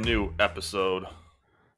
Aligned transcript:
brand 0.00 0.06
new 0.06 0.32
episode. 0.38 1.04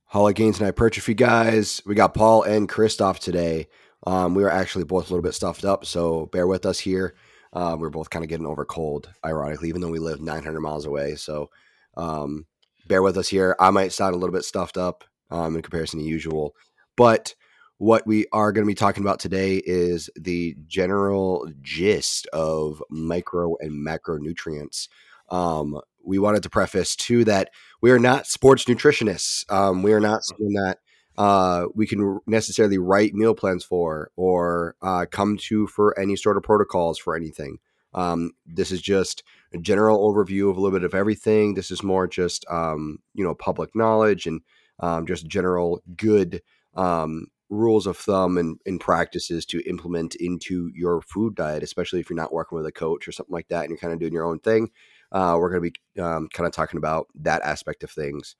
Holly 0.06 0.32
Gaines 0.32 0.58
and 0.58 0.66
hypertrophy 0.66 1.14
guys. 1.14 1.82
We 1.84 1.94
got 1.94 2.14
Paul 2.14 2.42
and 2.44 2.68
Christoph 2.68 3.18
today. 3.18 3.66
Um, 4.06 4.34
we 4.34 4.42
were 4.42 4.50
actually 4.50 4.84
both 4.84 5.06
a 5.06 5.12
little 5.12 5.22
bit 5.22 5.34
stuffed 5.34 5.64
up, 5.64 5.84
so 5.84 6.26
bear 6.26 6.46
with 6.46 6.64
us 6.64 6.78
here. 6.78 7.14
Um, 7.52 7.80
we 7.80 7.86
are 7.86 7.90
both 7.90 8.10
kind 8.10 8.24
of 8.24 8.28
getting 8.28 8.46
over 8.46 8.64
cold, 8.64 9.10
ironically, 9.24 9.68
even 9.68 9.80
though 9.80 9.90
we 9.90 9.98
live 9.98 10.20
900 10.20 10.60
miles 10.60 10.86
away. 10.86 11.16
So 11.16 11.50
um, 11.96 12.46
bear 12.86 13.02
with 13.02 13.16
us 13.16 13.28
here. 13.28 13.56
I 13.58 13.70
might 13.70 13.92
sound 13.92 14.14
a 14.14 14.18
little 14.18 14.32
bit 14.32 14.44
stuffed 14.44 14.76
up 14.76 15.04
um, 15.30 15.56
in 15.56 15.62
comparison 15.62 15.98
to 15.98 16.06
usual, 16.06 16.54
but 16.96 17.34
what 17.78 18.06
we 18.06 18.26
are 18.32 18.52
going 18.52 18.64
to 18.64 18.70
be 18.70 18.74
talking 18.74 19.02
about 19.02 19.18
today 19.18 19.60
is 19.64 20.08
the 20.14 20.56
general 20.68 21.50
gist 21.60 22.28
of 22.28 22.80
micro 22.88 23.56
and 23.58 23.72
macronutrients. 23.84 24.86
Um, 25.28 25.80
we 26.04 26.18
wanted 26.18 26.42
to 26.42 26.50
preface 26.50 26.96
too 26.96 27.24
that 27.24 27.50
we 27.80 27.90
are 27.90 27.98
not 27.98 28.26
sports 28.26 28.64
nutritionists. 28.64 29.50
Um, 29.52 29.82
we 29.82 29.92
are 29.92 30.00
not 30.00 30.24
saying 30.24 30.52
that 30.54 30.78
uh, 31.18 31.66
we 31.74 31.86
can 31.86 32.20
necessarily 32.26 32.78
write 32.78 33.14
meal 33.14 33.34
plans 33.34 33.64
for 33.64 34.10
or 34.16 34.76
uh, 34.82 35.06
come 35.10 35.36
to 35.48 35.66
for 35.66 35.98
any 35.98 36.16
sort 36.16 36.36
of 36.36 36.42
protocols 36.42 36.98
for 36.98 37.14
anything. 37.14 37.58
Um, 37.94 38.32
this 38.46 38.72
is 38.72 38.80
just 38.80 39.22
a 39.52 39.58
general 39.58 40.10
overview 40.10 40.50
of 40.50 40.56
a 40.56 40.60
little 40.60 40.78
bit 40.78 40.84
of 40.84 40.94
everything. 40.94 41.54
This 41.54 41.70
is 41.70 41.82
more 41.82 42.06
just 42.06 42.46
um, 42.50 42.98
you 43.14 43.24
know 43.24 43.34
public 43.34 43.76
knowledge 43.76 44.26
and 44.26 44.40
um, 44.80 45.06
just 45.06 45.26
general 45.26 45.82
good 45.96 46.40
um, 46.74 47.26
rules 47.50 47.86
of 47.86 47.98
thumb 47.98 48.38
and, 48.38 48.58
and, 48.64 48.80
practices 48.80 49.44
to 49.44 49.60
implement 49.68 50.14
into 50.14 50.70
your 50.74 51.02
food 51.02 51.34
diet, 51.34 51.62
especially 51.62 52.00
if 52.00 52.08
you're 52.08 52.16
not 52.16 52.32
working 52.32 52.56
with 52.56 52.66
a 52.66 52.72
coach 52.72 53.06
or 53.06 53.12
something 53.12 53.32
like 53.32 53.48
that 53.48 53.60
and 53.60 53.68
you're 53.68 53.76
kind 53.76 53.92
of 53.92 54.00
doing 54.00 54.14
your 54.14 54.24
own 54.24 54.38
thing. 54.38 54.70
Uh, 55.12 55.36
we're 55.38 55.50
going 55.50 55.62
to 55.62 55.70
be 55.70 56.02
um, 56.02 56.28
kind 56.32 56.46
of 56.46 56.52
talking 56.52 56.78
about 56.78 57.06
that 57.14 57.42
aspect 57.42 57.84
of 57.84 57.90
things 57.90 58.34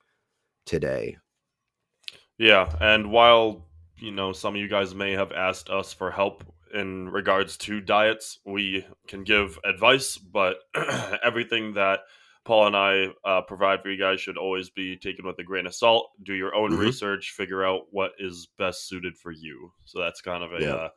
today. 0.65 1.17
Yeah, 2.37 2.69
and 2.81 3.11
while 3.11 3.65
you 3.97 4.11
know 4.11 4.33
some 4.33 4.55
of 4.55 4.61
you 4.61 4.67
guys 4.67 4.95
may 4.95 5.11
have 5.11 5.31
asked 5.31 5.69
us 5.69 5.93
for 5.93 6.11
help 6.11 6.43
in 6.73 7.07
regards 7.09 7.55
to 7.57 7.79
diets, 7.79 8.39
we 8.45 8.85
can 9.07 9.23
give 9.23 9.59
advice, 9.63 10.17
but 10.17 10.57
everything 11.23 11.75
that 11.75 11.99
Paul 12.45 12.67
and 12.67 12.75
I 12.75 13.07
uh, 13.23 13.41
provide 13.41 13.81
for 13.81 13.89
you 13.89 13.97
guys 13.97 14.19
should 14.19 14.37
always 14.37 14.69
be 14.69 14.97
taken 14.97 15.25
with 15.25 15.39
a 15.39 15.43
grain 15.43 15.67
of 15.67 15.75
salt. 15.75 16.09
Do 16.23 16.33
your 16.33 16.55
own 16.55 16.71
mm-hmm. 16.71 16.81
research, 16.81 17.31
figure 17.31 17.63
out 17.63 17.83
what 17.91 18.11
is 18.19 18.49
best 18.57 18.87
suited 18.87 19.15
for 19.15 19.31
you. 19.31 19.71
So 19.85 20.01
that's 20.01 20.21
kind 20.21 20.43
of 20.43 20.53
a 20.53 20.61
yeah. 20.61 20.73
uh, 20.73 20.89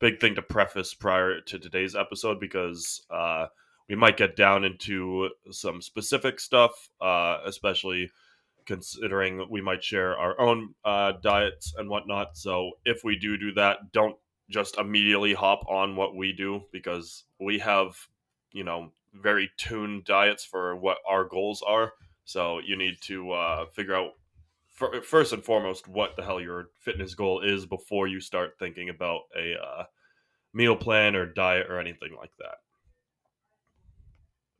big 0.00 0.18
thing 0.18 0.34
to 0.34 0.42
preface 0.42 0.94
prior 0.94 1.40
to 1.42 1.58
today's 1.58 1.94
episode 1.94 2.40
because 2.40 3.04
uh, 3.10 3.46
we 3.90 3.96
might 3.96 4.16
get 4.16 4.36
down 4.36 4.64
into 4.64 5.30
some 5.50 5.82
specific 5.82 6.38
stuff, 6.38 6.88
uh, 7.00 7.38
especially 7.44 8.08
considering 8.64 9.44
we 9.50 9.60
might 9.60 9.82
share 9.82 10.16
our 10.16 10.40
own 10.40 10.72
uh, 10.84 11.12
diets 11.20 11.74
and 11.76 11.90
whatnot. 11.90 12.36
So 12.36 12.70
if 12.84 13.02
we 13.02 13.18
do 13.18 13.36
do 13.36 13.52
that, 13.54 13.90
don't 13.92 14.16
just 14.48 14.78
immediately 14.78 15.34
hop 15.34 15.64
on 15.68 15.96
what 15.96 16.14
we 16.14 16.32
do 16.32 16.62
because 16.72 17.24
we 17.40 17.58
have, 17.58 17.96
you 18.52 18.62
know, 18.62 18.92
very 19.12 19.50
tuned 19.56 20.04
diets 20.04 20.44
for 20.44 20.76
what 20.76 20.98
our 21.08 21.24
goals 21.24 21.60
are. 21.66 21.92
So 22.24 22.60
you 22.60 22.76
need 22.76 22.98
to 23.02 23.32
uh, 23.32 23.66
figure 23.74 23.96
out 23.96 24.12
first 25.02 25.32
and 25.32 25.44
foremost 25.44 25.88
what 25.88 26.14
the 26.14 26.22
hell 26.22 26.40
your 26.40 26.68
fitness 26.78 27.16
goal 27.16 27.40
is 27.40 27.66
before 27.66 28.06
you 28.06 28.20
start 28.20 28.54
thinking 28.56 28.88
about 28.88 29.22
a 29.36 29.54
uh, 29.60 29.84
meal 30.54 30.76
plan 30.76 31.16
or 31.16 31.26
diet 31.26 31.66
or 31.68 31.80
anything 31.80 32.14
like 32.16 32.30
that. 32.38 32.58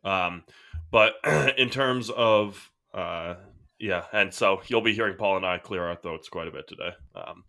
Um, 0.05 0.45
but 0.91 1.15
in 1.59 1.71
terms 1.71 2.11
of 2.11 2.71
uh, 2.93 3.35
yeah, 3.79 4.05
and 4.13 4.33
so 4.33 4.61
you'll 4.67 4.83
be 4.83 4.95
hearing 4.95 5.17
Paul 5.17 5.39
and 5.39 5.47
I 5.47 5.59
clear 5.59 5.85
our 5.85 5.97
throats 5.97 6.29
quite 6.29 6.49
a 6.49 6.53
bit 6.53 6.69
today. 6.69 6.91
Um, 7.15 7.45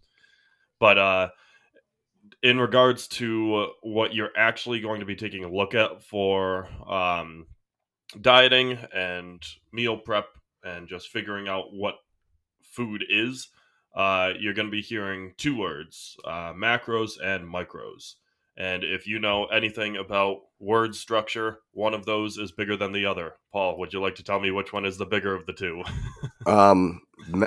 but 0.80 0.98
uh, 0.98 1.30
in 2.42 2.58
regards 2.58 3.08
to 3.10 3.68
what 3.82 4.14
you're 4.14 4.36
actually 4.38 4.80
going 4.80 5.02
to 5.02 5.06
be 5.06 5.16
taking 5.16 5.44
a 5.44 5.52
look 5.52 5.76
at 5.76 6.02
for 6.04 6.70
um, 6.90 7.48
dieting 8.20 8.78
and 8.96 9.44
meal 9.74 9.98
prep 9.98 10.28
and 10.64 10.88
just 10.88 11.10
figuring 11.10 11.50
out 11.50 11.74
what 11.74 11.96
food 12.62 13.04
is, 13.10 13.50
uh, 13.96 14.32
you're 14.40 14.54
going 14.54 14.68
to 14.68 14.72
be 14.72 14.82
hearing 14.82 15.34
two 15.38 15.58
words 15.58 16.16
uh, 16.26 16.54
macros 16.54 17.14
and 17.22 17.44
micros. 17.44 18.16
And 18.58 18.84
if 18.84 19.08
you 19.08 19.20
know 19.20 19.46
anything 19.46 19.96
about 19.98 20.38
word 20.60 20.96
structure, 20.96 21.60
one 21.72 21.94
of 21.94 22.06
those 22.06 22.38
is 22.38 22.52
bigger 22.52 22.76
than 22.76 22.92
the 22.92 23.06
other. 23.06 23.34
Paul, 23.52 23.78
would 23.80 23.94
you 23.94 24.02
like 24.02 24.16
to 24.16 24.24
tell 24.24 24.40
me 24.40 24.52
which 24.52 24.74
one 24.74 24.86
is 24.86 24.98
the 24.98 25.06
bigger 25.06 25.34
of 25.34 25.46
the 25.46 25.54
two? 25.54 25.84
um, 26.46 27.02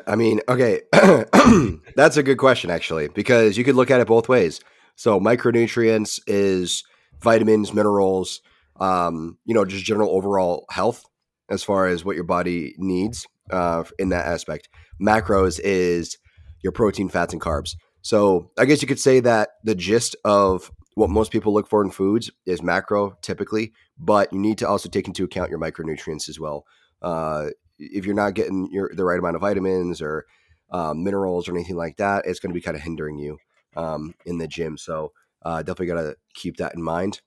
I 0.07 0.17
mean, 0.17 0.41
okay, 0.49 0.81
that's 1.97 2.17
a 2.17 2.23
good 2.23 2.39
question 2.39 2.71
actually, 2.71 3.09
because 3.09 3.57
you 3.57 3.65
could 3.65 3.77
look 3.77 3.91
at 3.91 4.01
it 4.01 4.07
both 4.07 4.29
ways. 4.29 4.61
So 4.97 5.21
micronutrients 5.21 6.21
is 6.27 6.85
vitamins, 7.21 7.75
minerals, 7.75 8.41
um, 8.81 9.39
you 9.45 9.55
know, 9.55 9.65
just 9.65 9.85
general 9.85 10.11
overall 10.11 10.67
health 10.71 11.05
as 11.51 11.63
far 11.63 11.87
as 11.87 12.05
what 12.05 12.17
your 12.17 12.25
body 12.25 12.75
needs 12.79 13.27
uh, 13.51 13.85
in 13.99 14.09
that 14.09 14.27
aspect. 14.27 14.69
Macros 15.01 15.61
is 15.63 16.19
your 16.63 16.73
protein, 16.73 17.09
fats, 17.09 17.33
and 17.33 17.43
carbs. 17.43 17.77
So 18.03 18.51
I 18.59 18.65
guess 18.65 18.83
you 18.83 18.89
could 18.89 19.01
say 19.01 19.21
that 19.21 19.51
the 19.65 19.75
gist 19.75 20.17
of 20.25 20.71
what 20.95 21.11
most 21.11 21.33
people 21.33 21.53
look 21.53 21.69
for 21.69 21.83
in 21.83 21.91
foods 21.91 22.31
is 22.47 22.63
macro 22.63 23.17
typically, 23.21 23.73
but 23.99 24.33
you 24.33 24.39
need 24.39 24.59
to 24.59 24.69
also 24.69 24.89
take 24.89 25.07
into 25.07 25.25
account 25.25 25.51
your 25.51 25.59
micronutrients 25.59 26.29
as 26.29 26.39
well. 26.39 26.65
Uh, 27.03 27.47
if 27.79 28.07
you're 28.07 28.15
not 28.15 28.35
getting 28.35 28.69
your, 28.71 28.91
the 28.95 29.05
right 29.05 29.19
amount 29.19 29.37
of 29.37 29.43
vitamins 29.43 30.01
or 30.01 30.25
um, 30.71 31.03
minerals 31.03 31.49
or 31.49 31.55
anything 31.55 31.77
like 31.77 31.97
that, 31.97 32.25
it's 32.27 32.41
going 32.41 32.51
to 32.51 32.55
be 32.55 32.61
kind 32.61 32.77
of 32.77 32.83
hindering 32.83 33.19
you 33.19 33.39
um, 33.77 34.15
in 34.25 34.39
the 34.39 34.49
gym. 34.49 34.79
So 34.79 35.13
uh, 35.43 35.59
definitely 35.63 35.87
got 35.87 36.03
to 36.03 36.17
keep 36.35 36.57
that 36.59 36.75
in 36.75 36.83
mind. 36.83 37.21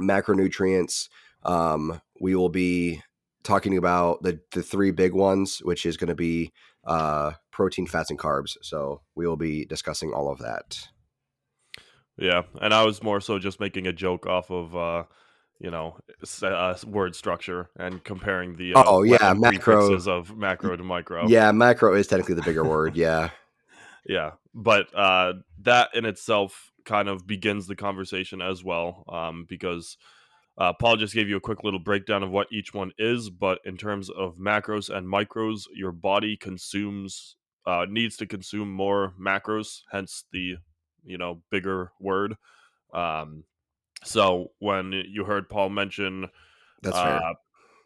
Macronutrients, 0.00 1.08
um, 1.42 2.00
we 2.20 2.34
will 2.34 2.48
be 2.48 3.02
talking 3.42 3.76
about 3.76 4.22
the, 4.22 4.40
the 4.52 4.62
three 4.62 4.90
big 4.90 5.12
ones, 5.12 5.58
which 5.62 5.86
is 5.86 5.96
going 5.96 6.08
to 6.08 6.14
be 6.14 6.52
uh, 6.84 7.32
protein, 7.50 7.86
fats, 7.86 8.10
and 8.10 8.18
carbs. 8.18 8.56
So 8.62 9.02
we 9.14 9.26
will 9.26 9.36
be 9.36 9.64
discussing 9.64 10.12
all 10.12 10.30
of 10.30 10.38
that. 10.38 10.88
Yeah, 12.18 12.42
and 12.60 12.72
I 12.72 12.84
was 12.84 13.02
more 13.02 13.20
so 13.20 13.38
just 13.38 13.60
making 13.60 13.86
a 13.86 13.92
joke 13.92 14.26
off 14.26 14.50
of 14.50 14.74
uh, 14.74 15.04
you 15.60 15.70
know 15.70 15.98
uh, 16.42 16.74
word 16.86 17.14
structure 17.14 17.70
and 17.76 18.02
comparing 18.02 18.56
the 18.56 18.74
uh, 18.74 18.84
oh 18.86 19.02
yeah 19.02 19.34
macro 19.34 19.94
of 19.94 20.36
macro 20.36 20.76
to 20.76 20.82
micro. 20.82 21.28
Yeah, 21.28 21.52
macro 21.52 21.94
is 21.94 22.06
technically 22.06 22.34
the 22.36 22.42
bigger 22.42 22.64
word. 22.64 22.96
Yeah, 22.96 23.30
yeah, 24.06 24.32
but 24.54 24.94
uh, 24.94 25.34
that 25.62 25.90
in 25.94 26.04
itself 26.04 26.72
kind 26.84 27.08
of 27.08 27.26
begins 27.26 27.66
the 27.66 27.76
conversation 27.76 28.40
as 28.40 28.62
well, 28.64 29.04
um, 29.08 29.46
because. 29.48 29.96
Uh, 30.58 30.72
Paul 30.72 30.96
just 30.96 31.12
gave 31.12 31.28
you 31.28 31.36
a 31.36 31.40
quick 31.40 31.64
little 31.64 31.78
breakdown 31.78 32.22
of 32.22 32.30
what 32.30 32.46
each 32.50 32.72
one 32.72 32.90
is, 32.96 33.28
but 33.28 33.58
in 33.66 33.76
terms 33.76 34.08
of 34.08 34.38
macros 34.38 34.88
and 34.88 35.06
micros, 35.06 35.64
your 35.74 35.92
body 35.92 36.34
consumes 36.34 37.36
uh, 37.66 37.84
needs 37.88 38.16
to 38.16 38.26
consume 38.26 38.72
more 38.72 39.12
macros, 39.20 39.82
hence 39.90 40.24
the 40.32 40.56
you 41.06 41.18
know 41.18 41.42
bigger 41.50 41.92
word. 42.00 42.36
Um, 42.92 43.44
so 44.04 44.52
when 44.58 44.92
you 45.08 45.24
heard 45.24 45.48
Paul 45.48 45.70
mention 45.70 46.28
that's 46.82 46.96
uh, 46.96 47.18
fair. 47.18 47.32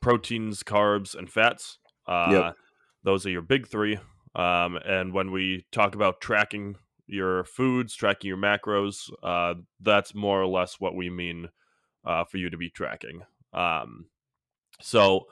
proteins, 0.00 0.62
carbs, 0.62 1.14
and 1.14 1.30
fats, 1.30 1.78
uh, 2.06 2.28
yep. 2.30 2.56
those 3.04 3.24
are 3.26 3.30
your 3.30 3.42
big 3.42 3.66
three. 3.66 3.98
Um, 4.34 4.76
and 4.84 5.12
when 5.12 5.30
we 5.30 5.66
talk 5.72 5.94
about 5.94 6.20
tracking 6.20 6.76
your 7.06 7.44
foods, 7.44 7.94
tracking 7.94 8.28
your 8.28 8.36
macros, 8.36 9.10
uh, 9.22 9.54
that's 9.80 10.14
more 10.14 10.40
or 10.40 10.46
less 10.46 10.78
what 10.78 10.94
we 10.94 11.10
mean 11.10 11.48
uh, 12.04 12.24
for 12.24 12.38
you 12.38 12.50
to 12.50 12.56
be 12.56 12.70
tracking. 12.70 13.22
Um, 13.52 14.06
so 14.80 15.26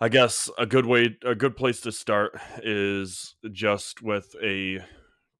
I 0.00 0.08
guess 0.08 0.50
a 0.58 0.66
good 0.66 0.86
way, 0.86 1.16
a 1.24 1.34
good 1.34 1.56
place 1.56 1.80
to 1.82 1.92
start 1.92 2.38
is 2.62 3.36
just 3.52 4.02
with 4.02 4.34
a 4.42 4.80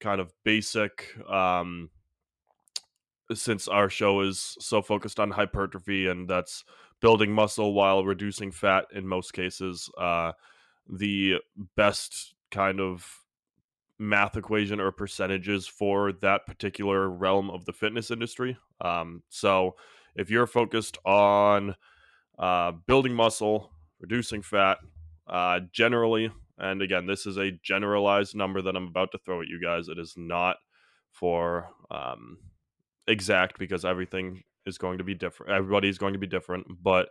kind 0.05 0.21
of 0.21 0.35
basic 0.45 1.17
um, 1.31 1.89
since 3.33 3.67
our 3.69 3.89
show 3.89 4.21
is 4.21 4.55
so 4.61 4.83
focused 4.83 5.19
on 5.19 5.31
hypertrophy 5.31 6.09
and 6.09 6.29
that's 6.29 6.63
building 7.01 7.33
muscle 7.33 7.73
while 7.73 8.05
reducing 8.05 8.53
fat 8.53 8.85
in 8.93 9.09
most 9.09 9.33
cases 9.33 9.89
uh, 9.99 10.33
the 10.87 11.37
best 11.75 12.35
kind 12.51 12.81
of 12.81 13.23
math 13.99 14.37
equation 14.37 14.79
or 14.79 14.93
percentages 14.93 15.67
for 15.67 16.13
that 16.13 16.45
particular 16.47 17.09
realm 17.09 17.49
of 17.49 17.65
the 17.65 17.73
fitness 17.73 18.11
industry. 18.11 18.59
Um, 18.83 19.23
so 19.31 19.75
if 20.15 20.31
you're 20.31 20.47
focused 20.47 20.99
on 21.07 21.77
uh, 22.39 22.73
building 22.87 23.15
muscle 23.15 23.71
reducing 24.01 24.43
fat 24.43 24.77
uh, 25.29 25.61
generally 25.73 26.31
and 26.59 26.83
again, 26.83 27.07
this 27.07 27.27
is 27.27 27.37
a 27.37 27.51
generalized 27.63 28.35
number 28.35 28.63
that 28.63 28.77
I'm 28.77 28.87
about 28.87 29.13
to 29.13 29.19
throw 29.19 29.41
at 29.43 29.49
you 29.49 29.61
guys. 29.63 29.89
It 29.89 29.99
is 29.99 30.15
not 30.17 30.57
for 31.11 31.69
um, 31.91 32.39
exact 33.07 33.59
because 33.59 33.85
everything 33.85 34.43
is 34.67 34.79
going 34.79 34.99
to 34.99 35.05
be 35.05 35.15
different. 35.15 35.53
Everybody 35.53 35.89
is 35.89 35.99
going 35.99 36.13
to 36.13 36.19
be 36.19 36.27
different, 36.27 36.67
but 36.83 37.09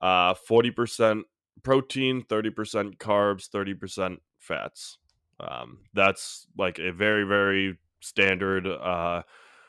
uh, 0.00 0.34
40% 0.34 1.22
protein, 1.62 2.22
30% 2.22 2.98
carbs, 2.98 3.48
30% 3.48 4.18
fats. 4.38 4.98
Um, 5.40 5.78
that's 5.94 6.46
like 6.56 6.78
a 6.78 6.92
very, 6.92 7.24
very 7.24 7.78
standard 8.00 8.66
uh, 8.66 9.22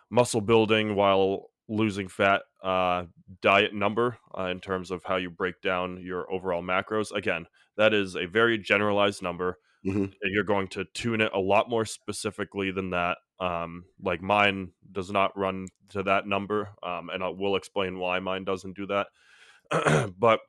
muscle 0.10 0.42
building 0.42 0.96
while 0.96 1.52
losing 1.68 2.08
fat 2.08 2.42
uh, 2.64 3.04
diet 3.42 3.74
number 3.74 4.18
uh, 4.38 4.46
in 4.46 4.60
terms 4.60 4.92
of 4.92 5.04
how 5.04 5.18
you 5.18 5.30
break 5.30 5.62
down 5.62 6.02
your 6.02 6.32
overall 6.32 6.64
macros. 6.64 7.12
Again, 7.12 7.46
that 7.78 7.94
is 7.94 8.16
a 8.16 8.26
very 8.26 8.58
generalized 8.58 9.22
number. 9.22 9.58
Mm-hmm. 9.86 10.06
You're 10.24 10.44
going 10.44 10.68
to 10.70 10.86
tune 10.94 11.22
it 11.22 11.32
a 11.34 11.40
lot 11.40 11.70
more 11.70 11.86
specifically 11.86 12.72
than 12.72 12.90
that. 12.90 13.18
Um, 13.40 13.86
like 14.02 14.22
mine 14.22 14.74
does 14.92 15.10
not 15.10 15.38
run 15.38 15.68
to 15.90 16.04
that 16.04 16.28
number, 16.28 16.70
um, 16.84 17.10
and 17.10 17.24
I 17.24 17.30
will 17.30 17.56
explain 17.56 17.98
why 17.98 18.20
mine 18.20 18.44
doesn't 18.44 18.76
do 18.76 18.88
that. 18.88 19.08
but 20.20 20.42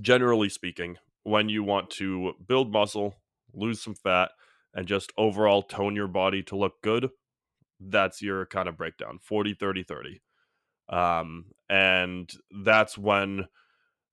generally 0.00 0.48
speaking, 0.48 0.98
when 1.24 1.48
you 1.48 1.62
want 1.64 1.90
to 1.90 2.34
build 2.46 2.72
muscle, 2.72 3.16
lose 3.52 3.82
some 3.82 3.94
fat, 3.94 4.30
and 4.74 4.86
just 4.86 5.12
overall 5.18 5.62
tone 5.62 5.96
your 5.96 6.08
body 6.08 6.42
to 6.44 6.56
look 6.56 6.80
good, 6.82 7.10
that's 7.80 8.22
your 8.22 8.46
kind 8.46 8.68
of 8.68 8.76
breakdown 8.76 9.18
40, 9.22 9.54
30, 9.54 9.82
30. 9.82 10.20
Um, 10.88 11.46
and 11.68 12.30
that's 12.64 12.96
when 12.96 13.46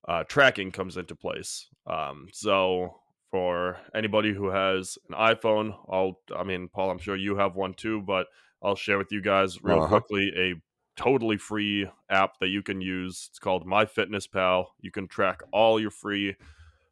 uh, 0.07 0.24
tracking 0.24 0.72
comes 0.72 0.98
into 0.98 1.16
place. 1.16 1.68
Um, 1.86 2.28
so 2.31 2.96
for 3.31 3.78
anybody 3.94 4.34
who 4.34 4.50
has 4.50 4.98
an 5.10 5.16
iPhone, 5.16 5.75
I'll, 5.90 6.19
I 6.36 6.44
mean, 6.44 6.68
Paul, 6.68 6.90
I'm 6.92 6.98
sure 6.98 7.16
you 7.16 7.36
have 7.36 7.56
one 7.56 7.74
too, 7.74 8.01
but 8.01 8.28
I'll 8.63 8.75
share 8.75 8.98
with 8.98 9.12
you 9.12 9.22
guys 9.22 9.63
real 9.63 9.80
Uh-huh. 9.80 9.88
quickly 10.00 10.31
a 10.36 10.54
totally 11.00 11.38
free 11.38 11.88
app 12.10 12.40
that 12.40 12.48
you 12.50 12.62
can 12.63 12.81
use. 12.81 13.28
It's 13.30 13.40
called 13.40 13.66
MyFitnessPal. 13.66 14.66
You 14.81 14.92
can 14.92 15.07
track 15.07 15.42
all 15.54 15.80
your 15.80 15.92
free 15.92 16.36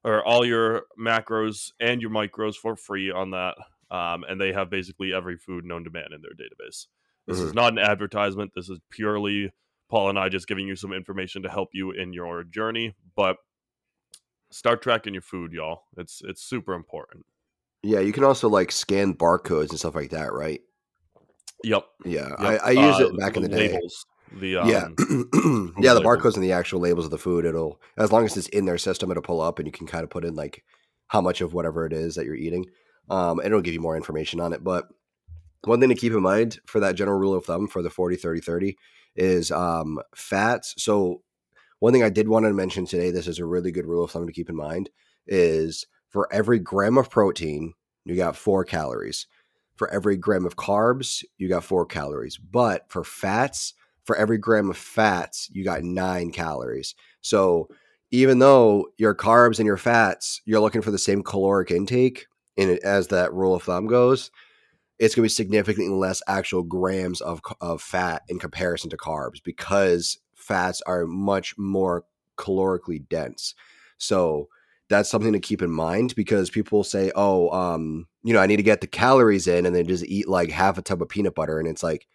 or 0.03 0.24
all 0.24 0.45
your 0.45 0.83
macros 1.00 1.71
and 1.80 2.01
your 2.01 2.12
micros 2.12 2.56
for 2.56 2.75
free 2.75 3.12
on 3.12 3.31
that. 3.31 3.56
Um, 3.89 4.24
and 4.30 4.39
they 4.39 4.53
have 4.53 4.69
basically 4.69 5.13
every 5.13 5.38
food 5.38 5.65
known 5.65 5.83
to 5.86 5.89
man 5.89 6.13
in 6.13 6.21
their 6.21 6.31
database. 6.31 6.86
This 7.25 7.39
is 7.39 7.53
not 7.53 7.74
an 7.74 7.80
advertisement. 7.80 8.51
This 8.56 8.69
is 8.69 8.80
purely 8.89 9.51
Paul 9.89 10.10
and 10.10 10.19
I 10.19 10.30
just 10.30 10.48
giving 10.48 10.68
you 10.68 10.75
some 10.75 10.94
information 10.94 11.44
to 11.44 11.50
help 11.50 11.69
you 11.74 11.92
in 11.92 12.13
your 12.13 12.44
journey. 12.44 12.95
But 13.16 13.38
start 14.51 14.81
tracking 14.81 15.13
your 15.13 15.22
food, 15.22 15.51
y'all. 15.54 15.84
It's 15.98 16.22
it's 16.25 16.42
super 16.44 16.74
important. 16.74 17.25
Yeah, 17.84 18.00
you 18.00 18.12
can 18.12 18.24
also 18.24 18.50
like 18.50 18.72
scan 18.72 19.13
barcodes 19.13 19.69
and 19.69 19.80
stuff 19.80 19.95
like 19.95 20.10
that, 20.12 20.34
right? 20.34 20.62
Yep. 21.63 21.86
Yeah, 22.06 22.28
yep. 22.28 22.38
I, 22.39 22.57
I 22.57 22.72
used 22.72 23.01
Uh, 23.01 23.07
it 23.07 23.18
back 23.19 23.38
in 23.38 23.44
the 23.44 23.50
day. 23.50 23.69
labels. 23.69 24.06
The 24.39 24.57
um, 24.57 24.68
yeah, 24.68 25.81
yeah, 25.81 25.94
the 25.94 26.00
labels. 26.00 26.04
barcodes 26.04 26.36
and 26.36 26.44
the 26.44 26.51
actual 26.51 26.80
labels 26.81 27.06
of 27.06 27.12
the 27.12 27.18
food. 27.18 27.45
It'll 27.45 27.80
as 27.98 28.12
long 28.12 28.25
as 28.25 28.36
it's 28.36 28.50
in 28.50 28.66
their 28.66 28.78
system, 28.78 29.10
it'll 29.10 29.24
pull 29.24 29.42
up, 29.42 29.60
and 29.60 29.68
you 29.68 29.72
can 29.72 29.88
kind 29.88 30.04
of 30.04 30.10
put 30.10 30.25
in 30.25 30.36
like 30.36 30.63
how 31.07 31.22
much 31.22 31.39
of 31.42 31.54
whatever 31.54 31.86
it 31.86 31.94
is 31.94 32.16
that 32.16 32.25
you're 32.25 32.36
eating, 32.36 32.66
um, 33.10 33.39
and 33.39 33.48
it'll 33.48 33.62
give 33.62 33.74
you 33.74 33.80
more 33.80 33.95
information 33.95 34.42
on 34.42 34.51
it. 34.51 34.63
But 34.63 34.88
one 35.63 35.80
thing 35.80 35.89
to 35.89 35.95
keep 35.95 36.13
in 36.13 36.22
mind 36.22 36.60
for 36.66 36.80
that 36.81 36.95
general 36.95 37.18
rule 37.18 37.34
of 37.34 37.45
thumb 37.45 37.68
for 37.68 37.81
the 37.81 37.89
40 37.89 38.16
30 38.18 38.42
30 38.42 38.78
is 39.17 39.51
um, 39.51 39.99
fats. 40.15 40.73
So 40.77 41.23
one 41.79 41.91
thing 41.91 42.03
I 42.03 42.09
did 42.09 42.27
want 42.27 42.45
to 42.45 42.53
mention 42.53 42.85
today, 42.85 43.11
this 43.11 43.27
is 43.27 43.39
a 43.39 43.45
really 43.45 43.71
good 43.71 43.85
rule 43.85 44.03
of 44.03 44.11
thumb 44.11 44.25
to 44.25 44.33
keep 44.33 44.49
in 44.49 44.55
mind, 44.55 44.89
is 45.27 45.85
for 46.09 46.31
every 46.31 46.59
gram 46.59 46.97
of 46.97 47.09
protein, 47.09 47.73
you 48.05 48.15
got 48.15 48.37
four 48.37 48.63
calories. 48.63 49.27
For 49.75 49.89
every 49.91 50.17
gram 50.17 50.45
of 50.45 50.55
carbs, 50.55 51.23
you 51.37 51.49
got 51.49 51.63
four 51.63 51.85
calories. 51.85 52.37
But 52.37 52.85
for 52.89 53.03
fats, 53.03 53.73
for 54.05 54.15
every 54.15 54.37
gram 54.37 54.69
of 54.69 54.77
fats, 54.77 55.49
you 55.51 55.63
got 55.63 55.83
nine 55.83 56.31
calories. 56.31 56.95
So 57.21 57.67
even 58.09 58.39
though 58.39 58.87
your 58.97 59.13
carbs 59.13 59.59
and 59.59 59.67
your 59.67 59.77
fats, 59.77 60.41
you're 60.45 60.61
looking 60.61 60.81
for 60.81 60.91
the 60.91 60.97
same 60.97 61.21
caloric 61.21 61.71
intake, 61.71 62.25
in 62.55 62.79
as 62.83 63.09
that 63.09 63.33
rule 63.33 63.53
of 63.53 63.63
thumb 63.63 63.85
goes, 63.85 64.31
it's 64.99 65.15
going 65.15 65.23
to 65.23 65.31
be 65.31 65.33
significantly 65.33 65.94
less 65.94 66.21
actual 66.27 66.63
grams 66.63 67.21
of, 67.21 67.41
of 67.61 67.81
fat 67.81 68.23
in 68.27 68.39
comparison 68.39 68.89
to 68.89 68.97
carbs 68.97 69.41
because 69.44 70.17
fats 70.35 70.81
are 70.88 71.05
much 71.05 71.57
more 71.57 72.05
calorically 72.38 73.07
dense. 73.07 73.53
So 73.97 74.47
that's 74.89 75.09
something 75.09 75.33
to 75.33 75.39
keep 75.39 75.61
in 75.61 75.71
mind 75.71 76.15
because 76.15 76.49
people 76.49 76.79
will 76.79 76.83
say, 76.83 77.11
oh, 77.15 77.49
um, 77.49 78.07
you 78.23 78.33
know, 78.33 78.39
I 78.39 78.47
need 78.47 78.57
to 78.57 78.63
get 78.63 78.81
the 78.81 78.88
calories 78.88 79.47
in 79.47 79.65
and 79.65 79.75
then 79.75 79.88
just 79.88 80.05
eat 80.05 80.27
like 80.27 80.49
half 80.49 80.77
a 80.77 80.81
tub 80.81 81.01
of 81.01 81.09
peanut 81.09 81.35
butter. 81.35 81.59
And 81.59 81.67
it's 81.67 81.83
like, 81.83 82.07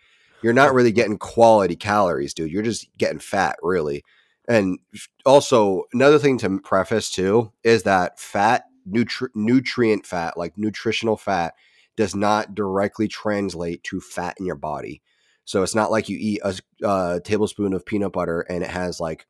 you're 0.43 0.53
not 0.53 0.75
really 0.75 0.93
getting 0.93 1.19
quality 1.19 1.77
calories, 1.77 2.35
dude. 2.35 2.51
You're 2.51 2.63
just 2.63 2.89
getting 2.99 3.21
fat, 3.21 3.57
really. 3.63 4.03
And 4.49 4.79
also, 5.25 5.85
another 5.93 6.19
thing 6.19 6.39
to 6.39 6.59
preface 6.59 7.11
too 7.11 7.53
is 7.63 7.85
that 7.85 8.19
fat, 8.19 8.65
nutri- 8.91 9.29
nutrient 9.35 10.05
fat, 10.05 10.37
like 10.37 10.59
nutritional 10.59 11.17
fat, 11.17 11.55
does 11.97 12.15
not 12.15 12.55
directly 12.55 13.09
translate 13.09 13.83
to 13.85 14.01
fat 14.01 14.37
in 14.39 14.47
your 14.47 14.57
body. 14.57 15.03
So 15.45 15.63
it's 15.63 15.75
not 15.75 15.91
like 15.91 16.09
you 16.09 16.17
eat 16.21 16.41
a, 16.43 16.59
a 16.83 16.87
uh, 16.87 17.21
tablespoon 17.21 17.73
of 17.73 17.85
peanut 17.85 18.13
butter 18.13 18.41
and 18.43 18.63
it 18.63 18.71
has 18.71 19.01
like, 19.01 19.27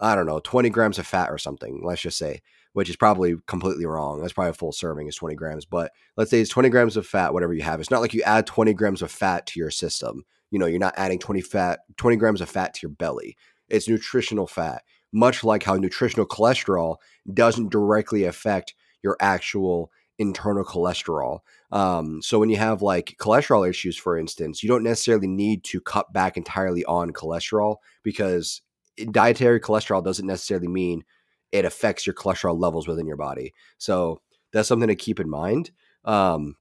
I 0.00 0.14
don't 0.14 0.26
know, 0.26 0.40
20 0.40 0.70
grams 0.70 0.98
of 0.98 1.06
fat 1.06 1.30
or 1.30 1.38
something, 1.38 1.82
let's 1.84 2.00
just 2.00 2.18
say, 2.18 2.42
which 2.72 2.88
is 2.88 2.96
probably 2.96 3.34
completely 3.46 3.84
wrong. 3.84 4.20
That's 4.20 4.32
probably 4.32 4.50
a 4.50 4.54
full 4.54 4.72
serving 4.72 5.08
is 5.08 5.16
20 5.16 5.34
grams. 5.34 5.64
But 5.64 5.90
let's 6.16 6.30
say 6.30 6.40
it's 6.40 6.50
20 6.50 6.68
grams 6.68 6.96
of 6.96 7.06
fat, 7.06 7.32
whatever 7.32 7.52
you 7.52 7.62
have. 7.62 7.80
It's 7.80 7.90
not 7.90 8.00
like 8.00 8.14
you 8.14 8.22
add 8.22 8.46
20 8.46 8.72
grams 8.74 9.02
of 9.02 9.10
fat 9.10 9.46
to 9.46 9.60
your 9.60 9.70
system. 9.70 10.24
You 10.50 10.58
know, 10.58 10.66
you're 10.66 10.78
not 10.78 10.94
adding 10.96 11.18
20 11.18 11.40
fat, 11.40 11.80
20 11.96 12.16
grams 12.16 12.40
of 12.40 12.48
fat 12.48 12.74
to 12.74 12.80
your 12.82 12.92
belly. 12.92 13.36
It's 13.68 13.88
nutritional 13.88 14.46
fat, 14.46 14.82
much 15.12 15.42
like 15.44 15.64
how 15.64 15.74
nutritional 15.74 16.26
cholesterol 16.26 16.96
doesn't 17.32 17.70
directly 17.70 18.24
affect 18.24 18.74
your 19.02 19.16
actual 19.20 19.90
internal 20.18 20.64
cholesterol. 20.64 21.40
Um, 21.70 22.20
so 22.22 22.38
when 22.38 22.50
you 22.50 22.56
have 22.56 22.82
like 22.82 23.16
cholesterol 23.20 23.68
issues, 23.68 23.96
for 23.96 24.18
instance, 24.18 24.62
you 24.62 24.68
don't 24.68 24.82
necessarily 24.82 25.28
need 25.28 25.64
to 25.64 25.80
cut 25.80 26.12
back 26.12 26.36
entirely 26.36 26.84
on 26.84 27.12
cholesterol 27.12 27.76
because 28.02 28.62
dietary 29.10 29.60
cholesterol 29.60 30.02
doesn't 30.04 30.26
necessarily 30.26 30.68
mean 30.68 31.04
it 31.52 31.64
affects 31.64 32.06
your 32.06 32.14
cholesterol 32.14 32.58
levels 32.58 32.88
within 32.88 33.06
your 33.06 33.16
body. 33.16 33.54
So 33.78 34.20
that's 34.52 34.68
something 34.68 34.88
to 34.88 34.96
keep 34.96 35.20
in 35.20 35.30
mind. 35.30 35.70
Um, 36.04 36.56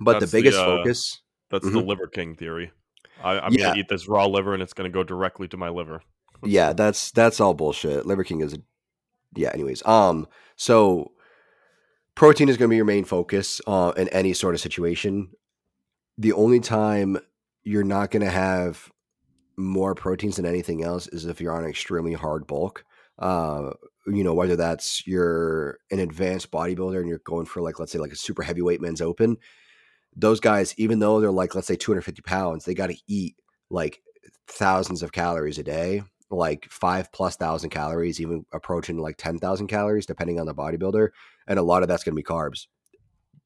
but 0.00 0.18
That's 0.20 0.32
the 0.32 0.36
the, 0.36 0.42
biggest 0.42 0.58
uh, 0.58 0.64
focus, 0.64 1.20
That's 1.50 1.64
the 1.64 1.70
Mhm. 1.70 1.86
Liver 1.86 2.06
King 2.08 2.34
theory. 2.34 2.72
I, 3.22 3.38
I'm 3.38 3.52
Yeah. 3.52 3.68
gonna 3.68 3.78
eat 3.78 3.88
this 3.88 4.06
raw 4.08 4.26
liver 4.26 4.54
and 4.54 4.62
it's 4.62 4.72
gonna 4.72 4.88
go 4.90 5.02
directly 5.02 5.48
to 5.48 5.56
my 5.56 5.68
liver. 5.68 6.02
yeah, 6.44 6.72
that's 6.72 7.10
that's 7.10 7.40
all 7.40 7.54
bullshit. 7.54 8.06
Liver 8.06 8.22
King 8.24 8.40
is, 8.42 8.56
yeah. 9.34 9.50
Anyways, 9.52 9.84
um, 9.86 10.26
so 10.56 11.12
protein 12.18 12.48
is 12.48 12.56
going 12.56 12.68
to 12.68 12.72
be 12.72 12.76
your 12.76 12.84
main 12.84 13.04
focus 13.04 13.60
uh, 13.68 13.92
in 13.96 14.08
any 14.08 14.32
sort 14.32 14.52
of 14.52 14.60
situation. 14.60 15.30
The 16.18 16.32
only 16.32 16.58
time 16.58 17.16
you're 17.62 17.84
not 17.84 18.10
going 18.10 18.24
to 18.24 18.30
have 18.30 18.90
more 19.56 19.94
proteins 19.94 20.34
than 20.34 20.44
anything 20.44 20.82
else 20.82 21.06
is 21.06 21.26
if 21.26 21.40
you're 21.40 21.54
on 21.54 21.62
an 21.62 21.70
extremely 21.70 22.14
hard 22.14 22.48
bulk. 22.48 22.84
Uh, 23.20 23.70
you 24.08 24.24
know, 24.24 24.34
whether 24.34 24.56
that's 24.56 25.06
you're 25.06 25.78
an 25.92 26.00
advanced 26.00 26.50
bodybuilder 26.50 26.98
and 26.98 27.08
you're 27.08 27.20
going 27.24 27.46
for 27.46 27.62
like, 27.62 27.78
let's 27.78 27.92
say, 27.92 28.00
like 28.00 28.12
a 28.12 28.16
super 28.16 28.42
heavyweight 28.42 28.80
men's 28.80 29.00
open. 29.00 29.36
Those 30.16 30.40
guys, 30.40 30.74
even 30.76 30.98
though 30.98 31.20
they're 31.20 31.30
like, 31.30 31.54
let's 31.54 31.68
say, 31.68 31.76
250 31.76 32.22
pounds, 32.22 32.64
they 32.64 32.74
got 32.74 32.88
to 32.88 32.98
eat 33.06 33.36
like 33.70 34.02
thousands 34.48 35.04
of 35.04 35.12
calories 35.12 35.58
a 35.58 35.62
day, 35.62 36.02
like 36.30 36.66
five 36.70 37.10
plus 37.12 37.36
thousand 37.36 37.70
calories, 37.70 38.20
even 38.20 38.44
approaching 38.52 38.98
like 38.98 39.16
10,000 39.16 39.66
calories, 39.66 40.06
depending 40.06 40.38
on 40.38 40.46
the 40.46 40.54
bodybuilder. 40.54 41.08
And 41.46 41.58
a 41.58 41.62
lot 41.62 41.82
of 41.82 41.88
that's 41.88 42.04
going 42.04 42.14
to 42.14 42.16
be 42.16 42.22
carbs 42.22 42.66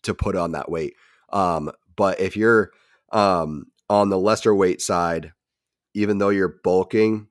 to 0.02 0.14
put 0.14 0.36
on 0.36 0.52
that 0.52 0.70
weight. 0.70 0.94
Um, 1.32 1.70
but 1.96 2.20
if 2.20 2.36
you're 2.36 2.72
um, 3.12 3.66
on 3.88 4.08
the 4.08 4.18
lesser 4.18 4.54
weight 4.54 4.80
side, 4.80 5.32
even 5.94 6.18
though 6.18 6.30
you're 6.30 6.56
bulking, 6.64 7.28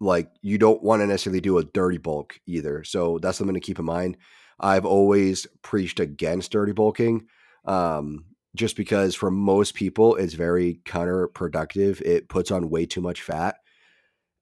like 0.00 0.30
you 0.40 0.56
don't 0.58 0.82
want 0.82 1.02
to 1.02 1.06
necessarily 1.06 1.40
do 1.40 1.58
a 1.58 1.64
dirty 1.64 1.98
bulk 1.98 2.40
either. 2.46 2.84
So 2.84 3.18
that's 3.18 3.38
something 3.38 3.54
to 3.54 3.60
keep 3.60 3.78
in 3.78 3.84
mind. 3.84 4.16
I've 4.58 4.86
always 4.86 5.46
preached 5.62 6.00
against 6.00 6.52
dirty 6.52 6.72
bulking, 6.72 7.26
um, 7.64 8.26
just 8.54 8.76
because 8.76 9.14
for 9.14 9.30
most 9.30 9.74
people 9.74 10.16
it's 10.16 10.34
very 10.34 10.80
counterproductive. 10.84 12.00
It 12.02 12.28
puts 12.28 12.50
on 12.50 12.70
way 12.70 12.86
too 12.86 13.00
much 13.00 13.22
fat, 13.22 13.56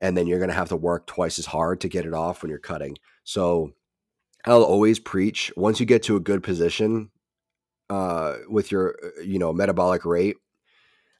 and 0.00 0.16
then 0.16 0.26
you're 0.26 0.38
going 0.38 0.50
to 0.50 0.54
have 0.54 0.68
to 0.68 0.76
work 0.76 1.06
twice 1.06 1.38
as 1.38 1.46
hard 1.46 1.80
to 1.80 1.88
get 1.88 2.06
it 2.06 2.14
off 2.14 2.42
when 2.42 2.50
you're 2.50 2.58
cutting. 2.58 2.96
So 3.24 3.72
I'll 4.44 4.62
always 4.62 4.98
preach 4.98 5.52
once 5.56 5.80
you 5.80 5.86
get 5.86 6.02
to 6.04 6.16
a 6.16 6.20
good 6.20 6.42
position 6.42 7.10
uh, 7.90 8.36
with 8.48 8.70
your 8.70 8.96
uh, 9.02 9.22
you 9.22 9.38
know 9.38 9.52
metabolic 9.52 10.04
rate 10.04 10.36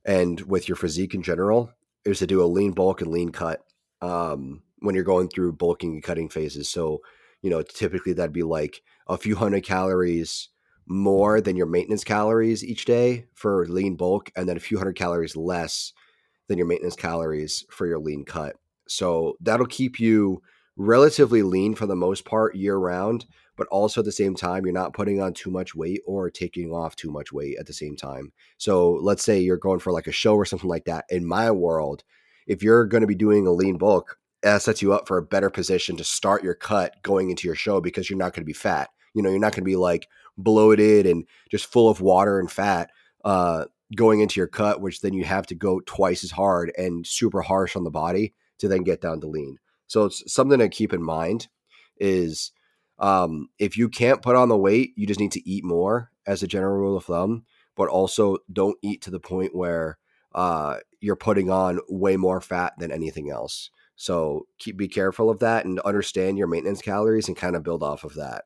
and 0.05 0.41
with 0.43 0.69
your 0.69 0.77
physique 0.77 1.15
in 1.15 1.23
general 1.23 1.71
is 2.05 2.19
to 2.21 2.27
do 2.27 2.43
a 2.43 2.47
lean 2.47 2.73
bulk 2.73 3.01
and 3.01 3.11
lean 3.11 3.31
cut 3.31 3.61
um, 4.01 4.63
when 4.79 4.95
you're 4.95 5.05
going 5.05 5.29
through 5.29 5.53
bulking 5.53 5.95
and 5.95 6.03
cutting 6.03 6.29
phases. 6.29 6.71
So, 6.71 7.01
you 7.43 7.51
know, 7.51 7.63
typically 7.63 8.13
that'd 8.13 8.33
be 8.33 8.43
like 8.43 8.83
a 9.09 9.19
few 9.19 9.37
hundred 9.37 9.65
calories 9.65 10.49
more 10.87 11.41
than 11.41 11.57
your 11.57 11.67
maintenance 11.67 12.05
calories 12.05 12.65
each 12.65 12.87
day 12.87 13.27
for 13.35 13.67
lean 13.67 13.97
bulk, 13.97 14.31
and 14.35 14.49
then 14.49 14.57
a 14.57 14.61
few 14.61 14.79
hundred 14.79 14.97
calories 14.97 15.37
less 15.37 15.93
than 16.49 16.57
your 16.57 16.67
maintenance 16.67 16.97
calories 16.97 17.65
for 17.71 17.87
your 17.87 17.99
lean 17.99 18.25
cut. 18.25 18.57
So 18.89 19.37
that'll 19.41 19.67
keep 19.67 20.01
you 20.01 20.43
relatively 20.79 21.43
lean 21.43 21.75
for 21.75 21.87
the 21.87 21.97
most 21.97 22.25
part 22.25 22.55
year 22.55 22.77
round, 22.77 23.27
but 23.57 23.67
also 23.67 24.01
at 24.01 24.05
the 24.05 24.13
same 24.13 24.35
time, 24.35 24.65
you're 24.65 24.73
not 24.73 24.95
putting 24.95 25.21
on 25.21 25.35
too 25.35 25.51
much 25.51 25.75
weight 25.75 26.01
or 26.07 26.31
taking 26.31 26.73
off 26.73 26.97
too 26.97 27.11
much 27.11 27.33
weight 27.33 27.57
at 27.59 27.67
the 27.67 27.73
same 27.73 27.97
time. 27.97 28.33
So 28.57 28.93
let's 28.93 29.25
say 29.25 29.41
you're 29.41 29.57
going 29.57 29.81
for 29.81 29.93
like 29.93 30.07
a 30.07 30.13
show 30.13 30.35
or 30.35 30.45
something 30.45 30.69
like 30.69 30.85
that. 30.85 31.05
In 31.11 31.27
my 31.27 31.51
world, 31.51 32.05
if 32.47 32.63
you're 32.63 32.87
going 32.87 33.01
to 33.01 33.07
be 33.09 33.17
doing 33.17 33.47
a 33.47 33.53
lean 33.53 33.77
bulk, 33.77 34.19
that 34.43 34.63
sets 34.63 34.81
you 34.81 34.93
up 34.93 35.09
for 35.09 35.19
a 35.19 35.23
better 35.23 35.51
position 35.51 35.97
to 35.97 36.05
start 36.05 36.45
your 36.45 36.55
cut 36.55 36.95
going 37.03 37.31
into 37.31 37.49
your 37.49 37.57
show 37.57 37.81
because 37.81 38.09
you're 38.09 38.19
not 38.19 38.33
going 38.33 38.43
to 38.43 38.47
be 38.47 38.53
fat. 38.53 38.89
You 39.15 39.23
know, 39.23 39.31
you're 39.31 39.41
not 39.41 39.53
going 39.53 39.65
to 39.65 39.71
be 39.71 39.77
like 39.77 40.07
bloated 40.37 41.07
and 41.07 41.27
just 41.51 41.67
full 41.67 41.91
of 41.91 42.01
water 42.01 42.39
and 42.39 42.51
fat 42.51 42.91
uh, 43.25 43.65
going 43.97 44.21
into 44.21 44.39
your 44.39 44.47
cut, 44.47 44.81
which 44.81 45.01
then 45.01 45.13
you 45.13 45.25
have 45.25 45.47
to 45.49 45.57
go 45.57 45.81
twice 45.81 46.23
as 46.23 46.31
hard 46.31 46.71
and 46.79 47.05
super 47.05 47.43
harsh 47.43 47.75
on 47.75 47.83
the 47.83 47.91
body 47.91 48.33
to 48.59 48.69
then 48.69 48.83
get 48.83 49.01
down 49.01 49.21
to 49.21 49.27
lean. 49.27 49.59
So 49.87 50.05
it's 50.05 50.23
something 50.33 50.59
to 50.59 50.69
keep 50.69 50.93
in 50.93 51.03
mind 51.03 51.49
is 51.99 52.53
um, 52.99 53.49
if 53.59 53.77
you 53.77 53.89
can't 53.89 54.23
put 54.23 54.37
on 54.37 54.49
the 54.49 54.57
weight, 54.57 54.93
you 54.97 55.07
just 55.07 55.21
need 55.21 55.33
to 55.33 55.49
eat 55.49 55.65
more 55.65 56.11
as 56.27 56.43
a 56.43 56.49
general 56.49 56.77
rule 56.77 56.97
of 56.97 57.05
thumb, 57.05 57.45
but 57.77 57.89
also 57.89 58.39
don't 58.53 58.79
eat 58.83 59.03
to 59.03 59.11
the 59.11 59.21
point 59.21 59.55
where 59.55 59.99
uh, 60.35 60.77
you're 61.01 61.17
putting 61.17 61.51
on 61.51 61.81
way 61.89 62.17
more 62.17 62.41
fat 62.41 62.75
than 62.79 62.93
anything 62.93 63.31
else. 63.31 63.71
So 63.97 64.47
keep 64.59 64.77
be 64.77 64.89
careful 64.89 65.31
of 65.31 65.41
that 65.41 65.65
and 65.65 65.81
understand 65.81 66.39
your 66.39 66.47
maintenance 66.47 66.83
calories 66.83 67.29
and 67.29 67.37
kind 67.37 67.57
of 67.57 67.65
build 67.65 67.83
off 67.83 68.05
of 68.05 68.15
that. 68.15 68.45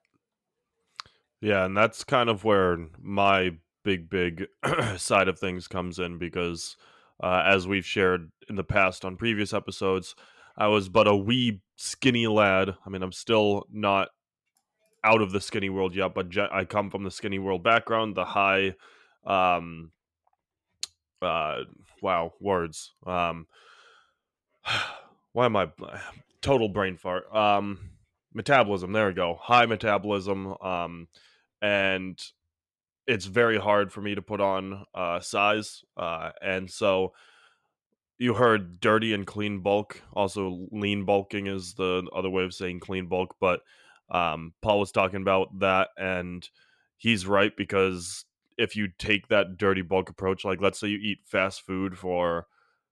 Yeah, 1.40 1.64
and 1.64 1.76
that's 1.76 2.04
kind 2.04 2.31
of 2.31 2.45
where 2.45 2.78
my 3.00 3.57
big 3.85 4.09
big 4.09 4.47
side 4.97 5.28
of 5.28 5.38
things 5.38 5.66
comes 5.66 5.99
in 5.99 6.16
because 6.16 6.76
uh, 7.21 7.42
as 7.45 7.66
we've 7.66 7.87
shared 7.87 8.31
in 8.49 8.57
the 8.57 8.64
past 8.64 9.04
on 9.04 9.16
previous 9.16 9.52
episodes, 9.52 10.14
I 10.57 10.69
was 10.69 10.88
but 10.88 11.09
a 11.09 11.16
wee 11.16 11.61
skinny 11.76 12.26
lad. 12.26 12.75
I 12.85 12.90
mean, 12.90 13.02
I'm 13.02 13.12
still 13.12 13.66
not 13.73 14.09
out 15.04 15.23
of 15.23 15.33
the 15.33 15.40
skinny 15.40 15.71
world 15.71 15.95
yet, 15.95 16.14
but 16.14 16.37
I 16.52 16.64
come 16.64 16.90
from 16.90 17.04
the 17.04 17.11
skinny 17.11 17.38
world 17.38 17.62
background, 17.62 18.14
the 18.14 18.25
high 18.25 18.75
um 19.25 19.92
uh 21.21 21.61
wow, 22.00 22.33
words. 22.40 22.92
Um 23.07 23.47
why 25.33 25.47
am 25.47 25.57
I 25.57 25.71
total 26.42 26.69
brain 26.69 26.97
fart? 26.97 27.33
Um 27.35 27.90
metabolism, 28.35 28.92
there 28.92 29.09
we 29.09 29.14
go. 29.14 29.38
High 29.40 29.66
metabolism 29.66 30.54
um 30.61 31.09
and 31.61 32.21
it's 33.06 33.26
very 33.26 33.59
hard 33.59 33.92
for 33.92 34.00
me 34.00 34.14
to 34.14 34.23
put 34.23 34.40
on 34.40 34.85
uh 34.94 35.21
size 35.21 35.82
uh 35.97 36.30
and 36.40 36.71
so 36.71 37.12
you 38.23 38.35
heard 38.35 38.78
dirty 38.78 39.12
and 39.12 39.26
clean 39.26 39.62
bulk. 39.62 40.00
Also, 40.12 40.68
lean 40.71 41.04
bulking 41.04 41.49
is 41.49 41.75
the 41.75 42.09
other 42.14 42.30
way 42.30 42.44
of 42.44 42.54
saying 42.54 42.78
clean 42.78 43.09
bulk. 43.09 43.35
But 43.40 43.62
um, 44.11 44.52
Paul 44.62 44.78
was 44.78 44.92
talking 44.92 45.23
about 45.23 45.59
that, 45.59 45.88
and 45.97 46.49
he's 46.97 47.26
right 47.26 47.50
because 47.56 48.25
if 48.56 48.76
you 48.76 48.87
take 48.97 49.26
that 49.28 49.59
dirty 49.59 49.82
bulk 49.82 50.09
approach, 50.09 50.44
like 50.44 50.61
let's 50.61 50.78
say 50.78 50.87
you 50.87 50.99
eat 50.99 51.18
fast 51.25 51.62
food 51.62 51.99
for 51.99 52.47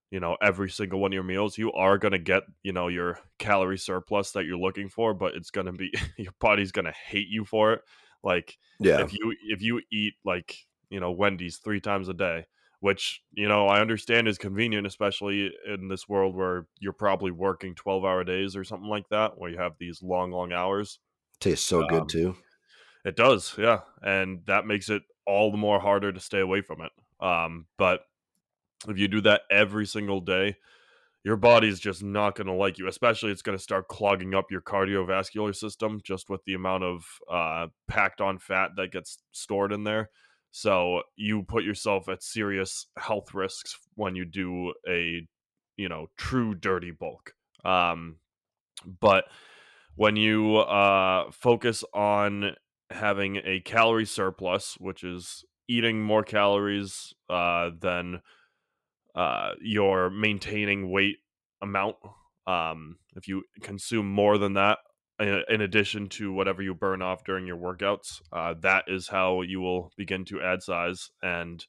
you 0.09 0.19
know 0.19 0.35
every 0.41 0.69
single 0.69 0.99
one 0.99 1.11
of 1.11 1.13
your 1.13 1.23
meals 1.23 1.57
you 1.57 1.71
are 1.71 1.97
going 1.97 2.11
to 2.11 2.19
get 2.19 2.43
you 2.63 2.73
know 2.73 2.89
your 2.89 3.17
calorie 3.39 3.77
surplus 3.77 4.31
that 4.31 4.43
you're 4.43 4.57
looking 4.57 4.89
for 4.89 5.13
but 5.13 5.35
it's 5.35 5.51
going 5.51 5.67
to 5.67 5.71
be 5.71 5.89
your 6.17 6.33
body's 6.41 6.73
going 6.73 6.83
to 6.83 6.91
hate 6.91 7.29
you 7.29 7.45
for 7.45 7.71
it 7.71 7.81
like 8.23 8.57
yeah 8.79 9.01
if 9.01 9.13
you 9.13 9.35
if 9.47 9.61
you 9.61 9.81
eat 9.91 10.13
like 10.25 10.65
you 10.89 10.99
know 10.99 11.11
wendy's 11.11 11.57
three 11.57 11.79
times 11.79 12.07
a 12.09 12.13
day 12.13 12.45
which 12.81 13.21
you 13.31 13.47
know 13.47 13.67
I 13.67 13.79
understand 13.79 14.27
is 14.27 14.39
convenient, 14.39 14.87
especially 14.87 15.51
in 15.67 15.87
this 15.87 16.09
world 16.09 16.35
where 16.35 16.67
you're 16.79 16.93
probably 16.93 17.29
working 17.31 17.75
twelve 17.75 18.03
hour 18.03 18.23
days 18.23 18.55
or 18.55 18.63
something 18.63 18.89
like 18.89 19.07
that, 19.09 19.37
where 19.37 19.51
you 19.51 19.57
have 19.59 19.77
these 19.77 20.01
long, 20.01 20.31
long 20.31 20.51
hours. 20.51 20.99
Tastes 21.39 21.65
so 21.65 21.81
um, 21.81 21.87
good 21.87 22.09
too. 22.09 22.35
It 23.05 23.15
does, 23.15 23.55
yeah, 23.57 23.81
and 24.01 24.45
that 24.47 24.65
makes 24.65 24.89
it 24.89 25.03
all 25.25 25.51
the 25.51 25.57
more 25.57 25.79
harder 25.79 26.11
to 26.11 26.19
stay 26.19 26.39
away 26.39 26.61
from 26.61 26.81
it. 26.81 26.91
Um, 27.19 27.67
but 27.77 28.05
if 28.87 28.97
you 28.97 29.07
do 29.07 29.21
that 29.21 29.43
every 29.51 29.85
single 29.85 30.21
day, 30.21 30.57
your 31.23 31.37
body's 31.37 31.79
just 31.79 32.03
not 32.03 32.35
going 32.35 32.47
to 32.47 32.53
like 32.53 32.77
you. 32.77 32.87
Especially, 32.87 33.31
it's 33.31 33.41
going 33.41 33.57
to 33.57 33.63
start 33.63 33.87
clogging 33.87 34.33
up 34.33 34.51
your 34.51 34.61
cardiovascular 34.61 35.55
system 35.55 36.01
just 36.03 36.29
with 36.29 36.43
the 36.45 36.53
amount 36.53 36.83
of 36.83 37.05
uh, 37.29 37.67
packed 37.87 38.21
on 38.21 38.39
fat 38.39 38.71
that 38.77 38.91
gets 38.91 39.19
stored 39.31 39.71
in 39.71 39.83
there. 39.83 40.09
So 40.51 41.03
you 41.15 41.43
put 41.43 41.63
yourself 41.63 42.09
at 42.09 42.23
serious 42.23 42.87
health 42.97 43.33
risks 43.33 43.77
when 43.95 44.15
you 44.15 44.25
do 44.25 44.73
a, 44.87 45.25
you 45.77 45.89
know, 45.89 46.07
true 46.17 46.55
dirty 46.55 46.91
bulk. 46.91 47.33
Um, 47.63 48.17
but 48.99 49.25
when 49.95 50.15
you 50.15 50.57
uh, 50.57 51.31
focus 51.31 51.83
on 51.93 52.55
having 52.89 53.37
a 53.45 53.61
calorie 53.61 54.05
surplus, 54.05 54.75
which 54.79 55.03
is 55.03 55.45
eating 55.67 56.01
more 56.01 56.23
calories 56.23 57.13
uh, 57.29 57.69
than 57.79 58.21
uh, 59.15 59.51
your 59.61 60.09
maintaining 60.09 60.89
weight 60.89 61.17
amount, 61.61 61.97
um, 62.47 62.97
if 63.15 63.27
you 63.27 63.43
consume 63.61 64.09
more 64.09 64.37
than 64.37 64.53
that, 64.53 64.79
in 65.21 65.61
addition 65.61 66.09
to 66.09 66.33
whatever 66.33 66.61
you 66.61 66.73
burn 66.73 67.01
off 67.01 67.23
during 67.23 67.45
your 67.45 67.57
workouts. 67.57 68.21
Uh, 68.31 68.55
that 68.61 68.85
is 68.87 69.07
how 69.07 69.41
you 69.41 69.61
will 69.61 69.91
begin 69.95 70.25
to 70.25 70.41
add 70.41 70.63
size. 70.63 71.11
And 71.21 71.63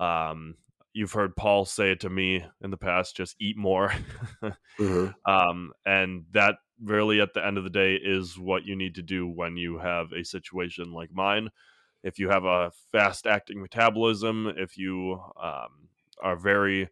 um, 0.00 0.56
you've 0.92 1.12
heard 1.12 1.36
Paul 1.36 1.64
say 1.64 1.92
it 1.92 2.00
to 2.00 2.10
me 2.10 2.44
in 2.60 2.70
the 2.70 2.76
past 2.76 3.16
just 3.16 3.36
eat 3.40 3.56
more. 3.56 3.92
mm-hmm. 4.42 5.08
um, 5.30 5.72
and 5.86 6.24
that 6.32 6.56
really, 6.82 7.20
at 7.20 7.34
the 7.34 7.44
end 7.44 7.58
of 7.58 7.64
the 7.64 7.70
day, 7.70 7.94
is 7.94 8.38
what 8.38 8.64
you 8.64 8.74
need 8.74 8.96
to 8.96 9.02
do 9.02 9.28
when 9.28 9.56
you 9.56 9.78
have 9.78 10.12
a 10.12 10.24
situation 10.24 10.92
like 10.92 11.12
mine. 11.12 11.50
If 12.02 12.18
you 12.18 12.30
have 12.30 12.44
a 12.44 12.72
fast 12.92 13.26
acting 13.26 13.60
metabolism, 13.60 14.52
if 14.56 14.76
you 14.76 15.20
um, 15.40 15.87
are 16.22 16.36
very 16.36 16.88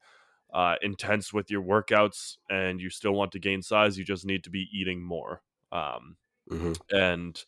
uh, 0.52 0.76
intense 0.82 1.32
with 1.32 1.50
your 1.50 1.62
workouts 1.62 2.36
and 2.48 2.80
you 2.80 2.90
still 2.90 3.12
want 3.12 3.32
to 3.32 3.38
gain 3.38 3.62
size, 3.62 3.98
you 3.98 4.04
just 4.04 4.24
need 4.24 4.44
to 4.44 4.50
be 4.50 4.68
eating 4.72 5.02
more. 5.02 5.42
Um, 5.72 6.16
mm-hmm. 6.50 6.72
And 6.90 7.42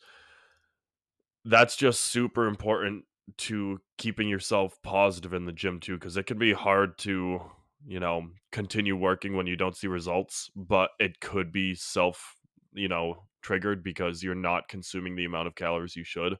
that's 1.45 1.75
just 1.75 2.01
super 2.01 2.47
important 2.47 3.05
to 3.37 3.79
keeping 3.97 4.27
yourself 4.27 4.77
positive 4.83 5.33
in 5.33 5.45
the 5.45 5.51
gym 5.51 5.79
too, 5.79 5.95
because 5.95 6.17
it 6.17 6.25
can 6.25 6.37
be 6.37 6.53
hard 6.53 6.97
to, 6.99 7.41
you 7.87 7.99
know, 7.99 8.27
continue 8.51 8.95
working 8.95 9.35
when 9.35 9.47
you 9.47 9.55
don't 9.55 9.75
see 9.75 9.87
results, 9.87 10.49
but 10.55 10.91
it 10.99 11.19
could 11.19 11.51
be 11.51 11.75
self, 11.75 12.35
you 12.73 12.87
know, 12.87 13.23
triggered 13.41 13.83
because 13.83 14.21
you're 14.21 14.35
not 14.35 14.67
consuming 14.67 15.15
the 15.15 15.25
amount 15.25 15.47
of 15.47 15.55
calories 15.55 15.95
you 15.95 16.03
should. 16.03 16.37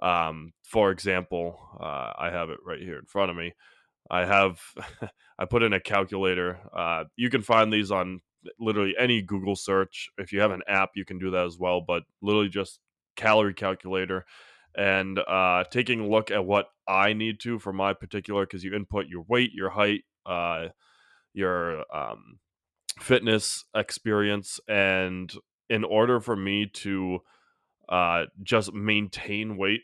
Um, 0.00 0.52
for 0.62 0.90
example, 0.90 1.58
uh, 1.80 2.12
I 2.16 2.30
have 2.30 2.50
it 2.50 2.58
right 2.64 2.80
here 2.80 2.98
in 2.98 3.06
front 3.06 3.30
of 3.30 3.36
me. 3.36 3.52
I 4.10 4.24
have 4.24 4.60
I 5.38 5.44
put 5.44 5.62
in 5.62 5.72
a 5.72 5.80
calculator. 5.80 6.58
Uh, 6.76 7.04
you 7.16 7.30
can 7.30 7.42
find 7.42 7.72
these 7.72 7.90
on 7.90 8.20
literally 8.58 8.94
any 8.98 9.22
Google 9.22 9.56
search. 9.56 10.08
If 10.18 10.32
you 10.32 10.40
have 10.40 10.50
an 10.50 10.62
app, 10.68 10.90
you 10.94 11.04
can 11.04 11.18
do 11.18 11.30
that 11.30 11.46
as 11.46 11.58
well. 11.58 11.80
But 11.80 12.04
literally 12.22 12.48
just 12.48 12.80
calorie 13.16 13.54
calculator 13.54 14.24
and 14.76 15.18
uh, 15.18 15.64
taking 15.70 16.00
a 16.00 16.08
look 16.08 16.30
at 16.30 16.44
what 16.44 16.66
I 16.86 17.12
need 17.12 17.40
to 17.40 17.58
for 17.58 17.72
my 17.72 17.94
particular 17.94 18.44
because 18.46 18.64
you 18.64 18.74
input 18.74 19.06
your 19.08 19.24
weight, 19.28 19.52
your 19.52 19.70
height, 19.70 20.04
uh, 20.24 20.68
your 21.34 21.84
um, 21.94 22.38
fitness 23.00 23.64
experience, 23.74 24.60
and 24.68 25.32
in 25.68 25.84
order 25.84 26.20
for 26.20 26.36
me 26.36 26.66
to 26.66 27.20
uh, 27.88 28.26
just 28.42 28.72
maintain 28.72 29.56
weight. 29.56 29.82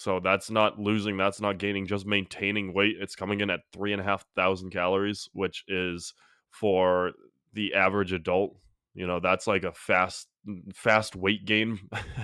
So 0.00 0.18
that's 0.18 0.50
not 0.50 0.78
losing, 0.78 1.18
that's 1.18 1.42
not 1.42 1.58
gaining, 1.58 1.86
just 1.86 2.06
maintaining 2.06 2.72
weight. 2.72 2.96
It's 2.98 3.14
coming 3.14 3.40
in 3.40 3.50
at 3.50 3.60
three 3.70 3.92
and 3.92 4.00
a 4.00 4.04
half 4.04 4.24
thousand 4.34 4.70
calories, 4.70 5.28
which 5.34 5.62
is 5.68 6.14
for 6.50 7.12
the 7.52 7.74
average 7.74 8.12
adult 8.14 8.56
you 8.94 9.06
know 9.06 9.20
that's 9.20 9.46
like 9.46 9.64
a 9.64 9.72
fast 9.72 10.28
fast 10.74 11.14
weight 11.14 11.44
gain 11.44 11.78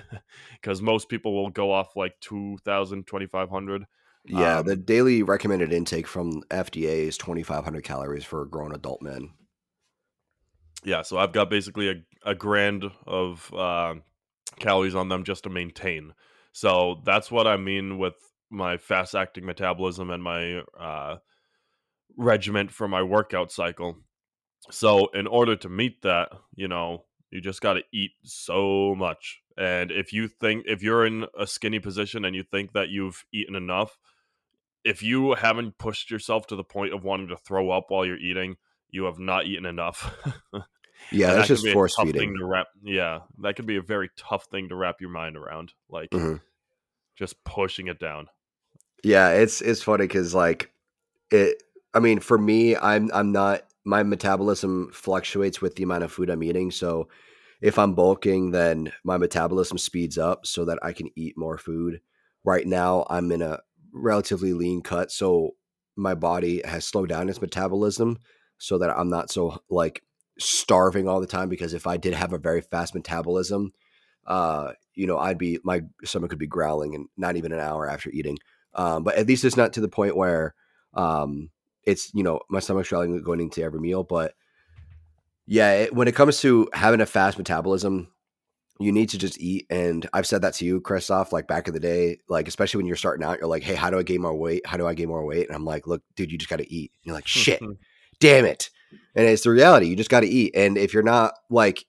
because 0.60 0.82
most 0.82 1.08
people 1.08 1.34
will 1.34 1.50
go 1.50 1.70
off 1.72 1.96
like 1.96 2.18
2000 2.20 3.06
2500 3.06 3.84
yeah 4.24 4.58
um, 4.58 4.66
the 4.66 4.76
daily 4.76 5.22
recommended 5.22 5.72
intake 5.72 6.06
from 6.06 6.42
fda 6.50 7.06
is 7.06 7.18
2500 7.18 7.84
calories 7.84 8.24
for 8.24 8.42
a 8.42 8.48
grown 8.48 8.74
adult 8.74 9.02
men 9.02 9.30
yeah 10.82 11.02
so 11.02 11.18
i've 11.18 11.32
got 11.32 11.50
basically 11.50 11.88
a, 11.88 11.94
a 12.24 12.34
grand 12.34 12.84
of 13.06 13.52
uh, 13.54 13.94
calories 14.58 14.94
on 14.94 15.08
them 15.08 15.22
just 15.22 15.44
to 15.44 15.50
maintain 15.50 16.12
so 16.56 17.02
that's 17.04 17.30
what 17.30 17.46
i 17.46 17.56
mean 17.56 17.98
with 17.98 18.14
my 18.50 18.76
fast 18.76 19.14
acting 19.14 19.44
metabolism 19.44 20.10
and 20.10 20.22
my 20.22 20.60
uh, 20.78 21.16
regiment 22.16 22.70
for 22.70 22.86
my 22.86 23.02
workout 23.02 23.50
cycle 23.50 23.96
so, 24.70 25.08
in 25.08 25.26
order 25.26 25.56
to 25.56 25.68
meet 25.68 26.02
that, 26.02 26.30
you 26.54 26.68
know, 26.68 27.04
you 27.30 27.40
just 27.40 27.60
got 27.60 27.74
to 27.74 27.82
eat 27.92 28.12
so 28.24 28.94
much. 28.96 29.40
And 29.56 29.90
if 29.90 30.12
you 30.12 30.28
think, 30.28 30.64
if 30.66 30.82
you're 30.82 31.06
in 31.06 31.26
a 31.38 31.46
skinny 31.46 31.78
position 31.78 32.24
and 32.24 32.34
you 32.34 32.42
think 32.42 32.72
that 32.72 32.88
you've 32.88 33.24
eaten 33.32 33.54
enough, 33.54 33.98
if 34.84 35.02
you 35.02 35.34
haven't 35.34 35.78
pushed 35.78 36.10
yourself 36.10 36.46
to 36.48 36.56
the 36.56 36.64
point 36.64 36.94
of 36.94 37.04
wanting 37.04 37.28
to 37.28 37.36
throw 37.36 37.70
up 37.70 37.86
while 37.88 38.04
you're 38.04 38.18
eating, 38.18 38.56
you 38.90 39.04
have 39.04 39.18
not 39.18 39.46
eaten 39.46 39.66
enough. 39.66 40.16
Yeah, 41.10 41.28
and 41.30 41.38
that's 41.38 41.48
that 41.48 41.54
just 41.54 41.68
force 41.72 41.94
feeding. 42.00 42.36
wrap. 42.42 42.66
Yeah, 42.82 43.20
that 43.38 43.56
could 43.56 43.66
be 43.66 43.76
a 43.76 43.82
very 43.82 44.10
tough 44.16 44.46
thing 44.46 44.68
to 44.70 44.76
wrap 44.76 45.00
your 45.00 45.10
mind 45.10 45.36
around. 45.36 45.72
Like 45.88 46.10
Mhm. 46.10 46.40
just 47.16 47.42
pushing 47.44 47.86
it 47.88 47.98
down. 47.98 48.28
Yeah, 49.04 49.30
it's 49.30 49.60
it's 49.60 49.82
funny 49.82 50.04
because 50.04 50.34
like 50.34 50.72
it. 51.30 51.62
I 51.94 52.00
mean, 52.00 52.20
for 52.20 52.38
me, 52.38 52.76
I'm 52.76 53.10
I'm 53.14 53.32
not. 53.32 53.62
My 53.84 54.02
metabolism 54.02 54.90
fluctuates 54.92 55.62
with 55.62 55.76
the 55.76 55.84
amount 55.84 56.02
of 56.02 56.10
food 56.10 56.28
I'm 56.28 56.42
eating. 56.42 56.72
So 56.72 57.08
if 57.60 57.78
I'm 57.78 57.94
bulking, 57.94 58.50
then 58.50 58.92
my 59.04 59.16
metabolism 59.16 59.78
speeds 59.78 60.18
up 60.18 60.44
so 60.44 60.64
that 60.64 60.80
I 60.82 60.92
can 60.92 61.08
eat 61.14 61.38
more 61.38 61.56
food. 61.56 62.00
Right 62.42 62.66
now, 62.66 63.06
I'm 63.08 63.30
in 63.30 63.42
a 63.42 63.60
relatively 63.92 64.52
lean 64.52 64.82
cut, 64.82 65.12
so 65.12 65.54
my 65.94 66.14
body 66.16 66.62
has 66.64 66.84
slowed 66.84 67.08
down 67.10 67.28
its 67.28 67.40
metabolism 67.40 68.18
so 68.58 68.76
that 68.78 68.90
I'm 68.90 69.08
not 69.08 69.30
so 69.30 69.62
like 69.70 70.02
starving 70.38 71.08
all 71.08 71.20
the 71.20 71.26
time. 71.26 71.48
Because 71.48 71.74
if 71.74 71.86
I 71.86 71.96
did 71.96 72.14
have 72.14 72.32
a 72.32 72.38
very 72.38 72.60
fast 72.60 72.94
metabolism, 72.94 73.72
uh, 74.26 74.72
you 74.94 75.06
know, 75.06 75.18
I'd 75.18 75.38
be 75.38 75.58
my 75.64 75.82
stomach 76.04 76.30
could 76.30 76.38
be 76.38 76.46
growling 76.46 76.94
and 76.94 77.08
not 77.16 77.36
even 77.36 77.52
an 77.52 77.60
hour 77.60 77.88
after 77.88 78.10
eating. 78.10 78.38
Um, 78.74 79.04
but 79.04 79.16
at 79.16 79.26
least 79.26 79.44
it's 79.44 79.56
not 79.56 79.72
to 79.74 79.80
the 79.80 79.88
point 79.88 80.16
where 80.16 80.54
um, 80.94 81.50
it's 81.84 82.12
you 82.14 82.22
know 82.22 82.40
my 82.48 82.60
stomach's 82.60 82.88
growling 82.88 83.22
going 83.22 83.40
into 83.40 83.62
every 83.62 83.80
meal. 83.80 84.02
But 84.04 84.34
yeah, 85.46 85.72
it, 85.72 85.94
when 85.94 86.08
it 86.08 86.14
comes 86.14 86.40
to 86.40 86.68
having 86.72 87.00
a 87.00 87.06
fast 87.06 87.38
metabolism, 87.38 88.08
you 88.78 88.92
need 88.92 89.10
to 89.10 89.18
just 89.18 89.40
eat. 89.40 89.66
And 89.70 90.06
I've 90.12 90.26
said 90.26 90.42
that 90.42 90.54
to 90.54 90.64
you, 90.64 90.80
Christoph, 90.80 91.32
like 91.32 91.46
back 91.46 91.68
in 91.68 91.74
the 91.74 91.80
day, 91.80 92.18
like 92.28 92.48
especially 92.48 92.78
when 92.78 92.86
you're 92.86 92.96
starting 92.96 93.24
out, 93.24 93.38
you're 93.38 93.48
like, 93.48 93.62
hey, 93.62 93.74
how 93.74 93.90
do 93.90 93.98
I 93.98 94.02
gain 94.02 94.20
more 94.20 94.36
weight? 94.36 94.66
How 94.66 94.76
do 94.76 94.86
I 94.86 94.94
gain 94.94 95.08
more 95.08 95.24
weight? 95.24 95.46
And 95.46 95.56
I'm 95.56 95.64
like, 95.64 95.86
look, 95.86 96.02
dude, 96.16 96.32
you 96.32 96.38
just 96.38 96.50
got 96.50 96.58
to 96.58 96.72
eat. 96.72 96.90
And 96.92 97.06
you're 97.06 97.14
like, 97.14 97.26
shit, 97.26 97.62
damn 98.20 98.44
it. 98.44 98.70
And 99.14 99.26
it's 99.26 99.44
the 99.44 99.50
reality. 99.50 99.86
You 99.86 99.96
just 99.96 100.10
got 100.10 100.20
to 100.20 100.28
eat. 100.28 100.54
And 100.54 100.76
if 100.76 100.92
you're 100.92 101.02
not 101.02 101.34
like 101.50 101.84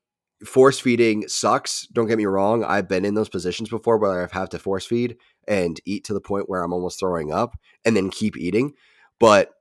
force 0.45 0.79
feeding 0.79 1.27
sucks, 1.27 1.87
don't 1.87 2.07
get 2.07 2.17
me 2.17 2.25
wrong. 2.25 2.63
I've 2.63 2.87
been 2.87 3.05
in 3.05 3.15
those 3.15 3.29
positions 3.29 3.69
before 3.69 3.97
where 3.97 4.23
I've 4.23 4.31
had 4.31 4.51
to 4.51 4.59
force 4.59 4.85
feed 4.85 5.17
and 5.47 5.79
eat 5.85 6.03
to 6.05 6.13
the 6.13 6.21
point 6.21 6.49
where 6.49 6.63
I'm 6.63 6.73
almost 6.73 6.99
throwing 6.99 7.31
up 7.31 7.57
and 7.85 7.95
then 7.95 8.09
keep 8.09 8.37
eating. 8.37 8.73
But 9.19 9.51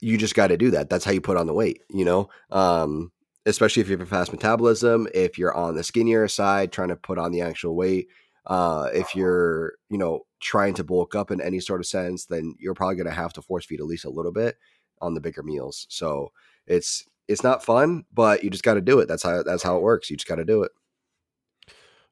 you 0.00 0.16
just 0.16 0.34
got 0.34 0.48
to 0.48 0.56
do 0.56 0.70
that. 0.72 0.90
That's 0.90 1.04
how 1.04 1.12
you 1.12 1.20
put 1.20 1.36
on 1.36 1.46
the 1.46 1.54
weight, 1.54 1.82
you 1.90 2.04
know? 2.04 2.28
Um, 2.50 3.10
especially 3.46 3.80
if 3.80 3.88
you 3.88 3.96
have 3.96 4.06
a 4.06 4.10
fast 4.10 4.32
metabolism, 4.32 5.08
if 5.14 5.38
you're 5.38 5.54
on 5.54 5.74
the 5.74 5.82
skinnier 5.82 6.28
side, 6.28 6.70
trying 6.70 6.88
to 6.88 6.96
put 6.96 7.18
on 7.18 7.32
the 7.32 7.40
actual 7.40 7.74
weight. 7.74 8.08
Uh, 8.46 8.88
if 8.94 9.14
you're, 9.14 9.74
you 9.90 9.98
know, 9.98 10.20
trying 10.40 10.74
to 10.74 10.84
bulk 10.84 11.14
up 11.14 11.30
in 11.30 11.40
any 11.40 11.60
sort 11.60 11.80
of 11.80 11.86
sense, 11.86 12.26
then 12.26 12.54
you're 12.58 12.74
probably 12.74 12.96
going 12.96 13.08
to 13.08 13.12
have 13.12 13.32
to 13.32 13.42
force 13.42 13.66
feed 13.66 13.80
at 13.80 13.86
least 13.86 14.04
a 14.04 14.10
little 14.10 14.32
bit 14.32 14.56
on 15.00 15.14
the 15.14 15.20
bigger 15.20 15.42
meals. 15.42 15.86
So 15.88 16.32
it's 16.68 17.06
it's 17.28 17.42
not 17.42 17.64
fun, 17.64 18.04
but 18.12 18.42
you 18.42 18.50
just 18.50 18.64
got 18.64 18.74
to 18.74 18.80
do 18.80 19.00
it. 19.00 19.08
That's 19.08 19.22
how 19.22 19.42
that's 19.42 19.62
how 19.62 19.76
it 19.76 19.82
works. 19.82 20.10
You 20.10 20.16
just 20.16 20.28
got 20.28 20.36
to 20.36 20.44
do 20.44 20.62
it. 20.62 20.72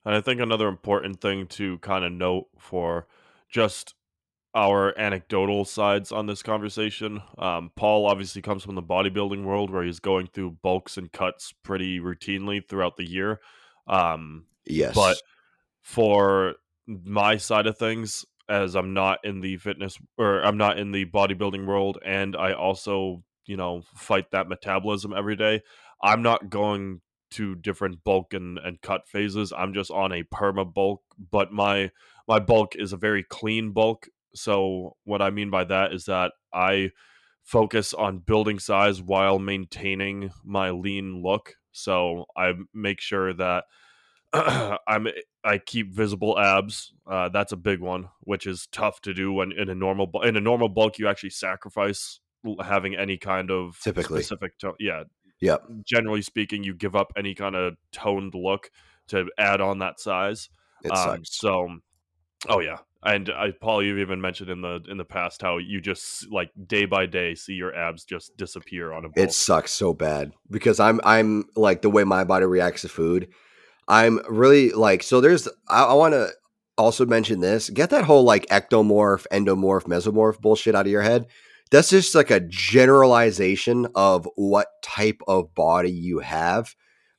And 0.04 0.14
I 0.14 0.20
think 0.20 0.40
another 0.40 0.68
important 0.68 1.20
thing 1.20 1.46
to 1.48 1.78
kind 1.78 2.04
of 2.04 2.12
note 2.12 2.46
for 2.58 3.08
just 3.48 3.94
our 4.54 4.98
anecdotal 4.98 5.64
sides 5.64 6.12
on 6.12 6.26
this 6.26 6.42
conversation. 6.42 7.20
Um, 7.38 7.70
Paul 7.76 8.06
obviously 8.06 8.40
comes 8.40 8.62
from 8.64 8.74
the 8.74 8.82
bodybuilding 8.82 9.44
world 9.44 9.70
where 9.70 9.82
he's 9.82 10.00
going 10.00 10.28
through 10.28 10.58
bulks 10.62 10.96
and 10.96 11.12
cuts 11.12 11.52
pretty 11.62 12.00
routinely 12.00 12.66
throughout 12.66 12.96
the 12.96 13.04
year. 13.08 13.40
Um, 13.86 14.46
Yes. 14.64 14.94
but 14.94 15.18
for 15.82 16.54
my 16.86 17.36
side 17.36 17.66
of 17.66 17.76
things, 17.78 18.24
as 18.48 18.76
I'm 18.76 18.94
not 18.94 19.18
in 19.24 19.40
the 19.40 19.56
fitness 19.58 19.98
or 20.16 20.40
I'm 20.40 20.56
not 20.56 20.78
in 20.78 20.92
the 20.92 21.04
bodybuilding 21.04 21.66
world, 21.66 21.98
and 22.04 22.34
I 22.36 22.52
also, 22.52 23.22
you 23.46 23.56
know, 23.56 23.82
fight 23.94 24.30
that 24.30 24.48
metabolism 24.48 25.12
every 25.16 25.36
day, 25.36 25.62
I'm 26.02 26.22
not 26.22 26.50
going 26.50 27.00
to 27.32 27.54
different 27.54 28.04
bulk 28.04 28.34
and, 28.34 28.58
and 28.58 28.80
cut 28.80 29.08
phases. 29.08 29.52
I'm 29.56 29.74
just 29.74 29.90
on 29.90 30.12
a 30.12 30.22
perma 30.24 30.72
bulk, 30.72 31.02
but 31.30 31.52
my 31.52 31.90
my 32.28 32.38
bulk 32.38 32.74
is 32.76 32.92
a 32.92 32.96
very 32.96 33.22
clean 33.22 33.72
bulk. 33.72 34.08
So 34.34 34.96
what 35.04 35.22
I 35.22 35.30
mean 35.30 35.50
by 35.50 35.64
that 35.64 35.92
is 35.92 36.04
that 36.06 36.32
I 36.52 36.90
focus 37.42 37.94
on 37.94 38.18
building 38.18 38.58
size 38.58 39.00
while 39.00 39.38
maintaining 39.38 40.32
my 40.44 40.70
lean 40.70 41.22
look. 41.22 41.54
So 41.72 42.26
I 42.36 42.54
make 42.74 43.00
sure 43.00 43.32
that 43.34 43.64
I'm 44.32 45.08
I 45.44 45.58
keep 45.58 45.94
visible 45.94 46.38
abs. 46.38 46.92
Uh, 47.08 47.28
that's 47.28 47.52
a 47.52 47.56
big 47.56 47.80
one, 47.80 48.08
which 48.20 48.46
is 48.46 48.66
tough 48.72 49.00
to 49.02 49.14
do 49.14 49.32
when 49.32 49.52
in 49.52 49.68
a 49.68 49.74
normal 49.74 50.10
in 50.22 50.36
a 50.36 50.40
normal 50.40 50.68
bulk 50.68 50.98
you 50.98 51.08
actually 51.08 51.30
sacrifice 51.30 52.20
having 52.62 52.94
any 52.96 53.16
kind 53.16 53.50
of 53.50 53.78
Typically. 53.82 54.22
specific 54.22 54.58
to- 54.58 54.74
yeah 54.78 55.04
Yep. 55.40 55.64
generally 55.84 56.22
speaking 56.22 56.64
you 56.64 56.72
give 56.74 56.96
up 56.96 57.12
any 57.16 57.34
kind 57.34 57.54
of 57.54 57.74
toned 57.92 58.34
look 58.34 58.70
to 59.08 59.28
add 59.38 59.60
on 59.60 59.80
that 59.80 60.00
size 60.00 60.48
It 60.82 60.90
um, 60.92 60.96
sucks. 61.24 61.36
so 61.38 61.68
oh 62.48 62.60
yeah 62.60 62.78
and 63.02 63.28
I, 63.30 63.50
paul 63.60 63.82
you've 63.82 63.98
even 63.98 64.20
mentioned 64.20 64.48
in 64.50 64.62
the 64.62 64.80
in 64.88 64.96
the 64.96 65.04
past 65.04 65.42
how 65.42 65.58
you 65.58 65.80
just 65.80 66.30
like 66.32 66.50
day 66.66 66.86
by 66.86 67.04
day 67.06 67.34
see 67.34 67.52
your 67.52 67.74
abs 67.76 68.04
just 68.04 68.36
disappear 68.36 68.92
on 68.92 69.04
a 69.04 69.08
bulk. 69.08 69.28
It 69.28 69.32
sucks 69.32 69.72
so 69.72 69.92
bad 69.92 70.32
because 70.50 70.80
I'm 70.80 71.00
I'm 71.04 71.44
like 71.54 71.82
the 71.82 71.90
way 71.90 72.04
my 72.04 72.24
body 72.24 72.46
reacts 72.46 72.82
to 72.82 72.88
food. 72.88 73.28
I'm 73.88 74.18
really 74.28 74.70
like 74.70 75.02
so. 75.04 75.20
There's 75.20 75.46
I, 75.68 75.84
I 75.84 75.92
want 75.92 76.14
to 76.14 76.30
also 76.76 77.06
mention 77.06 77.40
this. 77.40 77.70
Get 77.70 77.90
that 77.90 78.04
whole 78.04 78.24
like 78.24 78.46
ectomorph, 78.46 79.26
endomorph, 79.30 79.84
mesomorph 79.84 80.40
bullshit 80.40 80.74
out 80.74 80.86
of 80.86 80.90
your 80.92 81.02
head. 81.02 81.26
That's 81.70 81.90
just 81.90 82.14
like 82.14 82.30
a 82.30 82.40
generalization 82.40 83.88
of 83.94 84.28
what 84.36 84.68
type 84.82 85.20
of 85.26 85.54
body 85.54 85.90
you 85.90 86.20
have. 86.20 86.74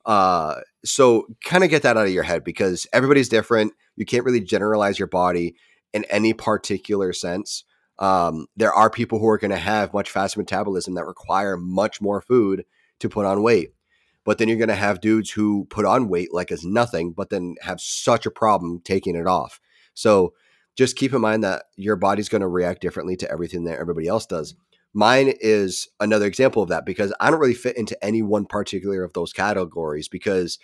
Uh, 0.06 0.62
so 0.86 1.28
kind 1.44 1.64
of 1.64 1.70
get 1.70 1.82
that 1.84 1.98
out 1.98 2.06
of 2.06 2.14
your 2.14 2.24
head 2.24 2.44
because 2.44 2.88
everybody's 2.94 3.28
different. 3.28 3.74
You 3.98 4.06
can't 4.06 4.24
really 4.24 4.40
generalize 4.40 4.98
your 4.98 5.10
body 5.10 5.56
in 5.94 6.06
any 6.06 6.34
particular 6.34 7.12
sense. 7.12 7.66
Um, 8.00 8.48
there 8.56 8.74
are 8.74 8.90
people 8.90 9.20
who 9.20 9.28
are 9.28 9.38
going 9.38 9.52
to 9.52 9.58
have 9.58 9.94
much 9.94 10.12
faster 10.12 10.40
metabolism 10.40 10.94
that 10.94 11.06
require 11.06 11.58
much 11.58 12.00
more 12.00 12.22
food 12.22 12.64
to 13.00 13.10
put 13.10 13.26
on 13.26 13.44
weight. 13.44 13.74
But 14.24 14.38
then 14.38 14.48
you're 14.48 14.58
going 14.58 14.68
to 14.70 14.76
have 14.76 15.02
dudes 15.02 15.32
who 15.32 15.66
put 15.70 15.86
on 15.86 16.10
weight 16.10 16.34
like 16.34 16.52
as 16.52 16.64
nothing, 16.64 17.12
but 17.12 17.30
then 17.30 17.56
have 17.62 17.82
such 17.82 18.26
a 18.26 18.32
problem 18.32 18.82
taking 18.84 19.16
it 19.16 19.26
off. 19.26 19.60
So 19.94 20.34
just 20.78 20.96
keep 20.96 21.14
in 21.14 21.22
mind 21.22 21.44
that 21.44 21.66
your 21.76 21.96
body's 21.96 22.30
going 22.30 22.42
to 22.42 22.48
react 22.48 22.82
differently 22.82 23.18
to 23.18 23.32
everything 23.32 23.66
that 23.66 23.80
everybody 23.80 24.08
else 24.08 24.26
does. 24.26 24.56
Mine 24.94 25.34
is 25.42 25.90
another 26.00 26.26
example 26.26 26.64
of 26.64 26.70
that 26.70 26.86
because 26.86 27.14
I 27.20 27.30
don't 27.30 27.40
really 27.40 27.54
fit 27.54 27.78
into 27.78 28.02
any 28.04 28.22
one 28.22 28.46
particular 28.46 29.04
of 29.04 29.14
those 29.14 29.34
categories 29.34 30.08
because 30.08 30.60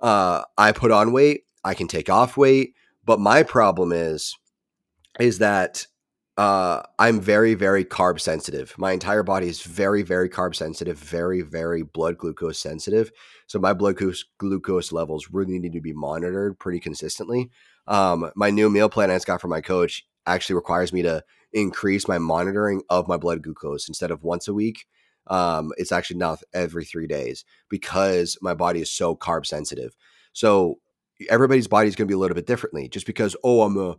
uh, 0.00 0.42
I 0.58 0.72
put 0.72 0.90
on 0.90 1.12
weight, 1.12 1.42
I 1.62 1.74
can 1.74 1.86
take 1.86 2.10
off 2.10 2.36
weight, 2.36 2.74
but 3.04 3.20
my 3.20 3.42
problem 3.42 3.92
is 3.92 4.36
is 5.20 5.38
that 5.38 5.86
uh, 6.38 6.82
I'm 6.98 7.20
very, 7.20 7.54
very 7.54 7.84
carb 7.84 8.18
sensitive. 8.18 8.74
My 8.78 8.92
entire 8.92 9.22
body 9.22 9.48
is 9.48 9.60
very, 9.60 10.02
very 10.02 10.30
carb 10.30 10.54
sensitive, 10.54 10.98
very, 10.98 11.42
very 11.42 11.82
blood 11.82 12.16
glucose 12.16 12.58
sensitive. 12.58 13.12
So 13.46 13.58
my 13.58 13.74
blood 13.74 13.96
glucose, 13.96 14.24
glucose 14.38 14.92
levels 14.92 15.28
really 15.30 15.58
need 15.58 15.74
to 15.74 15.80
be 15.82 15.92
monitored 15.92 16.58
pretty 16.58 16.80
consistently. 16.80 17.50
Um, 17.86 18.30
my 18.36 18.50
new 18.50 18.70
meal 18.70 18.88
plan 18.88 19.10
I 19.10 19.14
just 19.14 19.26
got 19.26 19.40
from 19.40 19.50
my 19.50 19.60
coach 19.60 20.06
actually 20.26 20.54
requires 20.54 20.92
me 20.92 21.02
to 21.02 21.24
increase 21.52 22.08
my 22.08 22.18
monitoring 22.18 22.82
of 22.88 23.08
my 23.08 23.16
blood 23.16 23.42
glucose 23.42 23.88
instead 23.88 24.10
of 24.10 24.22
once 24.22 24.48
a 24.48 24.54
week. 24.54 24.86
Um, 25.26 25.72
it's 25.76 25.92
actually 25.92 26.18
now 26.18 26.36
every 26.52 26.84
three 26.84 27.06
days 27.06 27.44
because 27.68 28.36
my 28.40 28.54
body 28.54 28.80
is 28.80 28.90
so 28.90 29.14
carb 29.14 29.46
sensitive. 29.46 29.96
So 30.32 30.78
everybody's 31.28 31.68
body 31.68 31.88
is 31.88 31.96
going 31.96 32.06
to 32.08 32.12
be 32.12 32.14
a 32.14 32.18
little 32.18 32.34
bit 32.34 32.46
differently. 32.46 32.88
Just 32.88 33.06
because 33.06 33.36
oh 33.44 33.62
I'm 33.62 33.76
a 33.78 33.96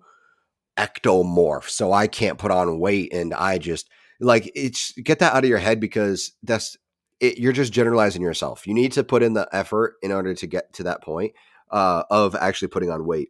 ectomorph, 0.77 1.69
so 1.69 1.93
I 1.93 2.07
can't 2.07 2.37
put 2.37 2.51
on 2.51 2.79
weight, 2.79 3.13
and 3.13 3.33
I 3.33 3.57
just 3.57 3.89
like 4.19 4.51
it's 4.55 4.91
get 4.93 5.19
that 5.19 5.33
out 5.33 5.43
of 5.43 5.49
your 5.49 5.59
head 5.59 5.79
because 5.79 6.33
that's 6.43 6.77
it, 7.19 7.37
you're 7.37 7.53
just 7.53 7.73
generalizing 7.73 8.21
yourself. 8.21 8.67
You 8.67 8.73
need 8.73 8.91
to 8.93 9.03
put 9.03 9.23
in 9.23 9.33
the 9.33 9.47
effort 9.51 9.95
in 10.01 10.11
order 10.11 10.33
to 10.33 10.47
get 10.47 10.73
to 10.73 10.83
that 10.83 11.01
point 11.01 11.33
uh, 11.71 12.03
of 12.09 12.35
actually 12.35 12.67
putting 12.69 12.89
on 12.89 13.05
weight. 13.05 13.29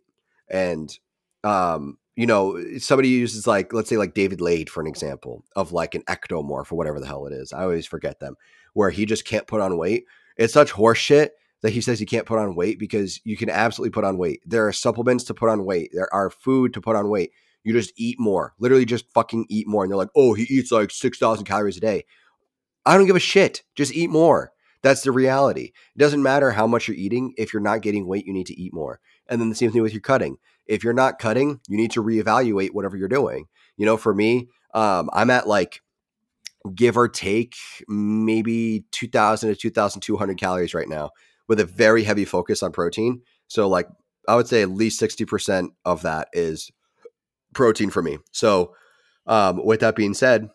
And 0.50 0.98
um, 1.44 1.98
you 2.16 2.26
know, 2.26 2.62
somebody 2.78 3.10
uses 3.10 3.48
like 3.48 3.74
let's 3.74 3.90
say 3.90 3.98
like 3.98 4.14
David 4.14 4.42
Laid 4.42 4.70
for 4.70 4.82
an 4.82 4.88
example 4.88 5.44
of 5.56 5.72
like 5.72 5.96
an 5.96 6.04
ectomorph 6.04 6.72
or 6.72 6.76
whatever 6.76 7.00
the 7.00 7.08
hell 7.08 7.26
it 7.26 7.34
is. 7.34 7.52
I 7.54 7.64
always 7.64 7.88
forget 7.88 8.20
them 8.20 8.36
where 8.74 8.90
he 8.90 9.06
just 9.06 9.26
can't 9.26 9.48
put 9.48 9.62
on 9.62 9.78
weight. 9.78 10.06
It's 10.38 10.54
such 10.54 10.72
horseshit 10.72 11.30
that 11.62 11.72
he 11.72 11.82
says 11.82 12.00
he 12.00 12.06
can't 12.06 12.26
put 12.26 12.40
on 12.40 12.56
weight 12.56 12.78
because 12.78 13.20
you 13.24 13.38
can 13.38 13.50
absolutely 13.50 13.92
put 13.92 14.04
on 14.04 14.18
weight. 14.18 14.42
There 14.46 14.68
are 14.68 14.74
supplements 14.74 15.24
to 15.26 15.34
put 15.34 15.50
on 15.50 15.66
weight. 15.66 15.92
There 15.94 16.14
are 16.14 16.30
food 16.30 16.74
to 16.74 16.82
put 16.82 16.96
on 16.96 17.10
weight. 17.10 17.32
You 17.64 17.72
just 17.72 17.94
eat 17.96 18.20
more. 18.20 18.54
Literally 18.60 18.86
just 18.86 19.12
fucking 19.14 19.46
eat 19.50 19.68
more. 19.68 19.84
And 19.84 19.92
they're 19.92 19.98
like, 19.98 20.10
oh, 20.16 20.34
he 20.34 20.44
eats 20.44 20.72
like 20.72 20.92
6,000 20.92 21.46
calories 21.46 21.78
a 21.78 21.80
day. 21.80 22.04
I 22.86 22.98
don't 22.98 23.08
give 23.08 23.16
a 23.16 23.22
shit. 23.22 23.64
Just 23.76 23.94
eat 23.94 24.10
more. 24.10 24.52
That's 24.82 25.04
the 25.04 25.14
reality. 25.14 25.72
It 25.96 26.00
doesn't 26.00 26.22
matter 26.22 26.52
how 26.52 26.68
much 26.68 26.90
you're 26.90 26.98
eating. 26.98 27.34
If 27.38 27.54
you're 27.54 27.62
not 27.62 27.82
getting 27.82 28.06
weight, 28.06 28.26
you 28.26 28.34
need 28.34 28.48
to 28.48 28.60
eat 28.60 28.74
more. 28.74 29.00
And 29.30 29.40
then 29.40 29.50
the 29.50 29.56
same 29.56 29.72
thing 29.72 29.82
with 29.82 29.94
your 29.94 30.02
cutting. 30.02 30.38
If 30.66 30.84
you're 30.84 30.94
not 30.94 31.20
cutting, 31.20 31.60
you 31.68 31.78
need 31.78 31.92
to 31.92 32.04
reevaluate 32.04 32.72
whatever 32.72 32.98
you're 32.98 33.08
doing. 33.08 33.48
You 33.78 33.86
know, 33.86 33.98
for 33.98 34.14
me, 34.14 34.50
um, 34.74 35.10
I'm 35.14 35.30
at 35.30 35.48
like 35.48 35.82
give 36.76 36.98
or 36.98 37.10
take 37.10 37.56
maybe 37.88 38.86
2000 38.92 39.50
to 39.50 39.56
2200 39.56 40.38
calories 40.38 40.74
right 40.74 40.88
now 40.88 41.12
with 41.48 41.60
a 41.60 41.66
very 41.66 42.04
heavy 42.04 42.26
focus 42.26 42.64
on 42.64 42.72
protein. 42.72 43.22
So 43.48 43.68
like 43.68 43.88
I 44.28 44.36
would 44.36 44.48
say 44.48 44.62
at 44.62 44.70
least 44.70 45.02
60% 45.02 45.70
of 45.84 46.02
that 46.04 46.30
is 46.32 46.72
protein 47.54 47.90
for 47.90 48.02
me. 48.02 48.20
So 48.32 48.74
um, 49.28 49.64
with 49.66 49.82
that 49.82 49.96
being 49.96 50.14
said, 50.14 50.50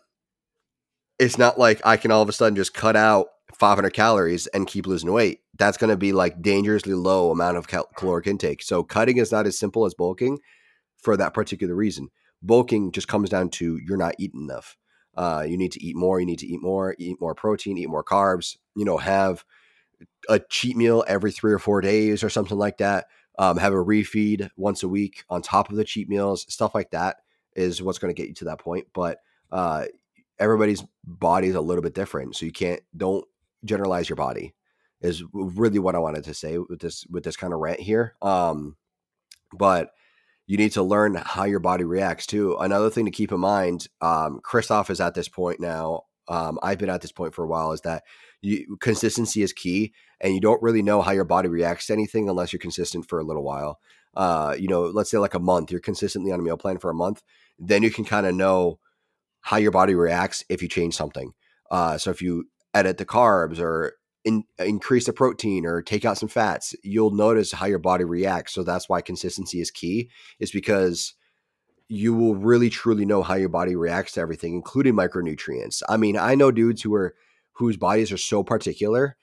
it's 1.19 1.37
not 1.37 1.59
like 1.59 1.81
I 1.85 1.97
can 1.97 2.11
all 2.11 2.21
of 2.21 2.29
a 2.29 2.33
sudden 2.33 2.55
just 2.55 2.73
cut 2.73 2.95
out 2.95 3.27
500 3.53 3.93
calories 3.93 4.47
and 4.47 4.67
keep 4.67 4.87
losing 4.87 5.11
weight. 5.11 5.41
That's 5.57 5.77
going 5.77 5.89
to 5.89 5.97
be 5.97 6.13
like 6.13 6.41
dangerously 6.41 6.93
low 6.93 7.31
amount 7.31 7.57
of 7.57 7.67
cal- 7.67 7.89
caloric 7.95 8.27
intake. 8.27 8.61
So 8.61 8.83
cutting 8.83 9.17
is 9.17 9.31
not 9.31 9.47
as 9.47 9.57
simple 9.57 9.85
as 9.85 9.93
bulking 9.93 10.39
for 10.97 11.17
that 11.17 11.33
particular 11.33 11.75
reason. 11.75 12.09
Bulking 12.41 12.91
just 12.91 13.07
comes 13.07 13.29
down 13.29 13.49
to 13.49 13.79
you're 13.85 13.97
not 13.97 14.15
eating 14.17 14.41
enough. 14.41 14.77
Uh, 15.15 15.43
you 15.45 15.57
need 15.57 15.71
to 15.73 15.83
eat 15.83 15.95
more. 15.95 16.19
You 16.19 16.25
need 16.25 16.39
to 16.39 16.47
eat 16.47 16.61
more. 16.61 16.95
Eat 16.97 17.19
more 17.19 17.35
protein. 17.35 17.77
Eat 17.77 17.89
more 17.89 18.03
carbs. 18.03 18.57
You 18.75 18.85
know, 18.85 18.97
have 18.97 19.43
a 20.29 20.39
cheat 20.39 20.77
meal 20.77 21.03
every 21.07 21.31
three 21.31 21.51
or 21.51 21.59
four 21.59 21.81
days 21.81 22.23
or 22.23 22.29
something 22.29 22.57
like 22.57 22.77
that. 22.77 23.07
Um, 23.37 23.57
have 23.57 23.73
a 23.73 23.77
refeed 23.77 24.49
once 24.57 24.83
a 24.83 24.87
week 24.87 25.23
on 25.29 25.41
top 25.41 25.69
of 25.69 25.75
the 25.75 25.83
cheat 25.83 26.07
meals. 26.09 26.45
Stuff 26.51 26.75
like 26.75 26.91
that 26.91 27.17
is 27.55 27.81
what's 27.81 27.99
going 27.99 28.13
to 28.13 28.19
get 28.19 28.29
you 28.29 28.35
to 28.35 28.45
that 28.45 28.59
point. 28.59 28.87
But 28.93 29.19
uh, 29.51 29.85
everybody's 30.39 30.83
body 31.05 31.47
is 31.47 31.55
a 31.55 31.61
little 31.61 31.81
bit 31.81 31.93
different, 31.93 32.35
so 32.35 32.45
you 32.45 32.51
can't 32.51 32.81
don't 32.95 33.25
generalize 33.63 34.09
your 34.09 34.15
body. 34.15 34.53
Is 35.01 35.23
really 35.33 35.79
what 35.79 35.95
I 35.95 35.99
wanted 35.99 36.25
to 36.25 36.33
say 36.33 36.57
with 36.57 36.81
this 36.81 37.05
with 37.09 37.23
this 37.23 37.37
kind 37.37 37.53
of 37.53 37.59
rant 37.59 37.79
here. 37.79 38.15
Um, 38.21 38.75
but 39.53 39.91
you 40.45 40.57
need 40.57 40.73
to 40.73 40.83
learn 40.83 41.15
how 41.15 41.45
your 41.45 41.59
body 41.59 41.85
reacts 41.85 42.25
too. 42.25 42.57
Another 42.59 42.89
thing 42.89 43.05
to 43.05 43.11
keep 43.11 43.31
in 43.31 43.39
mind, 43.39 43.87
um, 44.01 44.41
Christoph 44.43 44.89
is 44.89 44.99
at 44.99 45.13
this 45.13 45.29
point 45.29 45.59
now. 45.59 46.03
Um, 46.27 46.59
I've 46.61 46.77
been 46.77 46.89
at 46.89 47.01
this 47.01 47.11
point 47.11 47.33
for 47.33 47.45
a 47.45 47.47
while. 47.47 47.71
Is 47.71 47.81
that 47.81 48.03
you, 48.41 48.77
consistency 48.81 49.41
is 49.41 49.53
key, 49.53 49.93
and 50.19 50.33
you 50.33 50.41
don't 50.41 50.61
really 50.61 50.81
know 50.81 51.01
how 51.01 51.11
your 51.11 51.23
body 51.23 51.47
reacts 51.47 51.87
to 51.87 51.93
anything 51.93 52.27
unless 52.27 52.51
you're 52.51 52.59
consistent 52.59 53.07
for 53.07 53.19
a 53.19 53.23
little 53.23 53.43
while. 53.43 53.79
Uh, 54.15 54.55
you 54.59 54.67
know, 54.67 54.83
let's 54.83 55.09
say 55.09 55.17
like 55.17 55.33
a 55.33 55.39
month, 55.39 55.71
you're 55.71 55.79
consistently 55.79 56.31
on 56.31 56.39
a 56.39 56.43
meal 56.43 56.57
plan 56.57 56.77
for 56.77 56.89
a 56.89 56.95
month, 56.95 57.23
then 57.57 57.83
you 57.83 57.91
can 57.91 58.03
kind 58.05 58.25
of 58.25 58.35
know 58.35 58.79
how 59.41 59.57
your 59.57 59.71
body 59.71 59.95
reacts 59.95 60.43
if 60.49 60.61
you 60.61 60.67
change 60.67 60.95
something. 60.95 61.31
Uh, 61.71 61.97
so 61.97 62.09
if 62.09 62.21
you 62.21 62.45
edit 62.73 62.97
the 62.97 63.05
carbs 63.05 63.59
or 63.59 63.93
in, 64.25 64.43
increase 64.59 65.05
the 65.05 65.13
protein 65.13 65.65
or 65.65 65.81
take 65.81 66.05
out 66.05 66.17
some 66.17 66.29
fats, 66.29 66.75
you'll 66.83 67.11
notice 67.11 67.51
how 67.51 67.65
your 67.65 67.79
body 67.79 68.03
reacts. 68.03 68.53
So 68.53 68.63
that's 68.63 68.89
why 68.89 69.01
consistency 69.01 69.61
is 69.61 69.71
key, 69.71 70.09
is 70.39 70.51
because 70.51 71.13
you 71.87 72.13
will 72.13 72.35
really 72.35 72.69
truly 72.69 73.05
know 73.05 73.23
how 73.23 73.35
your 73.35 73.49
body 73.49 73.75
reacts 73.75 74.13
to 74.13 74.21
everything, 74.21 74.53
including 74.53 74.93
micronutrients. 74.93 75.81
I 75.89 75.97
mean, 75.97 76.17
I 76.17 76.35
know 76.35 76.51
dudes 76.51 76.81
who 76.81 76.93
are 76.93 77.15
whose 77.53 77.77
bodies 77.77 78.11
are 78.11 78.17
so 78.17 78.43
particular, 78.43 79.17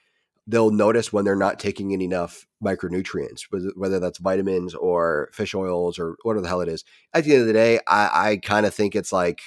they'll 0.46 0.70
notice 0.70 1.12
when 1.12 1.24
they're 1.24 1.36
not 1.36 1.58
taking 1.58 1.92
in 1.92 2.00
enough 2.00 2.46
micronutrients, 2.62 3.42
whether 3.76 3.98
that's 3.98 4.18
vitamins 4.18 4.74
or 4.74 5.30
fish 5.32 5.54
oils 5.54 5.98
or 5.98 6.16
whatever 6.22 6.42
the 6.42 6.48
hell 6.48 6.60
it 6.60 6.68
is. 6.68 6.84
At 7.14 7.24
the 7.24 7.32
end 7.32 7.42
of 7.42 7.46
the 7.46 7.52
day, 7.52 7.80
I, 7.86 8.30
I 8.30 8.36
kind 8.38 8.66
of 8.66 8.74
think 8.74 8.94
it's 8.94 9.12
like 9.12 9.40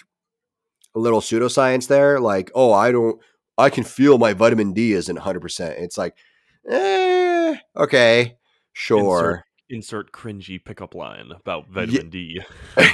a 0.95 0.99
little 0.99 1.21
pseudoscience 1.21 1.87
there. 1.87 2.19
Like, 2.19 2.51
oh, 2.55 2.73
I 2.73 2.91
don't 2.91 3.19
I 3.59 3.69
can 3.69 3.83
feel 3.83 4.17
my 4.17 4.33
vitamin 4.33 4.73
D 4.73 4.93
isn't 4.93 5.17
100%. 5.17 5.81
It's 5.81 5.97
like, 5.97 6.15
eh, 6.69 7.57
okay, 7.75 8.37
sure. 8.73 9.45
Insert, 9.69 10.07
insert 10.07 10.11
cringy 10.11 10.63
pickup 10.63 10.95
line 10.95 11.31
about 11.35 11.67
vitamin 11.67 12.05
yeah. 12.05 12.09
D. 12.09 12.41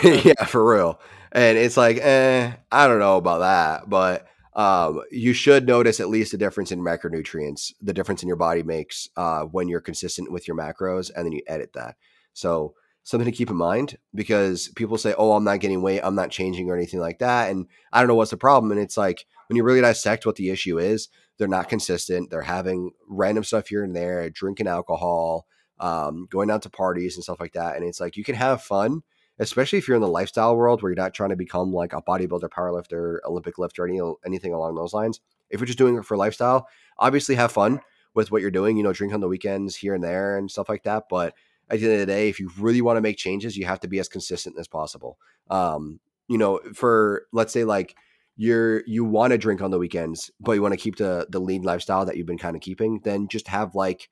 yeah, 0.26 0.46
for 0.46 0.68
real. 0.68 1.00
And 1.32 1.58
it's 1.58 1.78
like, 1.78 1.98
eh, 1.98 2.54
I 2.72 2.88
don't 2.88 3.00
know 3.00 3.18
about 3.18 3.40
that, 3.40 3.90
but 3.90 4.28
um, 4.56 5.02
you 5.12 5.34
should 5.34 5.68
notice 5.68 6.00
at 6.00 6.10
least 6.10 6.34
a 6.34 6.38
difference 6.38 6.72
in 6.72 6.80
macronutrients, 6.80 7.74
the 7.82 7.94
difference 7.94 8.24
in 8.24 8.28
your 8.28 8.38
body 8.38 8.64
makes 8.64 9.10
uh, 9.18 9.42
when 9.44 9.68
you're 9.68 9.82
consistent 9.82 10.32
with 10.32 10.48
your 10.48 10.58
macros, 10.58 11.12
and 11.16 11.26
then 11.26 11.34
you 11.34 11.42
edit 11.48 11.74
that. 11.74 11.96
So 12.34 12.74
something 13.06 13.26
to 13.26 13.32
keep 13.32 13.50
in 13.50 13.56
mind 13.56 13.98
because 14.14 14.68
people 14.76 14.98
say, 14.98 15.14
"Oh, 15.18 15.34
I'm 15.34 15.44
not 15.46 15.62
getting 15.62 15.82
weight, 15.82 16.02
I'm 16.04 16.16
not 16.16 16.32
changing 16.32 16.70
or 16.70 16.76
anything 16.76 17.00
like 17.00 17.20
that," 17.20 17.52
and 17.52 17.68
I 17.94 18.00
don't 18.00 18.10
know 18.10 18.16
what's 18.16 18.32
the 18.32 18.38
problem. 18.38 18.72
And 18.72 18.82
it's 18.82 18.98
like 18.98 19.26
when 19.48 19.56
you 19.56 19.64
really 19.64 19.80
dissect 19.80 20.26
what 20.26 20.36
the 20.36 20.50
issue 20.50 20.80
is, 20.80 21.08
they're 21.38 21.48
not 21.48 21.70
consistent. 21.70 22.30
They're 22.30 22.42
having 22.42 22.92
random 23.08 23.44
stuff 23.44 23.68
here 23.68 23.84
and 23.84 23.96
there, 23.96 24.30
drinking 24.30 24.68
alcohol, 24.68 25.46
um, 25.80 26.28
going 26.30 26.50
out 26.50 26.64
to 26.64 26.70
parties 26.70 27.16
and 27.16 27.24
stuff 27.24 27.40
like 27.40 27.54
that. 27.54 27.76
And 27.76 27.86
it's 27.86 28.00
like 28.00 28.18
you 28.18 28.24
can 28.24 28.36
have 28.36 28.64
fun, 28.64 29.04
especially 29.40 29.78
if 29.78 29.88
you're 29.88 29.96
in 29.96 30.02
the 30.02 30.08
lifestyle 30.08 30.56
world 30.56 30.82
where 30.82 30.92
you're 30.92 31.02
not 31.02 31.14
trying 31.14 31.30
to 31.30 31.36
become 31.36 31.72
like 31.72 31.94
a 31.94 32.02
bodybuilder, 32.02 32.50
powerlifter, 32.50 33.20
Olympic 33.26 33.58
lifter, 33.58 33.88
any 33.88 34.02
anything 34.26 34.54
along 34.54 34.76
those 34.76 34.94
lines. 34.94 35.20
If 35.50 35.60
you're 35.60 35.68
just 35.68 35.78
doing 35.78 35.96
it 35.96 36.06
for 36.06 36.18
lifestyle, 36.18 36.68
obviously 36.98 37.36
have 37.36 37.52
fun 37.52 37.82
with 38.16 38.32
what 38.32 38.42
you're 38.42 38.52
doing. 38.52 38.78
You 38.78 38.84
know, 38.84 38.94
drink 38.94 39.14
on 39.14 39.20
the 39.20 39.28
weekends 39.28 39.76
here 39.76 39.94
and 39.94 40.04
there 40.04 40.38
and 40.38 40.50
stuff 40.50 40.70
like 40.70 40.84
that. 40.84 41.04
But 41.10 41.36
at 41.70 41.80
the 41.80 41.86
end 41.86 41.94
of 41.94 42.00
the 42.00 42.06
day, 42.06 42.30
if 42.30 42.40
you 42.40 42.50
really 42.60 42.82
want 42.82 42.98
to 42.98 43.02
make 43.02 43.18
changes, 43.18 43.58
you 43.58 43.66
have 43.66 43.80
to 43.82 43.88
be 43.88 44.00
as 44.00 44.08
consistent 44.08 44.58
as 44.60 44.68
possible. 44.68 45.18
Um, 45.50 46.00
you 46.28 46.38
know, 46.38 46.60
for 46.74 47.26
let's 47.32 47.54
say 47.54 47.64
like 47.64 47.96
you're 48.38 48.84
you 48.86 49.06
want 49.06 49.32
to 49.32 49.38
drink 49.38 49.62
on 49.62 49.72
the 49.72 49.80
weekends, 49.80 50.32
but 50.40 50.54
you 50.54 50.62
want 50.62 50.74
to 50.74 50.80
keep 50.80 50.98
the 50.98 51.28
the 51.30 51.40
lean 51.40 51.64
lifestyle 51.64 52.06
that 52.06 52.18
you've 52.18 52.28
been 52.28 52.38
kind 52.38 52.56
of 52.56 52.62
keeping, 52.62 53.02
then 53.04 53.28
just 53.28 53.48
have 53.48 53.76
like 53.76 54.10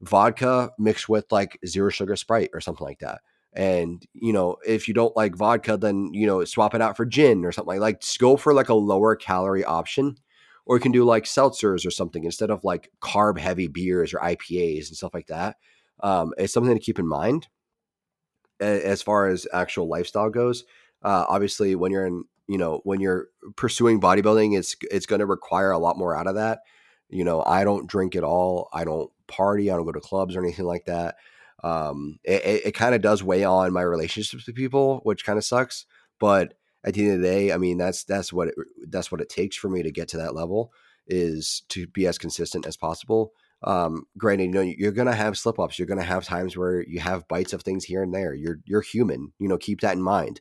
vodka 0.00 0.70
mixed 0.78 1.08
with 1.08 1.26
like 1.30 1.58
zero 1.66 1.90
sugar 1.90 2.16
Sprite 2.16 2.50
or 2.52 2.60
something 2.60 2.86
like 2.86 3.00
that. 3.00 3.20
And 3.52 4.04
you 4.12 4.32
know, 4.32 4.56
if 4.66 4.86
you 4.86 4.94
don't 4.94 5.16
like 5.16 5.34
vodka, 5.34 5.76
then 5.76 6.10
you 6.12 6.26
know 6.26 6.44
swap 6.44 6.74
it 6.74 6.82
out 6.82 6.96
for 6.96 7.06
gin 7.06 7.44
or 7.44 7.52
something 7.52 7.80
like 7.80 7.80
like 7.80 8.02
go 8.18 8.36
for 8.36 8.54
like 8.54 8.68
a 8.68 8.74
lower 8.74 9.16
calorie 9.16 9.64
option, 9.64 10.16
or 10.66 10.76
you 10.76 10.80
can 10.80 10.92
do 10.92 11.04
like 11.04 11.24
seltzers 11.24 11.86
or 11.86 11.90
something 11.90 12.24
instead 12.24 12.50
of 12.50 12.64
like 12.64 12.90
carb 13.00 13.38
heavy 13.38 13.66
beers 13.66 14.12
or 14.12 14.18
IPAs 14.18 14.88
and 14.88 14.96
stuff 14.96 15.14
like 15.14 15.28
that. 15.28 15.56
Um, 16.00 16.32
it's 16.38 16.52
something 16.52 16.74
to 16.74 16.80
keep 16.80 16.98
in 16.98 17.08
mind 17.08 17.48
as 18.60 19.02
far 19.02 19.28
as 19.28 19.46
actual 19.52 19.88
lifestyle 19.88 20.30
goes. 20.30 20.64
Uh, 21.02 21.24
obviously, 21.28 21.74
when 21.74 21.92
you're 21.92 22.06
in 22.06 22.24
you 22.48 22.58
know 22.58 22.80
when 22.84 23.00
you're 23.00 23.28
pursuing 23.56 24.00
bodybuilding 24.00 24.56
it's 24.56 24.76
it's 24.90 25.06
going 25.06 25.18
to 25.18 25.26
require 25.26 25.72
a 25.72 25.78
lot 25.78 25.98
more 25.98 26.16
out 26.16 26.26
of 26.26 26.36
that. 26.36 26.60
You 27.08 27.24
know 27.24 27.42
i 27.44 27.64
don't 27.64 27.86
drink 27.86 28.16
at 28.16 28.24
all. 28.24 28.68
I 28.72 28.84
don't 28.84 29.10
party. 29.26 29.70
I 29.70 29.76
don't 29.76 29.84
go 29.84 29.92
to 29.92 30.00
clubs 30.00 30.36
or 30.36 30.42
anything 30.42 30.64
like 30.64 30.86
that. 30.86 31.16
Um, 31.64 32.18
it, 32.24 32.44
it, 32.44 32.66
it 32.66 32.72
kind 32.72 32.94
of 32.94 33.00
does 33.00 33.22
weigh 33.22 33.44
on 33.44 33.72
my 33.72 33.82
relationships 33.82 34.46
with 34.46 34.54
people 34.54 35.00
which 35.04 35.24
kind 35.24 35.38
of 35.38 35.44
sucks 35.44 35.86
but 36.20 36.52
at 36.84 36.94
the 36.94 37.02
end 37.02 37.14
of 37.14 37.22
the 37.22 37.26
day 37.26 37.50
i 37.50 37.56
mean 37.56 37.78
that's 37.78 38.04
that's 38.04 38.30
what 38.30 38.48
it, 38.48 38.54
that's 38.88 39.10
what 39.10 39.22
it 39.22 39.30
takes 39.30 39.56
for 39.56 39.70
me 39.70 39.82
to 39.82 39.90
get 39.90 40.06
to 40.08 40.18
that 40.18 40.34
level 40.34 40.70
is 41.06 41.62
to 41.70 41.86
be 41.86 42.06
as 42.06 42.18
consistent 42.18 42.66
as 42.66 42.76
possible 42.76 43.32
um, 43.62 44.04
granted, 44.18 44.44
you 44.44 44.50
know, 44.50 44.60
you're 44.60 44.92
gonna 44.92 45.14
have 45.14 45.38
slip 45.38 45.58
ups. 45.58 45.78
You're 45.78 45.86
gonna 45.86 46.02
have 46.02 46.24
times 46.24 46.56
where 46.56 46.82
you 46.86 47.00
have 47.00 47.28
bites 47.28 47.52
of 47.52 47.62
things 47.62 47.84
here 47.84 48.02
and 48.02 48.14
there. 48.14 48.34
You're 48.34 48.60
you're 48.64 48.82
human. 48.82 49.32
You 49.38 49.48
know, 49.48 49.58
keep 49.58 49.80
that 49.80 49.96
in 49.96 50.02
mind. 50.02 50.40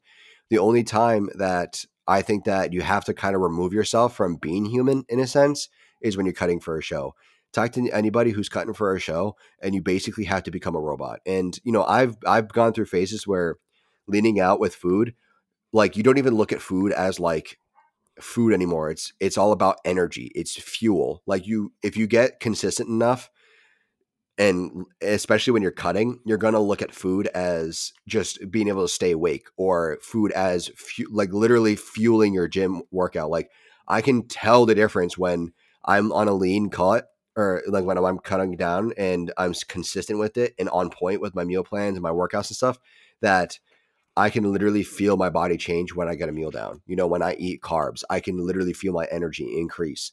The 0.50 0.58
only 0.60 0.84
time 0.84 1.30
that 1.36 1.86
I 2.08 2.22
think 2.22 2.46
that 2.46 2.74
you 2.74 2.82
have 2.82 3.06
to 3.06 3.14
kind 3.14 3.36
of 3.36 3.42
remove 3.42 3.74
yourself 3.74 4.16
from 4.16 4.36
being 4.36 4.66
human 4.66 5.06
in 5.10 5.20
a 5.20 5.28
sense 5.28 5.70
is 6.02 6.16
when 6.16 6.26
you're 6.26 6.34
cutting 6.34 6.60
for 6.60 6.78
a 6.78 6.84
show. 6.84 7.16
Talk 7.52 7.72
to 7.72 7.90
anybody 7.92 8.32
who's 8.32 8.50
cutting 8.50 8.74
for 8.74 8.94
a 8.94 9.00
show 9.00 9.38
and 9.62 9.74
you 9.74 9.82
basically 9.82 10.26
have 10.26 10.44
to 10.44 10.52
become 10.52 10.76
a 10.76 10.82
robot. 10.82 11.22
And 11.26 11.58
you 11.64 11.72
know, 11.72 11.86
I've 11.86 12.18
I've 12.28 12.50
gone 12.50 12.74
through 12.74 12.86
phases 12.86 13.26
where 13.26 13.58
leaning 14.08 14.40
out 14.40 14.60
with 14.60 14.76
food, 14.76 15.16
like 15.72 15.96
you 15.96 16.04
don't 16.04 16.18
even 16.18 16.36
look 16.36 16.52
at 16.52 16.62
food 16.62 16.92
as 16.92 17.20
like 17.20 17.58
food 18.22 18.54
anymore. 18.54 18.90
It's 18.90 19.14
it's 19.20 19.38
all 19.38 19.52
about 19.52 19.78
energy. 19.86 20.32
It's 20.36 20.56
fuel. 20.56 21.22
Like 21.26 21.46
you 21.46 21.74
if 21.84 21.98
you 21.98 22.08
get 22.08 22.40
consistent 22.40 22.90
enough 22.90 23.30
and 24.38 24.86
especially 25.02 25.52
when 25.52 25.62
you're 25.62 25.72
cutting 25.72 26.20
you're 26.26 26.38
going 26.38 26.54
to 26.54 26.60
look 26.60 26.82
at 26.82 26.94
food 26.94 27.28
as 27.28 27.94
just 28.08 28.40
being 28.52 28.68
able 28.68 28.82
to 28.82 28.94
stay 28.94 29.12
awake 29.12 29.48
or 29.58 29.98
food 30.02 30.32
as 30.34 30.68
fu- 30.76 31.10
like 31.12 31.32
literally 31.32 31.76
fueling 31.76 32.34
your 32.34 32.48
gym 32.48 32.82
workout 32.92 33.30
like 33.30 33.50
i 33.88 34.02
can 34.02 34.28
tell 34.28 34.66
the 34.66 34.76
difference 34.76 35.18
when 35.18 35.54
i'm 35.86 36.12
on 36.12 36.28
a 36.28 36.34
lean 36.34 36.70
cut 36.70 37.08
or 37.38 37.64
like 37.68 37.86
when 37.86 37.98
i'm 37.98 38.20
cutting 38.20 38.56
down 38.58 38.92
and 38.98 39.32
i'm 39.38 39.54
consistent 39.68 40.20
with 40.20 40.38
it 40.38 40.54
and 40.60 40.70
on 40.70 40.90
point 40.90 41.22
with 41.22 41.36
my 41.36 41.44
meal 41.44 41.64
plans 41.64 41.96
and 41.96 42.04
my 42.04 42.12
workouts 42.12 42.50
and 42.50 42.58
stuff 42.58 42.80
that 43.22 43.60
i 44.18 44.30
can 44.30 44.52
literally 44.52 44.84
feel 44.84 45.18
my 45.18 45.30
body 45.30 45.58
change 45.58 45.94
when 45.94 46.08
i 46.08 46.16
get 46.16 46.30
a 46.30 46.32
meal 46.32 46.52
down 46.52 46.82
you 46.88 46.96
know 46.96 47.08
when 47.08 47.22
i 47.22 47.36
eat 47.40 47.62
carbs 47.62 48.04
i 48.10 48.20
can 48.20 48.38
literally 48.38 48.74
feel 48.74 48.94
my 48.94 49.08
energy 49.12 49.58
increase 49.58 50.12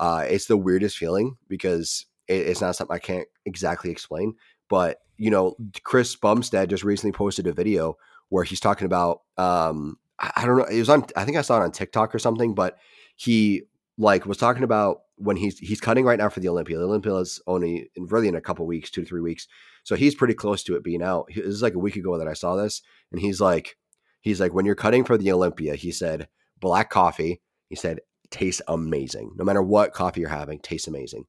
uh, 0.00 0.24
it's 0.26 0.46
the 0.46 0.56
weirdest 0.56 0.96
feeling 0.96 1.36
because 1.46 2.06
it, 2.26 2.46
it's 2.48 2.62
not 2.62 2.74
something 2.74 2.94
I 2.94 2.98
can't 2.98 3.28
exactly 3.44 3.90
explain. 3.90 4.34
But 4.68 4.98
you 5.18 5.30
know, 5.30 5.56
Chris 5.84 6.16
Bumstead 6.16 6.70
just 6.70 6.82
recently 6.84 7.12
posted 7.12 7.46
a 7.46 7.52
video 7.52 7.96
where 8.30 8.42
he's 8.42 8.60
talking 8.60 8.86
about 8.86 9.20
um, 9.36 9.98
I, 10.18 10.32
I 10.36 10.46
don't 10.46 10.56
know, 10.56 10.64
it 10.64 10.78
was 10.78 10.88
on 10.88 11.04
I 11.16 11.24
think 11.26 11.36
I 11.36 11.42
saw 11.42 11.60
it 11.60 11.64
on 11.64 11.70
TikTok 11.70 12.14
or 12.14 12.18
something, 12.18 12.54
but 12.54 12.78
he 13.14 13.64
like 14.00 14.24
was 14.24 14.38
talking 14.38 14.64
about 14.64 15.02
when 15.16 15.36
he's 15.36 15.58
he's 15.58 15.80
cutting 15.80 16.06
right 16.06 16.18
now 16.18 16.30
for 16.30 16.40
the 16.40 16.48
Olympia. 16.48 16.78
The 16.78 16.84
Olympia 16.84 17.14
is 17.16 17.40
only 17.46 17.90
in 17.94 18.06
really 18.06 18.28
in 18.28 18.34
a 18.34 18.40
couple 18.40 18.66
weeks, 18.66 18.90
two 18.90 19.02
to 19.02 19.06
three 19.06 19.20
weeks. 19.20 19.46
So 19.84 19.94
he's 19.94 20.14
pretty 20.14 20.34
close 20.34 20.62
to 20.64 20.74
it 20.74 20.82
being 20.82 21.02
out. 21.02 21.26
This 21.28 21.44
is 21.44 21.62
like 21.62 21.74
a 21.74 21.78
week 21.78 21.96
ago 21.96 22.18
that 22.18 22.26
I 22.26 22.32
saw 22.32 22.56
this, 22.56 22.80
and 23.12 23.20
he's 23.20 23.40
like, 23.40 23.76
he's 24.22 24.40
like, 24.40 24.54
when 24.54 24.64
you're 24.64 24.74
cutting 24.74 25.04
for 25.04 25.18
the 25.18 25.30
Olympia, 25.30 25.74
he 25.74 25.92
said 25.92 26.28
black 26.58 26.88
coffee. 26.88 27.42
He 27.68 27.76
said 27.76 28.00
tastes 28.30 28.62
amazing. 28.68 29.32
No 29.36 29.44
matter 29.44 29.62
what 29.62 29.92
coffee 29.92 30.20
you're 30.20 30.30
having, 30.30 30.60
tastes 30.60 30.88
amazing. 30.88 31.24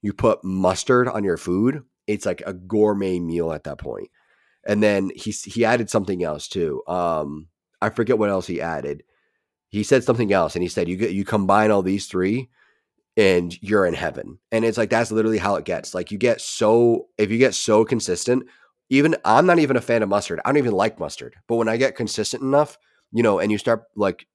You 0.00 0.14
put 0.14 0.42
mustard 0.42 1.08
on 1.08 1.24
your 1.24 1.36
food, 1.36 1.82
it's 2.06 2.24
like 2.24 2.42
a 2.46 2.54
gourmet 2.54 3.20
meal 3.20 3.52
at 3.52 3.64
that 3.64 3.78
point. 3.78 4.08
And 4.66 4.82
then 4.82 5.10
he 5.14 5.30
he 5.30 5.64
added 5.64 5.90
something 5.90 6.24
else 6.24 6.48
too. 6.48 6.82
Um, 6.86 7.48
I 7.82 7.90
forget 7.90 8.18
what 8.18 8.30
else 8.30 8.46
he 8.46 8.60
added. 8.60 9.02
He 9.70 9.82
said 9.82 10.04
something 10.04 10.32
else, 10.32 10.54
and 10.54 10.62
he 10.62 10.68
said 10.68 10.88
you 10.88 10.96
get 10.96 11.12
you 11.12 11.24
combine 11.24 11.70
all 11.70 11.82
these 11.82 12.06
three, 12.06 12.48
and 13.16 13.60
you're 13.62 13.86
in 13.86 13.94
heaven. 13.94 14.38
And 14.50 14.64
it's 14.64 14.78
like 14.78 14.90
that's 14.90 15.12
literally 15.12 15.38
how 15.38 15.56
it 15.56 15.64
gets. 15.64 15.94
Like 15.94 16.10
you 16.10 16.18
get 16.18 16.40
so 16.40 17.08
if 17.18 17.30
you 17.30 17.38
get 17.38 17.54
so 17.54 17.84
consistent, 17.84 18.44
even 18.90 19.16
I'm 19.24 19.46
not 19.46 19.58
even 19.58 19.76
a 19.76 19.82
fan 19.82 20.02
of 20.02 20.08
mustard. 20.08 20.40
I 20.44 20.50
don't 20.50 20.58
even 20.58 20.72
like 20.72 20.98
mustard. 20.98 21.34
But 21.46 21.56
when 21.56 21.68
I 21.68 21.76
get 21.76 21.96
consistent 21.96 22.42
enough, 22.42 22.78
you 23.12 23.22
know, 23.22 23.38
and 23.38 23.52
you 23.52 23.58
start 23.58 23.84
like 23.96 24.26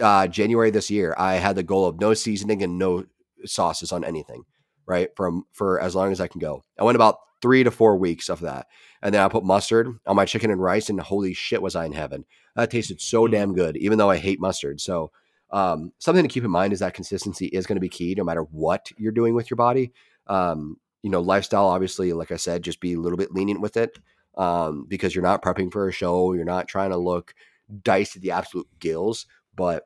uh, 0.00 0.26
January 0.26 0.70
this 0.70 0.90
year, 0.90 1.14
I 1.16 1.34
had 1.34 1.56
the 1.56 1.62
goal 1.62 1.86
of 1.86 2.00
no 2.00 2.14
seasoning 2.14 2.62
and 2.62 2.78
no 2.78 3.04
sauces 3.46 3.92
on 3.92 4.04
anything, 4.04 4.44
right? 4.86 5.10
From 5.16 5.44
for 5.52 5.80
as 5.80 5.94
long 5.94 6.12
as 6.12 6.20
I 6.20 6.28
can 6.28 6.40
go. 6.40 6.62
I 6.78 6.84
went 6.84 6.96
about 6.96 7.18
three 7.40 7.64
to 7.64 7.70
four 7.70 7.96
weeks 7.96 8.28
of 8.28 8.40
that, 8.40 8.66
and 9.02 9.14
then 9.14 9.22
I 9.22 9.28
put 9.28 9.44
mustard 9.44 9.88
on 10.06 10.16
my 10.16 10.24
chicken 10.24 10.50
and 10.50 10.62
rice, 10.62 10.88
and 10.88 11.00
holy 11.00 11.34
shit, 11.34 11.62
was 11.62 11.76
I 11.76 11.86
in 11.86 11.92
heaven! 11.92 12.24
That 12.56 12.70
tasted 12.70 13.00
so 13.00 13.26
mm. 13.26 13.32
damn 13.32 13.54
good, 13.54 13.76
even 13.76 13.98
though 13.98 14.10
I 14.10 14.16
hate 14.16 14.40
mustard. 14.40 14.80
So 14.80 15.10
um, 15.50 15.92
something 15.98 16.24
to 16.24 16.28
keep 16.28 16.44
in 16.44 16.50
mind 16.50 16.72
is 16.72 16.80
that 16.80 16.94
consistency 16.94 17.46
is 17.46 17.66
going 17.66 17.76
to 17.76 17.80
be 17.80 17.88
key, 17.88 18.14
no 18.16 18.24
matter 18.24 18.42
what 18.42 18.90
you're 18.96 19.12
doing 19.12 19.34
with 19.34 19.50
your 19.50 19.56
body. 19.56 19.92
Um, 20.26 20.78
you 21.02 21.10
know, 21.10 21.20
lifestyle, 21.20 21.66
obviously, 21.66 22.12
like 22.12 22.32
I 22.32 22.36
said, 22.36 22.62
just 22.62 22.80
be 22.80 22.94
a 22.94 23.00
little 23.00 23.18
bit 23.18 23.32
lenient 23.32 23.60
with 23.60 23.76
it 23.76 23.98
um, 24.36 24.86
because 24.88 25.14
you're 25.14 25.22
not 25.22 25.42
prepping 25.42 25.70
for 25.70 25.88
a 25.88 25.92
show, 25.92 26.32
you're 26.32 26.44
not 26.44 26.66
trying 26.66 26.90
to 26.90 26.96
look 26.96 27.34
diced 27.82 28.14
to 28.14 28.20
the 28.20 28.30
absolute 28.30 28.68
gills, 28.78 29.26
but 29.54 29.84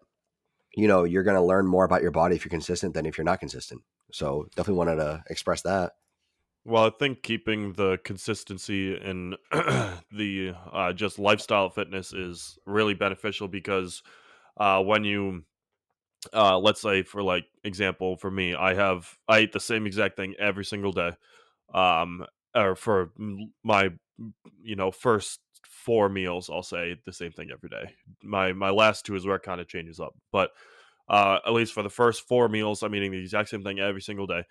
you 0.75 0.87
know, 0.87 1.05
you're 1.05 1.25
going 1.25 1.37
to 1.37 1.43
learn 1.43 1.67
more 1.67 1.85
about 1.85 2.03
your 2.03 2.11
body 2.11 2.37
if 2.37 2.45
you're 2.45 2.51
consistent 2.51 2.95
than 2.95 3.05
if 3.05 3.19
you're 3.19 3.25
not 3.25 3.41
consistent. 3.41 3.83
So 4.13 4.47
definitely 4.55 4.79
wanted 4.79 4.97
to 4.97 5.25
express 5.29 5.63
that. 5.63 5.93
Well, 6.65 6.85
I 6.85 6.91
think 6.91 7.23
keeping 7.23 7.73
the 7.75 7.99
consistency 8.05 8.95
in 8.97 9.37
the 9.53 10.55
uh, 10.73 10.93
just 10.93 11.19
lifestyle 11.19 11.71
fitness 11.71 12.13
is 12.13 12.59
really 12.67 12.95
beneficial 12.95 13.49
because 13.49 14.03
uh, 14.59 14.83
when 14.83 15.05
you, 15.05 15.45
uh, 16.35 16.59
let's 16.59 16.81
say 16.83 17.03
for 17.03 17.23
like 17.23 17.47
example, 17.65 18.17
for 18.17 18.31
me, 18.31 18.55
I 18.55 18.75
have 18.75 19.17
I 19.29 19.41
eat 19.41 19.53
the 19.53 19.61
same 19.61 19.87
exact 19.87 20.17
thing 20.17 20.35
every 20.39 20.65
single 20.65 20.93
day, 20.93 21.13
um, 21.75 22.27
or 22.55 22.77
for 22.77 23.13
my 23.65 23.91
you 24.63 24.77
know 24.77 24.91
first 24.91 25.41
four 25.67 26.09
meals, 26.09 26.51
I'll 26.51 26.63
say 26.63 26.97
the 27.07 27.13
same 27.13 27.33
thing 27.33 27.51
every 27.53 27.69
day. 27.71 27.95
My 28.23 28.53
my 28.53 28.71
last 28.71 29.07
two 29.07 29.17
is 29.17 29.27
where 29.27 29.37
it 29.37 29.43
kind 29.43 29.61
of 29.61 29.69
changes 29.69 30.01
up, 30.01 30.15
but 30.33 30.51
uh, 31.09 31.39
at 31.47 31.53
least 31.53 31.73
for 31.75 31.83
the 31.83 31.91
first 31.91 32.29
four 32.29 32.49
meals, 32.49 32.83
I'm 32.83 32.95
eating 32.95 33.13
the 33.13 33.21
exact 33.21 33.51
same 33.51 33.63
thing 33.65 33.81
every 33.81 34.03
single 34.03 34.27
day, 34.27 34.45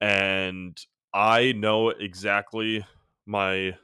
and 0.00 0.78
I 1.14 1.52
know 1.52 1.90
exactly 1.90 2.84
my 3.26 3.76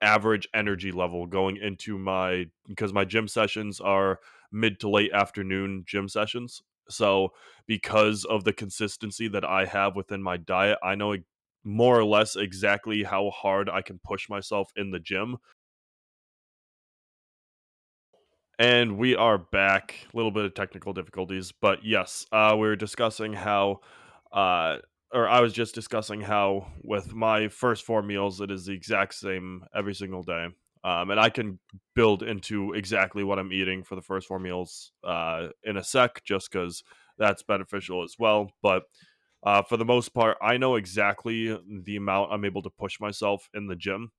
average 0.00 0.48
energy 0.52 0.90
level 0.90 1.26
going 1.26 1.56
into 1.56 1.96
my 1.98 2.46
because 2.66 2.92
my 2.92 3.04
gym 3.04 3.28
sessions 3.28 3.80
are 3.80 4.18
mid 4.50 4.80
to 4.80 4.88
late 4.90 5.12
afternoon 5.12 5.84
gym 5.86 6.08
sessions. 6.08 6.60
So 6.88 7.32
because 7.66 8.24
of 8.24 8.44
the 8.44 8.52
consistency 8.52 9.28
that 9.28 9.44
I 9.44 9.64
have 9.66 9.94
within 9.96 10.22
my 10.22 10.36
diet, 10.36 10.78
I 10.82 10.96
know 10.96 11.16
more 11.64 11.98
or 11.98 12.04
less 12.04 12.34
exactly 12.34 13.04
how 13.04 13.30
hard 13.30 13.70
I 13.70 13.82
can 13.82 14.00
push 14.02 14.28
myself 14.28 14.72
in 14.76 14.90
the 14.90 14.98
gym 14.98 15.38
and 18.58 18.98
we 18.98 19.16
are 19.16 19.38
back. 19.38 19.94
A 20.12 20.16
little 20.16 20.30
bit 20.30 20.44
of 20.44 20.54
technical 20.54 20.92
difficulties, 20.92 21.52
but 21.52 21.84
yes, 21.84 22.26
uh, 22.32 22.56
we 22.58 22.68
are 22.68 22.76
discussing 22.76 23.32
how, 23.32 23.80
uh, 24.32 24.78
or 25.12 25.28
I 25.28 25.40
was 25.40 25.52
just 25.52 25.74
discussing 25.74 26.20
how 26.20 26.68
with 26.82 27.14
my 27.14 27.48
first 27.48 27.84
four 27.84 28.02
meals, 28.02 28.40
it 28.40 28.50
is 28.50 28.66
the 28.66 28.72
exact 28.72 29.14
same 29.14 29.64
every 29.74 29.94
single 29.94 30.22
day. 30.22 30.48
Um, 30.84 31.10
and 31.10 31.20
I 31.20 31.30
can 31.30 31.60
build 31.94 32.22
into 32.22 32.72
exactly 32.72 33.22
what 33.22 33.38
I'm 33.38 33.52
eating 33.52 33.84
for 33.84 33.94
the 33.94 34.02
first 34.02 34.26
four 34.26 34.38
meals 34.38 34.92
uh, 35.04 35.48
in 35.62 35.76
a 35.76 35.84
sec, 35.84 36.24
just 36.24 36.50
because 36.50 36.82
that's 37.18 37.42
beneficial 37.42 38.02
as 38.02 38.16
well. 38.18 38.50
But 38.62 38.84
uh, 39.44 39.62
for 39.62 39.76
the 39.76 39.84
most 39.84 40.14
part, 40.14 40.38
I 40.42 40.56
know 40.56 40.76
exactly 40.76 41.56
the 41.84 41.96
amount 41.96 42.32
I'm 42.32 42.44
able 42.44 42.62
to 42.62 42.70
push 42.70 42.98
myself 43.00 43.48
in 43.54 43.66
the 43.66 43.76
gym. 43.76 44.10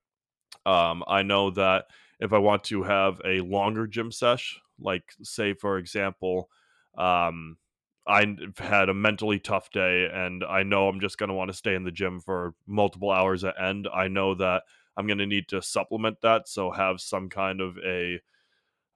Um, 0.65 1.03
I 1.07 1.23
know 1.23 1.49
that 1.51 1.85
if 2.19 2.31
I 2.31 2.37
want 2.37 2.63
to 2.65 2.83
have 2.83 3.19
a 3.25 3.41
longer 3.41 3.87
gym 3.87 4.11
sesh, 4.11 4.59
like 4.79 5.03
say 5.21 5.53
for 5.53 5.77
example, 5.77 6.49
um, 6.97 7.57
I've 8.05 8.57
had 8.57 8.89
a 8.89 8.93
mentally 8.93 9.39
tough 9.39 9.71
day 9.71 10.09
and 10.11 10.43
I 10.43 10.63
know 10.63 10.87
I'm 10.87 10.99
just 10.99 11.17
going 11.17 11.29
to 11.29 11.35
want 11.35 11.51
to 11.51 11.57
stay 11.57 11.73
in 11.75 11.83
the 11.83 11.91
gym 11.91 12.19
for 12.19 12.53
multiple 12.67 13.11
hours 13.11 13.43
at 13.43 13.59
end. 13.61 13.87
I 13.93 14.07
know 14.07 14.35
that 14.35 14.63
I'm 14.97 15.07
going 15.07 15.19
to 15.19 15.25
need 15.25 15.47
to 15.49 15.61
supplement 15.61 16.17
that, 16.21 16.47
so 16.47 16.71
have 16.71 17.01
some 17.01 17.29
kind 17.29 17.61
of 17.61 17.77
a 17.77 18.19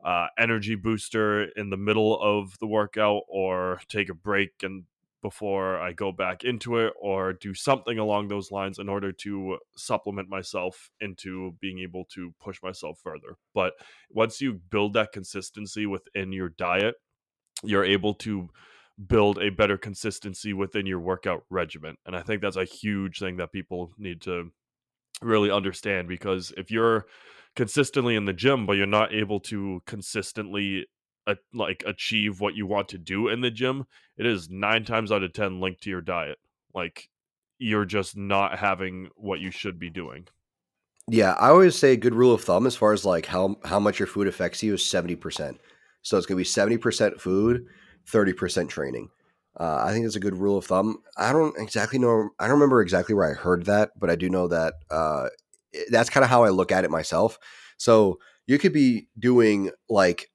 uh, 0.03 0.27
energy 0.37 0.75
booster 0.75 1.45
in 1.55 1.69
the 1.69 1.77
middle 1.77 2.19
of 2.21 2.57
the 2.59 2.67
workout 2.67 3.23
or 3.27 3.81
take 3.87 4.09
a 4.09 4.13
break 4.13 4.51
and 4.61 4.83
before 5.21 5.79
I 5.79 5.93
go 5.93 6.11
back 6.11 6.43
into 6.43 6.77
it 6.77 6.93
or 6.99 7.33
do 7.33 7.53
something 7.53 7.97
along 7.97 8.27
those 8.27 8.51
lines 8.51 8.77
in 8.77 8.87
order 8.87 9.11
to 9.11 9.57
supplement 9.75 10.29
myself 10.29 10.91
into 11.01 11.55
being 11.59 11.79
able 11.79 12.05
to 12.13 12.33
push 12.39 12.61
myself 12.61 12.99
further. 13.03 13.35
But 13.53 13.73
once 14.11 14.39
you 14.39 14.53
build 14.53 14.93
that 14.93 15.11
consistency 15.11 15.85
within 15.85 16.31
your 16.31 16.49
diet, 16.49 16.95
you're 17.63 17.83
able 17.83 18.13
to 18.15 18.49
build 19.05 19.38
a 19.38 19.49
better 19.49 19.77
consistency 19.77 20.53
within 20.53 20.86
your 20.86 20.99
workout 20.99 21.43
regimen. 21.49 21.97
And 22.05 22.15
I 22.15 22.21
think 22.21 22.41
that's 22.41 22.55
a 22.55 22.65
huge 22.65 23.19
thing 23.19 23.38
that 23.38 23.51
people 23.51 23.91
need 23.97 24.21
to 24.21 24.51
really 25.21 25.51
understand 25.51 26.07
because 26.07 26.51
if 26.57 26.71
you're 26.71 27.05
consistently 27.55 28.15
in 28.15 28.25
the 28.25 28.33
gym 28.33 28.67
but 28.67 28.73
you're 28.73 28.86
not 28.86 29.13
able 29.13 29.39
to 29.39 29.81
consistently 29.88 30.86
a, 31.25 31.36
like 31.53 31.83
achieve 31.86 32.39
what 32.39 32.55
you 32.55 32.65
want 32.65 32.89
to 32.89 32.97
do 32.97 33.27
in 33.27 33.41
the 33.41 33.51
gym, 33.51 33.86
it 34.17 34.25
is 34.25 34.49
nine 34.49 34.86
times 34.86 35.12
out 35.12 35.23
of 35.23 35.33
ten 35.33 35.60
linked 35.60 35.81
to 35.83 35.89
your 35.89 36.01
diet. 36.01 36.38
Like 36.73 37.10
you're 37.60 37.86
just 37.86 38.15
not 38.15 38.57
having 38.57 39.10
what 39.15 39.39
you 39.39 39.51
should 39.51 39.79
be 39.79 39.89
doing. 39.89 40.27
Yeah, 41.10 41.33
I 41.33 41.49
always 41.49 41.77
say 41.77 41.93
a 41.93 41.97
good 41.97 42.15
rule 42.15 42.33
of 42.33 42.43
thumb 42.43 42.67
as 42.67 42.75
far 42.75 42.93
as 42.93 43.05
like 43.05 43.25
how 43.25 43.57
how 43.63 43.79
much 43.79 43.99
your 43.99 44.07
food 44.07 44.27
affects 44.27 44.63
you 44.63 44.73
is 44.73 44.86
seventy 44.86 45.15
percent. 45.15 45.60
So 46.01 46.17
it's 46.17 46.25
gonna 46.25 46.38
be 46.38 46.43
seventy 46.43 46.77
percent 46.77 47.19
food, 47.19 47.67
thirty 48.07 48.33
percent 48.33 48.69
training. 48.69 49.09
Uh, 49.59 49.83
I 49.85 49.91
think 49.91 50.05
that's 50.05 50.15
a 50.15 50.19
good 50.19 50.37
rule 50.37 50.57
of 50.57 50.65
thumb. 50.65 50.97
I 51.17 51.33
don't 51.33 51.57
exactly 51.57 51.99
know. 51.99 52.29
I 52.39 52.45
don't 52.45 52.55
remember 52.55 52.81
exactly 52.81 53.15
where 53.15 53.29
I 53.29 53.33
heard 53.33 53.65
that, 53.65 53.91
but 53.99 54.09
I 54.09 54.15
do 54.15 54.29
know 54.29 54.47
that 54.47 54.75
uh, 54.91 55.29
that's 55.89 56.09
kind 56.09 56.23
of 56.23 56.29
how 56.29 56.43
I 56.43 56.49
look 56.49 56.71
at 56.71 56.83
it 56.83 56.91
myself. 56.91 57.39
So 57.77 58.19
you 58.45 58.59
could 58.59 58.73
be 58.73 59.07
doing 59.19 59.71
like 59.89 60.29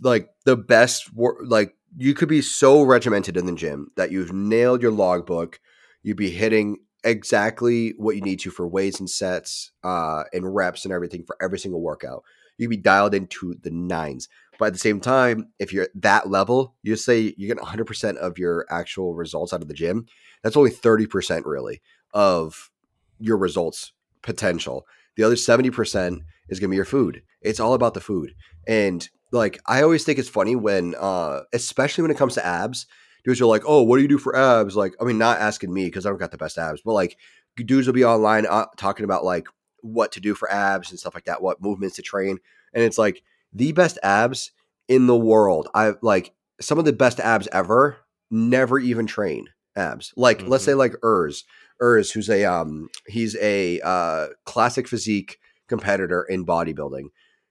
like 0.00 0.28
the 0.44 0.56
best 0.56 1.12
work. 1.14 1.38
like 1.44 1.74
you 1.96 2.14
could 2.14 2.28
be 2.28 2.42
so 2.42 2.82
regimented 2.82 3.36
in 3.36 3.46
the 3.46 3.54
gym 3.54 3.90
that 3.96 4.10
you've 4.10 4.32
nailed 4.32 4.82
your 4.82 4.90
logbook 4.92 5.60
you'd 6.02 6.16
be 6.16 6.30
hitting 6.30 6.76
exactly 7.04 7.94
what 7.96 8.16
you 8.16 8.22
need 8.22 8.40
to 8.40 8.50
for 8.50 8.66
weights 8.66 8.98
and 8.98 9.08
sets 9.08 9.72
uh, 9.84 10.24
and 10.32 10.54
reps 10.54 10.84
and 10.84 10.92
everything 10.92 11.24
for 11.24 11.36
every 11.40 11.58
single 11.58 11.80
workout 11.80 12.22
you'd 12.58 12.70
be 12.70 12.76
dialed 12.76 13.14
into 13.14 13.54
the 13.62 13.70
nines 13.70 14.28
but 14.58 14.66
at 14.66 14.72
the 14.72 14.78
same 14.78 15.00
time 15.00 15.48
if 15.58 15.72
you're 15.72 15.84
at 15.84 15.90
that 15.94 16.28
level 16.28 16.74
you 16.82 16.96
say 16.96 17.34
you 17.36 17.46
get 17.46 17.58
100% 17.58 18.16
of 18.16 18.38
your 18.38 18.66
actual 18.70 19.14
results 19.14 19.52
out 19.52 19.62
of 19.62 19.68
the 19.68 19.74
gym 19.74 20.06
that's 20.42 20.56
only 20.56 20.70
30% 20.70 21.42
really 21.46 21.80
of 22.12 22.70
your 23.18 23.36
results 23.36 23.92
potential. 24.22 24.86
The 25.16 25.22
other 25.22 25.36
70% 25.36 26.20
is 26.48 26.60
going 26.60 26.68
to 26.68 26.72
be 26.72 26.76
your 26.76 26.84
food. 26.84 27.22
It's 27.40 27.60
all 27.60 27.74
about 27.74 27.94
the 27.94 28.00
food. 28.00 28.34
And 28.66 29.08
like 29.32 29.60
I 29.66 29.82
always 29.82 30.04
think 30.04 30.18
it's 30.18 30.28
funny 30.28 30.56
when, 30.56 30.94
uh, 30.98 31.40
especially 31.52 32.02
when 32.02 32.10
it 32.10 32.18
comes 32.18 32.34
to 32.34 32.44
abs, 32.44 32.86
dudes 33.24 33.40
are 33.40 33.46
like, 33.46 33.62
"Oh, 33.66 33.82
what 33.82 33.96
do 33.96 34.02
you 34.02 34.08
do 34.08 34.18
for 34.18 34.36
abs?" 34.36 34.76
Like, 34.76 34.94
I 35.00 35.04
mean, 35.04 35.18
not 35.18 35.40
asking 35.40 35.72
me 35.72 35.86
because 35.86 36.06
I 36.06 36.10
don't 36.10 36.18
got 36.18 36.30
the 36.30 36.38
best 36.38 36.58
abs, 36.58 36.82
but 36.84 36.92
like 36.92 37.16
dudes 37.56 37.86
will 37.86 37.94
be 37.94 38.04
online 38.04 38.46
uh, 38.46 38.66
talking 38.76 39.04
about 39.04 39.24
like 39.24 39.46
what 39.80 40.12
to 40.12 40.20
do 40.20 40.34
for 40.34 40.50
abs 40.50 40.90
and 40.90 40.98
stuff 41.00 41.14
like 41.14 41.24
that, 41.24 41.42
what 41.42 41.62
movements 41.62 41.96
to 41.96 42.02
train, 42.02 42.38
and 42.72 42.84
it's 42.84 42.98
like 42.98 43.22
the 43.54 43.72
best 43.72 43.98
abs 44.02 44.50
in 44.88 45.06
the 45.06 45.16
world. 45.16 45.68
I 45.74 45.94
like 46.02 46.32
some 46.60 46.78
of 46.78 46.84
the 46.84 46.92
best 46.92 47.20
abs 47.20 47.48
ever. 47.52 47.98
Never 48.30 48.78
even 48.78 49.06
train 49.06 49.46
abs. 49.76 50.12
Like, 50.16 50.38
mm-hmm. 50.38 50.48
let's 50.48 50.64
say 50.64 50.74
like 50.74 50.92
Urs, 51.02 51.44
Urs, 51.80 52.12
who's 52.12 52.28
a 52.28 52.44
um, 52.44 52.88
he's 53.06 53.36
a 53.36 53.80
uh, 53.80 54.28
classic 54.44 54.88
physique 54.88 55.38
competitor 55.68 56.22
in 56.22 56.44
bodybuilding. 56.44 57.06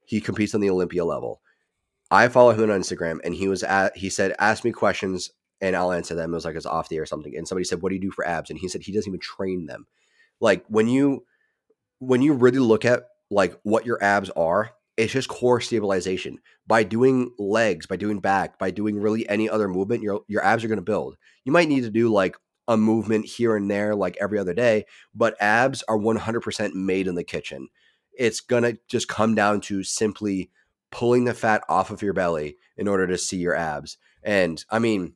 He 0.05 0.19
competes 0.19 0.53
on 0.53 0.61
the 0.61 0.69
Olympia 0.69 1.05
level 1.05 1.41
I 2.13 2.27
follow 2.27 2.51
him 2.51 2.69
on 2.69 2.79
Instagram, 2.79 3.17
and 3.23 3.33
he 3.33 3.47
was 3.47 3.63
at 3.63 3.97
he 3.97 4.07
said, 4.07 4.35
"Ask 4.37 4.63
me 4.63 4.71
questions." 4.71 5.31
And 5.61 5.75
I'll 5.75 5.93
answer 5.93 6.13
them. 6.13 6.31
It 6.31 6.35
was 6.35 6.45
like 6.45 6.55
it's 6.55 6.65
off 6.65 6.89
the 6.89 6.97
air 6.97 7.03
or 7.03 7.07
something. 7.07 7.35
And 7.35 7.47
somebody 7.47 7.63
said, 7.63 7.81
"What 7.81 7.89
do 7.89 7.95
you 7.95 8.01
do 8.01 8.11
for 8.11 8.27
abs?" 8.27 8.51
And 8.51 8.59
he 8.59 8.67
said 8.67 8.83
he 8.83 8.91
doesn't 8.91 9.09
even 9.09 9.19
train 9.19 9.65
them. 9.65 9.87
Like 10.39 10.63
when 10.67 10.87
you 10.87 11.25
when 11.97 12.21
you 12.21 12.33
really 12.33 12.59
look 12.59 12.85
at 12.85 13.05
like 13.31 13.59
what 13.63 13.85
your 13.85 14.03
abs 14.03 14.29
are, 14.31 14.71
it's 14.97 15.13
just 15.13 15.29
core 15.29 15.61
stabilization. 15.61 16.39
By 16.67 16.83
doing 16.83 17.31
legs, 17.37 17.85
by 17.85 17.95
doing 17.95 18.19
back, 18.19 18.57
by 18.59 18.71
doing 18.71 18.99
really 18.99 19.27
any 19.27 19.49
other 19.49 19.67
movement, 19.67 20.03
your 20.03 20.21
your 20.27 20.43
abs 20.43 20.63
are 20.63 20.67
going 20.67 20.77
to 20.77 20.83
build. 20.83 21.17
You 21.43 21.51
might 21.51 21.69
need 21.69 21.83
to 21.83 21.89
do 21.89 22.09
like 22.09 22.35
a 22.67 22.77
movement 22.77 23.25
here 23.25 23.55
and 23.55 23.69
there 23.69 23.95
like 23.95 24.17
every 24.21 24.39
other 24.39 24.53
day, 24.53 24.85
but 25.13 25.35
abs 25.41 25.83
are 25.87 25.97
100% 25.97 26.73
made 26.73 27.07
in 27.07 27.15
the 27.15 27.23
kitchen. 27.23 27.67
It's 28.17 28.39
going 28.39 28.63
to 28.63 28.77
just 28.87 29.07
come 29.07 29.35
down 29.35 29.59
to 29.61 29.83
simply 29.83 30.49
pulling 30.91 31.25
the 31.25 31.33
fat 31.33 31.63
off 31.67 31.91
of 31.91 32.01
your 32.01 32.13
belly 32.13 32.57
in 32.77 32.87
order 32.87 33.07
to 33.07 33.17
see 33.17 33.37
your 33.37 33.55
abs. 33.55 33.97
And 34.23 34.63
I 34.69 34.79
mean, 34.79 35.15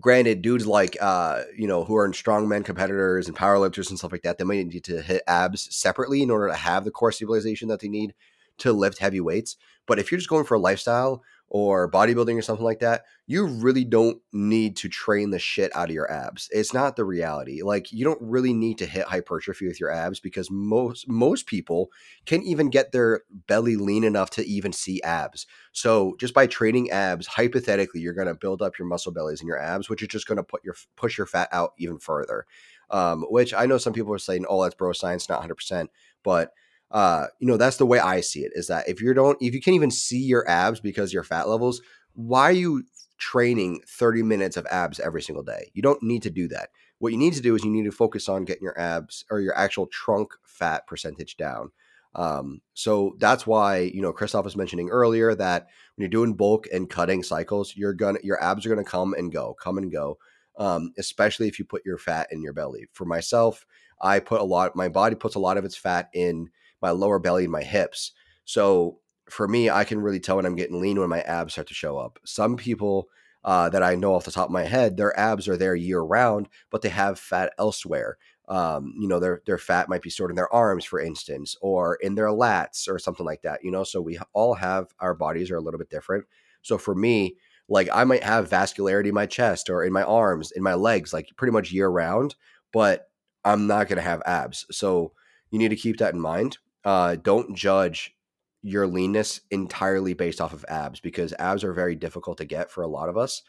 granted, 0.00 0.42
dudes 0.42 0.66
like 0.66 0.96
uh, 1.00 1.42
you 1.56 1.68
know, 1.68 1.84
who 1.84 1.96
are 1.96 2.06
in 2.06 2.12
strongman 2.12 2.64
competitors 2.64 3.28
and 3.28 3.36
powerlifters 3.36 3.90
and 3.90 3.98
stuff 3.98 4.12
like 4.12 4.22
that, 4.22 4.38
they 4.38 4.44
might 4.44 4.66
need 4.66 4.84
to 4.84 5.02
hit 5.02 5.22
abs 5.26 5.74
separately 5.74 6.22
in 6.22 6.30
order 6.30 6.48
to 6.48 6.54
have 6.54 6.84
the 6.84 6.90
core 6.90 7.12
stabilization 7.12 7.68
that 7.68 7.80
they 7.80 7.88
need 7.88 8.14
to 8.58 8.72
lift 8.72 8.98
heavy 8.98 9.20
weights. 9.20 9.56
But 9.86 9.98
if 9.98 10.10
you're 10.10 10.18
just 10.18 10.30
going 10.30 10.44
for 10.44 10.54
a 10.54 10.60
lifestyle 10.60 11.22
or 11.48 11.90
bodybuilding 11.90 12.38
or 12.38 12.40
something 12.40 12.64
like 12.64 12.78
that, 12.78 13.02
you 13.26 13.46
really 13.46 13.84
don't 13.84 14.18
need 14.32 14.74
to 14.74 14.88
train 14.88 15.30
the 15.30 15.38
shit 15.38 15.74
out 15.76 15.90
of 15.90 15.94
your 15.94 16.10
abs. 16.10 16.48
It's 16.50 16.72
not 16.72 16.96
the 16.96 17.04
reality. 17.04 17.62
Like 17.62 17.92
you 17.92 18.04
don't 18.04 18.20
really 18.22 18.54
need 18.54 18.78
to 18.78 18.86
hit 18.86 19.04
hypertrophy 19.04 19.66
with 19.66 19.78
your 19.78 19.90
abs 19.90 20.18
because 20.18 20.50
most 20.50 21.06
most 21.08 21.46
people 21.46 21.90
can 22.24 22.42
even 22.42 22.70
get 22.70 22.92
their 22.92 23.20
belly 23.48 23.76
lean 23.76 24.02
enough 24.02 24.30
to 24.30 24.46
even 24.46 24.72
see 24.72 25.02
abs. 25.02 25.46
So 25.72 26.16
just 26.18 26.32
by 26.32 26.46
training 26.46 26.90
abs, 26.90 27.26
hypothetically, 27.26 28.00
you're 28.00 28.14
going 28.14 28.28
to 28.28 28.34
build 28.34 28.62
up 28.62 28.78
your 28.78 28.88
muscle 28.88 29.12
bellies 29.12 29.40
and 29.40 29.48
your 29.48 29.60
abs, 29.60 29.90
which 29.90 30.00
is 30.00 30.08
just 30.08 30.26
going 30.26 30.38
to 30.38 30.42
put 30.42 30.64
your 30.64 30.74
push 30.96 31.18
your 31.18 31.26
fat 31.26 31.50
out 31.52 31.72
even 31.78 31.98
further. 31.98 32.46
Um, 32.88 33.24
which 33.28 33.52
I 33.52 33.66
know 33.66 33.76
some 33.76 33.92
people 33.92 34.14
are 34.14 34.18
saying, 34.18 34.46
"Oh, 34.48 34.62
that's 34.62 34.74
bro 34.74 34.92
science, 34.92 35.28
not 35.28 35.40
100." 35.40 35.54
percent 35.54 35.90
But 36.22 36.52
uh, 36.92 37.26
you 37.38 37.46
know, 37.46 37.56
that's 37.56 37.78
the 37.78 37.86
way 37.86 37.98
I 37.98 38.20
see 38.20 38.40
it 38.40 38.52
is 38.54 38.68
that 38.68 38.88
if 38.88 39.00
you 39.00 39.14
don't, 39.14 39.38
if 39.40 39.54
you 39.54 39.60
can't 39.60 39.74
even 39.74 39.90
see 39.90 40.20
your 40.20 40.48
abs 40.48 40.78
because 40.78 41.12
your 41.12 41.24
fat 41.24 41.48
levels, 41.48 41.80
why 42.14 42.42
are 42.42 42.52
you 42.52 42.84
training 43.16 43.80
30 43.88 44.22
minutes 44.22 44.58
of 44.58 44.66
abs 44.66 45.00
every 45.00 45.22
single 45.22 45.42
day? 45.42 45.70
You 45.72 45.80
don't 45.80 46.02
need 46.02 46.22
to 46.22 46.30
do 46.30 46.48
that. 46.48 46.68
What 46.98 47.12
you 47.12 47.18
need 47.18 47.32
to 47.32 47.40
do 47.40 47.54
is 47.54 47.64
you 47.64 47.70
need 47.70 47.86
to 47.86 47.92
focus 47.92 48.28
on 48.28 48.44
getting 48.44 48.62
your 48.62 48.78
abs 48.78 49.24
or 49.30 49.40
your 49.40 49.56
actual 49.56 49.86
trunk 49.86 50.34
fat 50.44 50.86
percentage 50.86 51.36
down. 51.38 51.70
Um, 52.14 52.60
so 52.74 53.16
that's 53.18 53.46
why, 53.46 53.78
you 53.78 54.02
know, 54.02 54.12
Christoph 54.12 54.44
was 54.44 54.56
mentioning 54.56 54.90
earlier 54.90 55.34
that 55.34 55.68
when 55.96 56.02
you're 56.02 56.10
doing 56.10 56.34
bulk 56.34 56.66
and 56.70 56.90
cutting 56.90 57.22
cycles, 57.22 57.74
you're 57.74 57.94
gonna, 57.94 58.18
your 58.22 58.42
abs 58.42 58.66
are 58.66 58.68
going 58.68 58.84
to 58.84 58.90
come 58.90 59.14
and 59.14 59.32
go, 59.32 59.54
come 59.54 59.78
and 59.78 59.90
go. 59.90 60.18
Um, 60.58 60.92
especially 60.98 61.48
if 61.48 61.58
you 61.58 61.64
put 61.64 61.86
your 61.86 61.96
fat 61.96 62.28
in 62.30 62.42
your 62.42 62.52
belly. 62.52 62.86
For 62.92 63.06
myself, 63.06 63.64
I 63.98 64.20
put 64.20 64.42
a 64.42 64.44
lot, 64.44 64.76
my 64.76 64.90
body 64.90 65.14
puts 65.14 65.34
a 65.34 65.40
lot 65.40 65.56
of 65.56 65.64
its 65.64 65.76
fat 65.76 66.10
in 66.12 66.50
my 66.82 66.90
lower 66.90 67.18
belly 67.18 67.44
and 67.44 67.52
my 67.52 67.62
hips. 67.62 68.12
So 68.44 68.98
for 69.30 69.48
me, 69.48 69.70
I 69.70 69.84
can 69.84 70.00
really 70.00 70.20
tell 70.20 70.36
when 70.36 70.46
I'm 70.46 70.56
getting 70.56 70.80
lean 70.80 71.00
when 71.00 71.08
my 71.08 71.20
abs 71.22 71.54
start 71.54 71.68
to 71.68 71.74
show 71.74 71.96
up. 71.96 72.18
Some 72.24 72.56
people 72.56 73.08
uh, 73.44 73.68
that 73.70 73.82
I 73.82 73.94
know 73.94 74.14
off 74.14 74.24
the 74.24 74.30
top 74.30 74.46
of 74.46 74.52
my 74.52 74.64
head, 74.64 74.96
their 74.96 75.18
abs 75.18 75.48
are 75.48 75.56
there 75.56 75.74
year 75.74 76.00
round, 76.00 76.48
but 76.70 76.82
they 76.82 76.90
have 76.90 77.18
fat 77.18 77.52
elsewhere. 77.58 78.18
Um, 78.48 78.94
you 78.98 79.08
know, 79.08 79.20
their 79.20 79.40
their 79.46 79.58
fat 79.58 79.88
might 79.88 80.02
be 80.02 80.10
stored 80.10 80.30
in 80.30 80.36
their 80.36 80.52
arms, 80.52 80.84
for 80.84 81.00
instance, 81.00 81.56
or 81.62 81.94
in 81.96 82.14
their 82.14 82.28
lats 82.28 82.88
or 82.88 82.98
something 82.98 83.24
like 83.24 83.42
that. 83.42 83.64
You 83.64 83.70
know, 83.70 83.84
so 83.84 84.00
we 84.00 84.18
all 84.32 84.54
have 84.54 84.88
our 84.98 85.14
bodies 85.14 85.50
are 85.50 85.56
a 85.56 85.60
little 85.60 85.78
bit 85.78 85.90
different. 85.90 86.26
So 86.60 86.76
for 86.76 86.94
me, 86.94 87.36
like 87.68 87.88
I 87.92 88.04
might 88.04 88.22
have 88.22 88.50
vascularity 88.50 89.06
in 89.06 89.14
my 89.14 89.26
chest 89.26 89.70
or 89.70 89.84
in 89.84 89.92
my 89.92 90.02
arms, 90.02 90.50
in 90.50 90.62
my 90.62 90.74
legs, 90.74 91.12
like 91.12 91.28
pretty 91.36 91.52
much 91.52 91.72
year 91.72 91.88
round, 91.88 92.34
but 92.72 93.08
I'm 93.44 93.66
not 93.66 93.88
to 93.88 94.00
have 94.00 94.22
abs. 94.26 94.66
So 94.70 95.12
you 95.50 95.58
need 95.58 95.70
to 95.70 95.76
keep 95.76 95.98
that 95.98 96.14
in 96.14 96.20
mind 96.20 96.58
uh, 96.84 97.16
don't 97.16 97.56
judge 97.56 98.14
your 98.62 98.86
leanness 98.86 99.40
entirely 99.50 100.14
based 100.14 100.40
off 100.40 100.52
of 100.52 100.64
abs 100.68 101.00
because 101.00 101.34
abs 101.38 101.64
are 101.64 101.72
very 101.72 101.96
difficult 101.96 102.38
to 102.38 102.44
get 102.44 102.70
for 102.70 102.82
a 102.82 102.88
lot 102.88 103.08
of 103.08 103.16
us. 103.16 103.42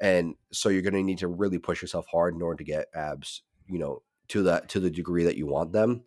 And 0.00 0.34
so 0.52 0.68
you're 0.68 0.82
going 0.82 0.94
to 0.94 1.02
need 1.02 1.18
to 1.18 1.28
really 1.28 1.58
push 1.58 1.80
yourself 1.80 2.06
hard 2.10 2.34
in 2.34 2.42
order 2.42 2.58
to 2.58 2.64
get 2.64 2.88
abs, 2.94 3.42
you 3.68 3.78
know, 3.78 4.02
to 4.28 4.42
that 4.44 4.68
to 4.70 4.80
the 4.80 4.90
degree 4.90 5.24
that 5.24 5.36
you 5.36 5.46
want 5.46 5.72
them. 5.72 6.02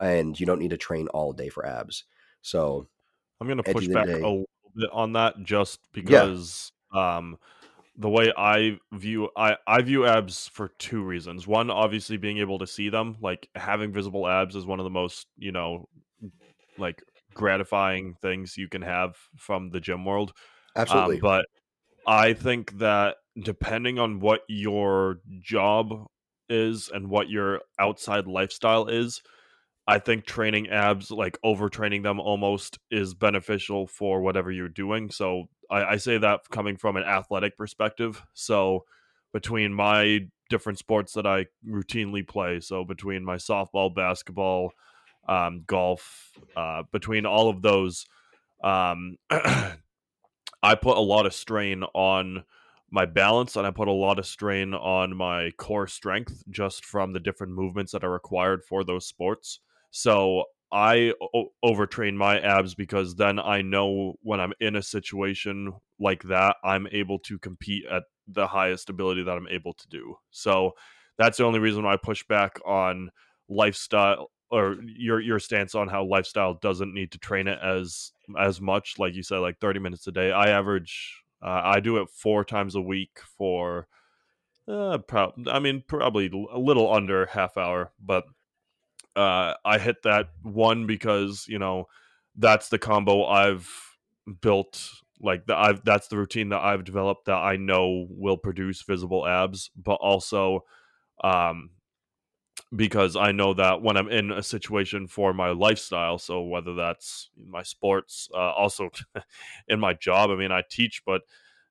And 0.00 0.38
you 0.38 0.44
don't 0.44 0.58
need 0.58 0.70
to 0.70 0.76
train 0.76 1.08
all 1.08 1.32
day 1.32 1.48
for 1.48 1.66
abs. 1.66 2.04
So 2.42 2.86
I'm 3.40 3.46
going 3.46 3.62
to 3.62 3.72
push 3.72 3.88
back 3.88 4.06
day, 4.06 4.12
a 4.12 4.16
little 4.16 4.44
bit 4.76 4.90
on 4.92 5.14
that 5.14 5.42
just 5.42 5.80
because 5.92 6.72
yeah. 6.94 7.16
um 7.16 7.38
the 7.96 8.10
way 8.10 8.32
I 8.36 8.78
view 8.92 9.28
I 9.36 9.56
I 9.66 9.82
view 9.82 10.06
abs 10.06 10.48
for 10.48 10.68
two 10.78 11.02
reasons. 11.02 11.46
One, 11.46 11.70
obviously 11.70 12.16
being 12.16 12.38
able 12.38 12.58
to 12.58 12.66
see 12.66 12.88
them, 12.88 13.16
like 13.20 13.48
having 13.54 13.92
visible 13.92 14.26
abs 14.26 14.56
is 14.56 14.66
one 14.66 14.80
of 14.80 14.84
the 14.84 14.90
most, 14.90 15.26
you 15.36 15.52
know, 15.52 15.88
like 16.76 17.02
gratifying 17.34 18.14
things 18.20 18.56
you 18.56 18.68
can 18.68 18.82
have 18.82 19.16
from 19.36 19.70
the 19.70 19.80
gym 19.80 20.04
world. 20.04 20.32
Um, 20.76 20.82
Absolutely. 20.82 21.16
Um, 21.16 21.20
but 21.20 21.46
I 22.06 22.32
think 22.32 22.78
that 22.78 23.16
depending 23.40 23.98
on 23.98 24.20
what 24.20 24.40
your 24.48 25.20
job 25.40 26.06
is 26.48 26.90
and 26.92 27.08
what 27.08 27.28
your 27.28 27.60
outside 27.78 28.26
lifestyle 28.26 28.88
is, 28.88 29.22
I 29.86 29.98
think 29.98 30.24
training 30.24 30.70
abs, 30.70 31.10
like 31.10 31.38
overtraining 31.44 32.02
them 32.02 32.18
almost, 32.18 32.78
is 32.90 33.14
beneficial 33.14 33.86
for 33.86 34.20
whatever 34.20 34.50
you're 34.50 34.68
doing. 34.68 35.10
So 35.10 35.44
I, 35.70 35.84
I 35.84 35.96
say 35.96 36.18
that 36.18 36.48
coming 36.50 36.76
from 36.76 36.96
an 36.96 37.04
athletic 37.04 37.58
perspective. 37.58 38.22
So 38.32 38.84
between 39.32 39.74
my 39.74 40.28
different 40.48 40.78
sports 40.78 41.12
that 41.14 41.26
I 41.26 41.46
routinely 41.68 42.26
play, 42.26 42.60
so 42.60 42.84
between 42.84 43.24
my 43.24 43.36
softball, 43.36 43.94
basketball, 43.94 44.72
um, 45.28 45.64
golf, 45.66 46.32
uh, 46.56 46.84
between 46.90 47.26
all 47.26 47.50
of 47.50 47.60
those, 47.60 48.06
um, 48.62 49.18
I 49.30 50.76
put 50.80 50.96
a 50.96 51.00
lot 51.00 51.26
of 51.26 51.34
strain 51.34 51.82
on 51.94 52.44
my 52.90 53.04
balance 53.04 53.56
and 53.56 53.66
I 53.66 53.70
put 53.70 53.88
a 53.88 53.92
lot 53.92 54.18
of 54.18 54.26
strain 54.26 54.72
on 54.72 55.16
my 55.16 55.50
core 55.58 55.86
strength 55.86 56.42
just 56.48 56.86
from 56.86 57.12
the 57.12 57.20
different 57.20 57.52
movements 57.52 57.92
that 57.92 58.04
are 58.04 58.10
required 58.10 58.62
for 58.64 58.84
those 58.84 59.06
sports. 59.06 59.60
So 59.96 60.46
I 60.72 61.12
o- 61.22 61.52
overtrain 61.64 62.16
my 62.16 62.40
abs 62.40 62.74
because 62.74 63.14
then 63.14 63.38
I 63.38 63.62
know 63.62 64.14
when 64.22 64.40
I'm 64.40 64.52
in 64.58 64.74
a 64.74 64.82
situation 64.82 65.72
like 66.00 66.24
that, 66.24 66.56
I'm 66.64 66.88
able 66.90 67.20
to 67.20 67.38
compete 67.38 67.84
at 67.88 68.02
the 68.26 68.48
highest 68.48 68.90
ability 68.90 69.22
that 69.22 69.36
I'm 69.36 69.46
able 69.46 69.72
to 69.72 69.88
do. 69.88 70.16
So 70.32 70.72
that's 71.16 71.38
the 71.38 71.44
only 71.44 71.60
reason 71.60 71.84
why 71.84 71.92
I 71.92 71.96
push 71.96 72.24
back 72.26 72.58
on 72.66 73.10
lifestyle 73.48 74.32
or 74.50 74.78
your 74.84 75.20
your 75.20 75.38
stance 75.38 75.76
on 75.76 75.86
how 75.86 76.04
lifestyle 76.04 76.54
doesn't 76.54 76.92
need 76.92 77.12
to 77.12 77.18
train 77.18 77.46
it 77.46 77.60
as 77.62 78.10
as 78.36 78.60
much 78.60 78.94
like 78.98 79.14
you 79.14 79.22
said 79.22 79.38
like 79.38 79.58
30 79.60 79.80
minutes 79.80 80.06
a 80.06 80.12
day 80.12 80.32
i 80.32 80.48
average 80.48 81.22
uh, 81.42 81.60
i 81.62 81.80
do 81.80 81.98
it 81.98 82.08
four 82.08 82.42
times 82.44 82.74
a 82.74 82.80
week 82.80 83.18
for 83.36 83.86
uh, 84.66 84.96
pro- 84.98 85.34
i 85.50 85.58
mean 85.58 85.82
probably 85.86 86.30
a 86.52 86.58
little 86.58 86.92
under 86.92 87.26
half 87.26 87.56
hour 87.58 87.92
but 88.02 88.24
uh, 89.16 89.54
i 89.64 89.78
hit 89.78 90.02
that 90.02 90.28
one 90.42 90.86
because 90.86 91.46
you 91.48 91.58
know 91.58 91.86
that's 92.36 92.68
the 92.68 92.78
combo 92.78 93.24
i've 93.26 93.68
built 94.40 94.90
like 95.20 95.46
the, 95.46 95.56
I've 95.56 95.84
that's 95.84 96.08
the 96.08 96.18
routine 96.18 96.50
that 96.50 96.60
I've 96.60 96.84
developed 96.84 97.26
that 97.26 97.38
I 97.38 97.56
know 97.56 98.06
will 98.10 98.36
produce 98.36 98.82
visible 98.82 99.26
abs, 99.26 99.70
but 99.74 99.94
also 99.94 100.64
um, 101.22 101.70
because 102.74 103.16
I 103.16 103.32
know 103.32 103.54
that 103.54 103.82
when 103.82 103.96
I'm 103.96 104.08
in 104.08 104.30
a 104.30 104.42
situation 104.42 105.06
for 105.06 105.32
my 105.32 105.50
lifestyle, 105.50 106.18
so 106.18 106.42
whether 106.42 106.74
that's 106.74 107.30
my 107.48 107.62
sports, 107.62 108.28
uh, 108.34 108.52
also 108.52 108.90
in 109.68 109.80
my 109.80 109.94
job, 109.94 110.30
I 110.30 110.36
mean, 110.36 110.52
I 110.52 110.62
teach, 110.68 111.02
but 111.06 111.22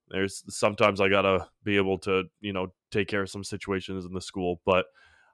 there's 0.09 0.43
sometimes 0.49 1.01
I 1.01 1.09
gotta 1.09 1.47
be 1.63 1.77
able 1.77 1.99
to, 1.99 2.23
you 2.41 2.53
know, 2.53 2.73
take 2.91 3.07
care 3.07 3.21
of 3.21 3.29
some 3.29 3.43
situations 3.43 4.05
in 4.05 4.13
the 4.13 4.21
school. 4.21 4.61
But 4.65 4.85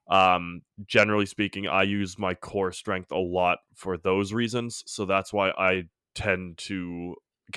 um, 0.09 0.61
generally 0.85 1.25
speaking, 1.25 1.67
I 1.67 1.83
use 1.83 2.17
my 2.17 2.33
core 2.33 2.71
strength 2.71 3.11
a 3.11 3.17
lot 3.17 3.59
for 3.75 3.97
those 3.97 4.33
reasons. 4.33 4.83
So 4.87 5.05
that's 5.05 5.31
why 5.31 5.51
I 5.51 5.83
tend 6.15 6.57
to 6.57 7.15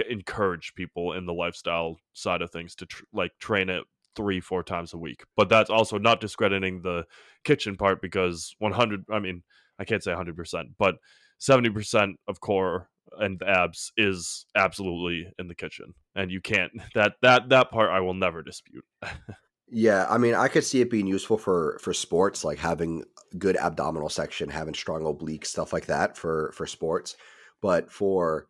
encourage 0.08 0.74
people 0.74 1.12
in 1.12 1.26
the 1.26 1.32
lifestyle 1.32 1.96
side 2.12 2.42
of 2.42 2.50
things 2.50 2.74
to 2.74 2.86
tr- 2.86 3.04
like 3.12 3.32
train 3.38 3.68
it 3.68 3.84
three 4.14 4.40
four 4.40 4.62
times 4.62 4.92
a 4.92 4.98
week 4.98 5.22
but 5.36 5.48
that's 5.48 5.70
also 5.70 5.98
not 5.98 6.20
discrediting 6.20 6.82
the 6.82 7.04
kitchen 7.44 7.76
part 7.76 8.00
because 8.00 8.54
100 8.58 9.04
i 9.10 9.18
mean 9.18 9.42
i 9.78 9.84
can't 9.84 10.02
say 10.02 10.12
100% 10.12 10.64
but 10.78 10.96
70% 11.40 12.14
of 12.28 12.40
core 12.40 12.88
and 13.18 13.42
abs 13.42 13.92
is 13.96 14.46
absolutely 14.56 15.30
in 15.38 15.48
the 15.48 15.54
kitchen 15.54 15.92
and 16.14 16.30
you 16.30 16.40
can't 16.40 16.72
that 16.94 17.14
that 17.22 17.48
that 17.50 17.70
part 17.70 17.90
i 17.90 18.00
will 18.00 18.14
never 18.14 18.42
dispute 18.42 18.84
yeah 19.72 20.06
i 20.08 20.18
mean 20.18 20.34
i 20.34 20.48
could 20.48 20.64
see 20.64 20.80
it 20.80 20.90
being 20.90 21.06
useful 21.06 21.38
for 21.38 21.78
for 21.80 21.92
sports 21.92 22.44
like 22.44 22.58
having 22.58 23.04
good 23.38 23.56
abdominal 23.56 24.08
section 24.08 24.48
having 24.48 24.74
strong 24.74 25.02
obliques 25.02 25.46
stuff 25.46 25.72
like 25.72 25.86
that 25.86 26.16
for 26.16 26.52
for 26.54 26.66
sports 26.66 27.16
but 27.60 27.90
for 27.90 28.46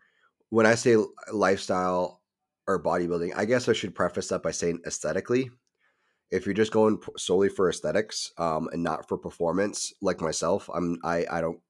when 0.51 0.67
i 0.67 0.75
say 0.75 0.97
lifestyle 1.33 2.23
or 2.67 2.83
bodybuilding, 2.83 3.33
I 3.37 3.45
guess 3.45 3.69
I 3.69 3.73
should 3.73 3.95
preface 3.95 4.29
that 4.29 4.43
by 4.43 4.51
saying 4.51 4.81
aesthetically. 4.87 5.51
If 6.31 6.47
you're 6.47 6.55
just 6.55 6.73
going 6.73 6.99
solely 7.19 7.49
for 7.49 7.69
aesthetics 7.69 8.33
um, 8.39 8.69
and 8.73 8.83
not 8.83 9.09
for 9.09 9.19
performance, 9.19 9.93
like 10.01 10.21
myself, 10.21 10.71
I'm 10.73 10.99
I 11.05 11.27
I 11.31 11.41
don't 11.41 11.61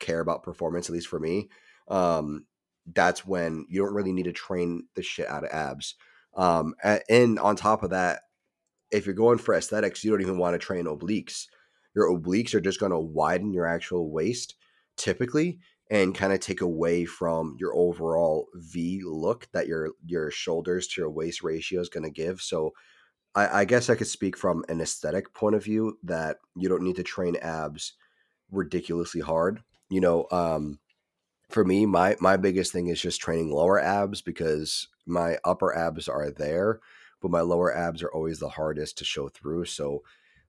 care 0.00 0.20
about 0.20 0.42
performance 0.42 0.88
at 0.88 0.94
least 0.94 1.08
for 1.08 1.20
me. 1.20 1.48
Um, 1.88 2.46
that's 2.94 3.26
when 3.26 3.66
you 3.68 3.82
don't 3.82 3.94
really 3.94 4.12
need 4.12 4.24
to 4.24 4.32
train 4.32 4.88
the 4.96 5.02
shit 5.02 5.28
out 5.28 5.44
of 5.44 5.50
abs. 5.50 5.94
Um, 6.34 6.74
and 7.08 7.38
on 7.38 7.56
top 7.56 7.82
of 7.82 7.90
that, 7.90 8.22
if 8.90 9.06
you're 9.06 9.14
going 9.14 9.38
for 9.38 9.54
aesthetics, 9.54 10.04
you 10.04 10.10
don't 10.10 10.22
even 10.22 10.38
want 10.38 10.54
to 10.54 10.58
train 10.58 10.86
obliques. 10.86 11.46
Your 11.94 12.10
obliques 12.10 12.54
are 12.54 12.60
just 12.60 12.80
going 12.80 12.92
to 12.92 12.98
widen 12.98 13.52
your 13.52 13.66
actual 13.66 14.10
waist 14.10 14.54
typically 14.96 15.58
and 15.90 16.14
kind 16.14 16.32
of 16.32 16.40
take 16.40 16.60
away 16.60 17.04
from 17.04 17.56
your 17.58 17.74
overall 17.74 18.48
V 18.54 19.02
look 19.04 19.48
that 19.52 19.66
your 19.66 19.90
your 20.04 20.30
shoulders 20.30 20.86
to 20.88 21.00
your 21.00 21.10
waist 21.10 21.42
ratio 21.42 21.80
is 21.80 21.88
going 21.88 22.04
to 22.04 22.10
give. 22.10 22.40
So 22.40 22.72
I, 23.34 23.60
I, 23.60 23.64
guess 23.64 23.88
I 23.88 23.94
could 23.94 24.06
speak 24.06 24.36
from 24.36 24.64
an 24.68 24.80
aesthetic 24.80 25.32
point 25.34 25.54
of 25.54 25.64
view 25.64 25.98
that 26.02 26.38
you 26.56 26.68
don't 26.68 26.82
need 26.82 26.96
to 26.96 27.02
train 27.02 27.36
abs 27.36 27.94
ridiculously 28.50 29.20
hard. 29.20 29.62
You 29.90 30.00
know, 30.00 30.26
um, 30.30 30.78
for 31.48 31.64
me, 31.64 31.86
my 31.86 32.16
my 32.20 32.36
biggest 32.36 32.72
thing 32.72 32.88
is 32.88 33.00
just 33.00 33.20
training 33.20 33.50
lower 33.50 33.80
abs 33.80 34.20
because 34.20 34.88
my 35.06 35.38
upper 35.44 35.74
abs 35.76 36.08
are 36.08 36.30
there, 36.30 36.80
but 37.20 37.30
my 37.30 37.40
lower 37.40 37.74
abs 37.74 38.02
are 38.02 38.12
always 38.12 38.38
the 38.38 38.48
hardest 38.48 38.98
to 38.98 39.04
show 39.04 39.28
through. 39.28 39.64
So 39.64 40.02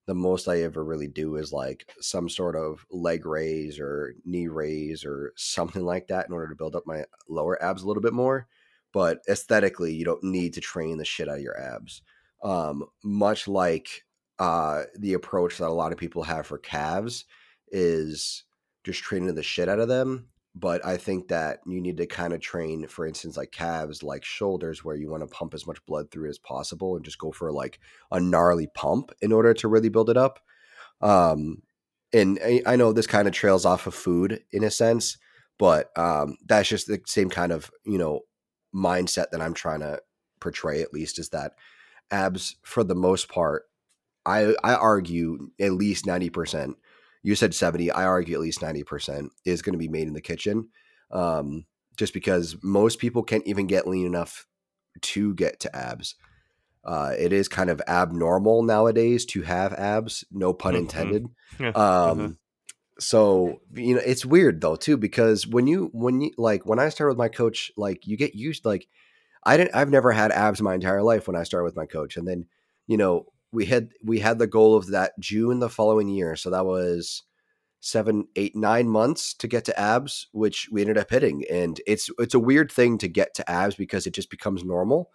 the 0.06 0.16
most 0.16 0.48
I 0.48 0.62
ever 0.62 0.84
really 0.84 1.08
do 1.08 1.36
is 1.36 1.54
like 1.54 1.86
some 2.00 2.30
sort 2.30 2.56
of 2.56 2.86
leg 2.90 3.26
raise 3.26 3.80
or 3.80 4.16
knee 4.26 4.48
raise 4.48 5.06
or 5.06 5.34
something 5.38 5.86
like 5.86 6.08
that 6.08 6.28
in 6.28 6.34
order 6.34 6.50
to 6.50 6.56
build 6.56 6.76
up 6.76 6.84
my 6.86 7.06
lower 7.28 7.62
abs 7.62 7.84
a 7.84 7.88
little 7.88 8.02
bit 8.02 8.14
more. 8.14 8.48
But 8.92 9.20
aesthetically, 9.30 9.94
you 9.94 10.06
don't 10.06 10.24
need 10.24 10.56
to 10.56 10.62
train 10.62 10.98
the 10.98 11.06
shit 11.06 11.30
out 11.30 11.38
of 11.38 11.44
your 11.44 11.60
abs. 11.60 12.02
Um, 12.44 12.86
much 13.04 13.48
like 13.48 14.04
uh, 14.40 14.84
the 14.98 15.14
approach 15.14 15.58
that 15.58 15.68
a 15.68 15.70
lot 15.70 15.92
of 15.92 16.00
people 16.00 16.24
have 16.24 16.48
for 16.48 16.58
calves 16.58 17.26
is 17.72 18.46
just 18.84 19.04
training 19.04 19.36
the 19.36 19.44
shit 19.44 19.70
out 19.70 19.80
of 19.80 19.90
them. 19.90 20.30
But 20.60 20.86
I 20.86 20.98
think 20.98 21.30
that 21.30 21.60
you 21.66 21.80
need 21.80 21.98
to 21.98 22.06
kind 22.06 22.34
of 22.34 22.42
train, 22.42 22.88
for 22.88 23.06
instance, 23.08 23.38
like 23.38 23.52
calves, 23.52 24.04
like 24.04 24.26
shoulders, 24.26 24.84
where 24.84 24.96
you 24.96 25.10
want 25.10 25.24
to 25.24 25.28
pump 25.28 25.54
as 25.54 25.66
much 25.66 25.86
blood 25.86 26.12
through 26.12 26.30
as 26.30 26.38
possible 26.38 26.96
and 26.96 27.06
just 27.06 27.18
go 27.20 27.32
for 27.32 27.52
like 27.52 27.80
a 28.12 28.20
gnarly 28.20 28.68
pump 28.74 29.12
in 29.22 29.32
order 29.32 29.54
to 29.54 29.68
really 29.70 29.90
build 29.90 30.10
it 30.10 30.18
up. 30.18 30.40
Um, 31.02 31.62
and 32.12 32.40
I 32.66 32.76
know 32.76 32.92
this 32.92 33.08
kind 33.08 33.28
of 33.28 33.34
trails 33.34 33.66
off 33.66 33.88
of 33.88 33.94
food 33.94 34.44
in 34.52 34.64
a 34.64 34.72
sense, 34.72 35.18
but 35.58 35.98
um, 35.98 36.38
that's 36.46 36.70
just 36.70 36.88
the 36.88 37.00
same 37.06 37.30
kind 37.30 37.52
of 37.52 37.72
you 37.86 37.98
know 37.98 38.22
mindset 38.74 39.30
that 39.32 39.42
I'm 39.42 39.54
trying 39.54 39.82
to 39.82 40.02
portray. 40.40 40.82
At 40.82 40.94
least 40.94 41.20
is 41.20 41.30
that 41.30 41.54
abs 42.12 42.56
for 42.64 42.84
the 42.84 42.96
most 42.96 43.30
part. 43.30 43.64
I 44.26 44.56
I 44.64 44.74
argue 44.74 45.52
at 45.60 45.74
least 45.74 46.06
ninety 46.06 46.30
percent 46.30 46.78
you 47.24 47.36
said 47.36 47.54
70 47.54 47.92
i 47.92 48.06
argue 48.06 48.36
at 48.36 48.42
least 48.42 48.62
90% 48.62 49.30
is 49.46 49.62
going 49.62 49.74
to 49.74 49.80
be 49.80 49.88
made 49.88 50.08
in 50.08 50.14
the 50.14 50.22
kitchen 50.22 50.70
um, 51.12 51.66
just 51.98 52.14
because 52.14 52.56
most 52.62 53.00
people 53.00 53.24
can't 53.24 53.48
even 53.48 53.68
get 53.68 53.88
lean 53.88 54.06
enough 54.06 54.46
to 55.02 55.34
get 55.34 55.60
to 55.62 55.76
abs 55.76 56.16
uh, 56.86 57.14
it 57.20 57.34
is 57.34 57.48
kind 57.48 57.70
of 57.70 57.82
abnormal 57.88 58.64
nowadays 58.64 59.26
to 59.26 59.42
have 59.42 59.74
abs 59.74 60.24
no 60.32 60.54
pun 60.54 60.74
mm-hmm. 60.74 60.82
intended 60.82 61.26
um, 61.60 61.74
mm-hmm. 61.76 62.32
so 63.00 63.60
you 63.74 63.96
know 63.96 64.02
it's 64.06 64.26
weird 64.26 64.62
though 64.62 64.76
too 64.76 64.98
because 64.98 65.46
when 65.46 65.68
you 65.68 65.90
when 65.94 66.22
you 66.22 66.32
like 66.38 66.66
when 66.66 66.80
i 66.80 66.90
started 66.90 67.12
with 67.12 67.18
my 67.18 67.30
coach 67.30 67.72
like 67.78 68.08
you 68.08 68.18
get 68.18 68.34
used 68.34 68.66
like 68.66 68.88
i 69.44 69.58
didn't 69.58 69.76
i've 69.76 69.90
never 69.90 70.12
had 70.12 70.32
abs 70.32 70.62
my 70.62 70.74
entire 70.74 71.04
life 71.04 71.28
when 71.28 71.36
i 71.36 71.44
started 71.44 71.66
with 71.66 71.76
my 71.76 71.86
coach 71.86 72.18
and 72.18 72.28
then 72.28 72.46
you 72.88 72.98
know 72.98 73.26
we 73.52 73.66
had 73.66 73.90
we 74.04 74.20
had 74.20 74.40
the 74.40 74.48
goal 74.48 74.76
of 74.76 74.88
that 74.88 75.14
June 75.20 75.60
the 75.60 75.70
following 75.70 76.10
year. 76.10 76.36
So 76.36 76.50
that 76.50 76.66
was 76.66 77.24
seven, 77.82 78.28
eight, 78.36 78.56
nine 78.56 78.90
months 78.90 79.34
to 79.36 79.48
get 79.48 79.66
to 79.66 79.80
abs, 79.80 80.28
which 80.32 80.68
we 80.72 80.82
ended 80.82 80.98
up 80.98 81.10
hitting. 81.10 81.44
And 81.50 81.80
it's 81.88 82.10
it's 82.20 82.34
a 82.34 82.40
weird 82.40 82.72
thing 82.72 82.98
to 83.00 83.08
get 83.08 83.34
to 83.36 83.50
abs 83.50 83.76
because 83.76 84.06
it 84.06 84.14
just 84.14 84.30
becomes 84.30 84.64
normal. 84.64 85.10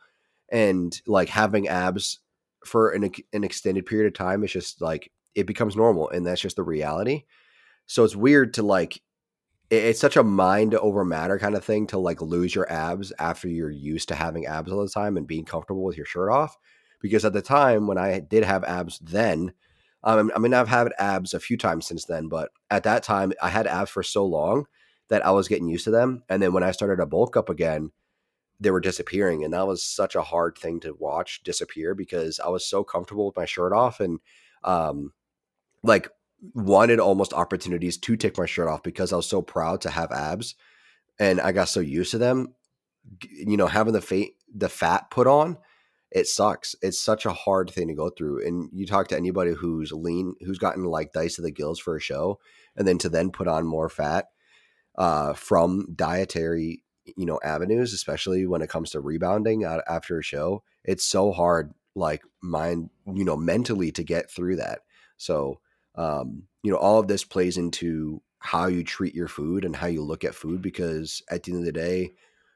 And 0.51 1.01
like 1.07 1.29
having 1.29 1.69
abs 1.69 2.21
for 2.65 2.91
an 2.91 3.11
an 3.33 3.45
extended 3.45 3.87
period 3.87 4.07
of 4.07 4.15
time, 4.15 4.43
it's 4.43 4.53
just 4.53 4.81
like 4.81 5.11
it 5.35 5.47
becomes 5.47 5.77
normal, 5.77 6.09
and 6.11 6.27
that's 6.27 6.41
just 6.41 6.57
the 6.57 6.63
reality. 6.63 7.25
So 7.87 8.05
it's 8.05 8.17
weird 8.17 8.55
to 8.55 8.63
like 8.63 9.01
it's 9.71 10.01
such 10.01 10.17
a 10.17 10.23
mind 10.23 10.75
over 10.75 11.05
matter 11.05 11.39
kind 11.39 11.55
of 11.55 11.65
thing 11.65 11.87
to 11.89 11.99
like 11.99 12.21
lose 12.21 12.55
your 12.55 12.71
abs 12.71 13.13
after 13.19 13.49
you're 13.49 13.71
used 13.71 14.09
to 14.09 14.15
having 14.15 14.47
abs 14.47 14.71
all 14.71 14.83
the 14.83 14.89
time 14.89 15.17
and 15.17 15.27
being 15.27 15.45
comfortable 15.45 15.83
with 15.83 15.97
your 15.97 16.07
shirt 16.07 16.31
off 16.31 16.57
because 17.05 17.27
at 17.27 17.35
the 17.35 17.43
time 17.43 17.87
when 17.87 17.99
I 17.99 18.19
did 18.19 18.45
have 18.45 18.65
abs 18.65 18.99
then, 18.99 19.53
um, 20.05 20.33
I 20.35 20.39
mean, 20.39 20.55
I've 20.55 20.69
had 20.69 20.91
abs 20.99 21.35
a 21.35 21.39
few 21.39 21.59
times 21.59 21.85
since 21.85 22.07
then, 22.07 22.29
but 22.29 22.51
at 22.71 22.85
that 22.85 23.03
time 23.03 23.35
I 23.43 23.51
had 23.51 23.67
abs 23.67 23.91
for 23.91 24.03
so 24.03 24.25
long 24.25 24.65
that 25.11 25.23
I 25.23 25.31
was 25.31 25.47
getting 25.47 25.69
used 25.69 25.85
to 25.85 25.91
them. 25.91 26.23
And 26.31 26.43
then 26.43 26.55
when 26.55 26.63
I 26.63 26.71
started 26.71 26.97
to 26.97 27.07
bulk 27.07 27.37
up 27.37 27.51
again, 27.51 27.91
they 28.59 28.71
were 28.71 28.81
disappearing. 28.81 29.45
And 29.45 29.53
that 29.53 29.67
was 29.67 29.85
such 29.85 30.15
a 30.15 30.23
hard 30.23 30.57
thing 30.57 30.81
to 30.81 30.95
watch 30.95 31.43
disappear 31.43 31.95
because 31.95 32.41
I 32.41 32.49
was 32.49 32.67
so 32.67 32.83
comfortable 32.83 33.27
with 33.27 33.37
my 33.37 33.45
shirt 33.45 33.75
off 33.75 34.01
and, 34.01 34.19
um, 34.63 35.13
like 35.83 36.09
wanted 36.55 37.01
almost 37.01 37.35
opportunities 37.35 37.99
to 37.99 38.17
take 38.17 38.39
my 38.39 38.47
shirt 38.47 38.69
off 38.69 38.83
because 38.83 39.13
I 39.13 39.17
was 39.17 39.29
so 39.29 39.43
proud 39.43 39.83
to 39.83 39.91
have 39.91 40.11
abs 40.11 40.55
and 41.19 41.39
I 41.39 41.53
got 41.53 41.69
so 41.69 41.81
used 41.81 42.13
to 42.13 42.19
them. 42.19 42.55
You 43.31 43.59
know, 43.59 43.67
having 43.67 43.93
the 43.93 44.31
the 44.55 44.71
fat 44.71 45.11
put 45.11 45.27
on 45.27 45.59
it 46.15 46.29
sucks. 46.29 46.77
It's 46.81 47.01
such 47.01 47.27
a 47.27 47.33
hard 47.33 47.69
thing 47.69 47.89
to 47.89 47.95
go 47.95 48.09
through. 48.09 48.47
And 48.47 48.71
you 48.73 48.87
talk 48.87 49.09
to 49.09 49.17
anybody 49.17 49.53
who's 49.53 49.93
lean, 49.93 50.37
who's 50.41 50.59
gotten 50.59 50.85
like 50.85 51.13
dice 51.13 51.39
of 51.39 51.45
the 51.45 51.51
gills 51.51 51.81
for 51.81 51.97
a 51.97 52.01
show, 52.01 52.39
and 52.77 52.87
then 52.87 52.99
to 52.99 53.09
then 53.09 53.33
put 53.33 53.49
on 53.49 53.67
more 53.67 53.89
fat 53.89 54.27
uh, 54.97 55.33
from 55.33 55.89
dietary, 55.97 56.85
you 57.17 57.27
know, 57.27 57.41
avenues, 57.43 57.93
especially 57.93 58.47
when 58.47 58.63
it 58.63 58.71
comes 58.71 58.93
to 58.93 59.01
rebounding 59.01 59.65
after 59.65 60.21
a 60.21 60.23
show. 60.23 60.63
It's 60.85 61.05
so 61.05 61.33
hard, 61.33 61.75
like 61.97 62.23
mind, 62.41 62.91
you 63.13 63.25
know, 63.25 63.37
mentally 63.37 63.91
to 63.93 64.05
get 64.05 64.31
through 64.31 64.57
that. 64.57 64.83
So, 65.17 65.59
um, 65.97 66.45
you 66.63 66.71
know, 66.71 66.79
all 66.79 67.01
of 67.01 67.09
this 67.09 67.25
plays 67.25 67.59
into 67.59 68.23
how 68.39 68.69
you 68.69 68.85
treat 68.85 69.17
your 69.17 69.29
food 69.29 69.65
and 69.65 69.75
how 69.75 69.89
you 69.89 70.03
look 70.03 70.23
at 70.23 70.37
food 70.37 70.63
because 70.63 71.23
at 71.29 71.43
the 71.43 71.53
end 71.53 71.63
of 71.63 71.67
the 71.67 71.73
day, 71.73 72.13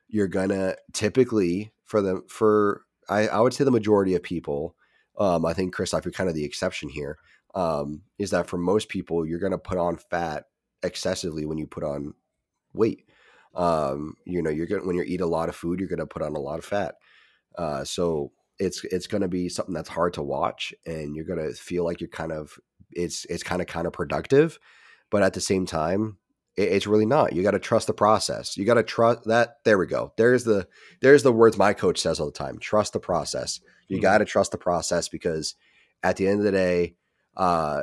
you're 0.07 0.29
gonna 0.29 0.77
typically 0.93 1.73
for 1.85 2.01
the 2.01 2.23
for 2.29 2.83
I, 3.09 3.29
I 3.29 3.41
would 3.41 3.55
say 3.55 3.65
the 3.65 3.71
majority 3.71 4.15
of 4.15 4.23
people, 4.23 4.77
um, 5.19 5.45
I 5.45 5.53
think 5.53 5.75
Christoph, 5.75 6.05
you're 6.05 6.13
kind 6.13 6.29
of 6.29 6.35
the 6.35 6.45
exception 6.45 6.89
here. 6.89 7.19
Um, 7.55 8.03
is 8.19 8.31
that 8.31 8.47
for 8.47 8.59
most 8.59 8.89
people, 8.89 9.27
you're 9.27 9.39
going 9.39 9.53
to 9.53 9.59
put 9.59 9.79
on 9.79 9.97
fat 9.97 10.45
excessively 10.83 11.47
when 11.47 11.59
you 11.59 11.67
put 11.67 11.83
on 11.83 12.15
weight. 12.73 13.09
Um, 13.55 14.15
you 14.25 14.43
know, 14.43 14.51
you're 14.51 14.67
going 14.67 14.87
when 14.87 14.97
you 14.97 15.03
eat 15.03 15.21
a 15.21 15.27
lot 15.27 15.49
of 15.49 15.57
food, 15.57 15.81
you're 15.81 15.89
going 15.89 15.99
to 15.99 16.07
put 16.07 16.23
on 16.23 16.37
a 16.37 16.41
lot 16.41 16.59
of 16.59 16.65
fat. 16.65 16.97
Uh, 17.57 17.85
so 17.85 18.33
it's 18.59 18.85
it's 18.85 19.07
going 19.07 19.23
to 19.23 19.29
be 19.29 19.49
something 19.49 19.75
that's 19.75 19.89
hard 19.89 20.13
to 20.15 20.23
watch, 20.23 20.75
and 20.87 21.17
you're 21.17 21.25
going 21.25 21.39
to 21.39 21.55
feel 21.55 21.85
like 21.85 22.01
you're 22.01 22.09
kind 22.09 22.33
of 22.33 22.59
it's 22.93 23.25
it's 23.27 23.43
kind 23.43 23.63
of 23.63 23.67
counterproductive, 23.67 24.59
but 25.11 25.23
at 25.23 25.33
the 25.33 25.41
same 25.41 25.67
time, 25.67 26.19
it's 26.59 26.87
really 26.87 27.07
not. 27.07 27.33
You 27.33 27.43
got 27.43 27.53
to 27.53 27.59
trust 27.59 27.87
the 27.87 27.95
process. 27.95 28.57
You 28.57 28.65
got 28.65 28.75
to 28.75 28.83
trust 28.83 29.25
that. 29.27 29.59
There 29.65 29.79
we 29.79 29.87
go. 29.87 30.13
There's 30.17 30.45
the 30.45 30.67
there's 31.01 31.23
the 31.23 31.33
words 31.33 31.57
my 31.57 31.73
coach 31.73 32.01
says 32.01 32.19
all 32.19 32.27
the 32.27 32.33
time. 32.33 32.59
Trust 32.59 32.93
the 32.93 33.01
process. 33.01 33.61
You 33.87 33.97
mm-hmm. 33.97 34.03
got 34.03 34.19
to 34.19 34.25
trust 34.25 34.51
the 34.51 34.59
process 34.59 35.09
because 35.09 35.55
at 36.03 36.17
the 36.17 36.27
end 36.27 36.41
of 36.41 36.45
the 36.45 36.53
day, 36.53 36.97
uh, 37.37 37.83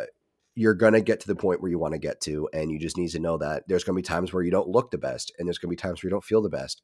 you're 0.55 0.73
gonna 0.73 1.01
get 1.01 1.19
to 1.21 1.27
the 1.27 1.35
point 1.35 1.61
where 1.61 1.71
you 1.71 1.79
want 1.79 1.93
to 1.93 1.99
get 1.99 2.21
to, 2.21 2.49
and 2.53 2.71
you 2.71 2.79
just 2.79 2.97
need 2.97 3.09
to 3.09 3.19
know 3.19 3.37
that 3.37 3.63
there's 3.67 3.83
gonna 3.83 3.95
be 3.95 4.01
times 4.01 4.31
where 4.31 4.43
you 4.43 4.51
don't 4.51 4.69
look 4.69 4.91
the 4.91 4.97
best, 4.97 5.33
and 5.37 5.47
there's 5.47 5.57
gonna 5.57 5.69
be 5.69 5.75
times 5.75 6.01
where 6.01 6.09
you 6.09 6.13
don't 6.13 6.23
feel 6.23 6.41
the 6.41 6.49
best. 6.49 6.81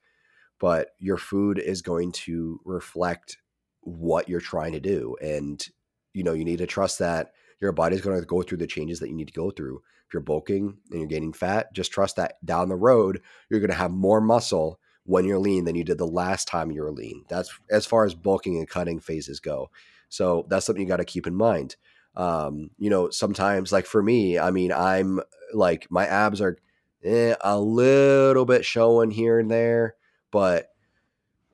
But 0.60 0.90
your 1.00 1.18
food 1.18 1.58
is 1.60 1.82
going 1.82 2.12
to 2.12 2.60
reflect 2.66 3.38
what 3.82 4.30
you're 4.30 4.42
trying 4.42 4.74
to 4.74 4.80
do, 4.80 5.16
and 5.22 5.66
you 6.14 6.24
know 6.24 6.34
you 6.34 6.46
need 6.46 6.60
to 6.60 6.68
trust 6.68 7.00
that 7.00 7.32
your 7.62 7.72
body's 7.72 8.02
going 8.02 8.20
to 8.20 8.26
go 8.26 8.42
through 8.42 8.58
the 8.58 8.68
changes 8.68 9.00
that 9.00 9.10
you 9.10 9.16
need 9.16 9.28
to 9.28 9.34
go 9.34 9.52
through 9.52 9.82
If 10.08 10.14
you're 10.14 10.22
bulking 10.22 10.78
and 10.90 11.00
you're 11.00 11.08
gaining 11.08 11.34
fat, 11.34 11.74
just 11.74 11.92
trust 11.92 12.16
that 12.16 12.44
down 12.46 12.70
the 12.70 12.76
road, 12.76 13.22
you're 13.50 13.60
going 13.60 13.70
to 13.70 13.76
have 13.76 13.92
more 13.92 14.20
muscle 14.20 14.80
when 15.06 15.26
you're 15.26 15.40
lean 15.40 15.66
than 15.66 15.76
you 15.76 15.84
did 15.84 15.98
the 15.98 16.08
last 16.08 16.48
time 16.48 16.72
you 16.72 16.82
were 16.82 16.92
lean. 16.92 17.24
That's 17.30 17.52
as 17.70 17.86
far 17.86 18.06
as 18.06 18.14
bulking 18.14 18.58
and 18.58 18.68
cutting 18.68 19.00
phases 19.00 19.40
go. 19.40 19.70
So 20.10 20.46
that's 20.50 20.66
something 20.66 20.82
you 20.82 20.88
got 20.88 20.98
to 20.98 21.06
keep 21.06 21.28
in 21.28 21.36
mind. 21.36 21.76
Um, 22.16 22.72
you 22.78 22.90
know, 22.90 23.10
sometimes, 23.10 23.72
like 23.72 23.86
for 23.86 24.04
me, 24.04 24.38
I 24.38 24.52
mean, 24.52 24.72
I'm 24.72 25.22
like 25.54 25.88
my 25.90 26.06
abs 26.06 26.42
are 26.42 26.58
eh, 27.04 27.36
a 27.42 27.60
little 27.60 28.46
bit 28.46 28.66
showing 28.66 29.12
here 29.12 29.40
and 29.40 29.50
there, 29.50 29.96
but 30.30 30.70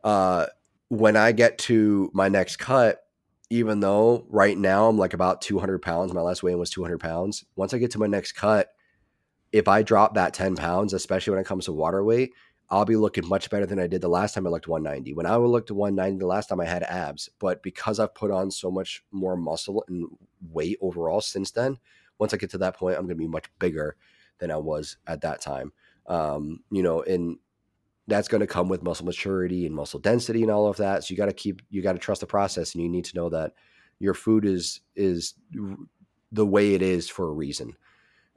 uh, 0.04 0.48
when 0.90 1.16
I 1.16 1.32
get 1.32 1.58
to 1.60 2.10
my 2.14 2.30
next 2.30 2.58
cut, 2.58 3.02
even 3.50 3.80
though 3.80 4.26
right 4.30 4.58
now 4.58 4.88
I'm 4.88 4.98
like 4.98 5.14
about 5.14 5.42
200 5.42 5.82
pounds, 5.82 6.14
my 6.14 6.22
last 6.22 6.44
weigh 6.44 6.52
in 6.52 6.60
was 6.60 6.70
200 6.70 7.00
pounds. 7.00 7.46
Once 7.56 7.74
I 7.74 7.78
get 7.78 7.92
to 7.92 8.00
my 8.00 8.08
next 8.08 8.34
cut, 8.34 8.70
if 9.52 9.68
I 9.68 9.84
drop 9.84 10.16
that 10.16 10.34
10 10.34 10.56
pounds, 10.56 10.94
especially 10.94 11.32
when 11.32 11.40
it 11.40 11.48
comes 11.48 11.66
to 11.66 11.74
water 11.74 12.04
weight, 12.04 12.34
I'll 12.70 12.86
be 12.86 12.98
looking 12.98 13.28
much 13.28 13.50
better 13.50 13.66
than 13.66 13.80
I 13.80 13.88
did 13.88 14.02
the 14.02 14.10
last 14.10 14.34
time 14.34 14.46
I 14.46 14.50
looked 14.50 14.68
190. 14.68 15.14
When 15.14 15.26
I 15.26 15.38
looked 15.38 15.72
190 15.72 16.20
the 16.20 16.28
last 16.28 16.50
time 16.50 16.60
I 16.60 16.66
had 16.66 16.84
abs, 16.84 17.30
but 17.40 17.64
because 17.64 18.00
I've 18.00 18.14
put 18.14 18.30
on 18.30 18.52
so 18.52 18.70
much 18.70 19.04
more 19.12 19.38
muscle 19.38 19.86
and 19.88 20.08
weight 20.52 20.78
overall 20.82 21.22
since 21.22 21.52
then, 21.52 21.78
once 22.20 22.34
I 22.34 22.38
get 22.38 22.50
to 22.52 22.58
that 22.58 22.76
point, 22.76 22.98
I'm 22.98 23.04
going 23.04 23.16
to 23.16 23.16
be 23.16 23.28
much 23.28 23.46
bigger 23.60 23.96
than 24.40 24.52
I 24.52 24.58
was 24.58 24.98
at 25.08 25.22
that 25.22 25.40
time. 25.40 25.72
Um, 26.08 26.64
you 26.70 26.84
know, 26.84 27.04
and 27.04 27.38
that's 28.08 28.28
going 28.28 28.42
to 28.42 28.48
come 28.48 28.70
with 28.70 28.84
muscle 28.84 29.06
maturity 29.06 29.66
and 29.66 29.76
muscle 29.76 30.00
density 30.00 30.42
and 30.42 30.52
all 30.52 30.68
of 30.68 30.78
that. 30.78 31.04
So 31.04 31.12
you 31.12 31.18
got 31.18 31.26
to 31.26 31.34
keep 31.34 31.62
you 31.70 31.82
got 31.82 31.94
to 31.94 32.00
trust 32.00 32.22
the 32.22 32.28
process 32.28 32.74
and 32.74 32.84
you 32.84 32.90
need 32.90 33.06
to 33.06 33.16
know 33.16 33.30
that 33.30 33.54
your 34.00 34.14
food 34.14 34.46
is 34.46 34.82
is 34.96 35.34
the 36.32 36.46
way 36.46 36.74
it 36.74 36.82
is 36.82 37.10
for 37.10 37.28
a 37.30 37.34
reason. 37.34 37.76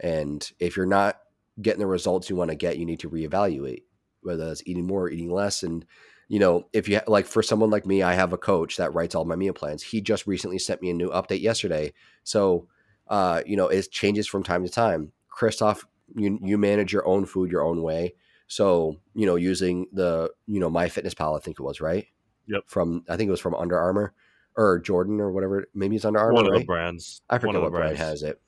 And 0.01 0.51
if 0.59 0.77
you're 0.77 0.87
not 0.87 1.21
getting 1.61 1.81
the 1.81 1.87
results 1.87 2.31
you 2.31 2.37
want 2.37 2.51
to 2.51 2.57
get, 2.57 2.79
you 2.79 2.87
need 2.87 3.01
to 3.01 3.11
reevaluate 3.11 3.83
whether 4.23 4.47
that's 4.47 4.63
eating 4.67 4.87
more 4.87 5.05
or 5.05 5.11
eating 5.11 5.31
less 5.31 5.63
and 5.63 5.85
you 6.31 6.39
know, 6.39 6.69
if 6.73 6.89
you 6.89 7.01
like 7.09 7.27
for 7.27 7.43
someone 7.43 7.71
like 7.71 7.85
me, 7.85 8.05
I 8.05 8.13
have 8.15 8.33
a 8.33 8.39
coach 8.39 8.77
that 8.77 8.95
writes 8.95 9.17
all 9.17 9.25
my 9.25 9.35
meal 9.35 9.53
plans. 9.53 9.83
He 9.83 10.01
just 10.01 10.29
recently 10.29 10.61
sent 10.61 10.81
me 10.81 10.91
a 10.91 10.95
new 10.95 11.11
update 11.11 11.41
yesterday. 11.41 11.93
So, 12.23 12.69
uh, 13.09 13.43
you 13.45 13.57
know, 13.57 13.67
it 13.67 13.91
changes 13.91 14.29
from 14.29 14.45
time 14.45 14.63
to 14.65 14.71
time. 14.71 15.11
Christoph, 15.29 15.85
you 16.15 16.39
you 16.41 16.57
manage 16.57 16.93
your 16.93 17.05
own 17.05 17.27
food 17.27 17.51
your 17.51 17.65
own 17.65 17.83
way. 17.83 18.15
So, 18.51 18.97
you 19.15 19.27
know, 19.27 19.37
using 19.37 19.87
the, 19.93 20.33
you 20.49 20.59
know, 20.59 20.69
my 20.69 20.89
fitness 20.89 21.15
pal, 21.15 21.37
I 21.37 21.39
think 21.39 21.61
it 21.61 21.63
was, 21.63 21.81
right? 21.81 22.09
Yep. 22.49 22.65
From 22.67 23.05
I 23.09 23.17
think 23.17 23.29
it 23.29 23.31
was 23.31 23.39
from 23.39 23.55
Under 23.55 23.79
Armour 23.79 24.13
or 24.57 24.81
Jordan 24.81 25.21
or 25.21 25.31
whatever. 25.31 25.67
Maybe 25.73 25.95
it's 25.95 26.05
Under 26.05 26.19
Armour. 26.19 26.35
One 26.35 26.47
of 26.47 26.53
right? 26.53 26.59
the 26.59 26.67
brands. 26.67 27.23
I 27.31 27.39
forget 27.39 27.55
One 27.55 27.63
what 27.63 27.73
the 27.73 27.79
brand 27.79 27.97
has 27.99 28.25
it. 28.25 28.41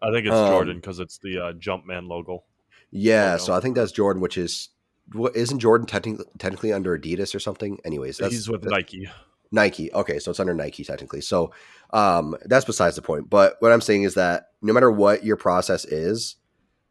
I 0.00 0.10
think 0.12 0.26
it's 0.26 0.34
Um, 0.34 0.48
Jordan 0.48 0.76
because 0.76 0.98
it's 0.98 1.18
the 1.18 1.38
uh, 1.38 1.52
Jumpman 1.52 2.08
logo. 2.08 2.44
Yeah, 2.90 3.32
logo. 3.32 3.44
so 3.44 3.52
I 3.52 3.60
think 3.60 3.76
that's 3.76 3.92
Jordan, 3.92 4.22
which 4.22 4.38
is 4.38 4.70
what 5.12 5.36
isn't 5.36 5.58
Jordan 5.58 5.86
technically 5.86 6.24
technically 6.38 6.72
under 6.72 6.98
Adidas 6.98 7.34
or 7.34 7.38
something? 7.38 7.78
Anyways, 7.84 8.16
that's 8.16 8.32
He's 8.32 8.48
with 8.48 8.64
Nike. 8.64 9.10
Nike. 9.52 9.92
Okay, 9.92 10.20
so 10.20 10.30
it's 10.30 10.40
under 10.40 10.54
Nike 10.54 10.84
technically. 10.84 11.20
So 11.20 11.52
um, 11.92 12.34
that's 12.46 12.64
besides 12.64 12.96
the 12.96 13.02
point. 13.02 13.28
But 13.28 13.56
what 13.58 13.72
I'm 13.72 13.82
saying 13.82 14.04
is 14.04 14.14
that 14.14 14.52
no 14.62 14.72
matter 14.72 14.90
what 14.90 15.22
your 15.22 15.36
process 15.36 15.84
is, 15.84 16.36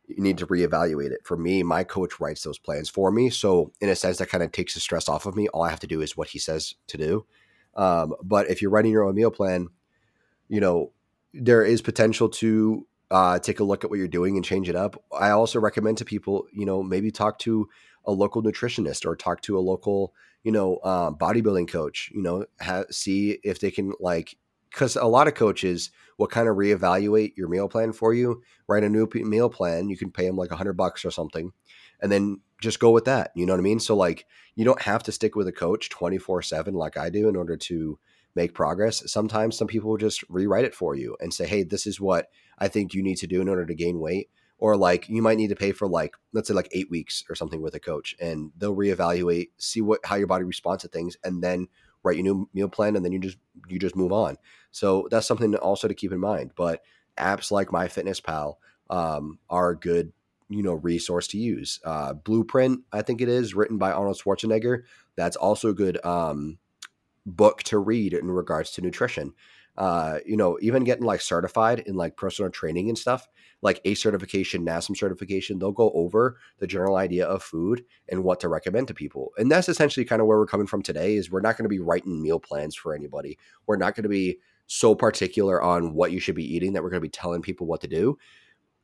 you 0.10 0.22
need 0.24 0.38
to 0.40 0.48
reevaluate 0.48 1.12
it. 1.12 1.22
For 1.24 1.38
me, 1.38 1.64
my 1.64 1.84
coach 1.84 2.20
writes 2.20 2.44
those 2.44 2.58
plans 2.58 2.90
for 2.90 3.12
me. 3.12 3.30
So 3.30 3.72
in 3.80 3.90
a 3.90 3.96
sense, 3.96 4.18
that 4.18 4.30
kind 4.30 4.44
of 4.44 4.52
takes 4.52 4.74
the 4.74 4.80
stress 4.80 5.08
off 5.08 5.26
of 5.26 5.36
me. 5.36 5.48
All 5.50 5.64
I 5.64 5.70
have 5.70 5.80
to 5.82 5.88
do 5.88 6.02
is 6.02 6.18
what 6.18 6.30
he 6.30 6.40
says 6.40 6.76
to 6.88 6.98
do. 6.98 7.26
Um, 7.76 8.16
but 8.24 8.50
if 8.50 8.62
you're 8.62 8.72
writing 8.72 8.92
your 8.92 9.04
own 9.04 9.16
meal 9.16 9.32
plan, 9.32 9.70
you 10.48 10.60
know 10.60 10.92
there 11.34 11.64
is 11.64 11.82
potential 11.82 12.28
to 12.28 12.88
uh, 13.12 13.38
take 13.40 13.60
a 13.60 13.64
look 13.64 13.84
at 13.84 13.90
what 13.90 14.00
you're 14.00 14.08
doing 14.08 14.36
and 14.36 14.44
change 14.44 14.68
it 14.68 14.76
up. 14.76 15.02
I 15.18 15.30
also 15.30 15.60
recommend 15.60 16.00
to 16.00 16.06
people, 16.06 16.46
you 16.52 16.66
know, 16.66 16.82
maybe 16.82 17.12
talk 17.12 17.38
to 17.40 17.70
a 18.06 18.12
local 18.12 18.42
nutritionist 18.42 19.06
or 19.06 19.16
talk 19.16 19.42
to 19.42 19.58
a 19.58 19.62
local 19.62 20.14
you 20.44 20.52
know, 20.52 20.80
um, 20.84 21.16
bodybuilding 21.16 21.68
coach, 21.68 22.12
you 22.14 22.22
know, 22.22 22.46
ha- 22.62 22.86
see 22.90 23.40
if 23.44 23.60
they 23.60 23.72
can 23.72 23.94
like, 24.00 24.38
because 24.72 24.96
a 24.96 25.06
lot 25.06 25.28
of 25.28 25.36
coaches 25.36 25.92
will 26.18 26.28
kind 26.28 26.48
of 26.48 26.56
reevaluate 26.56 27.36
your 27.38 27.48
meal 27.48 27.70
plan 27.70 27.94
for 27.94 28.14
you, 28.14 28.42
write 28.68 28.84
a 28.84 28.90
new 28.90 29.08
meal 29.14 29.50
plan. 29.50 29.90
You 29.90 29.98
can 29.98 30.12
pay 30.12 30.28
them 30.28 30.36
like 30.36 30.52
a 30.52 30.56
hundred 30.56 30.74
bucks 30.74 31.06
or 31.06 31.12
something, 31.12 31.52
and 32.02 32.12
then 32.12 32.42
just 32.62 32.80
go 32.80 32.92
with 32.92 33.06
that. 33.06 33.32
You 33.36 33.46
know 33.46 33.54
what 33.54 33.60
I 33.60 33.64
mean? 33.64 33.80
So 33.80 33.96
like, 33.96 34.26
you 34.56 34.66
don't 34.66 34.82
have 34.82 35.04
to 35.04 35.12
stick 35.12 35.36
with 35.36 35.48
a 35.48 35.54
coach 35.54 35.90
twenty 35.90 36.18
four 36.18 36.42
seven 36.42 36.74
like 36.74 36.98
I 36.98 37.10
do 37.10 37.30
in 37.30 37.36
order 37.36 37.58
to 37.58 38.00
make 38.36 38.54
progress. 38.54 39.12
Sometimes 39.12 39.58
some 39.58 39.68
people 39.68 39.90
will 39.90 39.98
just 39.98 40.24
rewrite 40.30 40.66
it 40.66 40.76
for 40.76 40.96
you 40.96 41.18
and 41.20 41.34
say, 41.34 41.48
hey, 41.48 41.64
this 41.64 41.88
is 41.88 42.00
what 42.00 42.28
I 42.58 42.68
think 42.68 42.94
you 42.94 43.02
need 43.02 43.18
to 43.18 43.28
do 43.28 43.42
in 43.42 43.50
order 43.50 43.66
to 43.66 43.74
gain 43.74 44.00
weight 44.00 44.30
or 44.60 44.76
like 44.78 45.10
you 45.10 45.22
might 45.22 45.38
need 45.38 45.50
to 45.50 45.56
pay 45.56 45.72
for 45.72 45.88
like 45.88 46.16
let's 46.34 46.48
say 46.48 46.54
like 46.54 46.70
eight 46.72 46.90
weeks 46.92 47.24
or 47.30 47.36
something 47.36 47.62
with 47.62 47.74
a 47.74 47.80
coach 47.80 48.16
and 48.20 48.52
they'll 48.58 48.76
reevaluate 48.76 49.48
see 49.58 49.82
what 49.82 50.00
how 50.04 50.16
your 50.16 50.28
body 50.28 50.44
responds 50.44 50.84
to 50.84 50.90
things 50.90 51.18
and 51.24 51.44
then 51.44 51.68
write 52.04 52.18
your 52.18 52.24
new 52.24 52.50
meal 52.54 52.70
plan 52.70 52.96
and 52.96 53.04
then 53.04 53.12
you 53.12 53.20
just 53.20 53.38
you 53.68 53.80
just 53.80 53.96
move 53.96 54.12
on 54.12 54.38
so 54.72 55.08
that's 55.10 55.28
something 55.28 55.56
also 55.56 55.88
to 55.88 55.94
keep 55.94 56.12
in 56.12 56.20
mind 56.20 56.52
but 56.56 56.82
apps 57.18 57.52
like 57.52 57.70
myfitnesspal 57.70 58.56
um, 58.90 59.40
are 59.50 59.72
a 59.72 59.78
good 59.78 60.12
you 60.50 60.64
know 60.64 60.74
resource 60.74 61.28
to 61.28 61.38
use 61.38 61.80
uh, 61.86 62.14
blueprint 62.14 62.82
i 62.92 63.02
think 63.02 63.22
it 63.22 63.30
is 63.30 63.54
written 63.54 63.78
by 63.78 63.92
arnold 63.92 64.18
schwarzenegger 64.18 64.84
that's 65.16 65.36
also 65.36 65.70
a 65.70 65.74
good 65.74 66.04
um, 66.06 66.58
book 67.26 67.64
to 67.64 67.78
read 67.78 68.14
in 68.14 68.32
regards 68.32 68.72
to 68.72 68.82
nutrition 68.82 69.34
uh, 69.78 70.20
you 70.26 70.36
know 70.36 70.58
even 70.62 70.84
getting 70.84 71.06
like 71.06 71.22
certified 71.22 71.80
in 71.80 71.96
like 71.96 72.18
personal 72.18 72.52
training 72.52 72.90
and 72.90 72.98
stuff 72.98 73.28
like 73.62 73.82
a 73.84 73.94
certification, 73.94 74.66
NASM 74.66 74.96
certification, 74.96 75.60
they'll 75.60 75.72
go 75.72 75.92
over 75.92 76.38
the 76.60 76.68
general 76.68 76.96
idea 76.96 77.26
of 77.26 77.44
food 77.44 77.84
and 78.08 78.24
what 78.24 78.40
to 78.40 78.48
recommend 78.48 78.88
to 78.88 78.94
people. 78.94 79.32
And 79.38 79.52
that's 79.52 79.70
essentially 79.70 80.06
kind 80.06 80.22
of 80.22 80.28
where 80.28 80.38
we're 80.38 80.46
coming 80.46 80.68
from 80.68 80.82
today 80.82 81.16
is 81.16 81.30
we're 81.30 81.42
not 81.42 81.58
going 81.58 81.66
to 81.66 81.70
be 81.70 81.80
writing 81.80 82.22
meal 82.22 82.40
plans 82.40 82.76
for 82.76 82.94
anybody. 82.94 83.38
We're 83.68 83.78
not 83.78 83.96
going 83.96 84.04
to 84.04 84.10
be 84.10 84.40
so 84.72 84.94
particular 84.94 85.60
on 85.60 85.96
what 85.96 86.12
you 86.12 86.20
should 86.20 86.36
be 86.36 86.56
eating 86.56 86.74
that 86.74 86.84
we're 86.84 86.92
going 86.92 87.02
to 87.02 87.06
be 87.06 87.10
telling 87.10 87.42
people 87.42 87.66
what 87.66 87.82
to 87.82 87.88
do. 87.88 88.16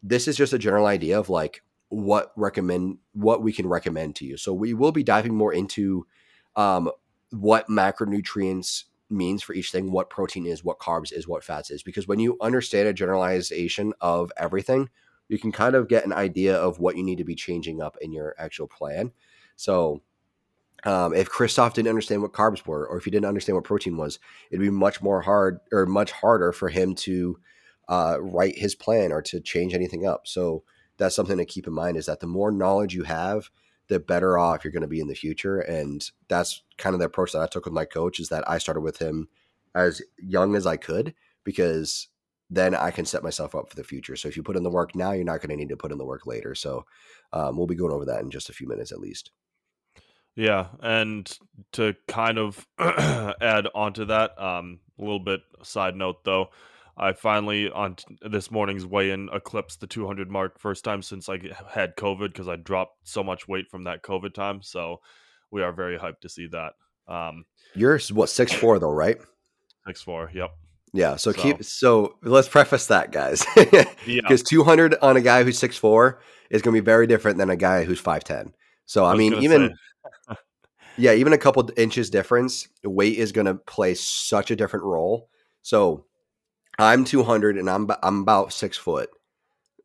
This 0.01 0.27
is 0.27 0.35
just 0.35 0.51
a 0.51 0.57
general 0.57 0.87
idea 0.87 1.19
of 1.19 1.29
like 1.29 1.61
what 1.89 2.31
recommend 2.35 2.97
what 3.13 3.43
we 3.43 3.53
can 3.53 3.67
recommend 3.67 4.15
to 4.15 4.25
you. 4.25 4.35
So 4.35 4.51
we 4.51 4.73
will 4.73 4.91
be 4.91 5.03
diving 5.03 5.35
more 5.35 5.53
into 5.53 6.07
um, 6.55 6.89
what 7.29 7.67
macronutrients 7.67 8.85
means 9.11 9.43
for 9.43 9.53
each 9.53 9.69
thing, 9.69 9.91
what 9.91 10.09
protein 10.09 10.47
is, 10.47 10.63
what 10.63 10.79
carbs 10.79 11.13
is, 11.13 11.27
what 11.27 11.43
fats 11.43 11.69
is. 11.69 11.83
Because 11.83 12.07
when 12.07 12.19
you 12.19 12.35
understand 12.41 12.87
a 12.87 12.93
generalization 12.93 13.93
of 14.01 14.31
everything, 14.37 14.89
you 15.29 15.37
can 15.37 15.51
kind 15.51 15.75
of 15.75 15.87
get 15.87 16.03
an 16.03 16.13
idea 16.13 16.55
of 16.55 16.79
what 16.79 16.97
you 16.97 17.03
need 17.03 17.19
to 17.19 17.23
be 17.23 17.35
changing 17.35 17.79
up 17.79 17.95
in 18.01 18.11
your 18.11 18.33
actual 18.39 18.67
plan. 18.67 19.11
So, 19.55 20.01
um, 20.85 21.13
if 21.13 21.29
Christoph 21.29 21.73
didn't 21.73 21.89
understand 21.89 22.21
what 22.21 22.33
carbs 22.33 22.65
were, 22.65 22.87
or 22.87 22.97
if 22.97 23.05
he 23.05 23.11
didn't 23.11 23.25
understand 23.25 23.55
what 23.55 23.63
protein 23.63 23.97
was, 23.97 24.19
it'd 24.51 24.61
be 24.61 24.69
much 24.69 25.01
more 25.01 25.21
hard 25.21 25.59
or 25.71 25.85
much 25.85 26.11
harder 26.11 26.51
for 26.51 26.69
him 26.69 26.93
to 26.95 27.39
uh, 27.89 28.17
write 28.19 28.57
his 28.57 28.75
plan 28.75 29.11
or 29.11 29.21
to 29.23 29.39
change 29.39 29.73
anything 29.73 30.05
up. 30.05 30.27
So 30.27 30.63
that's 30.97 31.15
something 31.15 31.37
to 31.37 31.45
keep 31.45 31.67
in 31.67 31.73
mind 31.73 31.97
is 31.97 32.05
that 32.05 32.19
the 32.19 32.27
more 32.27 32.51
knowledge 32.51 32.93
you 32.93 33.03
have, 33.03 33.49
the 33.87 33.99
better 33.99 34.37
off 34.37 34.63
you're 34.63 34.71
going 34.71 34.81
to 34.81 34.87
be 34.87 34.99
in 34.99 35.07
the 35.07 35.15
future. 35.15 35.59
And 35.59 36.07
that's 36.27 36.63
kind 36.77 36.93
of 36.93 36.99
the 36.99 37.05
approach 37.05 37.33
that 37.33 37.41
I 37.41 37.47
took 37.47 37.65
with 37.65 37.73
my 37.73 37.85
coach 37.85 38.19
is 38.19 38.29
that 38.29 38.47
I 38.49 38.57
started 38.57 38.81
with 38.81 38.97
him 38.97 39.27
as 39.73 40.01
young 40.17 40.55
as 40.55 40.65
I 40.65 40.77
could 40.77 41.13
because 41.43 42.07
then 42.49 42.75
I 42.75 42.91
can 42.91 43.05
set 43.05 43.23
myself 43.23 43.55
up 43.55 43.69
for 43.69 43.75
the 43.75 43.83
future. 43.83 44.15
So 44.15 44.27
if 44.27 44.37
you 44.37 44.43
put 44.43 44.55
in 44.55 44.63
the 44.63 44.69
work 44.69 44.95
now, 44.95 45.11
you're 45.11 45.25
not 45.25 45.41
going 45.41 45.49
to 45.49 45.55
need 45.55 45.69
to 45.69 45.77
put 45.77 45.91
in 45.91 45.97
the 45.97 46.05
work 46.05 46.25
later. 46.25 46.55
So 46.55 46.85
um, 47.33 47.57
we'll 47.57 47.67
be 47.67 47.75
going 47.75 47.91
over 47.91 48.05
that 48.05 48.21
in 48.21 48.31
just 48.31 48.49
a 48.49 48.53
few 48.53 48.67
minutes 48.67 48.91
at 48.91 48.99
least. 48.99 49.31
Yeah, 50.35 50.67
and 50.81 51.31
to 51.73 51.95
kind 52.07 52.37
of 52.37 52.67
add 52.79 53.67
onto 53.73 54.05
that, 54.05 54.39
um, 54.41 54.79
a 54.99 55.01
little 55.01 55.19
bit 55.19 55.41
side 55.63 55.95
note 55.95 56.23
though, 56.25 56.49
I 56.97 57.13
finally 57.13 57.69
on 57.69 57.95
t- 57.95 58.05
this 58.29 58.51
morning's 58.51 58.85
weigh-in 58.85 59.29
eclipsed 59.33 59.79
the 59.81 59.87
200 59.87 60.29
mark, 60.29 60.59
first 60.59 60.83
time 60.83 61.01
since 61.01 61.29
I 61.29 61.39
had 61.69 61.95
COVID 61.95 62.27
because 62.27 62.47
I 62.47 62.55
dropped 62.57 63.07
so 63.07 63.23
much 63.23 63.47
weight 63.47 63.69
from 63.69 63.83
that 63.85 64.03
COVID 64.03 64.33
time. 64.33 64.61
So 64.61 65.01
we 65.51 65.61
are 65.61 65.71
very 65.73 65.97
hyped 65.97 66.21
to 66.21 66.29
see 66.29 66.47
that. 66.47 66.73
Um, 67.07 67.45
You're 67.73 67.99
what 68.11 68.29
six 68.29 68.51
four 68.51 68.79
though, 68.79 68.91
right? 68.91 69.17
six 69.87 70.01
four, 70.01 70.31
yep, 70.33 70.51
Yeah. 70.93 71.15
So, 71.17 71.31
So- 71.31 71.41
keep 71.41 71.63
so 71.63 72.17
let's 72.23 72.49
preface 72.49 72.87
that, 72.87 73.11
guys, 73.11 73.45
yeah, 73.71 73.85
because 74.05 74.43
200 74.43 74.95
on 75.01 75.15
a 75.15 75.21
guy 75.21 75.43
who's 75.43 75.57
six 75.59 75.77
four 75.77 76.19
is 76.49 76.61
going 76.61 76.75
to 76.75 76.81
be 76.81 76.85
very 76.85 77.07
different 77.07 77.37
than 77.37 77.49
a 77.49 77.55
guy 77.55 77.83
who's 77.85 77.99
five 77.99 78.23
ten. 78.23 78.53
So 78.85 79.03
I, 79.05 79.11
was 79.11 79.17
mean, 79.19 79.33
even 79.43 79.69
say, 79.69 79.75
yeah, 80.97 81.13
even 81.13 81.33
a 81.33 81.37
couple 81.37 81.69
inches 81.77 82.09
difference, 82.09 82.67
weight 82.83 83.17
is 83.17 83.31
going 83.31 83.47
to 83.47 83.55
play 83.55 83.93
such 83.95 84.51
a 84.51 84.55
different 84.55 84.85
role. 84.85 85.29
So 85.61 86.05
I'm 86.77 87.05
200 87.05 87.57
and 87.57 87.69
I'm 87.69 87.89
I'm 88.03 88.21
about 88.21 88.53
six 88.53 88.77
foot 88.77 89.09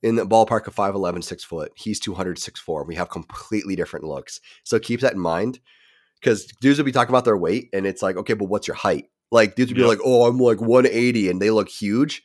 in 0.02 0.16
the 0.16 0.26
ballpark 0.26 0.66
of 0.66 0.74
5'11, 0.74 1.22
six 1.24 1.44
foot. 1.44 1.72
He's 1.76 2.00
200, 2.00 2.38
six 2.38 2.58
four. 2.60 2.84
We 2.84 2.94
have 2.96 3.10
completely 3.10 3.76
different 3.76 4.06
looks. 4.06 4.40
So 4.64 4.78
keep 4.78 5.00
that 5.00 5.12
in 5.14 5.18
mind 5.20 5.60
because 6.20 6.46
dudes 6.60 6.78
will 6.78 6.84
be 6.84 6.92
talking 6.92 7.12
about 7.12 7.24
their 7.24 7.36
weight 7.36 7.68
and 7.72 7.86
it's 7.86 8.02
like, 8.02 8.16
okay, 8.16 8.34
but 8.34 8.46
what's 8.48 8.66
your 8.68 8.76
height? 8.76 9.06
Like 9.30 9.54
dudes 9.54 9.70
would 9.70 9.76
be 9.76 9.82
Yep. 9.82 9.88
like, 9.88 10.00
oh, 10.04 10.26
I'm 10.26 10.38
like 10.38 10.60
180 10.60 11.30
and 11.30 11.40
they 11.40 11.50
look 11.50 11.68
huge. 11.68 12.22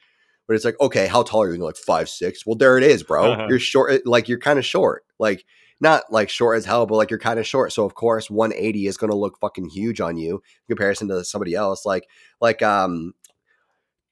But 0.47 0.55
it's 0.55 0.65
like, 0.65 0.79
okay, 0.79 1.07
how 1.07 1.23
tall 1.23 1.41
are 1.43 1.47
you? 1.47 1.53
And 1.53 1.61
they're 1.61 1.67
like 1.67 1.75
five 1.77 2.07
six. 2.07 2.45
Well, 2.45 2.55
there 2.55 2.77
it 2.77 2.83
is, 2.83 3.01
bro. 3.03 3.31
Uh-huh. 3.31 3.45
you're 3.49 3.59
short. 3.59 3.91
Eh, 3.93 3.99
like 4.05 4.27
you're 4.29 4.37
kind 4.39 4.59
of 4.59 4.65
short. 4.65 5.03
Like 5.19 5.43
not 5.81 6.11
like 6.11 6.29
short 6.29 6.57
as 6.57 6.65
hell, 6.65 6.85
but 6.85 6.95
like 6.95 7.09
you're 7.09 7.19
kind 7.19 7.39
of 7.39 7.47
short. 7.47 7.73
So 7.73 7.85
of 7.85 7.95
course, 7.95 8.29
180 8.29 8.87
is 8.87 8.97
going 8.97 9.11
to 9.11 9.17
look 9.17 9.37
fucking 9.39 9.69
huge 9.69 9.99
on 10.01 10.17
you 10.17 10.35
in 10.35 10.75
comparison 10.75 11.07
to 11.09 11.23
somebody 11.23 11.53
else. 11.53 11.85
Like 11.85 12.07
like 12.39 12.61
um, 12.61 13.13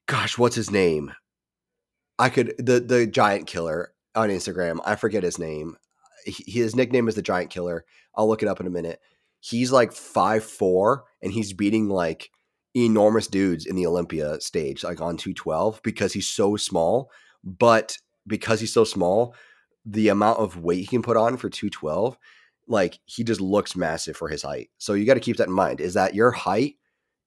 gosh, 0.06 0.38
what's 0.38 0.56
his 0.56 0.70
name? 0.70 1.12
I 2.18 2.28
could 2.28 2.54
the 2.58 2.80
the 2.80 3.06
giant 3.06 3.46
killer 3.46 3.92
on 4.14 4.28
Instagram. 4.28 4.80
I 4.84 4.96
forget 4.96 5.22
his 5.22 5.38
name. 5.38 5.76
His 6.26 6.76
nickname 6.76 7.08
is 7.08 7.16
the 7.16 7.22
giant 7.22 7.50
killer. 7.50 7.84
I'll 8.14 8.28
look 8.28 8.42
it 8.42 8.48
up 8.48 8.60
in 8.60 8.66
a 8.66 8.70
minute. 8.70 9.00
He's 9.40 9.72
like 9.72 9.92
five 9.92 10.44
four, 10.44 11.04
and 11.22 11.32
he's 11.32 11.52
beating 11.52 11.88
like 11.88 12.30
enormous 12.74 13.26
dudes 13.26 13.66
in 13.66 13.76
the 13.76 13.86
Olympia 13.86 14.40
stage, 14.40 14.84
like 14.84 15.00
on 15.00 15.16
two 15.16 15.34
twelve, 15.34 15.80
because 15.82 16.12
he's 16.12 16.28
so 16.28 16.56
small. 16.56 17.10
But 17.42 17.98
because 18.26 18.60
he's 18.60 18.72
so 18.72 18.84
small, 18.84 19.34
the 19.84 20.08
amount 20.08 20.38
of 20.38 20.58
weight 20.62 20.80
he 20.80 20.86
can 20.86 21.02
put 21.02 21.16
on 21.16 21.36
for 21.36 21.48
two 21.50 21.70
twelve, 21.70 22.16
like 22.66 22.98
he 23.04 23.24
just 23.24 23.40
looks 23.40 23.76
massive 23.76 24.16
for 24.16 24.28
his 24.28 24.42
height. 24.42 24.70
So 24.78 24.94
you 24.94 25.04
got 25.04 25.14
to 25.14 25.20
keep 25.20 25.36
that 25.38 25.48
in 25.48 25.52
mind. 25.54 25.80
Is 25.80 25.94
that 25.94 26.14
your 26.14 26.30
height 26.30 26.76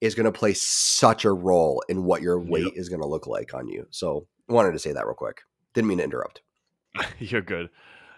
is 0.02 0.16
going 0.16 0.26
to 0.26 0.32
play 0.32 0.54
such 0.54 1.26
a 1.26 1.32
role 1.32 1.84
in 1.90 2.04
what 2.04 2.22
your 2.22 2.40
Yep. 2.40 2.50
weight 2.50 2.74
is 2.76 2.88
going 2.90 3.02
to 3.02 3.08
look 3.08 3.26
like 3.28 3.54
on 3.54 3.68
you. 3.68 3.88
So 3.90 4.28
I 4.50 4.54
wanted 4.54 4.74
to 4.74 4.80
say 4.80 4.92
that 4.94 5.06
real 5.06 5.16
quick. 5.16 5.42
Didn't 5.74 5.88
mean 5.88 5.98
to 6.00 6.04
interrupt. 6.04 6.42
You're 7.20 7.42
good. 7.42 7.70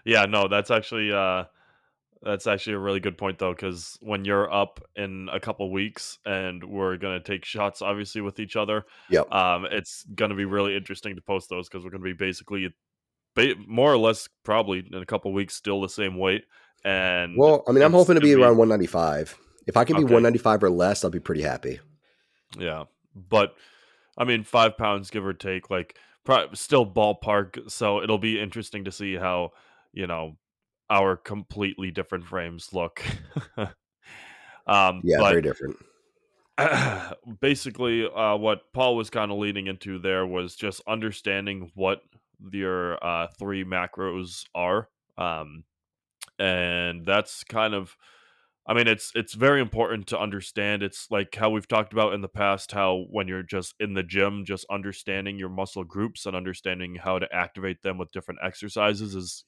Yeah, 0.04 0.26
no, 0.26 0.46
that's 0.48 0.70
actually 0.70 1.12
uh 1.12 1.44
That's 2.22 2.46
actually 2.46 2.74
a 2.74 2.78
really 2.78 3.00
good 3.00 3.16
point 3.16 3.38
though, 3.38 3.52
because 3.54 3.96
when 4.02 4.26
you're 4.26 4.52
up 4.52 4.80
in 4.94 5.28
a 5.32 5.40
couple 5.40 5.70
weeks 5.72 6.18
and 6.26 6.62
we're 6.62 6.98
gonna 6.98 7.20
take 7.20 7.44
shots, 7.46 7.80
obviously 7.80 8.20
with 8.20 8.38
each 8.40 8.56
other, 8.56 8.84
Yep. 9.08 9.32
um, 9.32 9.64
it's 9.70 10.04
gonna 10.14 10.34
be 10.34 10.44
really 10.44 10.76
interesting 10.76 11.16
to 11.16 11.22
post 11.22 11.48
those 11.48 11.66
because 11.68 11.82
we're 11.82 11.90
gonna 11.90 12.04
be 12.04 12.12
basically, 12.12 12.68
ba- 12.68 12.74
more 13.66 13.92
or 13.92 13.98
less, 13.98 14.28
probably 14.44 14.84
in 14.92 15.02
a 15.02 15.06
couple 15.06 15.32
weeks, 15.32 15.54
still 15.54 15.80
the 15.80 15.88
same 15.88 16.16
weight. 16.16 16.44
And 16.84 17.36
Well, 17.36 17.62
I 17.68 17.72
mean, 17.72 17.82
I'm 17.82 17.92
hoping 17.92 18.14
to 18.14 18.20
gonna 18.20 18.34
be 18.34 18.40
around 18.40 18.56
195. 18.56 19.36
If 19.66 19.76
I 19.76 19.84
can 19.84 19.96
be 19.96 20.04
Okay. 20.04 20.14
195 20.14 20.64
or 20.64 20.70
less, 20.70 21.04
I'll 21.04 21.10
be 21.10 21.20
pretty 21.20 21.42
happy. 21.42 21.80
Yeah, 22.58 22.84
but 23.14 23.54
I 24.16 24.24
mean, 24.24 24.44
five 24.44 24.76
pounds 24.76 25.10
give 25.10 25.24
or 25.24 25.32
take, 25.32 25.70
like 25.70 25.96
pro- 26.24 26.52
still 26.54 26.86
ballpark. 26.86 27.70
So 27.70 28.02
it'll 28.02 28.18
be 28.18 28.40
interesting 28.40 28.84
to 28.84 28.92
see 28.92 29.14
how 29.14 29.52
you 29.92 30.06
know 30.06 30.36
our 30.88 31.16
completely 31.16 31.90
different 31.90 32.24
frames 32.24 32.72
look. 32.72 33.02
um, 34.66 35.00
Yeah, 35.04 35.18
but 35.18 35.30
very 35.30 35.42
different. 35.42 35.76
basically, 37.40 38.06
uh, 38.06 38.36
what 38.36 38.72
Paul 38.72 38.96
was 38.96 39.10
kind 39.10 39.30
of 39.30 39.38
leading 39.38 39.66
into 39.66 39.98
there 39.98 40.26
was 40.26 40.56
just 40.56 40.82
understanding 40.86 41.70
what 41.74 42.02
your 42.52 43.02
uh, 43.04 43.28
three 43.38 43.64
macros 43.64 44.44
are, 44.54 44.88
um, 45.18 45.64
and 46.38 47.04
that's 47.04 47.44
kind 47.44 47.74
of 47.74 47.96
I 48.70 48.74
mean, 48.74 48.86
it's 48.86 49.10
it's 49.16 49.34
very 49.34 49.60
important 49.60 50.06
to 50.08 50.18
understand. 50.18 50.84
It's 50.84 51.10
like 51.10 51.34
how 51.34 51.50
we've 51.50 51.66
talked 51.66 51.92
about 51.92 52.12
in 52.12 52.20
the 52.20 52.28
past, 52.28 52.70
how 52.70 53.06
when 53.10 53.26
you're 53.26 53.42
just 53.42 53.74
in 53.80 53.94
the 53.94 54.04
gym, 54.04 54.44
just 54.44 54.64
understanding 54.70 55.38
your 55.38 55.48
muscle 55.48 55.82
groups 55.82 56.24
and 56.24 56.36
understanding 56.36 56.94
how 56.94 57.18
to 57.18 57.34
activate 57.34 57.82
them 57.82 57.98
with 57.98 58.12
different 58.12 58.40
exercises 58.44 59.16
is 59.16 59.44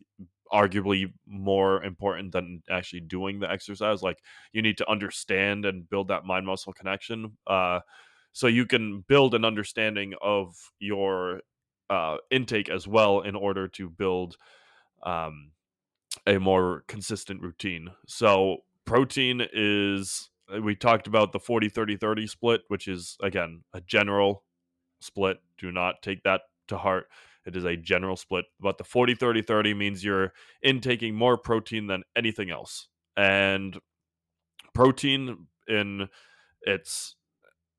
arguably 0.53 1.13
more 1.27 1.85
important 1.85 2.33
than 2.33 2.63
actually 2.69 3.01
doing 3.01 3.39
the 3.39 3.51
exercise. 3.51 4.03
Like 4.03 4.19
you 4.53 4.61
need 4.61 4.79
to 4.79 4.91
understand 4.91 5.67
and 5.67 5.89
build 5.89 6.09
that 6.09 6.25
mind 6.25 6.47
muscle 6.47 6.73
connection, 6.73 7.37
uh, 7.47 7.81
so 8.33 8.49
you 8.49 8.67
can 8.67 9.05
build 9.07 9.35
an 9.35 9.45
understanding 9.45 10.15
of 10.21 10.55
your 10.81 11.43
uh, 11.93 12.17
intake 12.31 12.71
as 12.71 12.89
well 12.89 13.21
in 13.21 13.37
order 13.37 13.69
to 13.69 13.91
build. 13.91 14.37
Um, 15.03 15.53
a 16.27 16.39
more 16.39 16.85
consistent 16.89 17.41
routine. 17.41 17.89
So 18.07 18.59
protein 18.85 19.47
is 19.53 20.31
uh, 20.55 20.61
we 20.61 20.75
talked 20.75 21.07
about 21.07 21.33
the 21.33 21.41
40 21.41 21.69
30 21.69 21.97
30 21.97 22.27
split, 22.27 22.63
which 22.69 22.89
is 22.89 23.17
again 23.23 23.65
a 23.73 23.81
general 23.81 24.45
split. 25.01 25.39
Do 25.59 25.73
not 25.73 26.03
take 26.03 26.23
that 26.25 26.43
to 26.69 26.79
heart. 26.79 27.09
It 27.45 27.57
is 27.57 27.65
a 27.65 27.77
general 27.77 28.17
split, 28.17 28.45
but 28.61 28.79
the 28.79 28.85
40 28.85 29.15
30 29.15 29.43
30 29.43 29.75
means 29.75 30.05
you're 30.05 30.33
intaking 30.63 31.15
more 31.15 31.37
protein 31.37 31.87
than 31.87 32.03
anything 32.15 32.51
else. 32.51 32.89
And 33.17 33.79
protein 34.75 35.47
in 35.67 36.09
its 36.63 37.17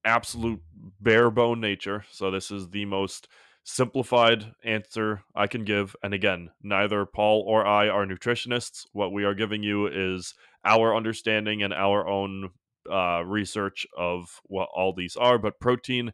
absolute 0.05 0.61
bare 0.99 1.31
bone 1.31 1.61
nature. 1.61 2.03
So 2.11 2.29
this 2.29 2.51
is 2.51 2.69
the 2.69 2.85
most 2.85 3.27
simplified 3.63 4.53
answer 4.63 5.23
I 5.35 5.47
can 5.47 5.63
give. 5.63 5.95
And 6.03 6.13
again, 6.13 6.49
neither 6.61 7.05
Paul 7.05 7.43
or 7.47 7.65
I 7.65 7.87
are 7.87 8.05
nutritionists. 8.05 8.85
What 8.91 9.13
we 9.13 9.23
are 9.23 9.33
giving 9.33 9.63
you 9.63 9.87
is 9.87 10.33
our 10.65 10.95
understanding 10.95 11.63
and 11.63 11.73
our 11.73 12.07
own 12.07 12.49
uh, 12.91 13.23
research 13.25 13.87
of 13.97 14.41
what 14.43 14.69
all 14.75 14.93
these 14.93 15.15
are. 15.15 15.37
But 15.37 15.59
protein 15.59 16.11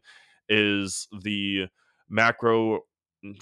is 0.48 1.08
the 1.22 1.66
macro 2.08 2.80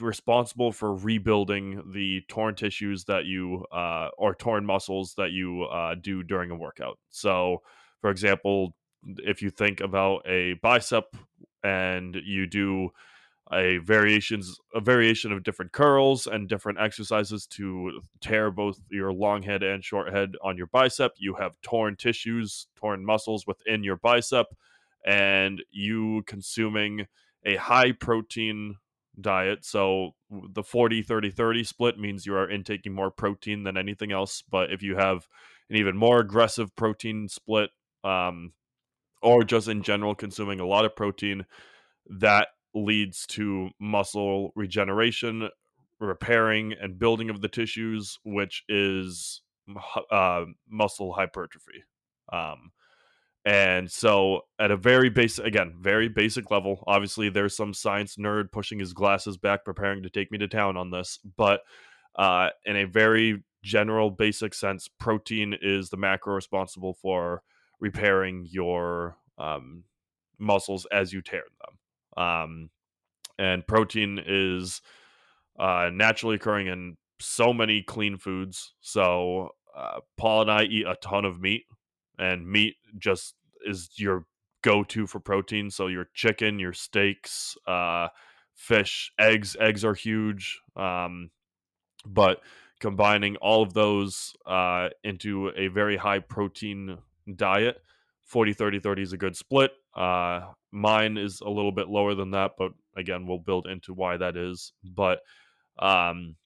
responsible 0.01 0.73
for 0.73 0.95
rebuilding 0.95 1.93
the 1.95 2.23
torn 2.29 2.55
tissues 2.55 3.05
that 3.05 3.27
you 3.27 3.65
uh, 3.73 4.09
or 4.19 4.35
torn 4.35 4.67
muscles 4.67 5.15
that 5.17 5.31
you 5.31 5.65
uh, 5.65 5.95
do 6.01 6.23
during 6.23 6.51
a 6.51 6.57
workout. 6.57 6.99
So, 7.11 7.63
for 8.01 8.11
example, 8.11 8.75
if 9.19 9.43
you 9.43 9.51
think 9.51 9.81
about 9.81 10.27
a 10.27 10.55
bicep 10.63 11.05
and 11.63 12.17
you 12.25 12.47
do 12.47 12.91
a 13.53 13.79
variations 13.79 14.59
a 14.75 14.81
variation 14.81 15.33
of 15.33 15.43
different 15.43 15.73
curls 15.73 16.27
and 16.27 16.49
different 16.49 16.79
exercises 16.79 17.47
to 17.47 18.01
tear 18.21 18.51
both 18.51 18.79
your 18.91 19.13
long 19.13 19.43
head 19.43 19.63
and 19.63 19.85
short 19.85 20.13
head 20.13 20.33
on 20.43 20.57
your 20.57 20.67
bicep. 20.67 21.13
You 21.17 21.35
have 21.35 21.53
torn 21.63 21.97
tissues 21.97 22.67
torn 22.77 23.05
muscles 23.05 23.47
within 23.47 23.83
your 23.83 23.97
bicep 23.97 24.47
and 25.07 25.63
you 25.71 26.23
consuming 26.27 27.07
a 27.45 27.57
high 27.57 27.93
protein 27.93 28.77
diet. 29.21 29.65
So 29.65 30.15
the 30.31 30.63
40 30.63 31.03
30 31.03 31.31
30 31.31 31.65
split 31.65 31.99
means 31.99 32.27
you 32.27 32.35
are 32.35 32.51
intaking 32.51 32.93
more 32.93 33.11
protein 33.11 33.65
than 33.65 33.79
anything 33.79 34.13
else 34.13 34.43
but 34.51 34.71
if 34.71 34.83
you 34.83 34.97
have 34.97 35.27
an 35.71 35.77
even 35.77 35.97
more 35.97 36.21
aggressive 36.21 36.75
protein 36.77 37.29
split 37.29 37.71
um, 38.05 38.53
or 39.23 39.43
just 39.43 39.69
in 39.69 39.83
general 39.83 40.15
consuming 40.15 40.61
a 40.61 40.67
lot 40.67 40.85
of 40.85 40.95
protein 40.95 41.47
that 42.09 42.49
leads 42.85 43.27
to 43.27 43.71
muscle 43.81 44.53
regeneration 44.55 45.49
repairing 46.01 46.75
and 46.81 46.99
building 46.99 47.31
of 47.31 47.41
the 47.41 47.49
tissues 47.49 48.19
which 48.25 48.65
is 48.69 49.43
uh, 50.11 50.45
muscle 50.69 51.13
hypertrophy 51.13 51.85
um, 52.33 52.71
and 53.45 53.91
so 53.91 54.43
at 54.59 54.71
a 54.71 54.77
very 54.77 55.11
basic 55.11 55.45
again 55.45 55.75
very 55.81 56.09
basic 56.09 56.51
level 56.51 56.85
obviously 56.87 57.29
there's 57.29 57.57
some 57.57 57.75
science 57.75 58.17
nerd 58.17 58.53
pushing 58.53 58.79
his 58.79 58.93
glasses 58.93 59.37
back 59.37 59.65
preparing 59.65 60.03
to 60.03 60.11
take 60.11 60.31
me 60.31 60.39
to 60.39 60.49
town 60.49 60.77
on 60.77 60.91
this 60.91 61.19
but 61.37 61.63
uh, 62.17 62.49
in 62.65 62.77
a 62.77 62.85
very 62.85 63.43
general 63.63 64.11
basic 64.11 64.55
sense 64.55 64.89
protein 64.99 65.55
is 65.61 65.91
the 65.91 65.97
macro 65.97 66.35
responsible 66.35 66.95
for 66.95 67.43
repairing 67.81 68.47
your 68.49 69.17
um, 69.39 69.85
muscles 70.39 70.87
as 70.93 71.13
you 71.13 71.23
tear 71.23 71.45
them. 71.61 71.78
Um, 72.19 72.71
and 73.39 73.67
protein 73.67 74.21
is 74.27 74.83
uh, 75.59 75.91
naturally 75.93 76.37
occurring 76.37 76.67
in 76.67 76.97
so 77.21 77.53
many 77.53 77.83
clean 77.83 78.17
foods. 78.17 78.75
So 78.81 79.51
uh, 79.77 80.01
Paul 80.17 80.43
and 80.43 80.51
I 80.51 80.65
eat 80.65 80.87
a 80.87 80.97
ton 81.01 81.25
of 81.25 81.41
meat, 81.41 81.65
and 82.19 82.51
meat 82.51 82.75
just 82.99 83.35
is 83.65 83.91
your 83.97 84.25
go-to 84.63 85.07
for 85.07 85.21
protein. 85.21 85.71
So 85.71 85.87
your 85.87 86.09
chicken, 86.15 86.59
your 86.59 86.73
steaks, 86.73 87.57
uh, 87.67 88.09
fish, 88.55 89.13
eggs. 89.19 89.57
Eggs 89.61 89.85
are 89.85 89.95
huge. 89.95 90.61
Um, 90.77 91.31
but 92.05 92.41
combining 92.81 93.37
all 93.37 93.63
of 93.63 93.75
those 93.75 94.35
uh, 94.47 94.89
into 95.05 95.51
a 95.57 95.69
very 95.69 95.97
high 95.97 96.21
protein 96.21 96.99
diet 97.37 97.81
40 98.29 98.53
30 98.53 98.81
30 98.81 99.03
is 99.03 99.13
a 99.13 99.19
good 99.19 99.37
split 99.37 99.73
uh, 99.97 100.41
mine 100.71 101.17
is 101.17 101.41
a 101.41 101.51
little 101.51 101.73
bit 101.73 101.89
lower 101.89 102.15
than 102.15 102.31
that 102.31 102.53
but 102.57 102.73
again 102.97 103.27
we'll 103.27 103.39
build 103.39 103.67
into 103.67 103.93
why 103.93 104.17
that 104.17 104.37
is 104.37 104.73
but 104.85 105.21
um, 105.79 106.37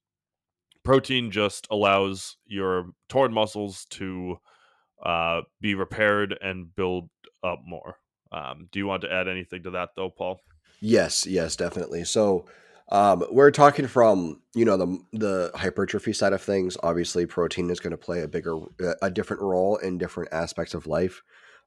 protein 0.84 1.30
just 1.30 1.66
allows 1.70 2.36
your 2.46 2.86
torn 3.08 3.32
muscles 3.32 3.86
to 3.90 4.36
uh, 5.04 5.42
be 5.60 5.74
repaired 5.74 6.36
and 6.40 6.74
build 6.74 7.08
up 7.44 7.60
more 7.66 7.96
um, 8.32 8.68
do 8.72 8.78
you 8.78 8.86
want 8.86 9.02
to 9.02 9.12
add 9.12 9.28
anything 9.28 9.62
to 9.62 9.70
that 9.70 9.90
though 9.96 10.10
paul 10.10 10.40
Yes, 10.82 11.26
yes, 11.26 11.54
definitely. 11.54 12.04
So, 12.04 12.46
um, 12.90 13.24
we're 13.30 13.52
talking 13.52 13.86
from 13.86 14.42
you 14.54 14.64
know 14.64 14.76
the 14.76 14.98
the 15.12 15.50
hypertrophy 15.54 16.12
side 16.12 16.32
of 16.32 16.42
things. 16.42 16.76
Obviously, 16.82 17.24
protein 17.24 17.70
is 17.70 17.78
going 17.78 17.92
to 17.92 17.96
play 17.96 18.22
a 18.22 18.28
bigger, 18.28 18.58
a 19.00 19.08
different 19.08 19.42
role 19.42 19.76
in 19.76 19.96
different 19.96 20.30
aspects 20.32 20.74
of 20.74 20.88
life. 20.88 21.22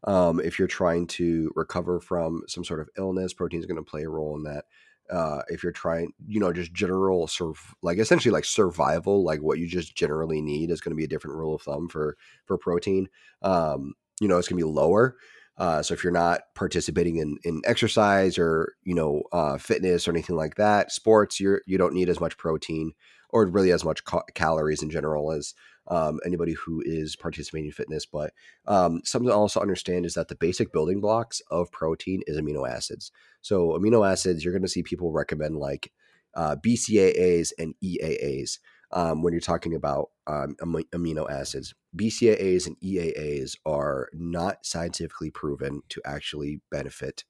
Um, 0.06 0.39
if 0.39 0.60
you're 0.60 0.68
trying 0.68 1.08
to 1.08 1.51
recover 1.56 1.99
from 1.99 2.43
some 2.47 2.64
sort 2.64 2.80
of 2.80 2.89
illness, 2.97 3.34
protein 3.34 3.60
is 3.60 3.66
going 3.66 3.84
to 3.84 3.89
play 3.89 4.03
a 4.03 4.10
role 4.10 4.36
in 4.36 4.43
that. 4.43 4.66
Uh, 5.10 5.41
if 5.49 5.62
you're 5.62 5.72
trying, 5.72 6.14
you 6.28 6.39
know, 6.39 6.51
just 6.51 6.74
general 6.74 7.28
surv, 7.28 7.58
like 7.84 7.99
essentially 7.99 8.32
like 8.32 8.45
survival, 8.45 9.24
like 9.24 9.39
what 9.39 9.60
you 9.60 9.68
just 9.68 9.95
generally 9.95 10.41
need 10.41 10.72
is 10.72 10.82
going 10.82 10.91
to 10.91 10.95
be 10.95 11.03
a 11.03 11.08
different 11.08 11.38
rule 11.38 11.56
of 11.56 11.62
thumb 11.62 11.88
for 11.88 12.18
for 12.45 12.58
protein. 12.58 13.08
Um, 13.43 13.93
you 14.20 14.28
know, 14.28 14.38
it's 14.38 14.47
going 14.47 14.60
to 14.60 14.66
be 14.66 14.72
lower. 14.72 15.18
Uh, 15.58 15.82
so 15.82 15.93
if 15.93 16.03
you're 16.03 16.12
not 16.12 16.41
participating 16.53 17.18
in, 17.18 17.38
in 17.43 17.62
exercise 17.66 18.38
or 18.38 18.74
you 18.84 18.93
know 18.95 19.24
uh, 19.32 19.58
fitness 19.58 20.08
or 20.08 20.12
anything 20.12 20.36
like 20.36 20.56
that, 20.56 20.91
sports, 20.91 21.39
you're 21.39 21.62
you 21.66 21.78
don't 21.78 21.93
need 21.93 22.10
as 22.10 22.20
much 22.20 22.38
protein 22.38 22.91
or 23.30 23.45
really 23.45 23.72
as 23.72 23.84
much 23.84 24.03
ca- 24.06 24.24
calories 24.34 24.82
in 24.82 24.89
general 24.89 25.32
as 25.32 25.53
um, 25.88 26.19
anybody 26.25 26.53
who 26.53 26.81
is 26.86 27.15
participating 27.15 27.67
in 27.67 27.71
fitness. 27.71 28.05
But 28.05 28.33
um, 28.67 29.01
something 29.03 29.29
to 29.29 29.36
also 29.36 29.59
understand 29.59 30.05
is 30.05 30.15
that 30.15 30.27
the 30.27 30.36
basic 30.36 30.71
building 30.71 31.01
blocks 31.01 31.41
of 31.51 31.71
protein 31.71 32.21
is 32.27 32.38
amino 32.38 32.69
acids. 32.69 33.11
So 33.41 33.69
amino 33.69 34.09
acids, 34.09 34.43
you're 34.43 34.53
going 34.53 34.61
to 34.63 34.67
see 34.67 34.83
people 34.83 35.11
recommend 35.11 35.57
like 35.57 35.91
uh, 36.33 36.55
BCAAs 36.55 37.51
and 37.57 37.75
EAAs 37.83 38.59
um, 38.91 39.21
when 39.21 39.33
you're 39.33 39.41
talking 39.41 39.75
about 39.75 40.09
um, 40.27 40.55
amino 40.61 41.29
acids. 41.29 41.73
BCAAs 41.95 42.67
and 42.67 42.79
EAAs 42.81 43.57
are 43.65 44.09
not 44.13 44.65
scientifically 44.65 45.31
proven 45.31 45.81
to 45.89 46.01
actually 46.05 46.61
benefit 46.71 47.23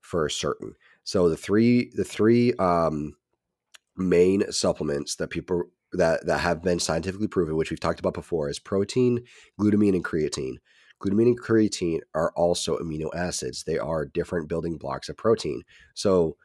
for 0.00 0.28
certain. 0.28 0.74
So 1.04 1.28
the 1.28 1.36
three 1.36 1.90
the 1.94 2.04
three 2.04 2.52
um, 2.54 3.16
main 3.96 4.50
supplements 4.50 5.16
that 5.16 5.30
people 5.30 5.64
that 5.92 6.26
that 6.26 6.38
have 6.38 6.62
been 6.62 6.78
scientifically 6.78 7.28
proven, 7.28 7.56
which 7.56 7.70
we've 7.70 7.80
talked 7.80 8.00
about 8.00 8.14
before, 8.14 8.48
is 8.48 8.58
protein, 8.58 9.24
glutamine, 9.60 9.94
and 9.94 10.04
creatine. 10.04 10.56
Glutamine 11.02 11.26
and 11.26 11.40
creatine 11.40 12.00
are 12.14 12.32
also 12.36 12.78
amino 12.78 13.08
acids. 13.14 13.64
They 13.64 13.78
are 13.78 14.06
different 14.06 14.48
building 14.48 14.78
blocks 14.78 15.08
of 15.08 15.16
protein. 15.16 15.62
So 15.94 16.36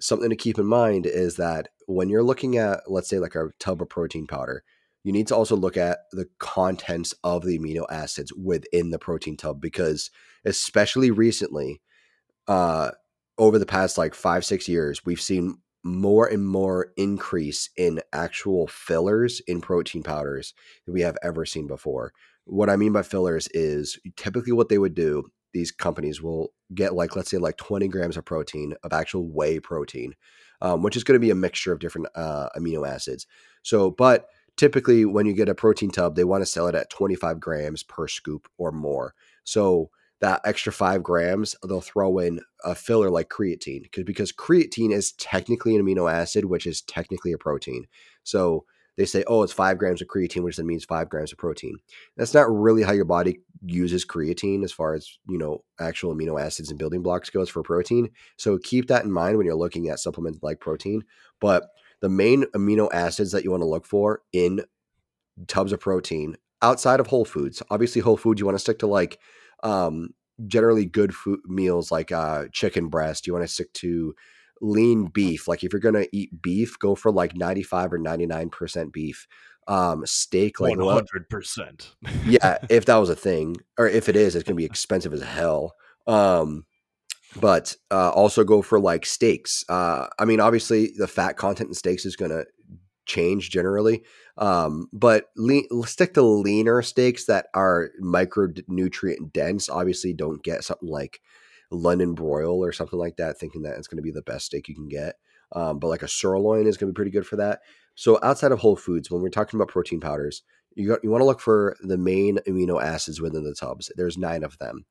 something 0.00 0.30
to 0.30 0.36
keep 0.36 0.58
in 0.58 0.66
mind 0.66 1.06
is 1.06 1.36
that 1.36 1.68
when 1.86 2.08
you're 2.08 2.22
looking 2.22 2.56
at, 2.56 2.80
let's 2.86 3.08
say, 3.08 3.18
like 3.18 3.34
a 3.34 3.50
tub 3.58 3.82
of 3.82 3.88
protein 3.88 4.26
powder, 4.26 4.62
you 5.04 5.12
need 5.12 5.28
to 5.28 5.36
also 5.36 5.54
look 5.54 5.76
at 5.76 5.98
the 6.12 6.26
contents 6.38 7.14
of 7.22 7.44
the 7.44 7.58
amino 7.58 7.84
acids 7.90 8.32
within 8.32 8.90
the 8.90 8.98
protein 8.98 9.36
tub 9.36 9.60
because, 9.60 10.10
especially 10.44 11.10
recently, 11.10 11.80
uh, 12.48 12.90
over 13.38 13.58
the 13.58 13.66
past 13.66 13.98
like 13.98 14.14
five, 14.14 14.44
six 14.44 14.68
years, 14.68 15.04
we've 15.04 15.20
seen 15.20 15.58
more 15.86 16.26
and 16.26 16.46
more 16.46 16.92
increase 16.96 17.70
in 17.76 18.00
actual 18.12 18.66
fillers 18.66 19.40
in 19.46 19.60
protein 19.60 20.02
powders 20.02 20.52
we 20.86 21.00
have 21.02 21.16
ever 21.22 21.46
seen 21.46 21.66
before. 21.66 22.12
What 22.44 22.68
I 22.68 22.76
mean 22.76 22.92
by 22.92 23.02
fillers 23.02 23.48
is 23.54 23.98
typically 24.16 24.52
what 24.52 24.68
they 24.68 24.78
would 24.78 24.94
do, 24.94 25.30
these 25.52 25.70
companies 25.70 26.20
will 26.20 26.52
get 26.74 26.94
like, 26.94 27.16
let's 27.16 27.30
say, 27.30 27.38
like 27.38 27.56
20 27.56 27.88
grams 27.88 28.16
of 28.16 28.24
protein, 28.24 28.74
of 28.82 28.92
actual 28.92 29.26
whey 29.28 29.60
protein, 29.60 30.14
um, 30.60 30.82
which 30.82 30.96
is 30.96 31.04
going 31.04 31.14
to 31.14 31.24
be 31.24 31.30
a 31.30 31.36
mixture 31.36 31.72
of 31.72 31.78
different 31.78 32.08
uh, 32.14 32.48
amino 32.58 32.86
acids. 32.86 33.26
So, 33.62 33.90
but 33.90 34.26
typically 34.56 35.04
when 35.04 35.26
you 35.26 35.32
get 35.32 35.48
a 35.48 35.54
protein 35.54 35.90
tub, 35.90 36.16
they 36.16 36.24
want 36.24 36.42
to 36.42 36.46
sell 36.46 36.66
it 36.66 36.74
at 36.74 36.90
25 36.90 37.40
grams 37.40 37.82
per 37.82 38.08
scoop 38.08 38.48
or 38.58 38.72
more. 38.72 39.14
So, 39.44 39.90
that 40.20 40.40
extra 40.44 40.72
five 40.72 41.02
grams, 41.02 41.54
they'll 41.66 41.80
throw 41.80 42.18
in 42.18 42.40
a 42.64 42.74
filler 42.74 43.10
like 43.10 43.28
creatine 43.28 43.84
because 44.04 44.32
creatine 44.32 44.92
is 44.92 45.12
technically 45.12 45.76
an 45.76 45.84
amino 45.84 46.10
acid, 46.10 46.46
which 46.46 46.66
is 46.66 46.80
technically 46.82 47.32
a 47.32 47.38
protein. 47.38 47.86
So 48.22 48.64
they 48.96 49.04
say, 49.04 49.24
oh, 49.26 49.42
it's 49.42 49.52
five 49.52 49.76
grams 49.76 50.00
of 50.00 50.08
creatine, 50.08 50.42
which 50.42 50.56
then 50.56 50.66
means 50.66 50.84
five 50.84 51.10
grams 51.10 51.32
of 51.32 51.38
protein. 51.38 51.76
That's 52.16 52.32
not 52.32 52.50
really 52.50 52.82
how 52.82 52.92
your 52.92 53.04
body 53.04 53.40
uses 53.62 54.06
creatine 54.06 54.64
as 54.64 54.72
far 54.72 54.94
as 54.94 55.18
you 55.28 55.36
know 55.36 55.64
actual 55.78 56.14
amino 56.14 56.40
acids 56.40 56.70
and 56.70 56.78
building 56.78 57.02
blocks 57.02 57.30
goes 57.30 57.50
for 57.50 57.62
protein. 57.62 58.08
So 58.36 58.58
keep 58.58 58.88
that 58.88 59.04
in 59.04 59.12
mind 59.12 59.36
when 59.36 59.46
you're 59.46 59.54
looking 59.54 59.88
at 59.88 60.00
supplements 60.00 60.38
like 60.42 60.60
protein. 60.60 61.02
But 61.40 61.68
the 62.00 62.08
main 62.08 62.44
amino 62.54 62.88
acids 62.92 63.32
that 63.32 63.44
you 63.44 63.50
want 63.50 63.62
to 63.62 63.68
look 63.68 63.86
for 63.86 64.22
in 64.32 64.64
tubs 65.46 65.72
of 65.72 65.80
protein 65.80 66.36
outside 66.62 67.00
of 67.00 67.06
whole 67.06 67.26
foods, 67.26 67.62
obviously 67.70 68.00
whole 68.00 68.16
foods, 68.16 68.40
you 68.40 68.46
want 68.46 68.56
to 68.56 68.60
stick 68.60 68.78
to 68.78 68.86
like 68.86 69.18
um, 69.62 70.10
generally 70.46 70.84
good 70.84 71.14
food 71.14 71.40
meals 71.46 71.90
like 71.90 72.12
uh, 72.12 72.44
chicken 72.52 72.88
breast. 72.88 73.26
You 73.26 73.32
want 73.32 73.46
to 73.46 73.52
stick 73.52 73.72
to 73.74 74.14
lean 74.60 75.06
beef. 75.06 75.48
Like 75.48 75.64
if 75.64 75.72
you're 75.72 75.80
gonna 75.80 76.06
eat 76.12 76.42
beef, 76.42 76.78
go 76.78 76.94
for 76.94 77.10
like 77.10 77.36
95 77.36 77.94
or 77.94 77.98
99 77.98 78.50
percent 78.50 78.92
beef. 78.92 79.26
Um, 79.68 80.06
steak 80.06 80.60
like 80.60 80.78
100 80.78 81.28
percent. 81.28 81.94
yeah, 82.24 82.58
if 82.70 82.84
that 82.86 82.96
was 82.96 83.10
a 83.10 83.16
thing, 83.16 83.56
or 83.78 83.88
if 83.88 84.08
it 84.08 84.16
is, 84.16 84.36
it's 84.36 84.44
gonna 84.44 84.56
be 84.56 84.64
expensive 84.64 85.12
as 85.12 85.22
hell. 85.22 85.74
Um, 86.06 86.66
but 87.40 87.76
uh, 87.90 88.10
also 88.10 88.44
go 88.44 88.62
for 88.62 88.80
like 88.80 89.04
steaks. 89.04 89.64
Uh, 89.68 90.06
I 90.18 90.24
mean, 90.24 90.40
obviously 90.40 90.92
the 90.96 91.08
fat 91.08 91.36
content 91.36 91.68
in 91.68 91.74
steaks 91.74 92.06
is 92.06 92.16
gonna 92.16 92.44
change 93.06 93.50
generally. 93.50 94.04
Um, 94.36 94.88
but 94.92 95.26
lean, 95.36 95.66
stick 95.84 96.14
to 96.14 96.22
leaner 96.22 96.82
steaks 96.82 97.26
that 97.26 97.46
are 97.54 97.90
micronutrient 98.02 99.32
dense. 99.32 99.68
Obviously, 99.68 100.12
don't 100.12 100.42
get 100.42 100.64
something 100.64 100.88
like 100.88 101.20
London 101.70 102.14
broil 102.14 102.62
or 102.62 102.72
something 102.72 102.98
like 102.98 103.16
that, 103.16 103.38
thinking 103.38 103.62
that 103.62 103.78
it's 103.78 103.88
going 103.88 103.98
to 103.98 104.02
be 104.02 104.12
the 104.12 104.22
best 104.22 104.46
steak 104.46 104.68
you 104.68 104.74
can 104.74 104.88
get. 104.88 105.16
Um, 105.52 105.78
but 105.78 105.88
like 105.88 106.02
a 106.02 106.08
sirloin 106.08 106.66
is 106.66 106.76
going 106.76 106.88
to 106.88 106.92
be 106.92 106.96
pretty 106.96 107.10
good 107.10 107.26
for 107.26 107.36
that. 107.36 107.60
So 107.94 108.18
outside 108.22 108.52
of 108.52 108.58
whole 108.58 108.76
foods, 108.76 109.10
when 109.10 109.22
we're 109.22 109.30
talking 109.30 109.56
about 109.58 109.68
protein 109.68 110.00
powders, 110.00 110.42
you 110.74 110.88
got, 110.88 111.02
you 111.02 111.10
want 111.10 111.22
to 111.22 111.26
look 111.26 111.40
for 111.40 111.76
the 111.80 111.96
main 111.96 112.38
amino 112.46 112.82
acids 112.82 113.20
within 113.20 113.44
the 113.44 113.54
tubs. 113.54 113.90
There's 113.96 114.18
nine 114.18 114.44
of 114.44 114.58
them. 114.58 114.84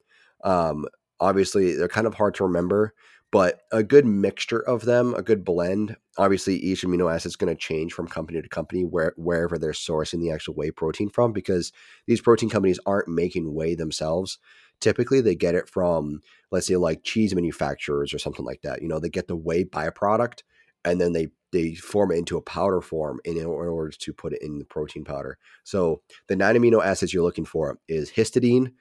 Um, 0.43 0.85
obviously, 1.19 1.75
they're 1.75 1.87
kind 1.87 2.07
of 2.07 2.15
hard 2.15 2.33
to 2.35 2.45
remember 2.45 2.93
but 3.35 3.63
a 3.73 3.83
good 3.83 4.05
mixture 4.05 4.61
of 4.61 4.85
them, 4.85 5.13
a 5.13 5.21
good 5.21 5.43
blend. 5.43 5.97
Obviously, 6.17 6.55
each 6.55 6.83
amino 6.83 7.13
acid 7.13 7.31
is 7.31 7.35
going 7.35 7.53
to 7.53 7.59
change 7.59 7.91
from 7.91 8.07
company 8.07 8.41
to 8.41 8.47
company 8.47 8.85
where 8.85 9.13
wherever 9.17 9.57
they're 9.57 9.73
sourcing 9.73 10.21
the 10.21 10.31
actual 10.31 10.53
whey 10.53 10.71
protein 10.71 11.09
from, 11.09 11.33
because 11.33 11.73
these 12.07 12.21
protein 12.21 12.49
companies 12.49 12.79
aren't 12.85 13.09
making 13.09 13.53
whey 13.53 13.75
themselves. 13.75 14.39
Typically, 14.79 15.19
they 15.19 15.35
get 15.35 15.53
it 15.53 15.67
from, 15.67 16.21
let's 16.49 16.67
say, 16.67 16.77
like 16.77 17.03
cheese 17.03 17.35
manufacturers 17.35 18.13
or 18.13 18.19
something 18.19 18.45
like 18.45 18.61
that. 18.61 18.81
You 18.81 18.87
know, 18.87 19.01
they 19.01 19.09
get 19.09 19.27
the 19.27 19.35
whey 19.35 19.65
byproduct 19.65 20.43
and 20.85 21.01
then 21.01 21.11
they 21.11 21.27
they 21.51 21.75
form 21.75 22.13
it 22.13 22.17
into 22.17 22.37
a 22.37 22.41
powder 22.41 22.79
form 22.79 23.19
in, 23.25 23.37
in 23.37 23.45
order 23.45 23.89
to 23.89 24.13
put 24.13 24.31
it 24.31 24.41
in 24.41 24.59
the 24.59 24.65
protein 24.65 25.03
powder. 25.03 25.37
So 25.65 26.01
the 26.29 26.37
nine 26.37 26.55
amino 26.55 26.81
acids 26.81 27.13
you're 27.13 27.21
looking 27.21 27.43
for 27.43 27.79
is 27.89 28.11
histidine, 28.11 28.71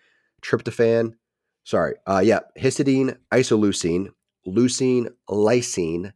tryptophan, 0.43 1.15
sorry, 1.65 1.97
uh, 2.07 2.23
yeah, 2.25 2.41
histidine, 2.57 3.17
isoleucine, 3.33 4.11
leucine, 4.47 5.09
lysine, 5.29 6.13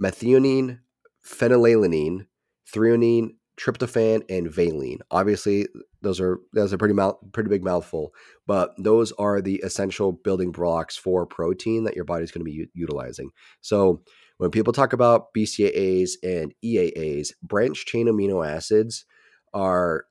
methionine, 0.00 0.80
phenylalanine, 1.24 2.26
threonine, 2.72 3.30
tryptophan, 3.58 4.22
and 4.30 4.50
valine. 4.50 5.00
Obviously, 5.10 5.66
those 6.00 6.20
are 6.20 6.38
that's 6.52 6.72
a 6.72 6.78
pretty 6.78 6.94
mouth, 6.94 7.16
pretty 7.32 7.50
big 7.50 7.64
mouthful, 7.64 8.12
but 8.46 8.72
those 8.78 9.12
are 9.12 9.40
the 9.40 9.56
essential 9.56 10.12
building 10.12 10.52
blocks 10.52 10.96
for 10.96 11.26
protein 11.26 11.84
that 11.84 11.96
your 11.96 12.04
body's 12.04 12.30
going 12.30 12.40
to 12.40 12.50
be 12.50 12.52
u- 12.52 12.68
utilizing. 12.74 13.30
So 13.60 14.02
when 14.38 14.50
people 14.50 14.72
talk 14.72 14.92
about 14.92 15.34
BCAAs 15.36 16.12
and 16.22 16.54
EAAs, 16.64 17.30
branch 17.42 17.84
chain 17.86 18.06
amino 18.06 18.46
acids 18.46 19.04
are 19.52 20.04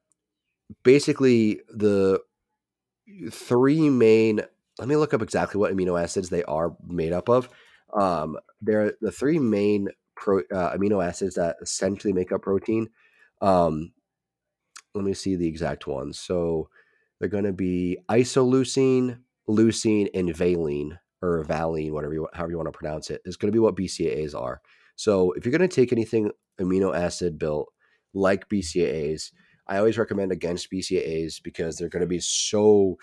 basically 0.84 1.62
the 1.70 2.20
three 3.32 3.90
main 3.90 4.42
let 4.80 4.88
me 4.88 4.96
look 4.96 5.14
up 5.14 5.22
exactly 5.22 5.60
what 5.60 5.74
amino 5.74 6.02
acids 6.02 6.30
they 6.30 6.44
are 6.44 6.76
made 6.86 7.14
up 7.14 7.30
of. 7.30 7.50
Um, 7.94 8.38
they're 8.62 8.94
the 9.02 9.12
three 9.12 9.40
main 9.40 9.90
pro, 10.16 10.40
uh, 10.52 10.76
amino 10.76 11.06
acids 11.06 11.36
that 11.36 11.58
essentially 11.62 12.14
make 12.14 12.32
up 12.32 12.42
protein. 12.42 12.90
Um, 13.42 13.94
let 14.94 15.04
me 15.04 15.14
see 15.14 15.36
the 15.36 15.48
exact 15.48 15.88
ones. 15.88 16.20
So 16.20 16.70
they're 17.20 17.30
going 17.30 17.46
to 17.46 17.54
be 17.54 17.98
isoleucine, 18.10 19.20
leucine, 19.48 20.10
and 20.14 20.36
valine 20.36 21.00
or 21.22 21.44
valine, 21.44 21.94
whatever 21.94 22.14
you 22.14 22.28
however 22.34 22.52
you 22.52 22.58
want 22.58 22.68
to 22.68 22.78
pronounce 22.78 23.10
it. 23.10 23.22
Is 23.26 23.38
going 23.38 23.52
to 23.52 23.56
be 23.56 23.60
what 23.60 23.76
BCAAs 23.76 24.40
are. 24.40 24.62
So 24.96 25.32
if 25.34 25.46
you're 25.46 25.58
going 25.58 25.68
to 25.68 25.76
take 25.76 25.92
anything 25.92 26.32
amino 26.60 26.96
acid 26.96 27.38
built 27.38 27.72
like 28.14 28.50
BCAAs, 28.50 29.32
I 29.68 29.78
always 29.78 29.98
recommend 29.98 30.32
against 30.32 30.72
BCAAs 30.72 31.42
because 31.44 31.78
they're 31.78 31.90
going 31.90 32.02
to 32.02 32.08
be 32.08 32.20
so 32.20 32.98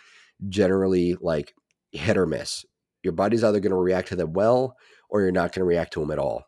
generally 0.48 1.16
like 1.20 1.54
hit 1.94 2.16
or 2.16 2.26
miss. 2.26 2.64
Your 3.02 3.12
body's 3.12 3.44
either 3.44 3.60
going 3.60 3.70
to 3.70 3.76
react 3.76 4.08
to 4.08 4.16
them 4.16 4.32
well 4.32 4.76
or 5.08 5.20
you're 5.20 5.30
not 5.30 5.52
going 5.52 5.60
to 5.60 5.64
react 5.64 5.92
to 5.94 6.00
them 6.00 6.10
at 6.10 6.18
all. 6.18 6.44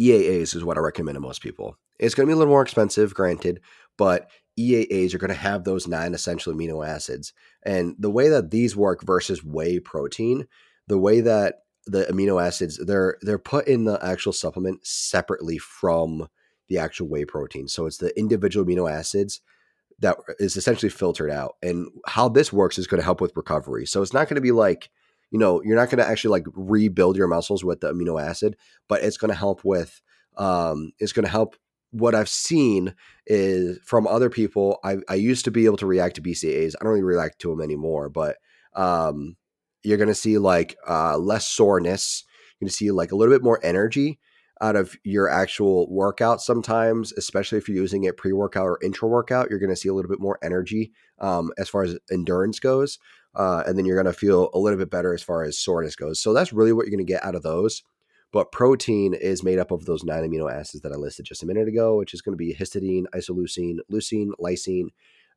EAAs 0.00 0.54
is 0.54 0.64
what 0.64 0.76
I 0.76 0.80
recommend 0.80 1.16
to 1.16 1.20
most 1.20 1.42
people. 1.42 1.76
It's 1.98 2.14
going 2.14 2.26
to 2.26 2.30
be 2.30 2.34
a 2.34 2.36
little 2.36 2.52
more 2.52 2.62
expensive, 2.62 3.14
granted, 3.14 3.60
but 3.96 4.30
EAAs 4.58 5.14
are 5.14 5.18
going 5.18 5.28
to 5.28 5.34
have 5.34 5.64
those 5.64 5.88
nine 5.88 6.14
essential 6.14 6.52
amino 6.52 6.86
acids. 6.86 7.32
And 7.64 7.96
the 7.98 8.10
way 8.10 8.28
that 8.28 8.50
these 8.50 8.76
work 8.76 9.02
versus 9.04 9.42
whey 9.42 9.80
protein, 9.80 10.46
the 10.86 10.98
way 10.98 11.20
that 11.20 11.56
the 11.86 12.04
amino 12.04 12.44
acids 12.44 12.78
they're 12.84 13.16
they're 13.22 13.38
put 13.38 13.66
in 13.66 13.84
the 13.84 13.98
actual 14.04 14.32
supplement 14.32 14.86
separately 14.86 15.56
from 15.58 16.28
the 16.68 16.78
actual 16.78 17.08
whey 17.08 17.24
protein. 17.24 17.66
So 17.66 17.86
it's 17.86 17.96
the 17.96 18.16
individual 18.18 18.66
amino 18.66 18.90
acids 18.90 19.40
that 20.00 20.16
is 20.38 20.56
essentially 20.56 20.90
filtered 20.90 21.30
out. 21.30 21.56
And 21.62 21.88
how 22.06 22.28
this 22.28 22.52
works 22.52 22.78
is 22.78 22.86
going 22.86 23.00
to 23.00 23.04
help 23.04 23.20
with 23.20 23.36
recovery. 23.36 23.86
So 23.86 24.02
it's 24.02 24.12
not 24.12 24.28
going 24.28 24.36
to 24.36 24.40
be 24.40 24.52
like, 24.52 24.90
you 25.30 25.38
know, 25.38 25.62
you're 25.62 25.76
not 25.76 25.90
going 25.90 25.98
to 25.98 26.08
actually 26.08 26.30
like 26.30 26.46
rebuild 26.54 27.16
your 27.16 27.26
muscles 27.26 27.64
with 27.64 27.80
the 27.80 27.92
amino 27.92 28.22
acid, 28.22 28.56
but 28.88 29.02
it's 29.02 29.16
going 29.16 29.30
to 29.30 29.38
help 29.38 29.64
with, 29.64 30.00
um, 30.36 30.92
it's 30.98 31.12
going 31.12 31.24
to 31.24 31.30
help. 31.30 31.56
What 31.90 32.14
I've 32.14 32.28
seen 32.28 32.94
is 33.26 33.78
from 33.82 34.06
other 34.06 34.28
people. 34.28 34.78
I, 34.84 34.98
I 35.08 35.14
used 35.14 35.46
to 35.46 35.50
be 35.50 35.64
able 35.64 35.78
to 35.78 35.86
react 35.86 36.16
to 36.16 36.22
BCAAs. 36.22 36.74
I 36.74 36.84
don't 36.84 36.92
really 36.92 37.02
react 37.02 37.38
to 37.40 37.50
them 37.50 37.62
anymore, 37.62 38.10
but 38.10 38.36
um, 38.74 39.36
you're 39.82 39.96
going 39.96 40.08
to 40.08 40.14
see 40.14 40.36
like 40.36 40.76
uh, 40.86 41.16
less 41.16 41.46
soreness. 41.46 42.24
You're 42.28 42.66
going 42.66 42.70
to 42.70 42.76
see 42.76 42.90
like 42.90 43.10
a 43.10 43.16
little 43.16 43.34
bit 43.34 43.42
more 43.42 43.58
energy 43.62 44.18
out 44.60 44.76
of 44.76 44.96
your 45.04 45.28
actual 45.28 45.88
workout 45.90 46.40
sometimes, 46.40 47.12
especially 47.12 47.58
if 47.58 47.68
you're 47.68 47.76
using 47.76 48.04
it 48.04 48.16
pre 48.16 48.32
workout 48.32 48.64
or 48.64 48.78
intra 48.82 49.08
workout. 49.08 49.50
You're 49.50 49.58
going 49.58 49.70
to 49.70 49.76
see 49.76 49.88
a 49.88 49.94
little 49.94 50.10
bit 50.10 50.20
more 50.20 50.38
energy 50.42 50.92
um, 51.20 51.50
as 51.58 51.68
far 51.68 51.82
as 51.82 51.98
endurance 52.10 52.58
goes. 52.60 52.98
Uh, 53.34 53.62
and 53.66 53.78
then 53.78 53.84
you're 53.84 54.02
going 54.02 54.12
to 54.12 54.18
feel 54.18 54.50
a 54.52 54.58
little 54.58 54.78
bit 54.78 54.90
better 54.90 55.14
as 55.14 55.22
far 55.22 55.44
as 55.44 55.58
soreness 55.58 55.94
goes. 55.94 56.20
So 56.20 56.32
that's 56.32 56.52
really 56.52 56.72
what 56.72 56.86
you're 56.86 56.96
going 56.96 57.06
to 57.06 57.12
get 57.12 57.24
out 57.24 57.34
of 57.34 57.42
those. 57.42 57.82
But 58.32 58.52
protein 58.52 59.14
is 59.14 59.42
made 59.42 59.58
up 59.58 59.70
of 59.70 59.86
those 59.86 60.04
nine 60.04 60.28
amino 60.28 60.52
acids 60.52 60.82
that 60.82 60.92
I 60.92 60.96
listed 60.96 61.26
just 61.26 61.42
a 61.42 61.46
minute 61.46 61.68
ago, 61.68 61.96
which 61.96 62.12
is 62.12 62.20
going 62.20 62.34
to 62.34 62.36
be 62.36 62.54
histidine, 62.54 63.04
isoleucine, 63.14 63.78
leucine, 63.90 64.30
lysine, 64.40 64.88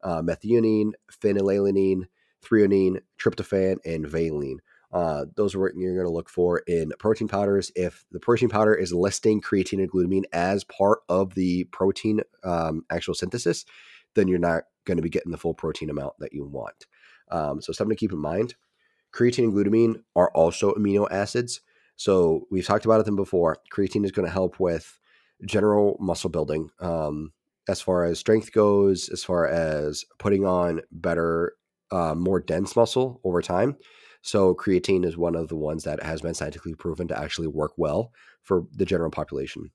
uh, 0.04 0.22
methionine, 0.22 0.92
phenylalanine, 1.12 2.04
threonine, 2.44 3.00
tryptophan, 3.22 3.78
and 3.86 4.08
valine. 4.08 4.60
Uh, 4.94 5.26
those 5.36 5.56
are 5.56 5.60
what 5.60 5.76
you're 5.76 5.96
going 5.96 6.06
to 6.06 6.12
look 6.12 6.30
for 6.30 6.60
in 6.68 6.92
protein 7.00 7.28
powders. 7.28 7.72
If 7.76 8.06
the 8.12 8.20
protein 8.20 8.50
powder 8.50 8.74
is 8.74 8.94
listing 8.94 9.42
creatine 9.42 9.80
and 9.80 9.92
glutamine 9.92 10.24
as 10.34 10.64
part 10.66 11.00
of 11.08 11.34
the 11.34 11.64
protein 11.66 12.22
um, 12.44 12.84
actual 12.92 13.14
synthesis, 13.14 13.66
then 14.16 14.28
you're 14.28 14.40
not 14.40 14.64
going 14.86 14.98
to 14.98 15.04
be 15.04 15.10
getting 15.10 15.32
the 15.32 15.38
full 15.38 15.54
protein 15.54 15.90
amount 15.90 16.14
that 16.20 16.34
you 16.34 16.46
want. 16.46 16.88
Um, 17.32 17.62
so 17.62 17.72
something 17.72 17.96
to 17.96 18.00
keep 18.00 18.12
in 18.12 18.20
mind. 18.20 18.56
Creatine 19.14 19.46
and 19.46 19.54
glutamine 19.54 20.02
are 20.16 20.32
also 20.34 20.74
amino 20.74 21.08
acids. 21.10 21.62
So 21.96 22.48
we've 22.50 22.66
talked 22.66 22.86
about 22.86 23.06
them 23.06 23.16
before. 23.16 23.58
Creatine 23.74 24.06
is 24.06 24.12
going 24.12 24.26
to 24.26 24.32
help 24.32 24.60
with 24.60 25.00
general 25.46 25.98
muscle 26.00 26.30
building, 26.30 26.70
um, 26.80 27.32
as 27.68 27.82
far 27.82 28.04
as 28.06 28.20
strength 28.20 28.52
goes, 28.52 29.10
as 29.10 29.24
far 29.24 29.48
as 29.48 30.06
putting 30.18 30.46
on 30.46 30.82
better, 30.92 31.54
uh, 31.92 32.16
more 32.16 32.40
dense 32.40 32.76
muscle 32.76 33.22
over 33.24 33.42
time. 33.42 33.78
So 34.22 34.54
creatine 34.54 35.06
is 35.06 35.18
one 35.18 35.36
of 35.36 35.48
the 35.48 35.56
ones 35.56 35.84
that 35.84 36.04
has 36.04 36.22
been 36.22 36.34
scientifically 36.34 36.76
proven 36.76 37.08
to 37.08 37.20
actually 37.20 37.48
work 37.48 37.74
well 37.78 38.12
for 38.44 38.66
the 38.72 38.86
general 38.86 39.12
population. 39.12 39.72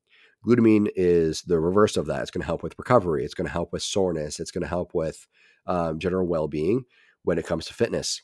Glutamine 0.47 0.89
is 0.95 1.43
the 1.43 1.59
reverse 1.59 1.97
of 1.97 2.07
that. 2.07 2.23
It's 2.23 2.31
going 2.31 2.43
to 2.43 2.47
help 2.47 2.63
with 2.63 2.79
recovery. 2.79 3.25
It's 3.25 3.35
going 3.35 3.47
to 3.47 3.53
help 3.53 3.73
with 3.73 3.83
soreness. 3.83 4.39
It's 4.39 4.53
going 4.53 4.63
to 4.63 4.69
help 4.69 4.95
with 4.95 5.27
um, 5.67 5.99
general 5.99 6.27
well-being 6.27 6.85
when 7.25 7.39
it 7.39 7.47
comes 7.47 7.67
to 7.67 7.75
fitness. 7.75 8.23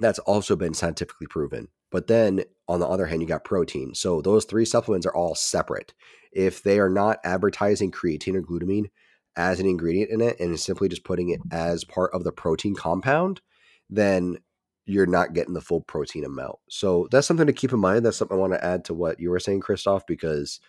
That's 0.00 0.20
also 0.20 0.54
been 0.54 0.74
scientifically 0.74 1.26
proven. 1.26 1.68
But 1.90 2.06
then 2.06 2.44
on 2.68 2.80
the 2.80 2.86
other 2.86 3.06
hand, 3.06 3.20
you 3.20 3.28
got 3.28 3.44
protein. 3.44 3.94
So 3.94 4.22
those 4.22 4.44
three 4.44 4.64
supplements 4.64 5.06
are 5.06 5.14
all 5.14 5.34
separate. 5.34 5.92
If 6.32 6.62
they 6.62 6.78
are 6.78 6.88
not 6.88 7.18
advertising 7.24 7.90
creatine 7.90 8.36
or 8.36 8.42
glutamine 8.42 8.90
as 9.36 9.60
an 9.60 9.66
ingredient 9.66 10.10
in 10.10 10.20
it 10.20 10.38
and 10.38 10.54
is 10.54 10.62
simply 10.62 10.88
just 10.88 11.04
putting 11.04 11.30
it 11.30 11.40
as 11.50 11.84
part 11.84 12.12
of 12.14 12.24
the 12.24 12.32
protein 12.32 12.74
compound, 12.74 13.40
then 13.90 14.38
you're 14.84 15.06
not 15.06 15.32
getting 15.32 15.54
the 15.54 15.60
full 15.60 15.80
protein 15.80 16.24
amount. 16.24 16.56
So 16.68 17.08
that's 17.10 17.26
something 17.26 17.46
to 17.46 17.52
keep 17.52 17.72
in 17.72 17.78
mind. 17.78 18.04
That's 18.04 18.16
something 18.16 18.36
I 18.36 18.40
want 18.40 18.52
to 18.52 18.64
add 18.64 18.84
to 18.86 18.94
what 18.94 19.20
you 19.20 19.30
were 19.30 19.40
saying, 19.40 19.60
Christoph, 19.60 20.06
because 20.06 20.60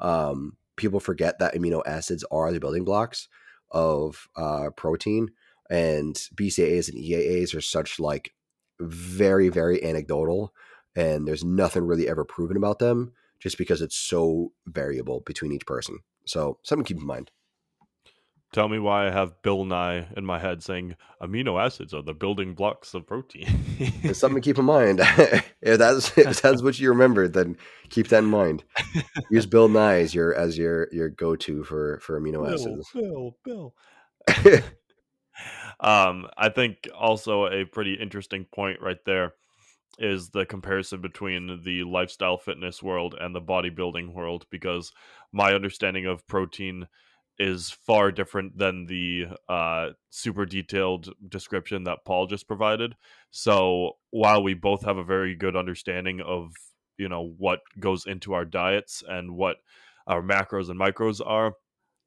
um, 0.00 0.56
people 0.76 1.00
forget 1.00 1.38
that 1.38 1.54
amino 1.54 1.82
acids 1.86 2.24
are 2.30 2.52
the 2.52 2.60
building 2.60 2.84
blocks 2.84 3.28
of 3.70 4.28
uh, 4.36 4.70
protein, 4.76 5.30
and 5.70 6.14
BCAAs 6.34 6.88
and 6.88 6.98
EAAs 6.98 7.54
are 7.54 7.60
such 7.60 8.00
like 8.00 8.32
very, 8.80 9.48
very 9.48 9.82
anecdotal, 9.84 10.52
and 10.96 11.28
there's 11.28 11.44
nothing 11.44 11.86
really 11.86 12.08
ever 12.08 12.24
proven 12.24 12.56
about 12.56 12.80
them, 12.80 13.12
just 13.38 13.56
because 13.56 13.80
it's 13.80 13.96
so 13.96 14.52
variable 14.66 15.22
between 15.24 15.52
each 15.52 15.66
person. 15.66 15.98
So 16.26 16.58
something 16.64 16.84
to 16.84 16.94
keep 16.94 17.00
in 17.00 17.06
mind. 17.06 17.30
Tell 18.52 18.68
me 18.68 18.80
why 18.80 19.06
I 19.06 19.12
have 19.12 19.40
Bill 19.42 19.64
Nye 19.64 20.08
in 20.16 20.26
my 20.26 20.40
head 20.40 20.60
saying 20.60 20.96
amino 21.22 21.64
acids 21.64 21.94
are 21.94 22.02
the 22.02 22.14
building 22.14 22.54
blocks 22.54 22.94
of 22.94 23.06
protein. 23.06 23.46
it's 23.78 24.18
something 24.18 24.42
to 24.42 24.44
keep 24.44 24.58
in 24.58 24.64
mind. 24.64 25.00
if 25.62 25.78
that's 25.78 26.18
if 26.18 26.42
that's 26.42 26.60
what 26.60 26.78
you 26.80 26.88
remembered, 26.88 27.32
then 27.32 27.56
keep 27.90 28.08
that 28.08 28.24
in 28.24 28.24
mind. 28.24 28.64
Use 29.30 29.46
Bill 29.46 29.68
Nye 29.68 30.00
as 30.00 30.14
your 30.16 30.34
as 30.34 30.58
your 30.58 30.88
your 30.90 31.08
go 31.08 31.36
to 31.36 31.62
for 31.62 32.00
for 32.00 32.20
amino 32.20 32.44
Bill, 32.44 32.54
acids. 32.54 32.90
Bill, 32.92 33.36
Bill. 33.44 33.74
um, 35.80 36.26
I 36.36 36.48
think 36.48 36.88
also 36.92 37.46
a 37.46 37.64
pretty 37.64 37.94
interesting 37.94 38.46
point 38.52 38.80
right 38.82 38.98
there 39.06 39.34
is 40.00 40.30
the 40.30 40.46
comparison 40.46 41.00
between 41.00 41.60
the 41.62 41.84
lifestyle 41.84 42.36
fitness 42.36 42.82
world 42.82 43.14
and 43.20 43.32
the 43.32 43.40
bodybuilding 43.40 44.12
world 44.12 44.46
because 44.50 44.92
my 45.30 45.52
understanding 45.52 46.06
of 46.06 46.26
protein 46.26 46.88
is 47.40 47.70
far 47.70 48.12
different 48.12 48.58
than 48.58 48.84
the 48.84 49.24
uh, 49.48 49.88
super 50.10 50.44
detailed 50.44 51.08
description 51.26 51.84
that 51.84 52.04
Paul 52.04 52.26
just 52.26 52.46
provided. 52.46 52.94
So 53.30 53.92
while 54.10 54.42
we 54.42 54.52
both 54.52 54.84
have 54.84 54.98
a 54.98 55.04
very 55.04 55.34
good 55.34 55.56
understanding 55.56 56.20
of 56.20 56.52
you 56.98 57.08
know 57.08 57.34
what 57.38 57.60
goes 57.78 58.06
into 58.06 58.34
our 58.34 58.44
diets 58.44 59.02
and 59.08 59.34
what 59.34 59.56
our 60.06 60.20
macros 60.20 60.68
and 60.68 60.78
micros 60.78 61.20
are, 61.24 61.54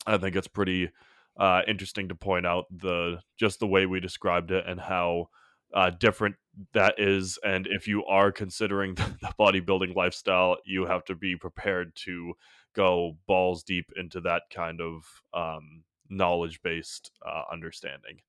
I 0.05 0.17
think 0.17 0.35
it's 0.35 0.47
pretty 0.47 0.91
uh, 1.35 1.63
interesting 1.67 2.09
to 2.09 2.15
point 2.15 2.45
out 2.45 2.65
the 2.69 3.19
just 3.35 3.59
the 3.59 3.67
way 3.67 3.87
we 3.87 3.99
described 3.99 4.51
it 4.51 4.65
and 4.67 4.79
how 4.79 5.29
uh, 5.73 5.89
different 5.91 6.35
that 6.73 6.95
is. 6.97 7.39
And 7.43 7.67
if 7.67 7.87
you 7.87 8.05
are 8.05 8.31
considering 8.31 8.95
the 8.95 9.33
bodybuilding 9.39 9.95
lifestyle, 9.95 10.57
you 10.65 10.85
have 10.85 11.05
to 11.05 11.15
be 11.15 11.35
prepared 11.35 11.95
to 12.05 12.33
go 12.75 13.17
balls 13.27 13.63
deep 13.63 13.91
into 13.95 14.21
that 14.21 14.43
kind 14.53 14.81
of 14.81 15.03
um, 15.33 15.83
knowledge 16.09 16.61
based 16.63 17.11
uh, 17.25 17.43
understanding. 17.51 18.19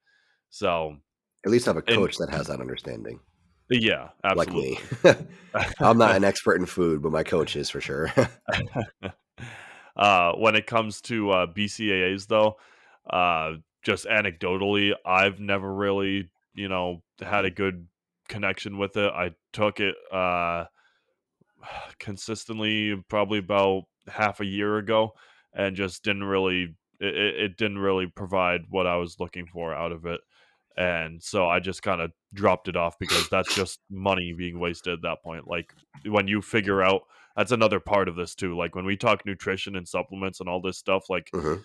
So 0.50 0.96
at 1.44 1.50
least 1.50 1.66
have 1.66 1.76
a 1.76 1.82
coach 1.82 2.18
and, 2.18 2.28
that 2.28 2.36
has 2.36 2.46
that 2.46 2.60
understanding. 2.60 3.20
Yeah, 3.70 4.08
absolutely. 4.22 4.78
Like 5.02 5.20
me. 5.20 5.26
I'm 5.80 5.98
not 5.98 6.16
an 6.16 6.24
expert 6.24 6.56
in 6.56 6.66
food, 6.66 7.02
but 7.02 7.12
my 7.12 7.22
coach 7.22 7.56
is 7.56 7.70
for 7.70 7.80
sure. 7.80 8.12
uh, 9.96 10.32
when 10.32 10.54
it 10.54 10.66
comes 10.66 11.00
to 11.02 11.30
uh, 11.30 11.46
BCAAs, 11.46 12.26
though, 12.26 12.56
uh, 13.08 13.54
just 13.82 14.06
anecdotally, 14.06 14.92
I've 15.04 15.40
never 15.40 15.72
really, 15.72 16.30
you 16.54 16.68
know, 16.68 17.02
had 17.20 17.44
a 17.44 17.50
good 17.50 17.86
connection 18.28 18.78
with 18.78 18.96
it. 18.96 19.12
I 19.12 19.32
took 19.52 19.80
it 19.80 19.94
uh, 20.12 20.64
consistently, 21.98 23.02
probably 23.08 23.38
about 23.38 23.84
half 24.08 24.40
a 24.40 24.46
year 24.46 24.78
ago 24.78 25.12
and 25.54 25.76
just 25.76 26.04
didn't 26.04 26.24
really 26.24 26.74
it, 27.00 27.14
it 27.14 27.56
didn't 27.56 27.78
really 27.78 28.06
provide 28.06 28.62
what 28.68 28.86
I 28.86 28.96
was 28.96 29.18
looking 29.18 29.46
for 29.46 29.74
out 29.74 29.92
of 29.92 30.06
it. 30.06 30.20
And 30.76 31.22
so 31.22 31.48
I 31.48 31.60
just 31.60 31.82
kind 31.82 32.00
of 32.00 32.10
dropped 32.32 32.68
it 32.68 32.76
off 32.76 32.98
because 32.98 33.28
that's 33.28 33.54
just 33.54 33.78
money 33.90 34.34
being 34.36 34.58
wasted 34.58 34.94
at 34.94 35.02
that 35.02 35.22
point. 35.22 35.46
Like 35.46 35.72
when 36.04 36.26
you 36.26 36.42
figure 36.42 36.82
out 36.82 37.02
that's 37.36 37.52
another 37.52 37.80
part 37.80 38.08
of 38.08 38.16
this 38.16 38.34
too. 38.34 38.56
Like 38.56 38.74
when 38.74 38.84
we 38.84 38.96
talk 38.96 39.26
nutrition 39.26 39.76
and 39.76 39.88
supplements 39.88 40.40
and 40.40 40.48
all 40.48 40.60
this 40.60 40.78
stuff, 40.78 41.04
like 41.08 41.30
mm-hmm. 41.34 41.60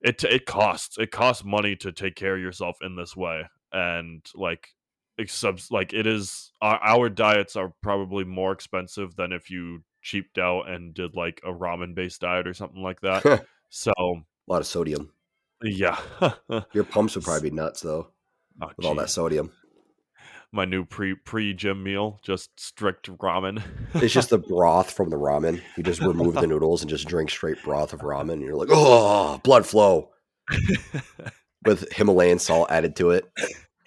it 0.00 0.22
it 0.24 0.46
costs 0.46 0.96
it 0.98 1.10
costs 1.10 1.44
money 1.44 1.76
to 1.76 1.92
take 1.92 2.14
care 2.14 2.36
of 2.36 2.42
yourself 2.42 2.78
in 2.82 2.96
this 2.96 3.16
way. 3.16 3.44
And 3.76 4.26
like 4.34 4.70
subs 5.26 5.70
like 5.70 5.92
it 5.94 6.06
is 6.06 6.52
our, 6.60 6.78
our 6.82 7.08
diets 7.08 7.56
are 7.56 7.72
probably 7.82 8.24
more 8.24 8.52
expensive 8.52 9.16
than 9.16 9.32
if 9.32 9.50
you 9.50 9.82
cheaped 10.02 10.38
out 10.38 10.68
and 10.68 10.92
did 10.92 11.16
like 11.16 11.40
a 11.44 11.50
ramen 11.50 11.94
based 11.94 12.20
diet 12.20 12.46
or 12.46 12.54
something 12.54 12.82
like 12.82 13.00
that. 13.00 13.46
so 13.70 13.92
a 13.98 14.52
lot 14.52 14.60
of 14.60 14.66
sodium. 14.66 15.12
Yeah. 15.62 15.98
Your 16.72 16.84
pumps 16.84 17.14
would 17.14 17.24
probably 17.24 17.50
be 17.50 17.56
nuts 17.56 17.80
though. 17.80 18.08
Oh, 18.60 18.68
with 18.68 18.76
geez. 18.80 18.86
all 18.86 18.94
that 18.96 19.10
sodium. 19.10 19.52
My 20.52 20.64
new 20.64 20.84
pre 20.84 21.14
pre 21.14 21.54
gym 21.54 21.82
meal, 21.82 22.20
just 22.22 22.58
strict 22.58 23.10
ramen. 23.18 23.62
it's 23.94 24.14
just 24.14 24.30
the 24.30 24.38
broth 24.48 24.90
from 24.90 25.10
the 25.10 25.16
ramen. 25.16 25.60
You 25.76 25.82
just 25.82 26.00
remove 26.00 26.34
the 26.34 26.46
noodles 26.46 26.82
and 26.82 26.88
just 26.88 27.08
drink 27.08 27.30
straight 27.30 27.62
broth 27.62 27.92
of 27.92 28.00
ramen. 28.00 28.34
And 28.34 28.42
you're 28.42 28.54
like, 28.54 28.68
oh, 28.70 29.38
blood 29.42 29.66
flow. 29.66 30.10
With 31.64 31.92
Himalayan 31.92 32.38
salt 32.38 32.70
added 32.70 32.94
to 32.96 33.10
it 33.10 33.28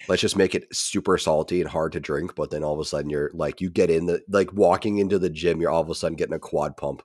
let's 0.08 0.22
just 0.22 0.36
make 0.36 0.54
it 0.54 0.74
super 0.74 1.18
salty 1.18 1.60
and 1.60 1.70
hard 1.70 1.92
to 1.92 2.00
drink. 2.00 2.34
But 2.34 2.50
then 2.50 2.64
all 2.64 2.74
of 2.74 2.80
a 2.80 2.84
sudden 2.84 3.10
you're 3.10 3.30
like, 3.34 3.60
you 3.60 3.70
get 3.70 3.90
in 3.90 4.06
the 4.06 4.22
like 4.28 4.52
walking 4.52 4.98
into 4.98 5.18
the 5.18 5.30
gym, 5.30 5.60
you're 5.60 5.70
all 5.70 5.82
of 5.82 5.90
a 5.90 5.94
sudden 5.94 6.16
getting 6.16 6.34
a 6.34 6.38
quad 6.38 6.76
pump. 6.76 7.02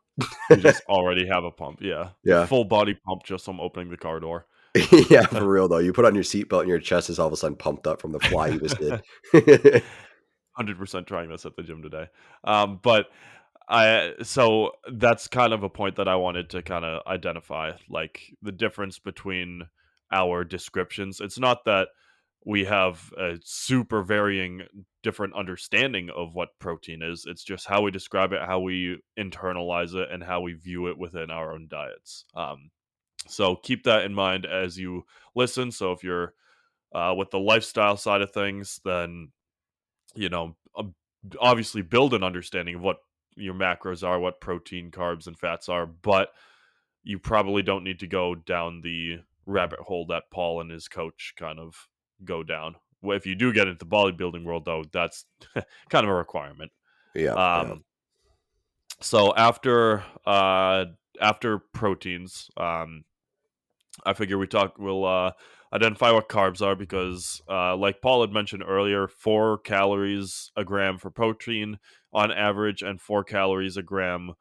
you 0.50 0.56
just 0.58 0.84
already 0.88 1.28
have 1.28 1.44
a 1.44 1.52
pump. 1.52 1.80
Yeah. 1.82 2.10
Yeah. 2.24 2.46
Full 2.46 2.66
body 2.66 2.96
pump 3.06 3.24
just 3.24 3.46
from 3.46 3.60
opening 3.60 3.90
the 3.90 3.98
car 3.98 4.20
door. 4.20 4.48
yeah, 5.10 5.26
for 5.26 5.48
real 5.50 5.68
though. 5.68 5.78
You 5.78 5.94
put 5.94 6.06
on 6.06 6.16
your 6.16 6.24
seatbelt 6.24 6.62
and 6.62 6.70
your 6.70 6.80
chest 6.80 7.10
is 7.10 7.20
all 7.20 7.28
of 7.28 7.34
a 7.34 7.38
sudden 7.38 7.58
pumped 7.58 7.88
up 7.88 8.02
from 8.02 8.12
the 8.12 8.20
fly 8.20 8.48
you 8.48 8.60
just 8.60 8.78
did. 8.80 9.84
Hundred 10.52 10.78
percent 10.78 11.08
trying 11.08 11.30
this 11.30 11.46
at 11.46 11.56
the 11.56 11.64
gym 11.64 11.82
today. 11.82 12.08
Um, 12.44 12.80
but 12.82 13.08
I 13.68 14.14
so 14.22 14.72
that's 14.92 15.28
kind 15.28 15.54
of 15.54 15.64
a 15.64 15.70
point 15.70 15.96
that 15.96 16.08
I 16.08 16.16
wanted 16.16 16.50
to 16.52 16.62
kind 16.62 16.86
of 16.86 17.02
identify, 17.08 17.72
like 17.90 18.22
the 18.42 18.52
difference 18.52 19.00
between 19.00 19.64
our 20.12 20.44
descriptions. 20.44 21.20
It's 21.20 21.40
not 21.40 21.66
that 21.66 21.90
we 22.46 22.64
have 22.66 23.12
a 23.18 23.38
super 23.44 24.04
varying 24.04 24.62
different 25.02 25.36
understanding 25.36 26.10
of 26.16 26.36
what 26.36 26.58
protein 26.60 27.02
is. 27.02 27.26
It's 27.28 27.44
just 27.44 27.66
how 27.66 27.82
we 27.82 27.92
describe 27.92 28.34
it, 28.34 28.42
how 28.46 28.60
we 28.60 29.02
internalize 29.20 29.96
it, 29.96 30.10
and 30.12 30.24
how 30.24 30.42
we 30.42 30.54
view 30.54 30.88
it 30.88 30.98
within 30.98 31.32
our 31.32 31.54
own 31.54 31.68
diets. 31.68 32.26
Um, 32.36 32.70
so 33.28 33.56
keep 33.56 33.84
that 33.84 34.04
in 34.04 34.14
mind 34.14 34.46
as 34.46 34.78
you 34.78 35.06
listen. 35.36 35.72
So 35.72 35.92
if 35.92 36.04
you're 36.04 36.36
uh, 36.94 37.16
with 37.18 37.32
the 37.32 37.40
lifestyle 37.40 37.98
side 37.98 38.22
of 38.22 38.32
things, 38.32 38.80
then 38.86 39.32
you 40.14 40.30
know 40.30 40.56
obviously 41.40 41.82
build 41.82 42.14
an 42.14 42.24
understanding 42.24 42.76
of 42.76 42.82
what 42.82 42.98
your 43.36 43.56
macros 43.56 44.08
are, 44.08 44.20
what 44.20 44.40
protein, 44.40 44.92
carbs, 44.92 45.26
and 45.26 45.38
fats 45.38 45.68
are, 45.68 45.88
but 45.88 46.30
you 47.04 47.18
probably 47.18 47.64
don't 47.64 47.84
need 47.84 48.00
to 48.00 48.08
go 48.08 48.36
down 48.36 48.82
the 48.82 49.18
rabbit 49.48 49.80
hole 49.80 50.06
that 50.08 50.24
Paul 50.32 50.62
and 50.62 50.72
his 50.72 50.88
coach 50.88 51.34
kind 51.38 51.60
of 51.60 51.88
go 52.24 52.44
down. 52.44 52.76
If 53.04 53.26
you 53.26 53.36
do 53.36 53.54
get 53.54 53.68
into 53.68 53.84
the 53.84 53.90
bodybuilding 53.90 54.44
world, 54.44 54.66
though, 54.66 54.84
that's 54.92 55.26
kind 55.90 56.06
of 56.06 56.10
a 56.10 56.16
requirement. 56.16 56.72
Yeah. 57.14 57.34
Um, 57.34 57.68
yeah. 57.68 57.76
So 59.02 59.34
after 59.36 60.04
uh, 60.26 60.86
after 61.22 61.60
proteins, 61.60 62.50
um, 62.58 63.04
I 64.06 64.14
figure 64.14 64.38
we 64.38 64.48
talk. 64.48 64.78
We'll 64.78 65.06
uh, 65.06 65.32
identify 65.74 66.12
what 66.12 66.30
carbs 66.30 66.62
are 66.62 66.76
because, 66.76 67.42
uh, 67.50 67.76
like 67.76 68.02
Paul 68.02 68.22
had 68.22 68.32
mentioned 68.32 68.64
earlier, 68.66 69.08
four 69.08 69.58
calories 69.60 70.52
a 70.56 70.64
gram 70.64 70.98
for 70.98 71.10
protein 71.10 71.78
on 72.14 72.32
average, 72.32 72.82
and 72.82 73.00
four 73.00 73.24
calories 73.24 73.78
a 73.78 73.84
gram 73.84 74.34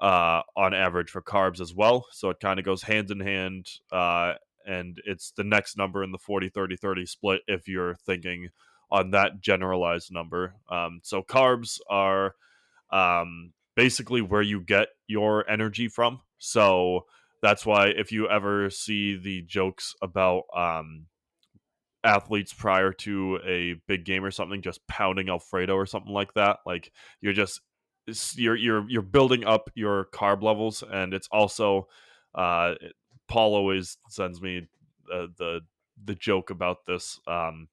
uh, 0.00 0.42
on 0.56 0.74
average 0.74 1.10
for 1.10 1.22
carbs 1.22 1.60
as 1.60 1.74
well. 1.74 2.06
So 2.12 2.30
it 2.30 2.40
kind 2.40 2.58
of 2.58 2.64
goes 2.64 2.82
hand 2.82 3.10
in 3.10 3.20
hand. 3.20 3.66
Uh, 3.90 4.34
and 4.68 5.00
it's 5.04 5.32
the 5.36 5.44
next 5.44 5.76
number 5.76 6.04
in 6.04 6.12
the 6.12 6.18
40 6.18 6.48
30 6.48 6.76
30 6.76 7.06
split 7.06 7.40
if 7.46 7.66
you're 7.66 7.94
thinking 7.94 8.48
on 8.90 9.10
that 9.10 9.40
generalized 9.40 10.12
number. 10.12 10.54
Um, 10.70 11.00
so 11.02 11.22
carbs 11.22 11.78
are 11.90 12.34
um, 12.90 13.52
basically 13.76 14.22
where 14.22 14.42
you 14.42 14.60
get 14.60 14.88
your 15.06 15.48
energy 15.50 15.88
from. 15.88 16.20
So 16.38 17.06
that's 17.42 17.66
why 17.66 17.88
if 17.88 18.12
you 18.12 18.28
ever 18.28 18.70
see 18.70 19.16
the 19.16 19.42
jokes 19.42 19.94
about 20.02 20.44
um, 20.56 21.06
athletes 22.04 22.52
prior 22.52 22.92
to 22.92 23.38
a 23.46 23.74
big 23.86 24.04
game 24.04 24.24
or 24.24 24.30
something 24.30 24.62
just 24.62 24.86
pounding 24.86 25.28
alfredo 25.28 25.74
or 25.74 25.84
something 25.84 26.12
like 26.12 26.32
that 26.34 26.58
like 26.64 26.92
you're 27.20 27.32
just 27.32 27.60
you're 28.36 28.56
you're 28.56 28.88
you're 28.88 29.02
building 29.02 29.44
up 29.44 29.68
your 29.74 30.06
carb 30.14 30.42
levels 30.42 30.84
and 30.90 31.12
it's 31.12 31.28
also 31.32 31.88
uh 32.34 32.74
paul 33.28 33.54
always 33.54 33.98
sends 34.08 34.40
me 34.40 34.66
uh, 35.12 35.26
the 35.36 35.60
the 36.04 36.14
joke 36.14 36.50
about 36.50 36.86
this 36.86 37.20
um 37.26 37.68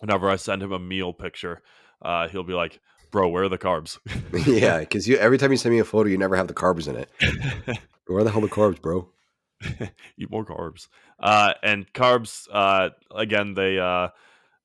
whenever 0.00 0.28
i 0.28 0.36
send 0.36 0.62
him 0.62 0.72
a 0.72 0.78
meal 0.78 1.12
picture 1.12 1.62
uh 2.02 2.28
he'll 2.28 2.42
be 2.42 2.54
like 2.54 2.80
bro 3.10 3.28
where 3.28 3.44
are 3.44 3.48
the 3.48 3.58
carbs? 3.58 3.98
Yeah 4.46 4.80
because 4.80 5.06
you 5.06 5.16
every 5.18 5.38
time 5.38 5.52
you 5.52 5.56
send 5.56 5.72
me 5.72 5.78
a 5.78 5.84
photo 5.84 6.08
you 6.08 6.18
never 6.18 6.36
have 6.36 6.48
the 6.48 6.54
carbs 6.54 6.88
in 6.88 6.96
it. 6.96 7.08
Where 8.06 8.22
the 8.24 8.30
hell 8.30 8.40
the 8.42 8.48
carbs 8.48 8.82
bro? 8.82 9.08
Eat 10.18 10.30
more 10.30 10.44
carbs. 10.44 10.88
Uh, 11.18 11.54
and 11.62 11.90
carbs, 11.92 12.48
uh, 12.52 12.90
again, 13.14 13.54
they 13.54 13.78
uh, 13.78 14.08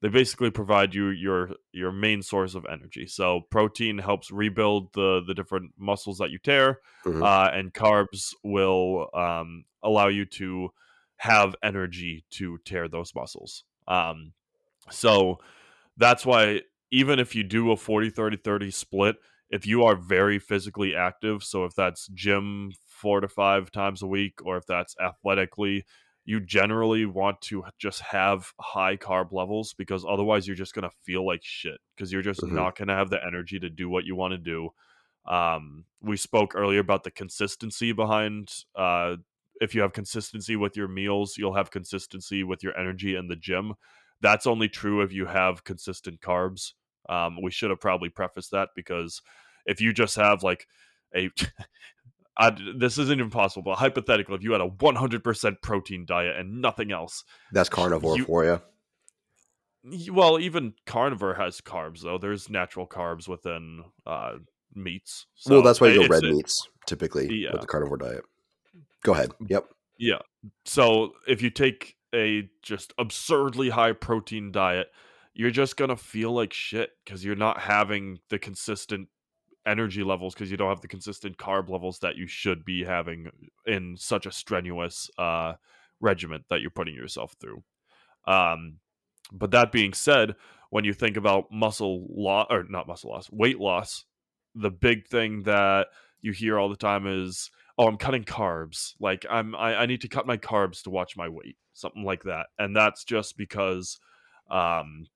they 0.01 0.09
basically 0.09 0.49
provide 0.49 0.95
you 0.95 1.09
your 1.09 1.51
your 1.71 1.91
main 1.91 2.21
source 2.21 2.55
of 2.55 2.65
energy. 2.71 3.05
So 3.07 3.41
protein 3.49 3.97
helps 3.97 4.31
rebuild 4.31 4.93
the 4.93 5.21
the 5.25 5.33
different 5.33 5.71
muscles 5.77 6.17
that 6.19 6.31
you 6.31 6.39
tear, 6.39 6.79
mm-hmm. 7.05 7.21
uh, 7.21 7.49
and 7.49 7.73
carbs 7.73 8.33
will 8.43 9.09
um, 9.13 9.65
allow 9.83 10.07
you 10.07 10.25
to 10.25 10.69
have 11.17 11.55
energy 11.61 12.23
to 12.31 12.59
tear 12.63 12.87
those 12.87 13.13
muscles. 13.13 13.65
Um, 13.87 14.33
so 14.89 15.39
that's 15.97 16.25
why 16.25 16.61
even 16.91 17.19
if 17.19 17.35
you 17.35 17.43
do 17.43 17.71
a 17.71 17.77
40 17.77 18.09
30 18.09 18.37
30 18.37 18.71
split, 18.71 19.15
if 19.49 19.67
you 19.67 19.83
are 19.83 19.95
very 19.95 20.39
physically 20.39 20.95
active, 20.95 21.43
so 21.43 21.65
if 21.65 21.75
that's 21.75 22.07
gym 22.13 22.71
four 22.87 23.19
to 23.19 23.27
five 23.27 23.71
times 23.71 24.01
a 24.01 24.07
week, 24.07 24.45
or 24.45 24.57
if 24.57 24.65
that's 24.65 24.95
athletically, 24.99 25.85
you 26.29 26.39
generally 26.39 27.07
want 27.07 27.41
to 27.41 27.63
just 27.79 28.01
have 28.01 28.53
high 28.59 28.95
carb 28.95 29.31
levels 29.31 29.73
because 29.73 30.05
otherwise 30.07 30.45
you're 30.45 30.55
just 30.55 30.75
going 30.75 30.87
to 30.87 30.95
feel 31.01 31.25
like 31.25 31.41
shit 31.43 31.79
because 31.95 32.13
you're 32.13 32.21
just 32.21 32.41
mm-hmm. 32.41 32.53
not 32.53 32.77
going 32.77 32.87
to 32.87 32.93
have 32.93 33.09
the 33.09 33.19
energy 33.25 33.57
to 33.57 33.67
do 33.67 33.89
what 33.89 34.05
you 34.05 34.15
want 34.15 34.31
to 34.31 34.37
do. 34.37 34.69
Um, 35.25 35.85
we 36.03 36.17
spoke 36.17 36.53
earlier 36.53 36.81
about 36.81 37.03
the 37.03 37.09
consistency 37.09 37.93
behind 37.93 38.53
uh, 38.75 39.15
if 39.59 39.73
you 39.73 39.81
have 39.81 39.91
consistency 39.91 40.55
with 40.55 40.77
your 40.77 40.87
meals, 40.87 41.35
you'll 41.35 41.55
have 41.55 41.71
consistency 41.71 42.43
with 42.43 42.61
your 42.61 42.77
energy 42.77 43.15
in 43.15 43.27
the 43.27 43.35
gym. 43.35 43.73
That's 44.21 44.45
only 44.45 44.69
true 44.69 45.01
if 45.01 45.11
you 45.11 45.25
have 45.25 45.63
consistent 45.63 46.21
carbs. 46.21 46.73
Um, 47.09 47.41
we 47.41 47.49
should 47.49 47.71
have 47.71 47.81
probably 47.81 48.09
prefaced 48.09 48.51
that 48.51 48.69
because 48.75 49.23
if 49.65 49.81
you 49.81 49.93
just 49.93 50.15
have 50.15 50.43
like 50.43 50.67
a 51.15 51.31
I, 52.39 52.55
this 52.77 52.97
isn't 52.97 53.19
impossible, 53.19 53.63
but 53.63 53.75
hypothetically, 53.79 54.35
if 54.35 54.43
you 54.43 54.53
had 54.53 54.61
a 54.61 54.69
100% 54.69 55.61
protein 55.61 56.05
diet 56.05 56.37
and 56.37 56.61
nothing 56.61 56.89
else, 56.89 57.25
that's 57.51 57.67
carnivore 57.67 58.17
you, 58.17 58.23
for 58.23 58.45
you. 58.45 58.61
Well, 60.13 60.39
even 60.39 60.73
carnivore 60.85 61.33
has 61.33 61.59
carbs, 61.59 62.01
though. 62.01 62.17
There's 62.17 62.49
natural 62.49 62.87
carbs 62.87 63.27
within 63.27 63.83
uh, 64.07 64.35
meats. 64.73 65.25
So 65.35 65.55
well, 65.55 65.63
that's 65.63 65.81
why 65.81 65.89
you 65.89 66.03
go 66.03 66.07
red 66.07 66.23
meats 66.23 66.65
typically 66.85 67.27
yeah. 67.29 67.51
with 67.51 67.61
the 67.61 67.67
carnivore 67.67 67.97
diet. 67.97 68.23
Go 69.03 69.13
ahead. 69.13 69.31
Yep. 69.47 69.65
Yeah. 69.97 70.19
So 70.63 71.13
if 71.27 71.41
you 71.41 71.49
take 71.49 71.97
a 72.15 72.49
just 72.61 72.93
absurdly 72.97 73.69
high 73.69 73.91
protein 73.91 74.53
diet, 74.53 74.87
you're 75.33 75.51
just 75.51 75.77
gonna 75.77 75.97
feel 75.97 76.31
like 76.31 76.53
shit 76.53 76.91
because 77.03 77.23
you're 77.23 77.35
not 77.35 77.59
having 77.59 78.19
the 78.29 78.39
consistent 78.39 79.09
energy 79.65 80.03
levels 80.03 80.33
because 80.33 80.51
you 80.51 80.57
don't 80.57 80.69
have 80.69 80.81
the 80.81 80.87
consistent 80.87 81.37
carb 81.37 81.69
levels 81.69 81.99
that 81.99 82.15
you 82.15 82.27
should 82.27 82.65
be 82.65 82.83
having 82.83 83.29
in 83.65 83.95
such 83.97 84.25
a 84.25 84.31
strenuous 84.31 85.09
uh, 85.17 85.53
regiment 85.99 86.45
that 86.49 86.61
you're 86.61 86.69
putting 86.69 86.95
yourself 86.95 87.35
through. 87.39 87.63
Um, 88.25 88.77
but 89.31 89.51
that 89.51 89.71
being 89.71 89.93
said, 89.93 90.35
when 90.69 90.85
you 90.85 90.93
think 90.93 91.17
about 91.17 91.51
muscle 91.51 92.07
loss 92.09 92.47
or 92.49 92.65
not 92.69 92.87
muscle 92.87 93.11
loss, 93.11 93.29
weight 93.31 93.59
loss, 93.59 94.05
the 94.55 94.71
big 94.71 95.07
thing 95.07 95.43
that 95.43 95.87
you 96.21 96.31
hear 96.31 96.57
all 96.57 96.69
the 96.69 96.75
time 96.75 97.07
is, 97.07 97.49
"Oh, 97.77 97.87
I'm 97.87 97.97
cutting 97.97 98.23
carbs. 98.23 98.93
Like 98.99 99.25
I'm, 99.29 99.55
I, 99.55 99.75
I 99.75 99.85
need 99.85 100.01
to 100.01 100.07
cut 100.07 100.27
my 100.27 100.37
carbs 100.37 100.83
to 100.83 100.89
watch 100.89 101.17
my 101.17 101.29
weight, 101.29 101.57
something 101.73 102.03
like 102.03 102.23
that." 102.23 102.47
And 102.57 102.75
that's 102.75 103.03
just 103.03 103.37
because, 103.37 103.99
um, 104.49 105.07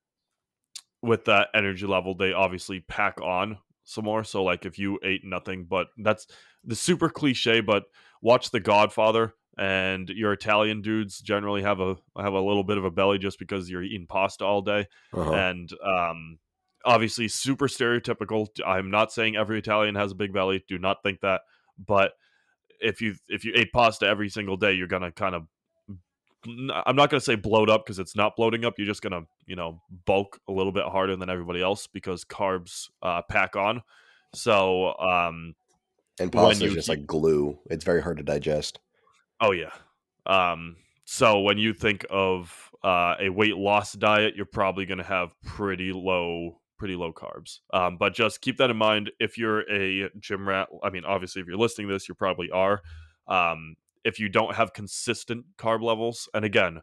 with 1.01 1.25
that 1.25 1.49
energy 1.53 1.85
level, 1.85 2.15
they 2.15 2.33
obviously 2.33 2.79
pack 2.81 3.19
on 3.21 3.57
some 3.83 4.05
more. 4.05 4.23
So 4.23 4.43
like 4.43 4.65
if 4.65 4.79
you 4.79 4.99
ate 5.03 5.23
nothing, 5.23 5.65
but 5.69 5.87
that's 5.97 6.27
the 6.63 6.75
super 6.75 7.09
cliche, 7.09 7.61
but 7.61 7.83
watch 8.21 8.51
The 8.51 8.59
Godfather 8.59 9.33
and 9.57 10.09
your 10.09 10.33
Italian 10.33 10.81
dudes 10.81 11.19
generally 11.19 11.61
have 11.61 11.79
a 11.79 11.95
have 12.17 12.33
a 12.33 12.41
little 12.41 12.63
bit 12.63 12.77
of 12.77 12.85
a 12.85 12.91
belly 12.91 13.19
just 13.19 13.37
because 13.37 13.69
you're 13.69 13.83
eating 13.83 14.07
pasta 14.07 14.43
all 14.43 14.61
day. 14.61 14.87
Uh-huh. 15.13 15.31
And 15.31 15.69
um 15.85 16.39
obviously 16.85 17.27
super 17.27 17.67
stereotypical. 17.67 18.47
I'm 18.65 18.91
not 18.91 19.11
saying 19.11 19.35
every 19.35 19.59
Italian 19.59 19.95
has 19.95 20.11
a 20.11 20.15
big 20.15 20.33
belly. 20.33 20.63
Do 20.67 20.77
not 20.77 21.03
think 21.03 21.21
that. 21.21 21.41
But 21.77 22.13
if 22.79 23.01
you 23.01 23.15
if 23.27 23.45
you 23.45 23.53
ate 23.55 23.71
pasta 23.71 24.07
every 24.07 24.29
single 24.29 24.57
day, 24.57 24.73
you're 24.73 24.87
gonna 24.87 25.11
kind 25.11 25.35
of 25.35 25.43
I'm 26.45 26.95
not 26.95 27.09
going 27.09 27.19
to 27.19 27.25
say 27.25 27.35
bloat 27.35 27.69
up 27.69 27.85
because 27.85 27.99
it's 27.99 28.15
not 28.15 28.35
bloating 28.35 28.65
up. 28.65 28.75
You're 28.77 28.87
just 28.87 29.01
going 29.01 29.13
to, 29.13 29.27
you 29.45 29.55
know, 29.55 29.81
bulk 30.05 30.39
a 30.47 30.51
little 30.51 30.71
bit 30.71 30.85
harder 30.85 31.15
than 31.15 31.29
everybody 31.29 31.61
else 31.61 31.87
because 31.87 32.25
carbs 32.25 32.89
uh, 33.01 33.21
pack 33.21 33.55
on. 33.55 33.81
So, 34.33 34.97
um, 34.97 35.55
and 36.19 36.31
pasta 36.31 36.65
is 36.65 36.73
just 36.73 36.89
like 36.89 37.05
glue. 37.05 37.59
It's 37.69 37.85
very 37.85 38.01
hard 38.01 38.17
to 38.17 38.23
digest. 38.23 38.79
Oh 39.39 39.51
yeah. 39.51 39.71
Um, 40.25 40.77
so 41.05 41.41
when 41.41 41.57
you 41.57 41.73
think 41.73 42.05
of 42.09 42.71
uh, 42.83 43.15
a 43.19 43.29
weight 43.29 43.57
loss 43.57 43.93
diet, 43.93 44.35
you're 44.35 44.45
probably 44.45 44.85
going 44.85 44.99
to 44.99 45.03
have 45.03 45.33
pretty 45.43 45.91
low, 45.91 46.59
pretty 46.77 46.95
low 46.95 47.13
carbs. 47.13 47.59
Um, 47.73 47.97
but 47.97 48.13
just 48.13 48.41
keep 48.41 48.57
that 48.57 48.69
in 48.69 48.77
mind. 48.77 49.11
If 49.19 49.37
you're 49.37 49.69
a 49.71 50.09
gym 50.19 50.47
rat, 50.47 50.69
I 50.83 50.89
mean, 50.89 51.05
obviously, 51.05 51.41
if 51.41 51.47
you're 51.47 51.57
listening 51.57 51.87
to 51.87 51.93
this, 51.93 52.07
you 52.07 52.15
probably 52.15 52.49
are. 52.51 52.81
Um, 53.27 53.75
if 54.03 54.19
you 54.19 54.29
don't 54.29 54.55
have 54.55 54.73
consistent 54.73 55.45
carb 55.57 55.81
levels. 55.81 56.29
And 56.33 56.45
again, 56.45 56.81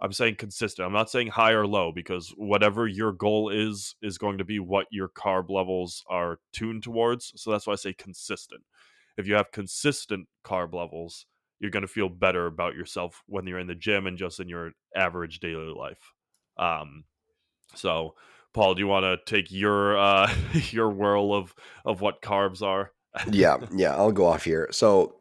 I'm 0.00 0.12
saying 0.12 0.36
consistent. 0.36 0.86
I'm 0.86 0.92
not 0.92 1.10
saying 1.10 1.28
high 1.28 1.52
or 1.52 1.66
low 1.66 1.90
because 1.92 2.32
whatever 2.36 2.86
your 2.86 3.12
goal 3.12 3.48
is 3.48 3.94
is 4.02 4.18
going 4.18 4.38
to 4.38 4.44
be 4.44 4.58
what 4.58 4.86
your 4.90 5.08
carb 5.08 5.48
levels 5.48 6.04
are 6.08 6.38
tuned 6.52 6.82
towards. 6.82 7.32
So 7.36 7.50
that's 7.50 7.66
why 7.66 7.72
I 7.72 7.76
say 7.76 7.94
consistent. 7.94 8.62
If 9.16 9.26
you 9.26 9.34
have 9.34 9.50
consistent 9.52 10.28
carb 10.44 10.74
levels, 10.74 11.24
you're 11.60 11.70
going 11.70 11.82
to 11.82 11.88
feel 11.88 12.10
better 12.10 12.46
about 12.46 12.74
yourself 12.74 13.22
when 13.26 13.46
you're 13.46 13.58
in 13.58 13.66
the 13.66 13.74
gym 13.74 14.06
and 14.06 14.18
just 14.18 14.40
in 14.40 14.48
your 14.48 14.72
average 14.94 15.40
daily 15.40 15.72
life. 15.74 16.12
Um, 16.58 17.04
so, 17.74 18.14
Paul, 18.52 18.74
do 18.74 18.80
you 18.80 18.86
want 18.86 19.04
to 19.04 19.34
take 19.34 19.50
your 19.50 19.96
uh, 19.98 20.34
your 20.70 20.90
whirl 20.90 21.32
of 21.32 21.54
of 21.86 22.02
what 22.02 22.20
carbs 22.20 22.60
are? 22.60 22.92
yeah, 23.30 23.56
yeah, 23.74 23.94
I'll 23.94 24.12
go 24.12 24.26
off 24.26 24.44
here. 24.44 24.68
So 24.72 25.16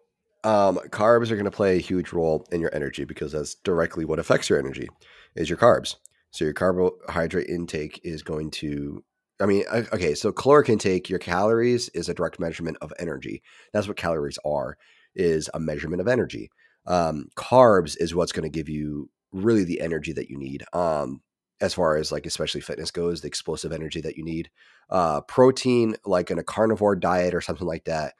um, 0.46 0.78
carbs 0.90 1.32
are 1.32 1.36
going 1.36 1.46
to 1.46 1.52
play 1.52 1.78
a 1.78 1.82
huge 1.82 2.14
role 2.14 2.48
in 2.52 2.62
your 2.62 2.74
energy 2.74 3.04
because 3.04 3.32
that's 3.32 3.56
directly 3.56 4.06
what 4.06 4.20
affects 4.20 4.50
your 4.50 4.60
energy 4.60 4.88
is 5.36 5.50
your 5.50 5.58
carbs. 5.58 5.96
So 6.32 6.46
your 6.46 6.54
carbohydrate 6.54 7.50
intake 7.50 8.00
is 8.04 8.22
going 8.22 8.52
to 8.52 9.04
I 9.42 9.46
mean, 9.48 9.66
okay, 9.70 10.16
so 10.16 10.32
caloric 10.32 10.70
intake, 10.70 11.10
your 11.10 11.20
calories 11.20 11.90
is 11.90 12.08
a 12.08 12.14
direct 12.14 12.40
measurement 12.40 12.78
of 12.80 12.94
energy. 12.98 13.44
That's 13.74 13.86
what 13.86 13.98
calories 13.98 14.40
are, 14.46 14.78
is 15.14 15.50
a 15.54 15.60
measurement 15.60 16.00
of 16.00 16.08
energy. 16.08 16.50
Um, 16.86 17.28
carbs 17.36 17.98
is 18.00 18.16
what's 18.16 18.32
going 18.32 18.50
to 18.50 18.50
give 18.50 18.70
you 18.70 19.10
really 19.34 19.66
the 19.66 19.82
energy 19.82 20.14
that 20.14 20.30
you 20.30 20.38
need. 20.38 20.64
Um, 20.72 21.22
as 21.60 21.74
far 21.74 21.98
as 21.98 22.14
like 22.14 22.26
especially 22.26 22.62
fitness 22.62 22.92
goes, 22.92 23.22
the 23.22 23.28
explosive 23.28 23.74
energy 23.74 24.00
that 24.02 24.16
you 24.16 24.24
need. 24.24 24.50
Uh, 24.90 25.20
protein, 25.22 25.96
like 26.06 26.32
in 26.32 26.40
a 26.40 26.44
carnivore 26.44 26.96
diet 26.96 27.34
or 27.34 27.42
something 27.42 27.68
like 27.68 27.84
that, 27.86 28.14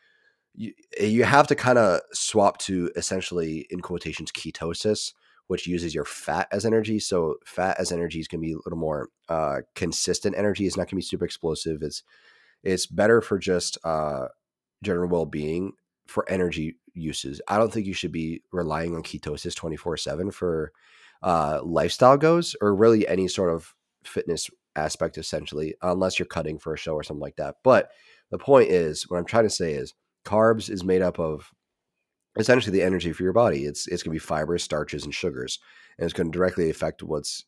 you, 0.56 0.74
eh, 0.98 1.06
you 1.06 1.24
have 1.24 1.48
to 1.48 1.56
kind 1.56 1.78
of 1.78 2.02
swap 2.14 2.58
to 2.60 2.92
essentially 2.96 3.68
in 3.70 3.82
quotations 3.82 4.32
ketosis 4.32 5.14
which 5.48 5.68
uses 5.68 5.94
your 5.94 6.06
fat 6.06 6.48
as 6.52 6.66
energy 6.66 7.00
so 7.00 7.36
fat 7.46 7.76
as 7.80 7.92
energy 7.92 8.20
is 8.20 8.28
going 8.28 8.42
to 8.42 8.48
be 8.48 8.54
a 8.54 8.58
little 8.66 8.80
more 8.80 9.10
uh, 9.30 9.62
consistent 9.76 10.36
energy 10.38 10.66
it's 10.66 10.78
not 10.78 10.84
going 10.84 10.90
to 10.90 10.96
be 10.96 11.02
super 11.02 11.26
explosive 11.26 11.82
it's 11.82 12.04
it's 12.64 12.88
better 12.88 13.22
for 13.22 13.38
just 13.38 13.78
uh, 13.84 14.28
general 14.84 15.10
well-being 15.10 15.74
for 16.08 16.28
energy 16.30 16.76
uses 16.94 17.42
i 17.48 17.58
don't 17.58 17.74
think 17.74 17.86
you 17.86 17.94
should 17.94 18.12
be 18.12 18.42
relying 18.52 18.96
on 18.96 19.04
ketosis 19.04 19.56
24 19.56 19.98
7 19.98 20.32
for 20.32 20.72
uh, 21.26 21.60
lifestyle 21.64 22.18
goes, 22.18 22.56
or 22.62 22.76
really 22.76 23.08
any 23.08 23.28
sort 23.28 23.54
of 23.54 23.74
fitness 24.04 24.50
aspect, 24.76 25.18
essentially, 25.18 25.76
unless 25.82 26.20
you're 26.20 26.26
cutting 26.28 26.60
for 26.60 26.74
a 26.74 26.78
show 26.78 26.94
or 26.94 27.04
something 27.04 27.22
like 27.22 27.38
that. 27.38 27.56
But 27.64 27.90
the 28.30 28.38
point 28.38 28.70
is, 28.70 29.10
what 29.10 29.18
I'm 29.18 29.26
trying 29.26 29.46
to 29.46 29.50
say 29.50 29.74
is, 29.74 29.94
carbs 30.26 30.70
is 30.70 30.84
made 30.84 31.02
up 31.02 31.20
of 31.20 31.52
essentially 32.38 32.78
the 32.78 32.86
energy 32.86 33.14
for 33.14 33.24
your 33.24 33.34
body. 33.34 33.66
It's 33.66 33.88
it's 33.88 34.04
going 34.04 34.14
to 34.16 34.22
be 34.22 34.26
fibers, 34.26 34.64
starches, 34.64 35.06
and 35.06 35.14
sugars, 35.14 35.60
and 35.98 36.06
it's 36.06 36.14
going 36.14 36.32
to 36.32 36.38
directly 36.38 36.70
affect 36.70 37.04
what's 37.04 37.46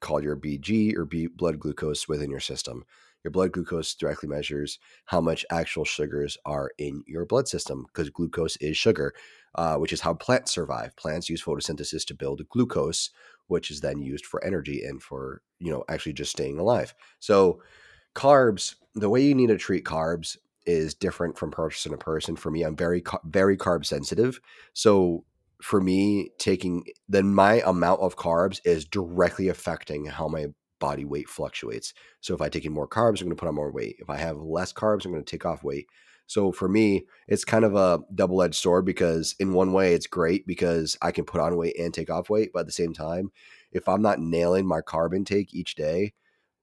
called 0.00 0.24
your 0.24 0.36
BG 0.36 0.96
or 0.96 1.04
B 1.04 1.26
blood 1.26 1.58
glucose 1.58 2.08
within 2.08 2.30
your 2.30 2.40
system. 2.40 2.84
Your 3.24 3.30
blood 3.30 3.52
glucose 3.52 3.94
directly 3.94 4.28
measures 4.28 4.80
how 5.04 5.20
much 5.20 5.46
actual 5.50 5.84
sugars 5.84 6.36
are 6.44 6.72
in 6.78 7.04
your 7.06 7.24
blood 7.24 7.46
system 7.46 7.84
because 7.86 8.10
glucose 8.10 8.56
is 8.56 8.76
sugar, 8.76 9.14
uh, 9.54 9.76
which 9.76 9.92
is 9.92 10.00
how 10.00 10.14
plants 10.14 10.52
survive. 10.52 10.96
Plants 10.96 11.30
use 11.30 11.42
photosynthesis 11.42 12.04
to 12.06 12.14
build 12.14 12.42
glucose, 12.48 13.10
which 13.46 13.70
is 13.70 13.80
then 13.80 14.00
used 14.00 14.26
for 14.26 14.44
energy 14.44 14.82
and 14.84 15.02
for 15.02 15.42
you 15.60 15.70
know 15.70 15.84
actually 15.88 16.14
just 16.14 16.32
staying 16.32 16.58
alive. 16.58 16.94
So 17.20 17.62
carbs, 18.14 18.74
the 18.94 19.08
way 19.08 19.22
you 19.22 19.34
need 19.34 19.48
to 19.48 19.58
treat 19.58 19.84
carbs 19.84 20.36
is 20.66 20.94
different 20.94 21.38
from 21.38 21.50
person 21.50 21.92
to 21.92 21.98
person. 21.98 22.36
For 22.36 22.50
me, 22.50 22.62
I'm 22.62 22.76
very 22.76 23.02
very 23.24 23.56
carb 23.56 23.84
sensitive, 23.84 24.40
so 24.74 25.24
for 25.62 25.80
me, 25.80 26.30
taking 26.38 26.84
then 27.08 27.32
my 27.32 27.62
amount 27.64 28.00
of 28.00 28.16
carbs 28.16 28.60
is 28.64 28.84
directly 28.84 29.48
affecting 29.48 30.06
how 30.06 30.26
my 30.26 30.46
body 30.80 31.04
weight 31.04 31.28
fluctuates. 31.28 31.94
So 32.20 32.34
if 32.34 32.40
I 32.40 32.48
take 32.48 32.64
in 32.64 32.72
more 32.72 32.88
carbs, 32.88 33.20
I'm 33.20 33.28
going 33.28 33.36
to 33.36 33.40
put 33.40 33.48
on 33.48 33.54
more 33.54 33.70
weight. 33.70 33.96
If 34.00 34.10
I 34.10 34.16
have 34.16 34.38
less 34.38 34.72
carbs, 34.72 35.04
I'm 35.04 35.12
going 35.12 35.24
to 35.24 35.30
take 35.30 35.46
off 35.46 35.62
weight. 35.62 35.86
So 36.26 36.50
for 36.50 36.68
me, 36.68 37.06
it's 37.28 37.44
kind 37.44 37.64
of 37.64 37.76
a 37.76 38.00
double 38.14 38.42
edged 38.42 38.56
sword 38.56 38.84
because 38.84 39.36
in 39.38 39.52
one 39.52 39.72
way, 39.72 39.94
it's 39.94 40.08
great 40.08 40.46
because 40.46 40.96
I 41.00 41.12
can 41.12 41.24
put 41.24 41.40
on 41.40 41.56
weight 41.56 41.78
and 41.78 41.94
take 41.94 42.10
off 42.10 42.30
weight. 42.30 42.50
But 42.52 42.60
at 42.60 42.66
the 42.66 42.72
same 42.72 42.92
time, 42.92 43.30
if 43.70 43.88
I'm 43.88 44.02
not 44.02 44.18
nailing 44.18 44.66
my 44.66 44.80
carb 44.80 45.14
intake 45.14 45.54
each 45.54 45.76
day 45.76 46.14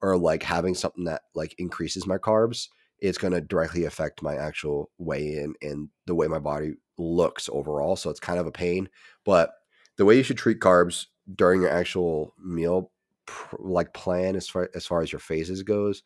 or 0.02 0.18
like 0.18 0.44
having 0.44 0.76
something 0.76 1.06
that 1.06 1.22
like 1.34 1.56
increases 1.58 2.06
my 2.06 2.18
carbs, 2.18 2.68
it's 3.02 3.18
going 3.18 3.34
to 3.34 3.42
directly 3.42 3.86
affect 3.86 4.22
my 4.22 4.36
actual 4.36 4.92
weigh 4.98 5.38
in 5.38 5.54
and 5.62 5.90
the 6.06 6.16
way 6.16 6.28
my 6.28 6.40
body 6.40 6.74
looks 6.98 7.50
overall. 7.52 7.96
So 7.96 8.10
it's 8.10 8.20
kind 8.20 8.40
of 8.40 8.48
a 8.48 8.52
pain. 8.52 8.90
But 9.26 9.52
the 9.98 10.06
way 10.06 10.18
you 10.18 10.24
should 10.24 10.38
treat 10.38 10.60
carbs 10.60 11.08
during 11.34 11.62
your 11.62 11.70
actual 11.70 12.34
meal 12.44 12.92
like 13.60 13.94
plan 13.94 14.36
as 14.36 14.50
far 14.50 14.70
as 14.74 14.86
far 14.86 15.02
as 15.02 15.12
your 15.12 15.20
phases 15.20 15.64
goes, 15.64 16.04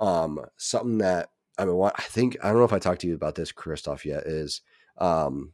um, 0.00 0.40
something 0.56 0.98
that 0.98 1.30
I 1.58 1.64
mean, 1.64 1.80
I 1.82 2.02
think 2.02 2.36
I 2.42 2.48
don't 2.48 2.58
know 2.58 2.64
if 2.64 2.72
I 2.72 2.78
talked 2.78 3.00
to 3.02 3.06
you 3.06 3.14
about 3.14 3.34
this, 3.34 3.52
Christoph, 3.52 4.04
yet 4.04 4.24
is 4.26 4.60
um, 4.98 5.52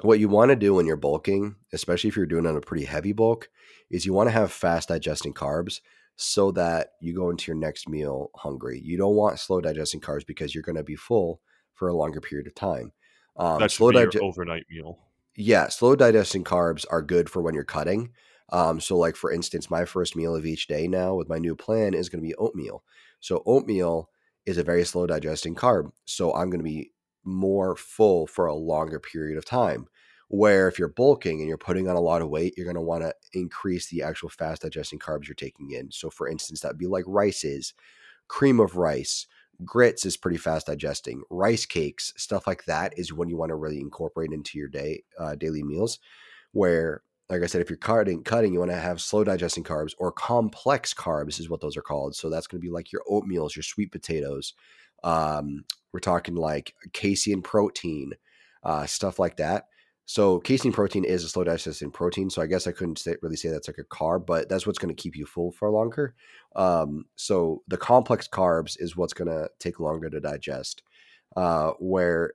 what 0.00 0.18
you 0.18 0.28
want 0.28 0.50
to 0.50 0.56
do 0.56 0.74
when 0.74 0.86
you're 0.86 0.96
bulking, 0.96 1.56
especially 1.72 2.08
if 2.08 2.16
you're 2.16 2.26
doing 2.26 2.46
on 2.46 2.56
a 2.56 2.60
pretty 2.60 2.84
heavy 2.84 3.12
bulk, 3.12 3.48
is 3.90 4.06
you 4.06 4.12
want 4.12 4.28
to 4.28 4.32
have 4.32 4.50
fast 4.50 4.88
digesting 4.88 5.34
carbs 5.34 5.80
so 6.22 6.50
that 6.50 6.90
you 7.00 7.14
go 7.14 7.30
into 7.30 7.50
your 7.50 7.56
next 7.56 7.88
meal 7.88 8.30
hungry. 8.36 8.78
You 8.84 8.98
don't 8.98 9.14
want 9.14 9.38
slow 9.38 9.62
digesting 9.62 10.02
carbs 10.02 10.26
because 10.26 10.54
you're 10.54 10.62
going 10.62 10.76
to 10.76 10.84
be 10.84 10.94
full 10.94 11.40
for 11.72 11.88
a 11.88 11.94
longer 11.94 12.20
period 12.20 12.46
of 12.46 12.54
time. 12.54 12.92
Um, 13.36 13.58
that 13.58 13.70
slow 13.70 13.90
your 13.90 14.10
overnight 14.22 14.66
meal. 14.70 14.98
Yeah, 15.34 15.68
slow 15.68 15.96
digesting 15.96 16.44
carbs 16.44 16.84
are 16.90 17.00
good 17.00 17.30
for 17.30 17.40
when 17.40 17.54
you're 17.54 17.64
cutting. 17.64 18.10
Um, 18.50 18.80
so, 18.80 18.98
like 18.98 19.16
for 19.16 19.32
instance, 19.32 19.70
my 19.70 19.86
first 19.86 20.14
meal 20.14 20.36
of 20.36 20.44
each 20.44 20.66
day 20.66 20.86
now 20.86 21.14
with 21.14 21.30
my 21.30 21.38
new 21.38 21.56
plan 21.56 21.94
is 21.94 22.10
going 22.10 22.22
to 22.22 22.28
be 22.28 22.34
oatmeal. 22.34 22.84
So, 23.20 23.42
oatmeal 23.46 24.10
is 24.44 24.58
a 24.58 24.62
very 24.62 24.84
slow 24.84 25.06
digesting 25.06 25.54
carb. 25.54 25.90
So, 26.04 26.34
I'm 26.34 26.50
going 26.50 26.60
to 26.60 26.64
be 26.64 26.92
more 27.24 27.76
full 27.76 28.26
for 28.26 28.44
a 28.44 28.54
longer 28.54 29.00
period 29.00 29.38
of 29.38 29.46
time. 29.46 29.86
Where 30.32 30.68
if 30.68 30.78
you're 30.78 30.88
bulking 30.88 31.40
and 31.40 31.48
you're 31.48 31.58
putting 31.58 31.88
on 31.88 31.96
a 31.96 32.00
lot 32.00 32.22
of 32.22 32.28
weight, 32.28 32.54
you're 32.56 32.64
going 32.64 32.76
to 32.76 32.80
want 32.80 33.02
to 33.02 33.12
increase 33.32 33.88
the 33.88 34.02
actual 34.02 34.28
fast 34.28 34.62
digesting 34.62 35.00
carbs 35.00 35.26
you're 35.26 35.34
taking 35.34 35.72
in. 35.72 35.90
So, 35.90 36.08
for 36.08 36.28
instance, 36.28 36.60
that'd 36.60 36.78
be 36.78 36.86
like 36.86 37.04
rices, 37.08 37.74
cream 38.28 38.60
of 38.60 38.76
rice, 38.76 39.26
grits 39.64 40.06
is 40.06 40.16
pretty 40.16 40.36
fast 40.36 40.66
digesting. 40.66 41.22
Rice 41.30 41.66
cakes, 41.66 42.12
stuff 42.16 42.46
like 42.46 42.64
that 42.66 42.96
is 42.96 43.12
when 43.12 43.28
you 43.28 43.36
want 43.36 43.50
to 43.50 43.56
really 43.56 43.80
incorporate 43.80 44.32
into 44.32 44.56
your 44.56 44.68
day 44.68 45.02
uh, 45.18 45.34
daily 45.34 45.64
meals. 45.64 45.98
Where, 46.52 47.02
like 47.28 47.42
I 47.42 47.46
said, 47.46 47.60
if 47.60 47.68
you're 47.68 47.76
cutting, 47.76 48.22
cutting, 48.22 48.52
you 48.52 48.60
want 48.60 48.70
to 48.70 48.76
have 48.76 49.00
slow 49.00 49.24
digesting 49.24 49.64
carbs 49.64 49.94
or 49.98 50.12
complex 50.12 50.94
carbs 50.94 51.38
is 51.38 51.48
what 51.48 51.60
those 51.60 51.76
are 51.76 51.82
called. 51.82 52.14
So 52.16 52.30
that's 52.30 52.46
going 52.46 52.60
to 52.60 52.64
be 52.64 52.72
like 52.72 52.92
your 52.92 53.02
oatmeals, 53.10 53.54
your 53.54 53.62
sweet 53.62 53.92
potatoes. 53.92 54.54
Um, 55.02 55.64
we're 55.92 56.00
talking 56.00 56.34
like 56.34 56.74
casein 56.92 57.42
protein, 57.42 58.12
uh, 58.62 58.86
stuff 58.86 59.18
like 59.18 59.36
that. 59.36 59.66
So 60.10 60.40
casein 60.40 60.72
protein 60.72 61.04
is 61.04 61.22
a 61.22 61.28
slow 61.28 61.44
digesting 61.44 61.92
protein. 61.92 62.30
So 62.30 62.42
I 62.42 62.46
guess 62.46 62.66
I 62.66 62.72
couldn't 62.72 62.98
say, 62.98 63.14
really 63.22 63.36
say 63.36 63.48
that's 63.48 63.68
like 63.68 63.78
a 63.78 63.84
carb, 63.84 64.26
but 64.26 64.48
that's 64.48 64.66
what's 64.66 64.80
going 64.80 64.92
to 64.92 65.00
keep 65.00 65.14
you 65.14 65.24
full 65.24 65.52
for 65.52 65.70
longer. 65.70 66.16
Um, 66.56 67.04
so 67.14 67.62
the 67.68 67.76
complex 67.76 68.26
carbs 68.26 68.76
is 68.80 68.96
what's 68.96 69.12
going 69.12 69.28
to 69.28 69.48
take 69.60 69.78
longer 69.78 70.10
to 70.10 70.18
digest. 70.18 70.82
Uh, 71.36 71.74
where 71.78 72.32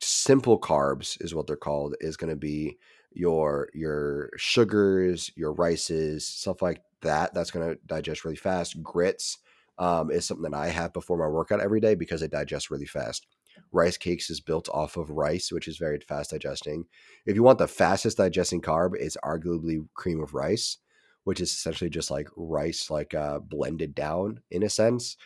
simple 0.00 0.60
carbs 0.60 1.20
is 1.20 1.34
what 1.34 1.48
they're 1.48 1.56
called 1.56 1.96
is 2.00 2.16
going 2.16 2.30
to 2.30 2.36
be 2.36 2.78
your 3.12 3.68
your 3.74 4.30
sugars, 4.36 5.32
your 5.34 5.54
rices, 5.54 6.24
stuff 6.24 6.62
like 6.62 6.82
that. 7.00 7.34
That's 7.34 7.50
going 7.50 7.68
to 7.68 7.80
digest 7.84 8.24
really 8.24 8.36
fast. 8.36 8.80
Grits 8.80 9.38
um, 9.76 10.12
is 10.12 10.24
something 10.24 10.48
that 10.48 10.56
I 10.56 10.68
have 10.68 10.92
before 10.92 11.18
my 11.18 11.26
workout 11.26 11.60
every 11.60 11.80
day 11.80 11.96
because 11.96 12.22
it 12.22 12.30
digests 12.30 12.70
really 12.70 12.86
fast. 12.86 13.26
Rice 13.72 13.96
cakes 13.96 14.30
is 14.30 14.40
built 14.40 14.68
off 14.70 14.96
of 14.96 15.10
rice, 15.10 15.52
which 15.52 15.68
is 15.68 15.76
very 15.76 15.98
fast 16.00 16.30
digesting. 16.30 16.86
If 17.24 17.34
you 17.34 17.42
want 17.42 17.58
the 17.58 17.68
fastest 17.68 18.18
digesting 18.18 18.62
carb, 18.62 18.92
it's 18.94 19.16
arguably 19.24 19.86
cream 19.94 20.22
of 20.22 20.34
rice, 20.34 20.78
which 21.24 21.40
is 21.40 21.50
essentially 21.50 21.90
just 21.90 22.10
like 22.10 22.28
rice, 22.36 22.90
like 22.90 23.14
uh, 23.14 23.38
blended 23.40 23.94
down 23.94 24.40
in 24.50 24.62
a 24.62 24.70
sense. 24.70 25.16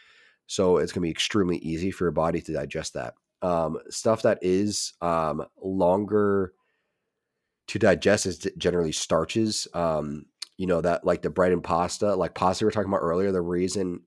So 0.47 0.79
it's 0.79 0.93
going 0.93 1.03
to 1.03 1.07
be 1.07 1.11
extremely 1.11 1.59
easy 1.59 1.91
for 1.91 2.05
your 2.05 2.13
body 2.13 2.41
to 2.41 2.53
digest 2.53 2.95
that. 2.95 3.15
Um, 3.43 3.79
stuff 3.89 4.23
that 4.23 4.39
is 4.43 4.95
um, 5.01 5.45
longer 5.63 6.53
to 7.69 7.79
digest 7.79 8.27
is 8.27 8.49
generally 8.59 8.93
starches. 8.93 9.69
Um, 9.75 10.27
you 10.57 10.67
know 10.67 10.83
that 10.83 11.07
like 11.07 11.23
the 11.23 11.31
bread 11.31 11.53
and 11.53 11.65
pasta, 11.65 12.15
like 12.15 12.35
pasta 12.35 12.65
we 12.65 12.67
were 12.67 12.73
talking 12.73 12.91
about 12.91 12.99
earlier. 12.99 13.33
The 13.33 13.41
reason 13.41 14.03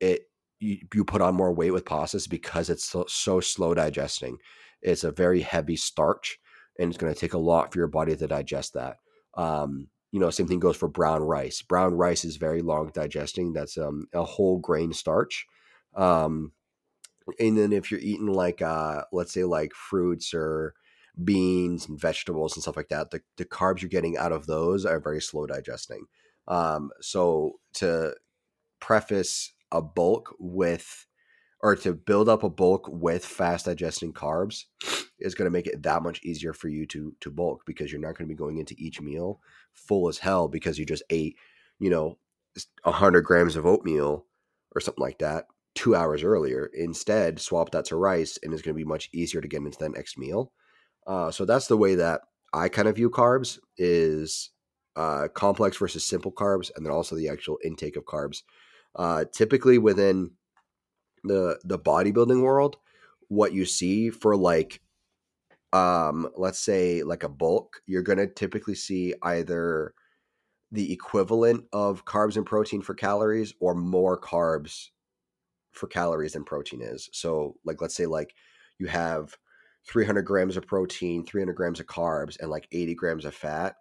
it 0.00 0.25
you, 0.58 1.04
put 1.04 1.20
on 1.20 1.34
more 1.34 1.52
weight 1.52 1.72
with 1.72 1.84
pastas 1.84 2.28
because 2.28 2.70
it's 2.70 2.84
so, 2.84 3.04
so 3.08 3.40
slow 3.40 3.74
digesting. 3.74 4.38
It's 4.82 5.04
a 5.04 5.12
very 5.12 5.40
heavy 5.40 5.76
starch, 5.76 6.38
and 6.78 6.88
it's 6.88 6.98
going 6.98 7.12
to 7.12 7.18
take 7.18 7.34
a 7.34 7.38
lot 7.38 7.72
for 7.72 7.78
your 7.78 7.88
body 7.88 8.16
to 8.16 8.26
digest 8.26 8.74
that. 8.74 8.96
Um, 9.34 9.88
you 10.12 10.20
know, 10.20 10.30
same 10.30 10.46
thing 10.46 10.60
goes 10.60 10.76
for 10.76 10.88
brown 10.88 11.22
rice. 11.22 11.62
Brown 11.62 11.94
rice 11.94 12.24
is 12.24 12.36
very 12.36 12.62
long 12.62 12.90
digesting. 12.94 13.52
That's 13.52 13.76
um, 13.76 14.06
a 14.14 14.24
whole 14.24 14.58
grain 14.58 14.92
starch. 14.92 15.46
Um, 15.94 16.52
and 17.40 17.58
then 17.58 17.72
if 17.72 17.90
you're 17.90 18.00
eating 18.00 18.32
like, 18.32 18.62
uh, 18.62 19.02
let's 19.12 19.32
say, 19.32 19.44
like 19.44 19.72
fruits 19.74 20.32
or 20.32 20.74
beans 21.22 21.88
and 21.88 22.00
vegetables 22.00 22.54
and 22.54 22.62
stuff 22.62 22.76
like 22.76 22.88
that, 22.88 23.10
the, 23.10 23.20
the 23.36 23.44
carbs 23.44 23.82
you're 23.82 23.88
getting 23.88 24.16
out 24.16 24.32
of 24.32 24.46
those 24.46 24.86
are 24.86 25.00
very 25.00 25.20
slow 25.20 25.46
digesting. 25.46 26.06
Um, 26.46 26.90
so 27.00 27.58
to 27.74 28.14
preface 28.80 29.52
a 29.72 29.82
bulk 29.82 30.34
with 30.38 31.06
or 31.60 31.74
to 31.74 31.94
build 31.94 32.28
up 32.28 32.42
a 32.42 32.50
bulk 32.50 32.88
with 32.88 33.24
fast 33.24 33.64
digesting 33.64 34.12
carbs 34.12 34.64
is 35.18 35.34
going 35.34 35.46
to 35.46 35.50
make 35.50 35.66
it 35.66 35.82
that 35.82 36.02
much 36.02 36.22
easier 36.22 36.52
for 36.52 36.68
you 36.68 36.86
to 36.86 37.14
to 37.20 37.30
bulk 37.30 37.62
because 37.66 37.90
you're 37.90 38.00
not 38.00 38.16
going 38.16 38.28
to 38.28 38.34
be 38.34 38.38
going 38.38 38.58
into 38.58 38.74
each 38.78 39.00
meal 39.00 39.40
full 39.72 40.08
as 40.08 40.18
hell 40.18 40.48
because 40.48 40.78
you 40.78 40.84
just 40.84 41.02
ate 41.10 41.36
you 41.78 41.90
know 41.90 42.18
100 42.84 43.22
grams 43.22 43.56
of 43.56 43.66
oatmeal 43.66 44.26
or 44.74 44.80
something 44.80 45.02
like 45.02 45.18
that 45.18 45.46
two 45.76 45.94
hours 45.94 46.24
earlier. 46.24 46.70
Instead 46.74 47.38
swap 47.38 47.70
that 47.70 47.84
to 47.86 47.96
rice 47.96 48.38
and 48.42 48.52
it's 48.52 48.62
going 48.62 48.74
to 48.74 48.78
be 48.78 48.84
much 48.84 49.08
easier 49.12 49.40
to 49.40 49.48
get 49.48 49.62
into 49.62 49.78
that 49.78 49.92
next 49.92 50.18
meal. 50.18 50.52
Uh, 51.06 51.30
so 51.30 51.44
that's 51.44 51.68
the 51.68 51.76
way 51.76 51.94
that 51.94 52.22
i 52.52 52.68
kind 52.68 52.88
of 52.88 52.96
view 52.96 53.10
carbs 53.10 53.58
is 53.76 54.50
uh, 54.96 55.28
complex 55.34 55.76
versus 55.76 56.04
simple 56.04 56.32
carbs 56.32 56.70
and 56.74 56.84
then 56.84 56.92
also 56.92 57.14
the 57.14 57.28
actual 57.28 57.58
intake 57.64 57.96
of 57.96 58.04
carbs 58.04 58.42
uh, 58.96 59.24
typically 59.32 59.78
within 59.78 60.32
the 61.24 61.58
the 61.64 61.78
bodybuilding 61.78 62.42
world, 62.42 62.76
what 63.28 63.52
you 63.52 63.64
see 63.64 64.10
for 64.10 64.36
like 64.36 64.80
um 65.72 66.28
let's 66.36 66.60
say 66.60 67.02
like 67.02 67.22
a 67.22 67.28
bulk, 67.28 67.82
you're 67.86 68.02
going 68.02 68.18
to 68.18 68.26
typically 68.26 68.74
see 68.74 69.14
either 69.22 69.94
the 70.72 70.92
equivalent 70.92 71.64
of 71.72 72.04
carbs 72.04 72.36
and 72.36 72.46
protein 72.46 72.82
for 72.82 72.94
calories 72.94 73.54
or 73.60 73.74
more 73.74 74.20
carbs 74.20 74.88
for 75.72 75.86
calories 75.86 76.32
than 76.32 76.44
protein 76.44 76.82
is. 76.82 77.08
So 77.12 77.56
like 77.64 77.80
let's 77.80 77.94
say 77.94 78.06
like 78.06 78.34
you 78.78 78.86
have 78.86 79.36
300 79.88 80.22
grams 80.22 80.56
of 80.56 80.66
protein, 80.66 81.24
300 81.24 81.54
grams 81.54 81.80
of 81.80 81.86
carbs, 81.86 82.38
and 82.40 82.50
like 82.50 82.66
80 82.72 82.94
grams 82.94 83.24
of 83.24 83.34
fat. 83.34 83.76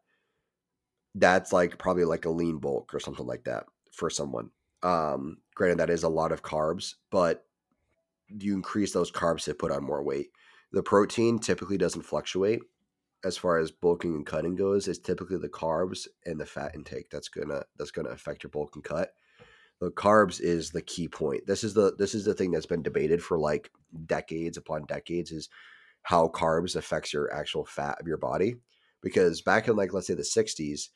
That's 1.16 1.54
like 1.54 1.78
probably 1.78 2.06
like 2.06 2.26
a 2.26 2.30
lean 2.30 2.58
bulk 2.60 2.94
or 2.94 3.00
something 3.00 3.26
like 3.26 3.46
that 3.46 3.66
for 3.92 4.10
someone. 4.10 4.50
Um, 4.86 5.38
granted, 5.56 5.80
that 5.80 5.90
is 5.90 6.04
a 6.04 6.10
lot 6.10 6.32
of 6.32 6.44
carbs, 6.44 6.94
but 7.10 7.46
you 8.28 8.54
increase 8.54 8.94
those 8.94 9.12
carbs 9.12 9.46
to 9.46 9.56
put 9.56 9.72
on 9.72 9.84
more 9.84 10.04
weight. 10.04 10.28
The 10.72 10.84
protein 10.84 11.40
typically 11.40 11.78
doesn't 11.78 12.04
fluctuate 12.04 12.62
as 13.24 13.36
far 13.36 13.58
as 13.58 13.72
bulking 13.72 14.14
and 14.14 14.26
cutting 14.26 14.56
goes 14.56 14.88
It's 14.88 15.00
typically 15.00 15.38
the 15.38 15.50
carbs 15.50 16.08
and 16.26 16.40
the 16.40 16.46
fat 16.46 16.76
intake 16.76 17.10
that's 17.10 17.30
gonna 17.30 17.64
that's 17.78 17.92
gonna 17.92 18.10
affect 18.10 18.44
your 18.44 18.52
bulk 18.52 18.76
and 18.76 18.84
cut. 18.84 19.14
The 19.82 19.92
carbs 19.92 20.40
is 20.40 20.70
the 20.70 20.82
key 20.82 21.08
point. 21.08 21.48
This 21.48 21.64
is 21.64 21.74
the 21.74 21.96
this 21.98 22.14
is 22.14 22.26
the 22.26 22.36
thing 22.36 22.52
that's 22.52 22.68
been 22.68 22.84
debated 22.84 23.24
for 23.24 23.40
like 23.40 23.72
decades 24.06 24.58
upon 24.58 24.86
decades 24.86 25.32
is 25.32 25.50
how 26.04 26.28
carbs 26.28 26.76
affects 26.76 27.12
your 27.12 27.34
actual 27.34 27.66
fat 27.66 28.00
of 28.00 28.08
your 28.08 28.18
body. 28.18 28.58
Because 29.02 29.42
back 29.42 29.68
in 29.68 29.76
like 29.76 29.94
let's 29.94 30.08
say 30.08 30.14
the 30.14 30.22
60s, 30.22 30.90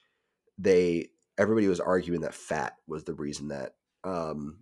they 0.60 1.10
everybody 1.38 1.68
was 1.68 1.80
arguing 1.80 2.22
that 2.22 2.36
fat 2.36 2.74
was 2.88 3.06
the 3.06 3.14
reason 3.14 3.48
that 3.48 3.74
um, 4.04 4.60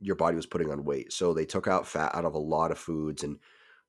your 0.00 0.16
body 0.16 0.36
was 0.36 0.46
putting 0.46 0.70
on 0.70 0.84
weight. 0.84 1.12
So 1.12 1.34
they 1.34 1.44
took 1.44 1.68
out 1.68 1.86
fat 1.86 2.14
out 2.14 2.24
of 2.24 2.34
a 2.34 2.38
lot 2.38 2.70
of 2.70 2.78
foods 2.78 3.22
and 3.22 3.38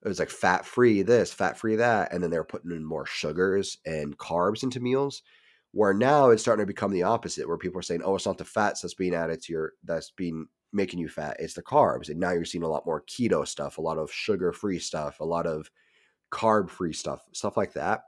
it 0.03 0.07
was 0.07 0.19
like 0.19 0.29
fat 0.29 0.65
free 0.65 1.03
this, 1.03 1.31
fat 1.31 1.57
free 1.57 1.75
that, 1.75 2.11
and 2.11 2.23
then 2.23 2.31
they 2.31 2.37
were 2.37 2.43
putting 2.43 2.71
in 2.71 2.83
more 2.83 3.05
sugars 3.05 3.77
and 3.85 4.17
carbs 4.17 4.63
into 4.63 4.79
meals. 4.79 5.21
Where 5.73 5.93
now 5.93 6.31
it's 6.31 6.41
starting 6.41 6.63
to 6.63 6.67
become 6.67 6.91
the 6.91 7.03
opposite, 7.03 7.47
where 7.47 7.57
people 7.57 7.79
are 7.79 7.83
saying, 7.83 8.01
"Oh, 8.03 8.15
it's 8.15 8.25
not 8.25 8.37
the 8.37 8.43
fats 8.43 8.81
that's 8.81 8.95
being 8.95 9.13
added 9.15 9.41
to 9.43 9.53
your 9.53 9.73
that's 9.83 10.11
being 10.11 10.47
making 10.73 10.99
you 10.99 11.07
fat; 11.07 11.37
it's 11.39 11.53
the 11.53 11.61
carbs." 11.61 12.09
And 12.09 12.19
now 12.19 12.31
you're 12.31 12.45
seeing 12.45 12.63
a 12.63 12.67
lot 12.67 12.85
more 12.85 13.03
keto 13.03 13.47
stuff, 13.47 13.77
a 13.77 13.81
lot 13.81 13.97
of 13.97 14.11
sugar 14.11 14.51
free 14.51 14.79
stuff, 14.79 15.19
a 15.19 15.25
lot 15.25 15.45
of 15.47 15.69
carb 16.31 16.69
free 16.69 16.93
stuff, 16.93 17.21
stuff 17.33 17.57
like 17.57 17.73
that. 17.73 18.03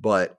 But 0.00 0.38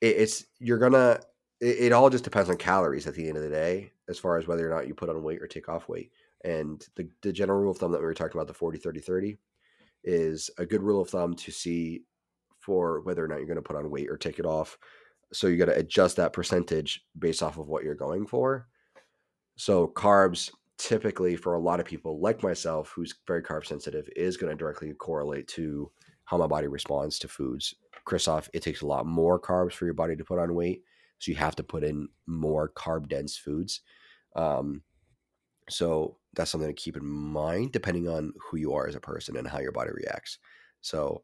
it, 0.00 0.16
it's 0.18 0.44
you're 0.58 0.78
gonna. 0.78 1.20
It, 1.60 1.78
it 1.78 1.92
all 1.92 2.10
just 2.10 2.24
depends 2.24 2.50
on 2.50 2.56
calories 2.56 3.06
at 3.06 3.14
the 3.14 3.28
end 3.28 3.36
of 3.36 3.42
the 3.42 3.50
day, 3.50 3.92
as 4.12 4.18
far 4.18 4.38
as 4.38 4.46
whether 4.46 4.70
or 4.70 4.74
not 4.74 4.86
you 4.86 4.94
put 4.94 5.08
on 5.08 5.22
weight 5.22 5.42
or 5.42 5.48
take 5.48 5.68
off 5.68 5.88
weight. 5.88 6.12
And 6.44 6.84
the, 6.96 7.08
the 7.22 7.32
general 7.32 7.60
rule 7.60 7.72
of 7.72 7.78
thumb 7.78 7.92
that 7.92 8.00
we 8.00 8.06
were 8.06 8.14
talking 8.14 8.36
about, 8.36 8.46
the 8.46 8.54
40, 8.54 8.78
30, 8.78 9.00
30, 9.00 9.36
is 10.04 10.50
a 10.58 10.66
good 10.66 10.82
rule 10.82 11.00
of 11.00 11.10
thumb 11.10 11.34
to 11.34 11.50
see 11.50 12.02
for 12.60 13.00
whether 13.00 13.24
or 13.24 13.28
not 13.28 13.38
you're 13.38 13.46
going 13.46 13.56
to 13.56 13.62
put 13.62 13.76
on 13.76 13.90
weight 13.90 14.10
or 14.10 14.16
take 14.16 14.38
it 14.38 14.46
off. 14.46 14.78
So 15.32 15.46
you 15.46 15.56
got 15.56 15.66
to 15.66 15.78
adjust 15.78 16.16
that 16.16 16.32
percentage 16.32 17.04
based 17.18 17.42
off 17.42 17.58
of 17.58 17.68
what 17.68 17.84
you're 17.84 17.94
going 17.94 18.26
for. 18.26 18.68
So 19.56 19.88
carbs 19.88 20.50
typically 20.78 21.36
for 21.36 21.54
a 21.54 21.60
lot 21.60 21.80
of 21.80 21.86
people 21.86 22.20
like 22.20 22.42
myself 22.42 22.92
who's 22.94 23.14
very 23.26 23.42
carb 23.42 23.64
sensitive 23.66 24.08
is 24.16 24.36
going 24.36 24.50
to 24.50 24.56
directly 24.56 24.92
correlate 24.94 25.46
to 25.46 25.90
how 26.24 26.36
my 26.36 26.46
body 26.46 26.66
responds 26.66 27.18
to 27.20 27.28
foods. 27.28 27.74
Christoph, 28.04 28.48
it 28.52 28.62
takes 28.62 28.82
a 28.82 28.86
lot 28.86 29.06
more 29.06 29.40
carbs 29.40 29.74
for 29.74 29.84
your 29.84 29.94
body 29.94 30.16
to 30.16 30.24
put 30.24 30.38
on 30.38 30.54
weight. 30.54 30.82
So 31.18 31.30
you 31.30 31.36
have 31.36 31.54
to 31.56 31.62
put 31.62 31.84
in 31.84 32.08
more 32.26 32.72
carb 32.74 33.08
dense 33.08 33.36
foods. 33.36 33.82
Um, 34.36 34.82
so 35.68 36.16
that's 36.34 36.50
something 36.50 36.68
to 36.68 36.74
keep 36.74 36.96
in 36.96 37.04
mind 37.04 37.72
depending 37.72 38.08
on 38.08 38.32
who 38.40 38.56
you 38.56 38.72
are 38.72 38.86
as 38.86 38.94
a 38.94 39.00
person 39.00 39.36
and 39.36 39.46
how 39.46 39.60
your 39.60 39.72
body 39.72 39.90
reacts. 39.92 40.38
So 40.80 41.22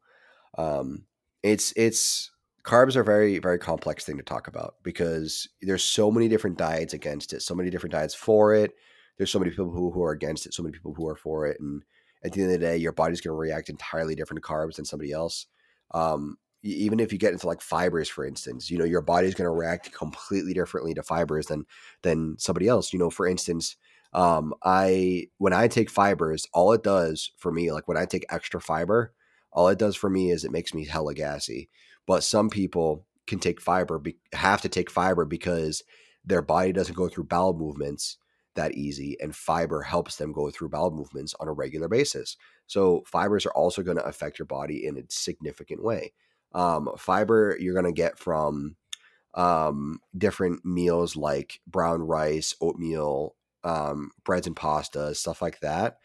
um, 0.57 1.05
it's 1.43 1.71
it's 1.75 2.31
carbs 2.63 2.95
are 2.95 3.03
very 3.03 3.39
very 3.39 3.57
complex 3.57 4.05
thing 4.05 4.17
to 4.17 4.23
talk 4.23 4.47
about 4.47 4.75
because 4.83 5.47
there's 5.61 5.83
so 5.83 6.11
many 6.11 6.27
different 6.27 6.57
diets 6.57 6.93
against 6.93 7.33
it, 7.33 7.41
so 7.41 7.55
many 7.55 7.69
different 7.69 7.93
diets 7.93 8.15
for 8.15 8.53
it. 8.53 8.71
There's 9.17 9.31
so 9.31 9.39
many 9.39 9.51
people 9.51 9.69
who, 9.69 9.91
who 9.91 10.01
are 10.03 10.11
against 10.11 10.45
it, 10.45 10.53
so 10.53 10.63
many 10.63 10.71
people 10.71 10.93
who 10.93 11.07
are 11.07 11.15
for 11.15 11.45
it, 11.45 11.59
and 11.59 11.83
at 12.23 12.31
the 12.31 12.41
end 12.41 12.53
of 12.53 12.59
the 12.59 12.65
day, 12.65 12.77
your 12.77 12.91
body's 12.91 13.21
going 13.21 13.33
to 13.33 13.37
react 13.37 13.69
entirely 13.69 14.15
different 14.15 14.43
to 14.43 14.47
carbs 14.47 14.75
than 14.75 14.85
somebody 14.85 15.11
else. 15.11 15.47
Um, 15.91 16.37
even 16.61 16.99
if 16.99 17.13
you 17.13 17.17
get 17.17 17.31
into 17.33 17.47
like 17.47 17.61
fibers 17.61 18.09
for 18.09 18.25
instance 18.25 18.69
you 18.69 18.77
know 18.77 18.85
your 18.85 19.01
body's 19.01 19.33
going 19.33 19.45
to 19.45 19.51
react 19.51 19.91
completely 19.93 20.53
differently 20.53 20.93
to 20.93 21.01
fibers 21.01 21.47
than 21.47 21.65
than 22.01 22.35
somebody 22.37 22.67
else 22.67 22.91
you 22.91 22.99
know 22.99 23.09
for 23.09 23.27
instance 23.27 23.77
um, 24.13 24.53
I 24.63 25.27
when 25.37 25.53
I 25.53 25.67
take 25.67 25.89
fibers, 25.89 26.47
all 26.53 26.73
it 26.73 26.83
does 26.83 27.31
for 27.37 27.51
me, 27.51 27.71
like 27.71 27.87
when 27.87 27.97
I 27.97 28.05
take 28.05 28.25
extra 28.29 28.59
fiber, 28.59 29.13
all 29.51 29.67
it 29.67 29.79
does 29.79 29.95
for 29.95 30.09
me 30.09 30.31
is 30.31 30.43
it 30.43 30.51
makes 30.51 30.73
me 30.73 30.85
hella 30.85 31.13
gassy. 31.13 31.69
But 32.07 32.23
some 32.23 32.49
people 32.49 33.05
can 33.27 33.39
take 33.39 33.61
fiber, 33.61 33.99
be, 33.99 34.17
have 34.33 34.61
to 34.61 34.69
take 34.69 34.89
fiber 34.89 35.25
because 35.25 35.83
their 36.25 36.41
body 36.41 36.71
doesn't 36.71 36.95
go 36.95 37.07
through 37.07 37.25
bowel 37.25 37.53
movements 37.53 38.17
that 38.55 38.73
easy, 38.73 39.15
and 39.21 39.35
fiber 39.35 39.83
helps 39.83 40.15
them 40.15 40.33
go 40.33 40.49
through 40.49 40.69
bowel 40.69 40.91
movements 40.91 41.35
on 41.39 41.47
a 41.47 41.53
regular 41.53 41.87
basis. 41.87 42.35
So 42.65 43.03
fibers 43.05 43.45
are 43.45 43.53
also 43.53 43.83
going 43.83 43.97
to 43.97 44.05
affect 44.05 44.39
your 44.39 44.47
body 44.47 44.85
in 44.85 44.97
a 44.97 45.03
significant 45.09 45.83
way. 45.83 46.13
Um, 46.53 46.89
fiber 46.97 47.55
you're 47.59 47.73
going 47.73 47.85
to 47.85 47.91
get 47.91 48.17
from 48.17 48.75
um, 49.35 49.99
different 50.17 50.65
meals 50.65 51.15
like 51.15 51.61
brown 51.67 52.01
rice, 52.01 52.55
oatmeal, 52.61 53.35
um, 53.63 54.11
breads 54.25 54.47
and 54.47 54.55
pastas, 54.55 55.17
stuff 55.17 55.41
like 55.41 55.59
that. 55.59 55.97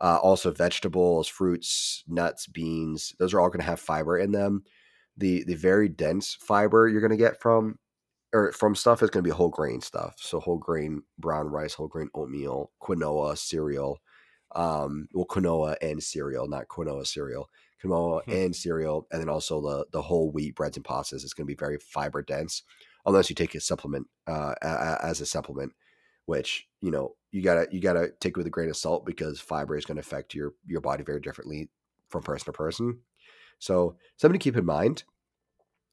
Uh, 0.00 0.18
also, 0.20 0.50
vegetables, 0.50 1.28
fruits, 1.28 2.02
nuts, 2.08 2.46
beans. 2.46 3.14
Those 3.18 3.32
are 3.34 3.40
all 3.40 3.48
going 3.48 3.60
to 3.60 3.66
have 3.66 3.78
fiber 3.78 4.18
in 4.18 4.32
them. 4.32 4.64
The 5.16 5.44
the 5.44 5.54
very 5.54 5.88
dense 5.88 6.34
fiber 6.34 6.88
you're 6.88 7.00
going 7.00 7.10
to 7.10 7.16
get 7.16 7.40
from 7.40 7.78
or 8.32 8.50
from 8.52 8.74
stuff 8.74 9.02
is 9.02 9.10
going 9.10 9.22
to 9.22 9.28
be 9.28 9.34
whole 9.34 9.50
grain 9.50 9.80
stuff. 9.80 10.16
So 10.18 10.40
whole 10.40 10.58
grain 10.58 11.02
brown 11.18 11.48
rice, 11.48 11.74
whole 11.74 11.88
grain 11.88 12.08
oatmeal, 12.14 12.72
quinoa 12.82 13.36
cereal. 13.36 13.98
Um, 14.54 15.08
well, 15.12 15.26
quinoa 15.26 15.76
and 15.82 16.02
cereal, 16.02 16.48
not 16.48 16.68
quinoa 16.68 17.06
cereal. 17.06 17.48
Quinoa 17.82 18.22
hmm. 18.24 18.30
and 18.30 18.56
cereal, 18.56 19.06
and 19.10 19.20
then 19.20 19.28
also 19.28 19.60
the 19.60 19.86
the 19.92 20.02
whole 20.02 20.30
wheat 20.30 20.54
breads 20.54 20.76
and 20.76 20.84
pastas 20.84 21.24
is 21.24 21.34
going 21.34 21.46
to 21.46 21.50
be 21.50 21.56
very 21.56 21.78
fiber 21.78 22.22
dense, 22.22 22.62
unless 23.06 23.28
you 23.28 23.34
take 23.34 23.54
a 23.54 23.60
supplement 23.60 24.06
uh, 24.26 24.54
as 24.62 25.20
a 25.20 25.26
supplement 25.26 25.72
which 26.26 26.68
you 26.80 26.90
know 26.90 27.14
you 27.30 27.42
gotta 27.42 27.66
you 27.70 27.80
gotta 27.80 28.10
take 28.20 28.36
with 28.36 28.46
a 28.46 28.50
grain 28.50 28.68
of 28.68 28.76
salt 28.76 29.04
because 29.04 29.40
fiber 29.40 29.76
is 29.76 29.84
going 29.84 29.96
to 29.96 30.00
affect 30.00 30.34
your 30.34 30.52
your 30.66 30.80
body 30.80 31.02
very 31.02 31.20
differently 31.20 31.68
from 32.08 32.22
person 32.22 32.46
to 32.46 32.52
person. 32.52 33.00
So 33.58 33.96
something 34.16 34.38
to 34.38 34.42
keep 34.42 34.56
in 34.56 34.66
mind 34.66 35.04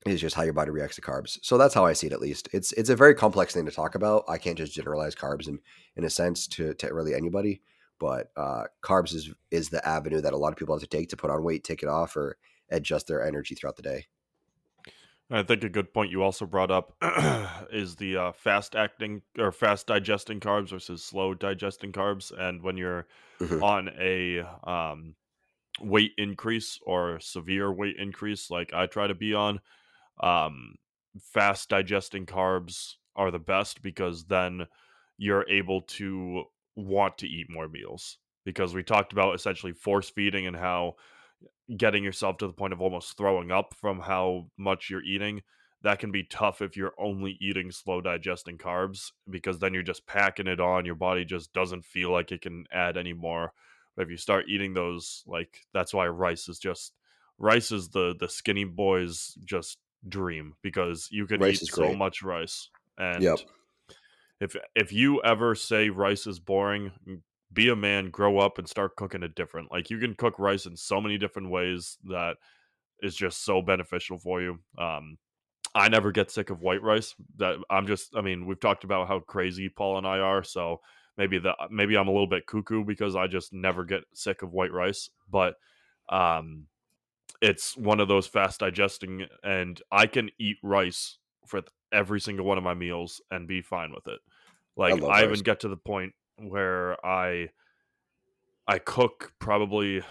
is 0.05 0.21
just 0.21 0.35
how 0.35 0.43
your 0.43 0.53
body 0.53 0.71
reacts 0.71 0.95
to 0.95 1.01
carbs. 1.01 1.37
So 1.41 1.57
that's 1.57 1.73
how 1.73 1.85
I 1.85 1.93
see 1.93 2.07
it 2.07 2.13
at 2.13 2.21
least. 2.21 2.49
It's 2.53 2.71
it's 2.73 2.89
a 2.89 2.95
very 2.95 3.15
complex 3.15 3.53
thing 3.53 3.65
to 3.65 3.71
talk 3.71 3.95
about. 3.95 4.25
I 4.27 4.37
can't 4.37 4.57
just 4.57 4.73
generalize 4.73 5.15
carbs 5.15 5.47
in 5.47 5.59
in 5.95 6.03
a 6.03 6.09
sense 6.09 6.47
to 6.47 6.73
to 6.75 6.93
really 6.93 7.13
anybody, 7.13 7.61
but 7.99 8.31
uh, 8.35 8.63
carbs 8.81 9.13
is 9.13 9.31
is 9.51 9.69
the 9.69 9.85
avenue 9.87 10.21
that 10.21 10.33
a 10.33 10.37
lot 10.37 10.51
of 10.51 10.57
people 10.57 10.75
have 10.75 10.81
to 10.81 10.87
take 10.87 11.09
to 11.09 11.17
put 11.17 11.29
on 11.29 11.43
weight, 11.43 11.63
take 11.63 11.83
it 11.83 11.89
off, 11.89 12.15
or 12.15 12.37
adjust 12.69 13.07
their 13.07 13.25
energy 13.25 13.55
throughout 13.55 13.75
the 13.75 13.81
day. 13.81 14.07
I 15.31 15.43
think 15.43 15.63
a 15.63 15.69
good 15.69 15.93
point 15.93 16.09
you 16.09 16.23
also 16.23 16.47
brought 16.47 16.71
up 16.71 16.95
is 17.71 17.95
the 17.95 18.17
uh, 18.17 18.31
fast 18.31 18.75
acting 18.75 19.21
or 19.37 19.51
fast 19.51 19.85
digesting 19.85 20.39
carbs 20.39 20.69
versus 20.69 21.03
slow 21.03 21.35
digesting 21.35 21.91
carbs. 21.91 22.31
And 22.35 22.63
when 22.63 22.77
you're 22.77 23.05
mm-hmm. 23.39 23.63
on 23.63 23.89
a 23.99 24.39
um, 24.63 25.13
weight 25.79 26.13
increase 26.17 26.79
or 26.83 27.19
severe 27.19 27.71
weight 27.71 27.97
increase, 27.99 28.49
like 28.49 28.73
I 28.73 28.87
try 28.87 29.05
to 29.05 29.13
be 29.13 29.35
on, 29.35 29.59
um, 30.19 30.75
fast 31.21 31.69
digesting 31.69 32.25
carbs 32.25 32.95
are 33.15 33.29
the 33.29 33.39
best 33.39 33.83
because 33.83 34.25
then 34.25 34.65
you're 35.17 35.47
able 35.47 35.81
to 35.81 36.45
want 36.85 37.17
to 37.19 37.27
eat 37.27 37.47
more 37.49 37.67
meals. 37.67 38.17
Because 38.45 38.73
we 38.73 38.83
talked 38.83 39.13
about 39.13 39.35
essentially 39.35 39.73
force 39.73 40.09
feeding 40.09 40.47
and 40.47 40.55
how 40.55 40.95
getting 41.75 42.03
yourself 42.03 42.37
to 42.37 42.47
the 42.47 42.53
point 42.53 42.73
of 42.73 42.81
almost 42.81 43.15
throwing 43.17 43.51
up 43.51 43.73
from 43.75 43.99
how 43.99 44.47
much 44.57 44.89
you're 44.89 45.03
eating 45.03 45.41
that 45.81 45.99
can 45.99 46.11
be 46.11 46.23
tough 46.23 46.61
if 46.61 46.75
you're 46.75 46.93
only 46.99 47.37
eating 47.39 47.71
slow 47.71 48.01
digesting 48.01 48.57
carbs 48.57 49.11
because 49.29 49.59
then 49.59 49.73
you're 49.73 49.83
just 49.83 50.05
packing 50.05 50.47
it 50.47 50.59
on 50.59 50.85
your 50.85 50.95
body 50.95 51.23
just 51.23 51.53
doesn't 51.53 51.85
feel 51.85 52.11
like 52.11 52.31
it 52.31 52.41
can 52.41 52.65
add 52.71 52.97
any 52.97 53.13
more 53.13 53.53
but 53.95 54.03
if 54.03 54.09
you 54.09 54.17
start 54.17 54.45
eating 54.49 54.73
those 54.73 55.23
like 55.27 55.65
that's 55.73 55.93
why 55.93 56.07
rice 56.07 56.49
is 56.49 56.59
just 56.59 56.93
rice 57.37 57.71
is 57.71 57.89
the 57.89 58.15
the 58.19 58.27
skinny 58.27 58.65
boys 58.65 59.37
just 59.45 59.77
dream 60.07 60.53
because 60.61 61.07
you 61.11 61.25
can 61.27 61.39
rice 61.39 61.63
eat 61.63 61.69
so 61.69 61.93
much 61.93 62.23
rice 62.23 62.69
and 62.97 63.23
yep. 63.23 63.39
If 64.39 64.55
if 64.75 64.91
you 64.91 65.21
ever 65.23 65.55
say 65.55 65.89
rice 65.89 66.27
is 66.27 66.39
boring 66.39 66.91
be 67.51 67.69
a 67.69 67.75
man, 67.75 68.09
grow 68.09 68.37
up, 68.39 68.57
and 68.57 68.67
start 68.67 68.95
cooking 68.95 69.23
it 69.23 69.35
different. 69.35 69.71
Like 69.71 69.89
you 69.89 69.99
can 69.99 70.13
cook 70.15 70.37
rice 70.37 70.65
in 70.65 70.77
so 70.77 71.01
many 71.01 71.17
different 71.17 71.49
ways 71.49 71.97
that 72.05 72.37
is 73.01 73.15
just 73.15 73.43
so 73.43 73.61
beneficial 73.61 74.19
for 74.19 74.41
you. 74.41 74.59
Um, 74.77 75.17
I 75.73 75.89
never 75.89 76.11
get 76.11 76.31
sick 76.31 76.49
of 76.49 76.61
white 76.61 76.81
rice. 76.81 77.15
That 77.37 77.57
I'm 77.69 77.87
just, 77.87 78.15
I 78.15 78.21
mean, 78.21 78.45
we've 78.45 78.59
talked 78.59 78.83
about 78.83 79.07
how 79.07 79.19
crazy 79.19 79.69
Paul 79.69 79.97
and 79.97 80.07
I 80.07 80.19
are, 80.19 80.43
so 80.43 80.81
maybe 81.17 81.39
the 81.39 81.55
maybe 81.69 81.97
I'm 81.97 82.07
a 82.07 82.11
little 82.11 82.27
bit 82.27 82.47
cuckoo 82.47 82.83
because 82.83 83.15
I 83.15 83.27
just 83.27 83.51
never 83.53 83.83
get 83.83 84.03
sick 84.13 84.41
of 84.41 84.53
white 84.53 84.71
rice. 84.71 85.09
But 85.29 85.55
um, 86.09 86.67
it's 87.41 87.75
one 87.77 87.99
of 87.99 88.07
those 88.07 88.27
fast 88.27 88.59
digesting, 88.59 89.25
and 89.43 89.81
I 89.91 90.07
can 90.07 90.29
eat 90.39 90.57
rice 90.61 91.17
for 91.47 91.61
every 91.91 92.19
single 92.19 92.45
one 92.45 92.57
of 92.57 92.63
my 92.63 92.73
meals 92.73 93.21
and 93.31 93.47
be 93.47 93.61
fine 93.61 93.91
with 93.93 94.07
it. 94.07 94.19
Like 94.75 95.01
I, 95.03 95.07
I 95.07 95.23
even 95.23 95.39
get 95.39 95.61
to 95.61 95.67
the 95.67 95.77
point 95.77 96.13
where 96.37 97.03
I 97.05 97.49
I 98.67 98.79
cook 98.79 99.33
probably 99.39 100.01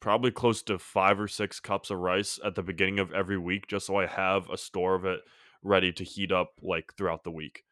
probably 0.00 0.30
close 0.30 0.62
to 0.62 0.78
five 0.78 1.20
or 1.20 1.28
six 1.28 1.60
cups 1.60 1.90
of 1.90 1.98
rice 1.98 2.38
at 2.44 2.54
the 2.54 2.62
beginning 2.62 2.98
of 2.98 3.12
every 3.12 3.38
week 3.38 3.66
just 3.66 3.86
so 3.86 3.96
I 3.96 4.06
have 4.06 4.48
a 4.48 4.56
store 4.56 4.94
of 4.94 5.04
it 5.04 5.20
ready 5.62 5.92
to 5.92 6.04
heat 6.04 6.32
up 6.32 6.54
like 6.62 6.94
throughout 6.96 7.24
the 7.24 7.30
week 7.30 7.64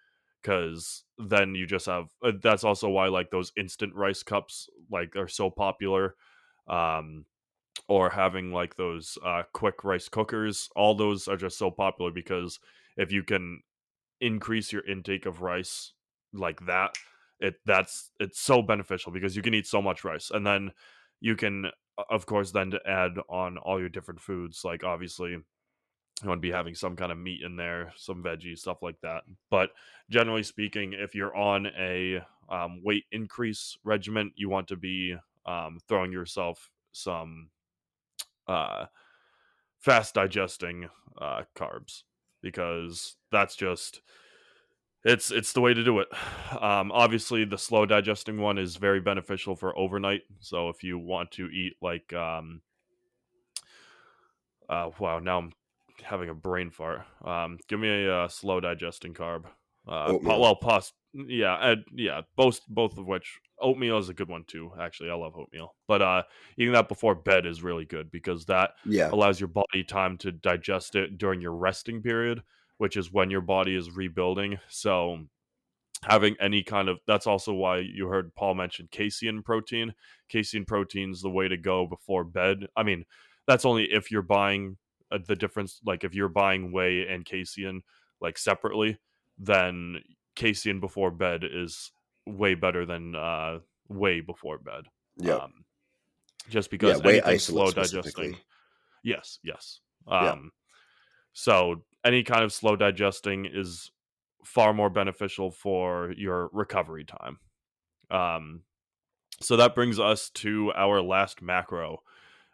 because 0.43 1.05
then 1.19 1.55
you 1.55 1.67
just 1.67 1.87
have 1.87 2.09
uh, 2.23 2.33
that's 2.43 2.65
also 2.65 2.89
why 2.89 3.09
like 3.09 3.31
those 3.31 3.53
instant 3.57 3.95
rice 3.95 4.23
cups 4.23 4.69
like 4.91 5.17
are 5.17 5.29
so 5.29 5.51
popular 5.51 6.15
um 6.69 7.25
or 7.89 8.11
having 8.11 8.53
like 8.53 8.77
those 8.77 9.19
uh, 9.25 9.43
quick 9.53 9.85
rice 9.85 10.09
cookers. 10.09 10.69
All 10.77 10.95
those 10.95 11.29
are 11.29 11.37
just 11.37 11.59
so 11.59 11.71
popular 11.71 12.11
because 12.11 12.61
if 12.97 13.13
you 13.13 13.23
can 13.23 13.63
increase 14.21 14.73
your 14.73 14.87
intake 14.87 15.27
of 15.27 15.43
rice 15.43 15.93
like 16.33 16.65
that, 16.67 16.97
it 17.41 17.55
that's 17.65 18.11
it's 18.21 18.41
so 18.41 18.63
beneficial 18.63 19.13
because 19.13 19.35
you 19.35 19.43
can 19.43 19.55
eat 19.55 19.67
so 19.67 19.81
much 19.81 20.05
rice, 20.05 20.31
and 20.31 20.47
then 20.47 20.73
you 21.21 21.37
can, 21.37 21.67
of 22.11 22.27
course, 22.27 22.51
then 22.51 22.71
to 22.71 22.81
add 22.87 23.13
on 23.29 23.59
all 23.59 23.81
your 23.81 23.89
different 23.89 24.21
foods. 24.21 24.63
Like 24.65 24.85
obviously, 24.85 25.31
you 25.31 26.29
want 26.29 26.39
to 26.39 26.47
be 26.47 26.53
having 26.53 26.75
some 26.75 26.97
kind 26.97 27.13
of 27.13 27.19
meat 27.19 27.43
in 27.45 27.57
there, 27.57 27.93
some 27.97 28.23
veggies, 28.23 28.59
stuff 28.59 28.83
like 28.83 29.01
that. 29.03 29.23
But 29.51 29.71
generally 30.11 30.43
speaking, 30.43 30.93
if 30.93 31.15
you're 31.15 31.35
on 31.37 31.67
a 31.79 32.23
um, 32.49 32.81
weight 32.85 33.05
increase 33.13 33.79
regimen, 33.85 34.33
you 34.35 34.49
want 34.49 34.69
to 34.69 34.77
be 34.77 35.17
um, 35.47 35.79
throwing 35.89 36.13
yourself 36.13 36.71
some 36.93 37.49
uh, 38.47 38.87
fast 39.79 40.15
digesting 40.15 40.89
uh, 41.21 41.43
carbs 41.57 42.03
because 42.43 43.17
that's 43.31 43.57
just 43.57 44.03
it's 45.05 45.31
it's 45.31 45.53
the 45.53 45.61
way 45.61 45.75
to 45.75 45.85
do 45.85 46.01
it. 46.01 46.09
Um, 46.61 46.91
obviously, 46.93 47.45
the 47.45 47.57
slow 47.57 47.87
digesting 47.87 48.37
one 48.37 48.59
is 48.59 48.75
very 48.75 49.01
beneficial 49.01 49.55
for 49.55 49.79
overnight. 49.79 50.23
So 50.41 50.69
if 50.69 50.83
you 50.83 50.99
want 50.99 51.31
to 51.33 51.47
eat 51.47 51.75
like, 51.81 52.13
um, 52.13 52.61
uh, 54.69 54.91
wow, 54.99 55.21
now 55.21 55.39
I'm 55.39 55.53
having 56.03 56.29
a 56.29 56.35
brain 56.35 56.71
fart. 56.71 57.03
Um, 57.25 57.59
give 57.69 57.79
me 57.79 57.89
a 57.89 58.15
uh, 58.25 58.29
slow 58.29 58.59
digesting 58.59 59.15
carb. 59.15 59.45
Uh, 59.87 60.19
po- 60.19 60.41
well, 60.41 60.57
pos- 60.57 60.93
yeah, 61.13 61.55
uh, 61.55 61.77
yeah, 61.93 62.23
both 62.37 62.61
both 62.69 62.99
of 62.99 63.07
which 63.07 63.39
oatmeal 63.61 63.99
is 63.99 64.09
a 64.09 64.15
good 64.15 64.29
one 64.29 64.45
too. 64.45 64.73
Actually, 64.81 65.11
I 65.11 65.15
love 65.15 65.37
oatmeal, 65.37 65.75
but 65.89 66.03
uh, 66.03 66.23
eating 66.57 66.73
that 66.73 66.89
before 66.89 67.15
bed 67.15 67.47
is 67.47 67.63
really 67.63 67.85
good 67.85 68.11
because 68.11 68.47
that 68.47 68.73
Yeah. 68.85 69.11
allows 69.13 69.41
your 69.41 69.49
body 69.49 69.85
time 69.85 70.17
to 70.19 70.33
digest 70.33 70.95
it 70.95 71.19
during 71.19 71.41
your 71.41 71.53
resting 71.55 72.03
period, 72.03 72.43
which 72.79 72.97
is 72.97 73.13
when 73.13 73.31
your 73.31 73.41
body 73.41 73.75
is 73.75 73.91
rebuilding. 73.91 74.59
So 74.69 75.27
having 76.05 76.35
any 76.41 76.63
kind 76.63 76.89
of 76.89 76.99
that's 77.07 77.27
also 77.27 77.53
why 77.53 77.79
you 77.79 78.07
heard 78.07 78.35
Paul 78.35 78.55
mention 78.55 78.89
casein 78.91 79.43
protein. 79.43 79.95
Casein 80.29 80.65
protein's 80.65 81.21
the 81.23 81.31
way 81.31 81.49
to 81.49 81.57
go 81.57 81.87
before 81.87 82.25
bed. 82.25 82.67
I 82.77 82.83
mean, 82.83 83.05
that's 83.47 83.65
only 83.65 83.85
if 83.93 84.11
you're 84.11 84.23
buying 84.23 84.79
uh, 85.13 85.19
the 85.27 85.37
difference 85.37 85.81
like 85.85 86.05
if 86.05 86.15
you're 86.15 86.29
buying 86.29 86.73
whey 86.73 87.07
and 87.09 87.25
casein 87.25 87.83
like 88.21 88.39
separately, 88.39 88.99
then 89.39 90.01
casein 90.37 90.81
before 90.81 91.11
bed 91.11 91.45
is 91.45 91.93
way 92.27 92.55
better 92.55 92.87
than 92.87 93.15
uh 93.15 93.59
whey 93.89 94.21
before 94.21 94.59
bed. 94.59 94.85
Yeah. 95.17 95.37
Um 95.37 95.65
just 96.49 96.71
because 96.71 97.01
anything 97.01 97.23
isolate 97.25 97.41
slow 97.41 97.83
digesting. 97.83 98.37
Yes, 99.03 99.39
yes. 99.43 99.81
Yeah. 100.09 100.33
Um, 100.33 100.51
so 101.33 101.85
any 102.05 102.23
kind 102.23 102.45
of 102.45 102.53
slow 102.53 102.77
digesting 102.77 103.47
is 103.51 103.91
far 104.45 104.73
more 104.73 104.91
beneficial 104.91 105.51
for 105.51 106.13
your 106.17 106.51
recovery 106.53 107.05
time. 107.05 107.39
Um, 108.11 108.63
so 109.41 109.57
that 109.57 109.75
brings 109.75 109.99
us 109.99 110.31
to 110.31 110.73
our 110.75 111.01
last 111.01 111.41
macro. 111.41 112.03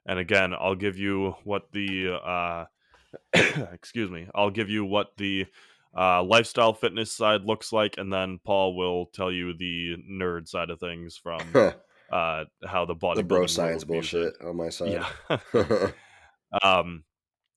And 0.05 0.19
again, 0.19 0.53
I'll 0.53 0.77
give 0.77 0.98
you 0.98 1.35
what 1.44 1.73
the 1.73 2.20
uh, 2.24 2.65
excuse 3.73 4.11
me, 4.11 4.28
I'll 4.35 4.51
give 4.51 4.69
you 4.69 4.85
what 4.85 5.16
the 5.16 5.47
uh, 5.96 6.22
lifestyle 6.22 6.74
fitness 6.74 7.12
side 7.12 7.44
looks 7.44 7.72
like, 7.72 7.96
and 7.98 8.12
then 8.12 8.38
Paul 8.44 8.76
will 8.76 9.06
tell 9.06 9.30
you 9.30 9.54
the 9.56 9.96
nerd 10.10 10.48
side 10.48 10.70
of 10.70 10.80
things 10.80 11.16
from 11.16 11.40
uh, 12.12 12.44
how 12.64 12.84
the 12.84 12.94
bodybuilding 12.94 13.28
bro 13.28 13.46
science 13.46 13.84
bullshit 13.84 14.34
on 14.42 14.56
my 14.56 14.68
side. 14.68 14.92
Yeah. 14.92 15.38
um, 16.62 17.04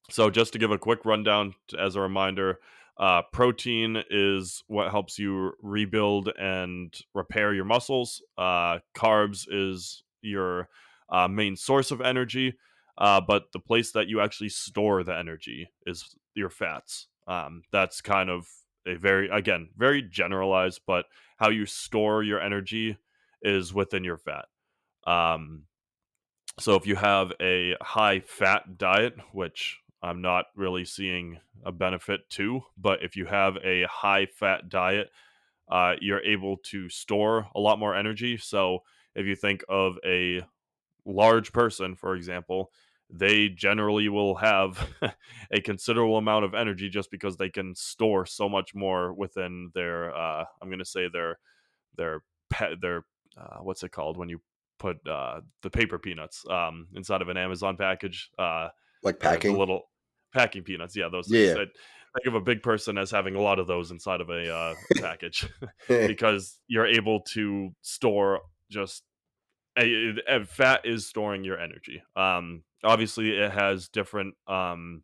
so 0.10 0.30
just 0.30 0.53
to 0.53 0.60
give 0.60 0.72
a 0.72 0.77
quick 0.77 1.06
rundown 1.06 1.53
as 1.77 1.95
a 1.95 2.01
reminder, 2.01 2.60
uh, 2.99 3.22
protein 3.31 4.03
is 4.10 4.64
what 4.68 4.91
helps 4.91 5.18
you 5.18 5.53
rebuild 5.61 6.30
and 6.38 6.93
repair 7.14 7.53
your 7.53 7.65
muscles. 7.65 8.22
Uh, 8.38 8.80
carbs 8.95 9.45
is 9.49 10.03
your 10.22 10.68
uh, 11.10 11.27
main 11.27 11.56
source 11.56 11.91
of 11.91 12.01
energy, 12.01 12.56
uh, 12.97 13.22
but 13.22 13.51
the 13.53 13.60
place 13.60 13.91
that 13.93 14.07
you 14.07 14.19
actually 14.19 14.49
store 14.49 15.03
the 15.03 15.15
energy 15.15 15.69
is 15.85 16.15
your 16.35 16.49
fats. 16.49 17.07
Um, 17.30 17.61
that's 17.72 18.01
kind 18.01 18.30
of 18.30 18.49
a 18.85 18.95
very, 18.95 19.30
again, 19.30 19.69
very 19.77 20.01
generalized, 20.01 20.81
but 20.85 21.06
how 21.38 21.49
you 21.49 21.65
store 21.65 22.23
your 22.23 22.41
energy 22.41 22.97
is 23.41 23.73
within 23.73 24.03
your 24.03 24.18
fat. 24.18 24.45
Um, 25.06 25.64
so 26.60 26.76
if 26.76 26.85
you 26.85 26.95
have 26.95 27.31
a 27.39 27.76
high 27.81 28.19
fat 28.19 28.77
diet, 28.77 29.15
which 29.31 29.77
I'm 30.01 30.22
not 30.22 30.45
really 30.56 30.85
seeing 30.85 31.39
a 31.64 31.72
benefit 31.72 32.30
to, 32.31 32.61
but 32.77 33.03
if 33.03 33.15
you 33.15 33.26
have 33.26 33.57
a 33.64 33.84
high 33.84 34.26
fat 34.26 34.68
diet, 34.68 35.10
uh, 35.72 35.93
you're 36.01 36.23
able 36.23 36.57
to 36.57 36.89
store 36.89 37.47
a 37.56 37.60
lot 37.60 37.80
more 37.80 37.95
energy. 37.95 38.38
So 38.38 38.80
if 39.15 39.26
you 39.26 39.35
think 39.35 39.64
of 39.69 39.97
a 40.06 40.41
large 41.06 41.53
person, 41.53 41.95
for 41.95 42.15
example, 42.15 42.72
they 43.10 43.49
generally 43.49 44.07
will 44.10 44.36
have 44.36 44.88
a 45.52 45.61
considerable 45.61 46.18
amount 46.18 46.45
of 46.45 46.53
energy 46.53 46.90
just 46.90 47.10
because 47.11 47.38
they 47.38 47.49
can 47.49 47.76
store 47.76 48.26
so 48.26 48.48
much 48.48 48.76
more 48.76 49.14
within 49.14 49.72
their. 49.73 50.15
Uh, 50.15 50.45
I'm 50.61 50.69
going 50.69 50.80
to 50.80 50.86
say 50.86 51.10
their 51.11 51.40
their 51.98 52.22
pet 52.49 52.81
their 52.81 53.06
uh, 53.38 53.57
what's 53.61 53.84
it 53.84 53.91
called 53.91 54.18
when 54.18 54.30
you 54.30 54.41
put 54.77 55.06
uh, 55.07 55.41
the 55.61 55.69
paper 55.69 55.99
peanuts 55.99 56.45
um, 56.49 56.88
inside 56.95 57.22
of 57.22 57.30
an 57.30 57.38
Amazon 57.38 57.77
package. 57.77 58.30
Uh, 58.38 58.69
like 59.03 59.19
packing. 59.19 59.57
little 59.57 59.84
packing 60.34 60.64
peanuts. 60.64 60.95
Yeah, 60.95 61.10
those. 61.10 61.31
Yeah. 61.31 61.53
Things. 61.53 61.69
I 62.15 62.19
think 62.19 62.36
of 62.36 62.41
a 62.41 62.44
big 62.44 62.64
person 62.64 62.98
as 62.98 63.11
having 63.11 63.36
a 63.36 63.41
lot 63.41 63.60
of 63.60 63.68
those 63.68 63.91
inside 63.91 64.19
of 64.19 64.30
a 64.30 64.52
uh, 64.52 64.73
package 64.95 65.48
because 65.88 66.60
you're 66.68 66.88
able 66.88 67.22
to 67.34 67.69
store 67.81 68.41
just 68.72 69.03
a, 69.77 70.15
a- 70.27 70.45
fat 70.45 70.81
is 70.86 71.06
storing 71.06 71.44
your 71.44 71.60
energy. 71.60 72.02
Um, 72.15 72.64
obviously, 72.84 73.31
it 73.31 73.51
has 73.51 73.88
different 73.89 74.35
um, 74.47 75.03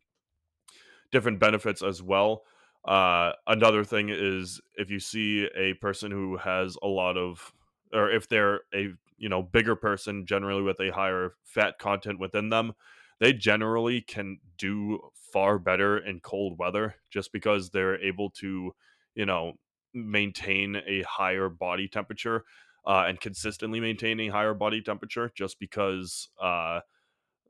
different 1.10 1.38
benefits 1.38 1.82
as 1.82 2.02
well. 2.02 2.42
Uh, 2.84 3.32
another 3.46 3.84
thing 3.84 4.08
is 4.10 4.60
if 4.76 4.90
you 4.90 5.00
see 5.00 5.48
a 5.56 5.74
person 5.74 6.10
who 6.10 6.36
has 6.36 6.76
a 6.82 6.86
lot 6.86 7.16
of, 7.16 7.52
or 7.92 8.10
if 8.10 8.28
they're 8.28 8.60
a 8.74 8.88
you 9.18 9.28
know 9.28 9.42
bigger 9.42 9.76
person, 9.76 10.26
generally 10.26 10.62
with 10.62 10.78
a 10.80 10.90
higher 10.90 11.34
fat 11.44 11.78
content 11.78 12.18
within 12.18 12.48
them, 12.48 12.72
they 13.18 13.32
generally 13.32 14.00
can 14.00 14.38
do 14.58 15.00
far 15.32 15.58
better 15.58 15.98
in 15.98 16.20
cold 16.20 16.58
weather 16.58 16.94
just 17.10 17.32
because 17.32 17.70
they're 17.70 18.00
able 18.02 18.30
to, 18.30 18.72
you 19.14 19.26
know, 19.26 19.54
maintain 19.92 20.76
a 20.86 21.02
higher 21.02 21.48
body 21.48 21.88
temperature 21.88 22.44
uh, 22.86 23.04
and 23.08 23.20
consistently 23.20 23.80
maintain 23.80 24.20
a 24.20 24.28
higher 24.28 24.54
body 24.54 24.80
temperature 24.80 25.32
just 25.34 25.58
because 25.58 26.28
uh, 26.40 26.80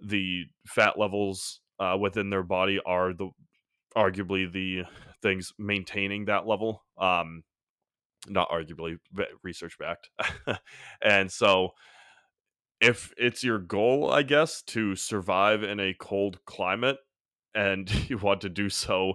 the 0.01 0.44
fat 0.66 0.98
levels 0.98 1.60
uh, 1.78 1.97
within 2.01 2.31
their 2.31 2.43
body 2.43 2.81
are 2.85 3.12
the 3.12 3.31
arguably 3.97 4.51
the 4.51 4.82
things 5.23 5.52
maintaining 5.59 6.27
that 6.27 6.47
level. 6.47 6.85
Um, 6.98 7.43
not 8.28 8.51
arguably, 8.51 8.98
but 9.12 9.28
research 9.43 9.78
backed. 9.78 10.10
and 11.02 11.31
so, 11.31 11.70
if 12.81 13.12
it's 13.16 13.43
your 13.43 13.59
goal, 13.59 14.12
I 14.12 14.23
guess, 14.23 14.62
to 14.62 14.97
survive 14.97 15.62
in 15.62 15.81
a 15.81 15.94
cold 15.94 16.44
climate 16.44 16.98
and 17.55 17.90
you 18.10 18.18
want 18.18 18.43
to 18.43 18.48
do 18.48 18.68
so 18.68 19.14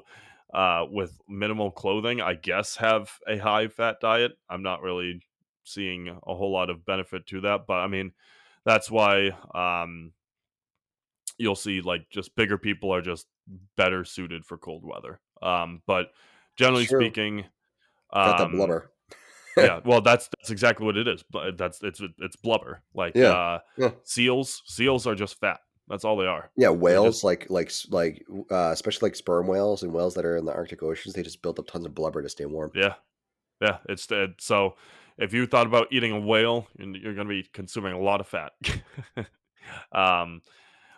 uh, 0.53 0.85
with 0.89 1.19
minimal 1.29 1.71
clothing, 1.71 2.21
I 2.21 2.33
guess 2.33 2.77
have 2.77 3.11
a 3.27 3.37
high 3.37 3.67
fat 3.67 3.97
diet. 4.01 4.33
I'm 4.49 4.63
not 4.63 4.81
really 4.81 5.21
seeing 5.63 6.07
a 6.09 6.35
whole 6.35 6.51
lot 6.51 6.69
of 6.69 6.85
benefit 6.85 7.27
to 7.27 7.41
that, 7.41 7.61
but 7.67 7.75
I 7.75 7.87
mean, 7.87 8.11
that's 8.65 8.89
why 8.91 9.29
um, 9.53 10.11
you'll 11.37 11.55
see 11.55 11.81
like 11.81 12.09
just 12.09 12.35
bigger 12.35 12.57
people 12.57 12.93
are 12.93 13.01
just 13.01 13.27
better 13.77 14.03
suited 14.03 14.45
for 14.45 14.57
cold 14.57 14.83
weather. 14.85 15.19
Um, 15.41 15.81
but 15.87 16.11
generally 16.55 16.85
True. 16.85 17.01
speaking, 17.01 17.45
Got 18.13 18.37
that 18.37 18.43
um, 18.45 18.51
blubber. 18.51 18.91
yeah, 19.57 19.79
well, 19.85 20.01
that's 20.01 20.29
that's 20.37 20.51
exactly 20.51 20.85
what 20.85 20.97
it 20.97 21.07
is. 21.07 21.23
But 21.29 21.57
that's 21.57 21.81
it's 21.83 22.01
it's 22.19 22.35
blubber. 22.35 22.83
Like 22.93 23.15
Yeah, 23.15 23.31
uh, 23.31 23.59
yeah. 23.77 23.91
seals, 24.03 24.61
seals 24.65 25.07
are 25.07 25.15
just 25.15 25.39
fat. 25.39 25.59
That's 25.87 26.05
all 26.05 26.15
they 26.15 26.25
are. 26.25 26.51
Yeah, 26.55 26.69
whales 26.69 27.15
just 27.15 27.23
like 27.23 27.49
like 27.49 27.71
like 27.89 28.25
uh, 28.49 28.69
especially 28.71 29.07
like 29.07 29.15
sperm 29.15 29.47
whales 29.47 29.83
and 29.83 29.91
whales 29.91 30.13
that 30.15 30.25
are 30.25 30.37
in 30.37 30.45
the 30.45 30.53
Arctic 30.53 30.83
oceans, 30.83 31.15
they 31.15 31.23
just 31.23 31.41
build 31.41 31.59
up 31.59 31.67
tons 31.67 31.85
of 31.85 31.95
blubber 31.95 32.21
to 32.21 32.29
stay 32.29 32.45
warm. 32.45 32.71
yeah, 32.75 32.93
yeah. 33.61 33.77
It's 33.89 34.09
it, 34.11 34.31
so 34.39 34.75
if 35.17 35.33
you 35.33 35.45
thought 35.45 35.67
about 35.67 35.87
eating 35.91 36.11
a 36.11 36.19
whale, 36.19 36.67
you're 36.77 37.13
going 37.13 37.27
to 37.27 37.33
be 37.33 37.47
consuming 37.53 37.93
a 37.93 37.99
lot 37.99 38.21
of 38.21 38.27
fat. 38.27 38.53
um, 39.91 40.41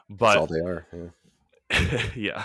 That's 0.10 0.38
all 0.38 0.48
but 0.48 0.54
they 0.54 0.60
are. 0.60 0.88
Yeah. 0.92 2.02
yeah. 2.16 2.44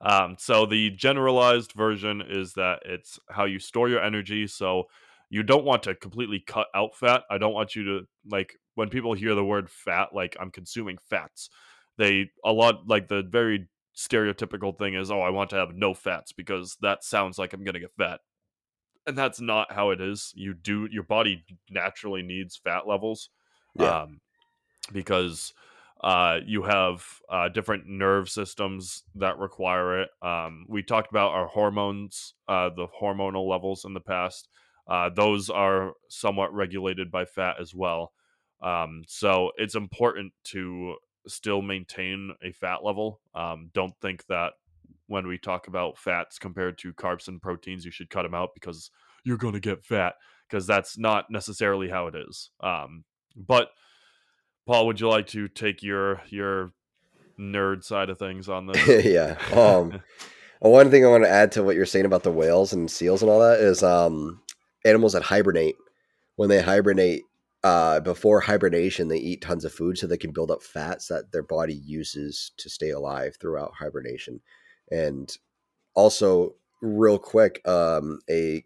Um, 0.00 0.36
so 0.38 0.66
the 0.66 0.90
generalized 0.90 1.72
version 1.72 2.22
is 2.26 2.54
that 2.54 2.80
it's 2.84 3.18
how 3.28 3.44
you 3.44 3.58
store 3.58 3.88
your 3.88 4.02
energy. 4.02 4.46
So 4.46 4.84
you 5.30 5.42
don't 5.42 5.64
want 5.64 5.82
to 5.84 5.94
completely 5.94 6.42
cut 6.46 6.68
out 6.74 6.96
fat. 6.96 7.22
I 7.30 7.38
don't 7.38 7.52
want 7.52 7.74
you 7.74 7.84
to 7.84 8.06
like 8.30 8.54
when 8.74 8.88
people 8.88 9.12
hear 9.14 9.34
the 9.34 9.44
word 9.44 9.68
fat, 9.68 10.10
like 10.14 10.36
I'm 10.40 10.50
consuming 10.50 10.98
fats. 11.10 11.50
they 11.96 12.30
a 12.44 12.52
lot 12.52 12.86
like 12.86 13.08
the 13.08 13.22
very 13.22 13.68
stereotypical 13.96 14.76
thing 14.76 14.94
is, 14.94 15.10
oh, 15.10 15.20
I 15.20 15.30
want 15.30 15.50
to 15.50 15.56
have 15.56 15.74
no 15.74 15.92
fats 15.94 16.32
because 16.32 16.76
that 16.80 17.02
sounds 17.02 17.38
like 17.38 17.52
I'm 17.52 17.64
gonna 17.64 17.80
get 17.80 17.90
fat. 17.98 18.20
And 19.06 19.18
that's 19.18 19.40
not 19.40 19.72
how 19.72 19.90
it 19.90 20.00
is. 20.00 20.32
You 20.36 20.54
do 20.54 20.86
your 20.90 21.02
body 21.02 21.44
naturally 21.70 22.22
needs 22.22 22.56
fat 22.56 22.86
levels. 22.86 23.30
Yeah. 23.74 24.02
Um, 24.02 24.20
because 24.92 25.52
uh, 26.00 26.38
you 26.46 26.62
have 26.62 27.04
uh, 27.28 27.48
different 27.48 27.86
nerve 27.86 28.28
systems 28.28 29.02
that 29.16 29.38
require 29.38 30.02
it. 30.02 30.10
Um, 30.22 30.64
we 30.68 30.82
talked 30.82 31.10
about 31.10 31.32
our 31.32 31.46
hormones, 31.46 32.34
uh, 32.46 32.70
the 32.70 32.86
hormonal 33.00 33.48
levels 33.48 33.84
in 33.84 33.94
the 33.94 34.00
past. 34.00 34.48
Uh, 34.86 35.10
those 35.14 35.50
are 35.50 35.92
somewhat 36.08 36.54
regulated 36.54 37.10
by 37.10 37.24
fat 37.24 37.56
as 37.60 37.74
well. 37.74 38.12
Um, 38.62 39.02
so 39.06 39.50
it's 39.56 39.74
important 39.74 40.32
to 40.44 40.96
still 41.26 41.62
maintain 41.62 42.32
a 42.42 42.52
fat 42.52 42.84
level. 42.84 43.20
Um, 43.34 43.70
don't 43.74 43.94
think 44.00 44.26
that 44.26 44.52
when 45.08 45.26
we 45.26 45.38
talk 45.38 45.66
about 45.66 45.98
fats 45.98 46.38
compared 46.38 46.78
to 46.78 46.92
carbs 46.92 47.28
and 47.28 47.42
proteins, 47.42 47.84
you 47.84 47.90
should 47.90 48.10
cut 48.10 48.22
them 48.22 48.34
out 48.34 48.50
because 48.54 48.90
you're 49.24 49.36
going 49.36 49.54
to 49.54 49.60
get 49.60 49.84
fat, 49.84 50.14
because 50.48 50.66
that's 50.66 50.96
not 50.96 51.26
necessarily 51.30 51.88
how 51.88 52.06
it 52.06 52.14
is. 52.14 52.50
Um, 52.60 53.04
but 53.36 53.70
Paul, 54.68 54.86
would 54.86 55.00
you 55.00 55.08
like 55.08 55.26
to 55.28 55.48
take 55.48 55.82
your 55.82 56.20
your 56.28 56.72
nerd 57.40 57.82
side 57.82 58.10
of 58.10 58.18
things 58.18 58.50
on 58.50 58.66
this? 58.72 59.04
yeah. 59.06 59.38
Um, 59.50 60.02
one 60.60 60.90
thing 60.90 61.06
I 61.06 61.08
want 61.08 61.24
to 61.24 61.30
add 61.30 61.52
to 61.52 61.62
what 61.62 61.74
you're 61.74 61.86
saying 61.86 62.04
about 62.04 62.22
the 62.22 62.30
whales 62.30 62.74
and 62.74 62.90
seals 62.90 63.22
and 63.22 63.30
all 63.30 63.40
that 63.40 63.60
is 63.60 63.82
um, 63.82 64.42
animals 64.84 65.14
that 65.14 65.22
hibernate. 65.22 65.76
When 66.36 66.50
they 66.50 66.60
hibernate, 66.60 67.22
uh, 67.64 68.00
before 68.00 68.40
hibernation, 68.40 69.08
they 69.08 69.16
eat 69.16 69.40
tons 69.40 69.64
of 69.64 69.72
food 69.72 69.96
so 69.96 70.06
they 70.06 70.18
can 70.18 70.32
build 70.32 70.50
up 70.50 70.62
fats 70.62 71.08
that 71.08 71.32
their 71.32 71.42
body 71.42 71.74
uses 71.74 72.52
to 72.58 72.68
stay 72.68 72.90
alive 72.90 73.36
throughout 73.40 73.72
hibernation. 73.74 74.38
And 74.92 75.34
also, 75.94 76.56
real 76.82 77.18
quick, 77.18 77.66
um, 77.66 78.20
a 78.28 78.62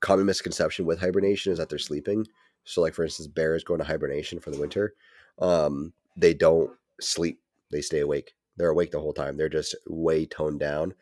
common 0.00 0.24
misconception 0.24 0.86
with 0.86 1.00
hibernation 1.00 1.52
is 1.52 1.58
that 1.58 1.68
they're 1.68 1.78
sleeping. 1.78 2.26
So, 2.64 2.80
like 2.80 2.94
for 2.94 3.04
instance, 3.04 3.28
bears 3.28 3.62
go 3.62 3.74
into 3.74 3.84
hibernation 3.84 4.40
for 4.40 4.50
the 4.50 4.58
winter 4.58 4.94
um, 5.38 5.92
they 6.16 6.34
don't 6.34 6.70
sleep. 7.00 7.40
They 7.70 7.80
stay 7.80 8.00
awake. 8.00 8.34
They're 8.56 8.70
awake 8.70 8.90
the 8.90 9.00
whole 9.00 9.12
time. 9.12 9.36
They're 9.36 9.48
just 9.48 9.74
way 9.86 10.26
toned 10.26 10.60
down 10.60 10.94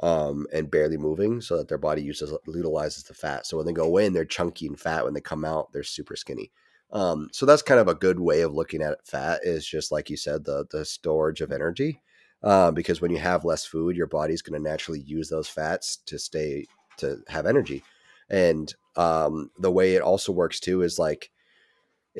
um, 0.00 0.46
and 0.52 0.70
barely 0.70 0.96
moving 0.96 1.40
so 1.40 1.56
that 1.56 1.68
their 1.68 1.78
body 1.78 2.02
uses 2.02 2.32
utilizes 2.46 3.04
the 3.04 3.14
fat. 3.14 3.46
So 3.46 3.56
when 3.56 3.66
they 3.66 3.72
go 3.72 3.96
in, 3.96 4.12
they're 4.12 4.24
chunky 4.24 4.66
and 4.66 4.78
fat. 4.78 5.04
When 5.04 5.14
they 5.14 5.20
come 5.20 5.44
out, 5.44 5.72
they're 5.72 5.82
super 5.82 6.16
skinny. 6.16 6.50
Um, 6.92 7.28
so 7.32 7.46
that's 7.46 7.62
kind 7.62 7.80
of 7.80 7.88
a 7.88 7.94
good 7.94 8.18
way 8.18 8.40
of 8.40 8.54
looking 8.54 8.82
at 8.82 8.92
it. 8.92 9.00
fat 9.04 9.40
is 9.44 9.66
just 9.66 9.92
like 9.92 10.10
you 10.10 10.16
said, 10.16 10.44
the 10.44 10.66
the 10.70 10.84
storage 10.84 11.40
of 11.40 11.52
energy. 11.52 12.00
Uh, 12.42 12.70
because 12.70 13.02
when 13.02 13.10
you 13.10 13.18
have 13.18 13.44
less 13.44 13.66
food, 13.66 13.96
your 13.96 14.06
body's 14.06 14.40
going 14.40 14.60
to 14.60 14.68
naturally 14.68 15.00
use 15.00 15.28
those 15.28 15.48
fats 15.48 15.96
to 16.06 16.18
stay 16.18 16.64
to 16.96 17.20
have 17.28 17.44
energy. 17.44 17.82
And 18.30 18.72
um, 18.96 19.50
the 19.58 19.70
way 19.70 19.94
it 19.94 20.02
also 20.02 20.32
works 20.32 20.58
too 20.58 20.82
is 20.82 20.98
like 20.98 21.30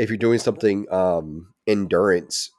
if 0.00 0.08
you're 0.08 0.16
doing 0.16 0.38
something 0.38 0.86
um, 0.90 1.52
endurance, 1.66 2.50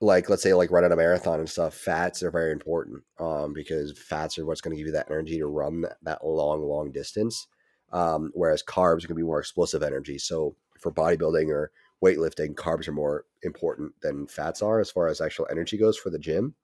like 0.00 0.30
let's 0.30 0.42
say 0.42 0.54
like 0.54 0.70
running 0.70 0.92
a 0.92 0.96
marathon 0.96 1.38
and 1.38 1.48
stuff, 1.48 1.74
fats 1.74 2.22
are 2.22 2.30
very 2.30 2.52
important 2.52 3.02
um, 3.18 3.52
because 3.52 3.92
fats 3.98 4.38
are 4.38 4.46
what's 4.46 4.62
going 4.62 4.74
to 4.74 4.78
give 4.78 4.86
you 4.86 4.94
that 4.94 5.10
energy 5.10 5.36
to 5.36 5.46
run 5.46 5.82
that, 5.82 5.98
that 6.04 6.26
long, 6.26 6.62
long 6.62 6.90
distance. 6.90 7.46
Um, 7.92 8.30
whereas 8.32 8.62
carbs 8.62 9.04
are 9.04 9.08
going 9.08 9.16
to 9.18 9.22
be 9.22 9.22
more 9.22 9.40
explosive 9.40 9.82
energy. 9.82 10.16
So 10.16 10.56
for 10.78 10.90
bodybuilding 10.90 11.48
or 11.48 11.70
weightlifting, 12.02 12.54
carbs 12.54 12.88
are 12.88 12.92
more 12.92 13.26
important 13.42 13.92
than 14.00 14.26
fats 14.26 14.62
are 14.62 14.80
as 14.80 14.90
far 14.90 15.08
as 15.08 15.20
actual 15.20 15.48
energy 15.50 15.76
goes 15.76 15.98
for 15.98 16.08
the 16.08 16.18
gym. 16.18 16.54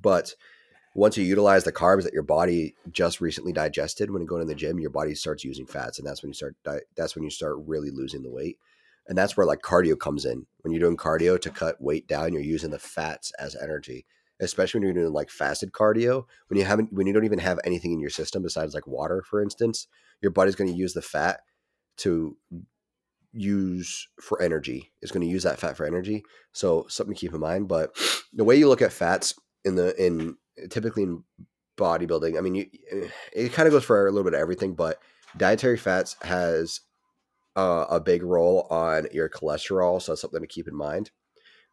But 0.00 0.36
once 0.94 1.18
you 1.18 1.24
utilize 1.24 1.64
the 1.64 1.72
carbs 1.72 2.04
that 2.04 2.14
your 2.14 2.22
body 2.22 2.76
just 2.92 3.20
recently 3.20 3.52
digested 3.52 4.10
when 4.10 4.22
you 4.22 4.28
go 4.28 4.38
to 4.38 4.44
the 4.46 4.54
gym, 4.54 4.80
your 4.80 4.88
body 4.88 5.14
starts 5.14 5.44
using 5.44 5.66
fats, 5.66 5.98
and 5.98 6.08
that's 6.08 6.22
when 6.22 6.30
you 6.30 6.34
start. 6.34 6.56
That's 6.96 7.14
when 7.14 7.24
you 7.24 7.30
start 7.30 7.56
really 7.66 7.90
losing 7.90 8.22
the 8.22 8.30
weight 8.30 8.56
and 9.06 9.16
that's 9.16 9.36
where 9.36 9.46
like 9.46 9.60
cardio 9.60 9.98
comes 9.98 10.24
in. 10.24 10.46
When 10.62 10.72
you're 10.72 10.80
doing 10.80 10.96
cardio 10.96 11.40
to 11.40 11.50
cut 11.50 11.80
weight 11.80 12.08
down 12.08 12.32
you're 12.32 12.42
using 12.42 12.70
the 12.70 12.78
fats 12.78 13.32
as 13.38 13.56
energy 13.56 14.06
especially 14.40 14.80
when 14.80 14.86
you're 14.86 15.04
doing 15.04 15.12
like 15.12 15.30
fasted 15.30 15.72
cardio. 15.72 16.24
When 16.48 16.58
you 16.58 16.64
haven't 16.64 16.92
when 16.92 17.06
you 17.06 17.12
don't 17.12 17.24
even 17.24 17.38
have 17.38 17.60
anything 17.64 17.92
in 17.92 18.00
your 18.00 18.10
system 18.10 18.42
besides 18.42 18.74
like 18.74 18.86
water 18.86 19.22
for 19.28 19.42
instance 19.42 19.86
your 20.20 20.30
body's 20.30 20.56
going 20.56 20.70
to 20.70 20.76
use 20.76 20.94
the 20.94 21.02
fat 21.02 21.40
to 21.98 22.36
use 23.32 24.08
for 24.20 24.40
energy. 24.40 24.92
Is 25.02 25.10
going 25.10 25.26
to 25.26 25.32
use 25.32 25.42
that 25.44 25.58
fat 25.58 25.76
for 25.76 25.86
energy. 25.86 26.24
So 26.52 26.86
something 26.88 27.14
to 27.14 27.20
keep 27.20 27.34
in 27.34 27.40
mind 27.40 27.68
but 27.68 27.96
the 28.32 28.44
way 28.44 28.56
you 28.56 28.68
look 28.68 28.82
at 28.82 28.92
fats 28.92 29.34
in 29.64 29.76
the 29.76 29.94
in 30.04 30.36
typically 30.70 31.02
in 31.02 31.24
bodybuilding 31.76 32.38
i 32.38 32.40
mean 32.40 32.54
you, 32.54 32.66
eh, 32.92 33.08
it 33.32 33.52
kind 33.52 33.66
of 33.66 33.72
goes 33.72 33.82
for 33.82 34.06
a 34.06 34.10
little 34.12 34.22
bit 34.22 34.34
of 34.34 34.38
everything 34.38 34.74
but 34.74 35.00
dietary 35.36 35.76
fats 35.76 36.16
has 36.22 36.80
uh, 37.56 37.86
a 37.88 38.00
big 38.00 38.22
role 38.22 38.66
on 38.70 39.06
your 39.12 39.28
cholesterol, 39.28 40.00
so 40.00 40.12
that's 40.12 40.20
something 40.20 40.40
to 40.40 40.46
keep 40.46 40.68
in 40.68 40.74
mind. 40.74 41.10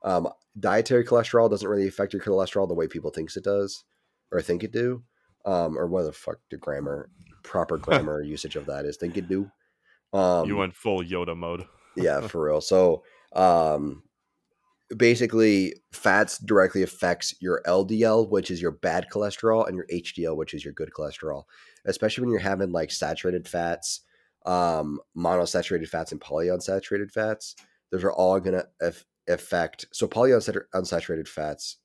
Um, 0.03 0.29
dietary 0.59 1.05
cholesterol 1.05 1.49
doesn't 1.49 1.67
really 1.67 1.87
affect 1.87 2.13
your 2.13 2.21
cholesterol 2.21 2.67
the 2.67 2.73
way 2.73 2.87
people 2.87 3.11
thinks 3.11 3.37
it 3.37 3.43
does 3.43 3.83
or 4.31 4.41
think 4.41 4.63
it 4.63 4.71
do, 4.71 5.03
um, 5.45 5.77
or 5.77 5.87
what 5.87 6.03
the 6.03 6.11
fuck 6.11 6.37
the 6.49 6.57
grammar 6.57 7.09
proper 7.43 7.77
grammar 7.79 8.21
usage 8.21 8.55
of 8.55 8.65
that 8.67 8.85
is. 8.85 8.97
Think 8.97 9.17
it 9.17 9.27
do. 9.27 9.51
Um, 10.13 10.47
you 10.47 10.55
went 10.55 10.75
full 10.75 11.03
Yoda 11.03 11.35
mode. 11.35 11.65
yeah, 11.95 12.21
for 12.27 12.45
real. 12.45 12.61
So 12.61 13.03
um, 13.33 14.03
basically, 14.95 15.75
fats 15.91 16.37
directly 16.37 16.83
affects 16.83 17.35
your 17.39 17.61
LDL, 17.65 18.29
which 18.29 18.51
is 18.51 18.61
your 18.61 18.71
bad 18.71 19.07
cholesterol, 19.11 19.67
and 19.67 19.75
your 19.75 19.87
HDL, 19.91 20.35
which 20.35 20.53
is 20.53 20.63
your 20.63 20.73
good 20.73 20.91
cholesterol. 20.95 21.43
Especially 21.85 22.21
when 22.21 22.31
you're 22.31 22.39
having 22.39 22.71
like 22.71 22.91
saturated 22.91 23.47
fats 23.47 24.01
um, 24.45 24.99
monosaturated 25.15 25.88
fats 25.88 26.11
and 26.11 26.22
polyunsaturated 26.22 27.11
fats. 27.11 27.55
Those 27.91 28.03
are 28.03 28.11
all 28.11 28.39
going 28.39 28.61
to 28.61 28.93
affect. 29.27 29.85
So 29.91 30.07
polyunsaturated 30.07 31.27
fats 31.27 31.77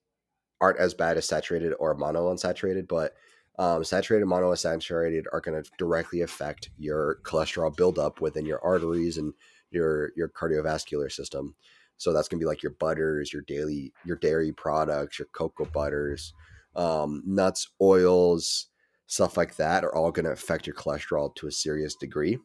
aren't 0.61 0.79
as 0.79 0.95
bad 0.95 1.17
as 1.17 1.27
saturated 1.27 1.75
or 1.79 1.97
monounsaturated, 1.97 2.89
but 2.89 3.15
um, 3.59 3.85
saturated 3.85 4.27
monounsaturated 4.27 5.25
are 5.33 5.41
going 5.41 5.63
to 5.63 5.71
directly 5.79 6.21
affect 6.21 6.71
your 6.79 7.19
cholesterol 7.23 7.75
buildup 7.75 8.21
within 8.21 8.47
your 8.47 8.63
arteries 8.63 9.17
and 9.19 9.33
your 9.71 10.13
your 10.17 10.29
cardiovascular 10.29 11.11
system. 11.11 11.55
So 11.97 12.13
that's 12.13 12.29
going 12.29 12.39
to 12.39 12.45
be 12.45 12.49
like 12.49 12.63
your 12.63 12.75
butters, 12.79 13.33
your 13.33 13.43
daily 13.43 13.93
your 14.05 14.17
dairy 14.17 14.53
products, 14.53 15.19
your 15.19 15.29
cocoa 15.33 15.65
butters, 15.65 16.35
um, 16.75 17.23
nuts, 17.27 17.69
oils, 17.81 18.69
stuff 19.07 19.37
like 19.37 19.57
that 19.57 19.85
are 19.85 19.95
all 19.95 20.11
going 20.11 20.25
to 20.25 20.33
affect 20.33 20.67
your 20.67 20.75
cholesterol 20.75 21.35
to 21.37 21.47
a 21.47 21.53
serious 21.53 21.95
degree. 21.95 22.39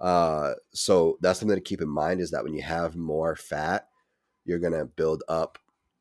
Uh, 0.00 0.54
so 0.72 1.16
that's 1.20 1.38
something 1.38 1.56
to 1.56 1.62
keep 1.62 1.80
in 1.80 1.88
mind 1.88 2.20
is 2.20 2.32
that 2.32 2.42
when 2.42 2.54
you 2.54 2.62
have 2.62 2.96
more 2.96 3.36
fat, 3.36 3.88
you're 4.44 4.58
going 4.58 4.72
to 4.72 4.84
build 4.84 5.22
up 5.28 5.58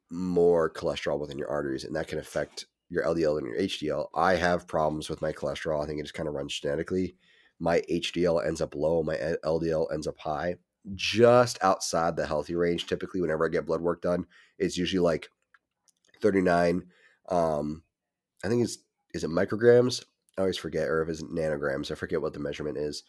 more 0.10 0.70
cholesterol 0.72 1.20
within 1.20 1.38
your 1.38 1.50
arteries, 1.50 1.84
and 1.84 1.96
that 1.96 2.08
can 2.08 2.18
affect 2.18 2.66
your 2.90 3.04
LDL 3.04 3.38
and 3.38 3.48
your 3.48 3.58
HDL. 3.58 4.08
I 4.16 4.36
have 4.36 4.68
problems 4.68 5.10
with 5.10 5.22
my 5.22 5.32
cholesterol. 5.32 5.84
I 5.84 5.88
think 5.88 6.00
it 6.00 6.04
just 6.04 6.16
kind 6.16 6.28
of 6.28 6.36
runs 6.36 6.60
genetically. 6.60 7.16
My 7.60 7.82
HDL 7.90 8.46
ends 8.46 8.60
up 8.60 8.76
low, 8.76 9.04
my 9.04 9.16
LDL 9.46 9.94
ends 9.94 10.08
up 10.08 10.18
high, 10.18 10.56
just 10.96 11.60
outside 11.64 12.16
the 12.16 12.26
healthy 12.26 12.56
range. 12.56 12.88
Typically, 12.88 13.22
whenever 13.22 13.46
I 13.46 13.50
get 13.50 13.68
blood 13.68 13.82
work 13.82 14.02
done, 14.02 14.26
it's 14.58 14.78
usually 14.78 15.00
like 15.00 15.30
39. 16.22 16.84
Um, 17.30 17.84
I 18.44 18.50
think 18.50 18.64
it's 18.64 18.80
is 19.14 19.24
it 19.24 19.30
micrograms? 19.30 20.04
I 20.38 20.42
always 20.42 20.58
forget, 20.58 20.88
or 20.88 21.02
if 21.02 21.10
it's 21.10 21.24
nanograms. 21.24 21.92
I 21.92 21.96
forget 21.96 22.22
what 22.22 22.34
the 22.34 22.40
measurement 22.40 22.78
is. 22.78 23.04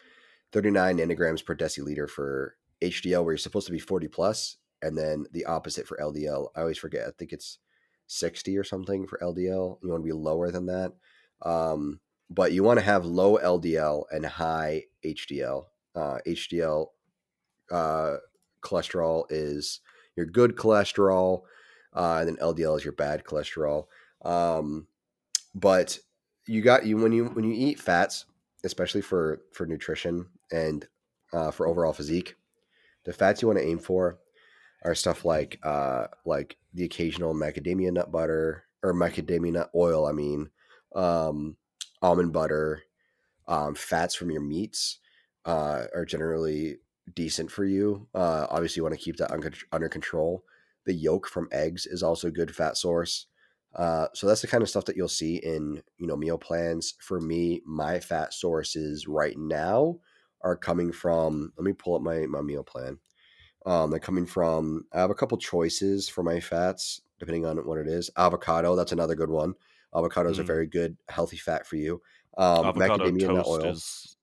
39 0.52 0.98
nanograms 0.98 1.44
per 1.44 1.54
deciliter 1.54 2.08
for 2.08 2.56
HDL, 2.82 3.24
where 3.24 3.32
you're 3.32 3.38
supposed 3.38 3.66
to 3.66 3.72
be 3.72 3.78
40 3.78 4.08
plus, 4.08 4.56
and 4.82 4.98
then 4.98 5.26
the 5.32 5.44
opposite 5.44 5.86
for 5.86 5.96
LDL. 5.98 6.48
I 6.56 6.60
always 6.60 6.78
forget. 6.78 7.06
I 7.06 7.10
think 7.16 7.32
it's 7.32 7.58
60 8.08 8.58
or 8.58 8.64
something 8.64 9.06
for 9.06 9.18
LDL. 9.22 9.78
You 9.82 9.90
want 9.90 10.02
to 10.02 10.06
be 10.06 10.12
lower 10.12 10.50
than 10.50 10.66
that. 10.66 10.92
Um, 11.42 12.00
but 12.28 12.52
you 12.52 12.62
want 12.62 12.78
to 12.78 12.84
have 12.84 13.04
low 13.04 13.38
LDL 13.38 14.04
and 14.10 14.26
high 14.26 14.84
HDL. 15.04 15.64
Uh, 15.94 16.18
HDL 16.26 16.86
uh, 17.70 18.16
cholesterol 18.62 19.24
is 19.30 19.80
your 20.16 20.26
good 20.26 20.56
cholesterol, 20.56 21.42
uh, 21.94 22.18
and 22.20 22.28
then 22.28 22.36
LDL 22.36 22.78
is 22.78 22.84
your 22.84 22.94
bad 22.94 23.24
cholesterol. 23.24 23.86
Um, 24.24 24.86
but 25.54 25.98
you 26.46 26.62
got 26.62 26.86
you 26.86 26.96
when 26.96 27.12
you 27.12 27.26
when 27.26 27.44
you 27.44 27.54
eat 27.54 27.80
fats, 27.80 28.26
especially 28.64 29.02
for 29.02 29.40
for 29.52 29.66
nutrition 29.66 30.26
and 30.50 30.86
uh, 31.32 31.50
for 31.50 31.66
overall 31.66 31.92
physique, 31.92 32.36
the 33.04 33.12
fats 33.12 33.42
you 33.42 33.48
want 33.48 33.58
to 33.58 33.66
aim 33.66 33.78
for 33.78 34.18
are 34.84 34.94
stuff 34.94 35.24
like 35.24 35.58
uh, 35.62 36.06
like 36.24 36.56
the 36.74 36.84
occasional 36.84 37.34
macadamia 37.34 37.92
nut 37.92 38.10
butter 38.10 38.64
or 38.82 38.92
macadamia 38.92 39.52
nut 39.52 39.70
oil. 39.74 40.06
I 40.06 40.12
mean, 40.12 40.50
um, 40.94 41.56
almond 42.00 42.32
butter, 42.32 42.82
um, 43.46 43.74
fats 43.74 44.14
from 44.14 44.30
your 44.30 44.42
meats 44.42 44.98
uh, 45.44 45.84
are 45.94 46.04
generally 46.04 46.78
decent 47.14 47.50
for 47.50 47.64
you. 47.64 48.08
Uh, 48.14 48.46
obviously, 48.50 48.80
you 48.80 48.84
want 48.84 48.94
to 48.94 49.00
keep 49.00 49.16
that 49.16 49.32
under, 49.32 49.52
under 49.72 49.88
control. 49.88 50.44
The 50.86 50.94
yolk 50.94 51.28
from 51.28 51.48
eggs 51.52 51.86
is 51.86 52.02
also 52.02 52.28
a 52.28 52.32
good 52.32 52.54
fat 52.54 52.76
source. 52.76 53.26
Uh, 53.74 54.06
so 54.14 54.26
that's 54.26 54.42
the 54.42 54.46
kind 54.46 54.62
of 54.62 54.68
stuff 54.68 54.84
that 54.84 54.96
you'll 54.96 55.08
see 55.08 55.36
in 55.36 55.82
you 55.98 56.06
know 56.06 56.16
meal 56.16 56.38
plans. 56.38 56.94
For 57.00 57.20
me, 57.20 57.62
my 57.66 58.00
fat 58.00 58.34
sources 58.34 59.06
right 59.08 59.36
now 59.38 59.98
are 60.42 60.56
coming 60.56 60.92
from. 60.92 61.52
Let 61.56 61.64
me 61.64 61.72
pull 61.72 61.96
up 61.96 62.02
my 62.02 62.26
my 62.26 62.42
meal 62.42 62.64
plan. 62.64 62.98
Um, 63.64 63.90
they're 63.90 64.00
coming 64.00 64.26
from. 64.26 64.84
I 64.92 65.00
have 65.00 65.10
a 65.10 65.14
couple 65.14 65.38
choices 65.38 66.08
for 66.08 66.22
my 66.22 66.40
fats 66.40 67.00
depending 67.22 67.46
on 67.46 67.56
what 67.58 67.78
it 67.78 67.86
is. 67.86 68.10
Avocado, 68.16 68.74
that's 68.74 68.90
another 68.90 69.14
good 69.14 69.30
one. 69.30 69.54
Avocados 69.94 70.34
mm. 70.34 70.38
are 70.40 70.44
very 70.44 70.66
good, 70.66 70.96
healthy 71.08 71.36
fat 71.36 71.64
for 71.64 71.76
you. 71.76 72.02
Um, 72.36 72.66
avocado 72.66 73.10
toast 73.16 73.48
oil. 73.48 73.64
is. 73.66 74.16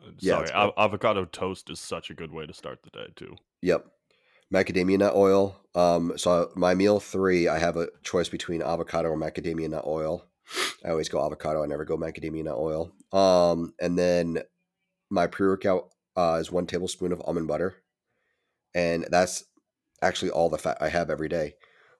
Uh, 0.00 0.10
sorry, 0.18 0.48
yeah, 0.52 0.70
avocado 0.76 1.24
toast 1.24 1.68
is 1.68 1.80
such 1.80 2.10
a 2.10 2.14
good 2.14 2.30
way 2.30 2.46
to 2.46 2.52
start 2.52 2.78
the 2.84 2.90
day 2.90 3.08
too. 3.16 3.34
Yep, 3.62 3.86
macadamia 4.54 4.98
nut 4.98 5.14
oil. 5.14 5.56
Um, 5.74 6.16
so 6.16 6.50
my 6.54 6.74
meal 6.74 7.00
three, 7.00 7.48
I 7.48 7.58
have 7.58 7.76
a 7.76 7.88
choice 8.02 8.28
between 8.28 8.62
avocado 8.62 9.08
or 9.08 9.18
macadamia 9.18 9.68
nut 9.68 9.84
oil. 9.86 10.24
I 10.84 10.90
always 10.90 11.08
go 11.08 11.24
avocado. 11.24 11.62
I 11.62 11.66
never 11.66 11.84
go 11.84 11.96
macadamia 11.96 12.44
nut 12.44 12.58
oil. 12.58 12.92
Um, 13.12 13.74
and 13.80 13.98
then 13.98 14.38
my 15.10 15.26
pre 15.26 15.46
workout 15.46 15.90
uh, 16.16 16.38
is 16.40 16.52
one 16.52 16.66
tablespoon 16.66 17.12
of 17.12 17.22
almond 17.24 17.48
butter, 17.48 17.74
and 18.74 19.06
that's 19.10 19.44
actually 20.02 20.30
all 20.30 20.48
the 20.48 20.58
fat 20.58 20.78
I 20.80 20.88
have 20.88 21.10
every 21.10 21.28
day. 21.28 21.54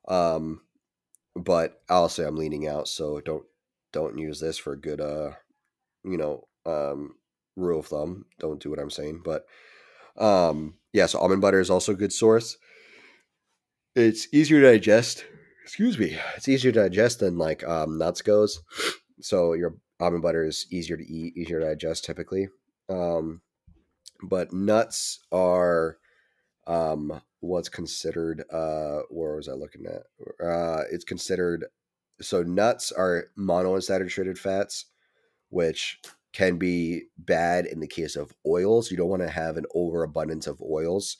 Um, 0.07 0.61
but 1.35 1.81
I'll 1.89 2.09
say 2.09 2.25
I'm 2.25 2.37
leaning 2.37 2.69
out, 2.69 2.87
so 2.87 3.21
don't 3.21 3.45
don't 3.93 4.19
use 4.19 4.41
this 4.41 4.59
for 4.59 4.75
a 4.75 4.81
good 4.81 5.01
uh, 5.01 5.33
you 6.05 6.19
know, 6.19 6.47
um, 6.67 7.17
rule 7.57 7.81
of 7.81 7.87
thumb. 7.87 8.27
Don't 8.39 8.63
do 8.63 8.71
what 8.71 8.79
I'm 8.79 8.91
saying, 8.91 9.23
but 9.25 9.47
um, 10.19 10.75
yeah. 10.93 11.07
So 11.07 11.19
almond 11.19 11.41
butter 11.41 11.61
is 11.61 11.71
also 11.71 11.93
a 11.93 11.97
good 11.97 12.13
source. 12.13 12.57
It's 13.95 14.33
easier 14.33 14.61
to 14.61 14.73
digest. 14.73 15.25
Excuse 15.63 15.99
me. 15.99 16.19
It's 16.37 16.49
easier 16.49 16.73
to 16.73 16.81
digest 16.81 17.21
than 17.21 17.39
like 17.39 17.65
um, 17.65 17.99
nuts 17.99 18.23
goes. 18.23 18.61
So 19.21 19.53
your 19.55 19.77
almond 20.01 20.23
butter 20.23 20.45
is 20.45 20.67
easier 20.71 20.97
to 20.97 21.07
eat, 21.07 21.37
easier 21.37 21.61
to 21.61 21.67
digest 21.67 22.05
typically. 22.05 22.49
Um, 22.89 23.41
but 24.23 24.53
nuts 24.53 25.21
are 25.33 25.99
um, 26.67 27.21
what's 27.41 27.69
considered 27.69 28.45
uh, 28.51 29.01
where 29.11 29.37
was 29.37 29.49
I 29.49 29.53
looking 29.53 29.87
at? 29.87 30.03
Uh, 30.45 30.83
it's 30.91 31.05
considered 31.05 31.67
so 32.21 32.43
nuts 32.43 32.93
are 32.93 33.27
monounsaturated 33.39 34.39
fats, 34.39 34.87
which 35.51 36.01
can 36.35 36.59
be 36.59 37.05
bad 37.17 37.65
in 37.65 37.81
the 37.81 37.87
case 37.87 38.17
of 38.17 38.35
oils. 38.45 38.91
You 38.91 38.97
don't 38.97 39.09
want 39.09 39.23
to 39.23 39.31
have 39.31 39.57
an 39.57 39.65
overabundance 39.75 40.47
of 40.49 40.61
oils 40.61 41.17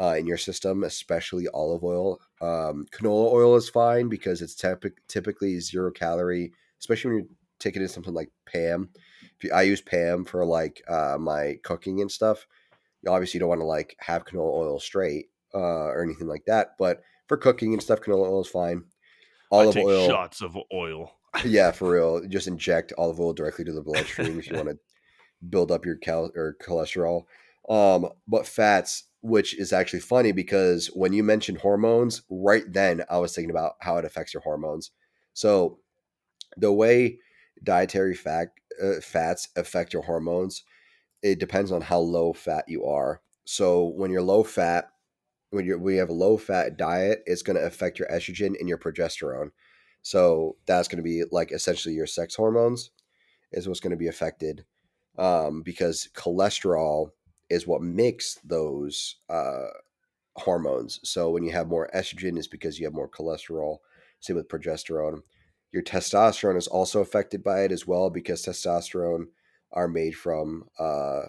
uh, 0.00 0.14
in 0.16 0.26
your 0.26 0.36
system, 0.36 0.84
especially 0.84 1.48
olive 1.54 1.82
oil. 1.82 2.20
Um, 2.40 2.86
canola 2.92 3.32
oil 3.32 3.56
is 3.56 3.68
fine 3.68 4.08
because 4.08 4.42
it's 4.42 4.54
typ- 4.54 4.92
typically 5.08 5.58
zero 5.58 5.90
calorie, 5.90 6.52
especially 6.78 7.10
when 7.10 7.18
you're 7.20 7.28
taking 7.58 7.82
in 7.82 7.88
something 7.88 8.14
like 8.14 8.30
PAM. 8.46 8.90
If 9.38 9.44
you, 9.44 9.52
I 9.52 9.62
use 9.62 9.80
PAM 9.80 10.26
for 10.26 10.44
like 10.44 10.82
uh, 10.86 11.16
my 11.18 11.58
cooking 11.64 12.02
and 12.02 12.12
stuff. 12.12 12.46
Obviously, 12.46 13.02
You 13.02 13.10
obviously 13.12 13.40
don't 13.40 13.48
want 13.48 13.60
to 13.62 13.66
like 13.66 13.96
have 14.00 14.26
canola 14.26 14.52
oil 14.52 14.80
straight 14.80 15.30
uh, 15.54 15.58
or 15.58 16.02
anything 16.04 16.28
like 16.28 16.44
that, 16.46 16.76
but 16.78 17.00
for 17.26 17.38
cooking 17.38 17.72
and 17.72 17.82
stuff, 17.82 18.00
canola 18.00 18.28
oil 18.28 18.42
is 18.42 18.48
fine. 18.48 18.84
Olive 19.50 19.76
oil, 19.78 20.06
shots 20.08 20.42
of 20.42 20.58
oil. 20.72 21.17
Yeah, 21.44 21.70
for 21.70 21.90
real. 21.90 22.26
Just 22.28 22.48
inject 22.48 22.92
olive 22.98 23.20
oil 23.20 23.32
directly 23.32 23.64
to 23.64 23.72
the 23.72 23.82
bloodstream 23.82 24.38
if 24.38 24.50
you 24.50 24.56
want 24.56 24.68
to 24.68 24.78
build 25.48 25.70
up 25.70 25.84
your 25.84 25.96
cal 25.96 26.30
or 26.34 26.56
cholesterol. 26.60 27.24
Um, 27.68 28.08
but 28.26 28.46
fats, 28.46 29.04
which 29.20 29.56
is 29.58 29.72
actually 29.72 30.00
funny 30.00 30.32
because 30.32 30.88
when 30.88 31.12
you 31.12 31.22
mentioned 31.22 31.58
hormones, 31.58 32.22
right 32.30 32.64
then 32.66 33.04
I 33.10 33.18
was 33.18 33.34
thinking 33.34 33.50
about 33.50 33.74
how 33.80 33.98
it 33.98 34.04
affects 34.04 34.32
your 34.32 34.42
hormones. 34.42 34.90
So 35.34 35.78
the 36.56 36.72
way 36.72 37.18
dietary 37.62 38.14
fat 38.14 38.48
uh, 38.82 39.00
fats 39.02 39.48
affect 39.56 39.92
your 39.92 40.02
hormones, 40.02 40.64
it 41.22 41.38
depends 41.38 41.72
on 41.72 41.82
how 41.82 41.98
low 41.98 42.32
fat 42.32 42.64
you 42.68 42.84
are. 42.86 43.20
So 43.44 43.84
when 43.84 44.10
you're 44.10 44.22
low 44.22 44.44
fat, 44.44 44.90
when 45.50 45.64
you 45.64 45.78
we 45.78 45.96
have 45.96 46.10
a 46.10 46.14
low 46.14 46.36
fat 46.36 46.76
diet, 46.76 47.22
it's 47.26 47.42
going 47.42 47.56
to 47.56 47.64
affect 47.64 47.98
your 47.98 48.08
estrogen 48.08 48.58
and 48.58 48.68
your 48.68 48.78
progesterone. 48.78 49.50
So 50.02 50.56
that's 50.66 50.88
going 50.88 50.98
to 50.98 51.02
be 51.02 51.24
like 51.30 51.52
essentially 51.52 51.94
your 51.94 52.06
sex 52.06 52.34
hormones 52.34 52.90
is 53.52 53.66
what's 53.66 53.80
going 53.80 53.90
to 53.90 53.96
be 53.96 54.08
affected 54.08 54.64
um, 55.18 55.62
because 55.62 56.08
cholesterol 56.14 57.10
is 57.50 57.66
what 57.66 57.82
makes 57.82 58.38
those 58.44 59.16
uh, 59.28 59.66
hormones. 60.36 61.00
So 61.02 61.30
when 61.30 61.42
you 61.42 61.52
have 61.52 61.68
more 61.68 61.90
estrogen, 61.94 62.38
is 62.38 62.48
because 62.48 62.78
you 62.78 62.86
have 62.86 62.94
more 62.94 63.08
cholesterol. 63.08 63.78
Same 64.20 64.36
with 64.36 64.48
progesterone. 64.48 65.20
Your 65.72 65.82
testosterone 65.82 66.56
is 66.56 66.66
also 66.66 67.00
affected 67.00 67.42
by 67.42 67.62
it 67.62 67.72
as 67.72 67.86
well 67.86 68.10
because 68.10 68.44
testosterone 68.44 69.26
are 69.72 69.88
made 69.88 70.16
from 70.16 70.64
uh, 70.78 71.22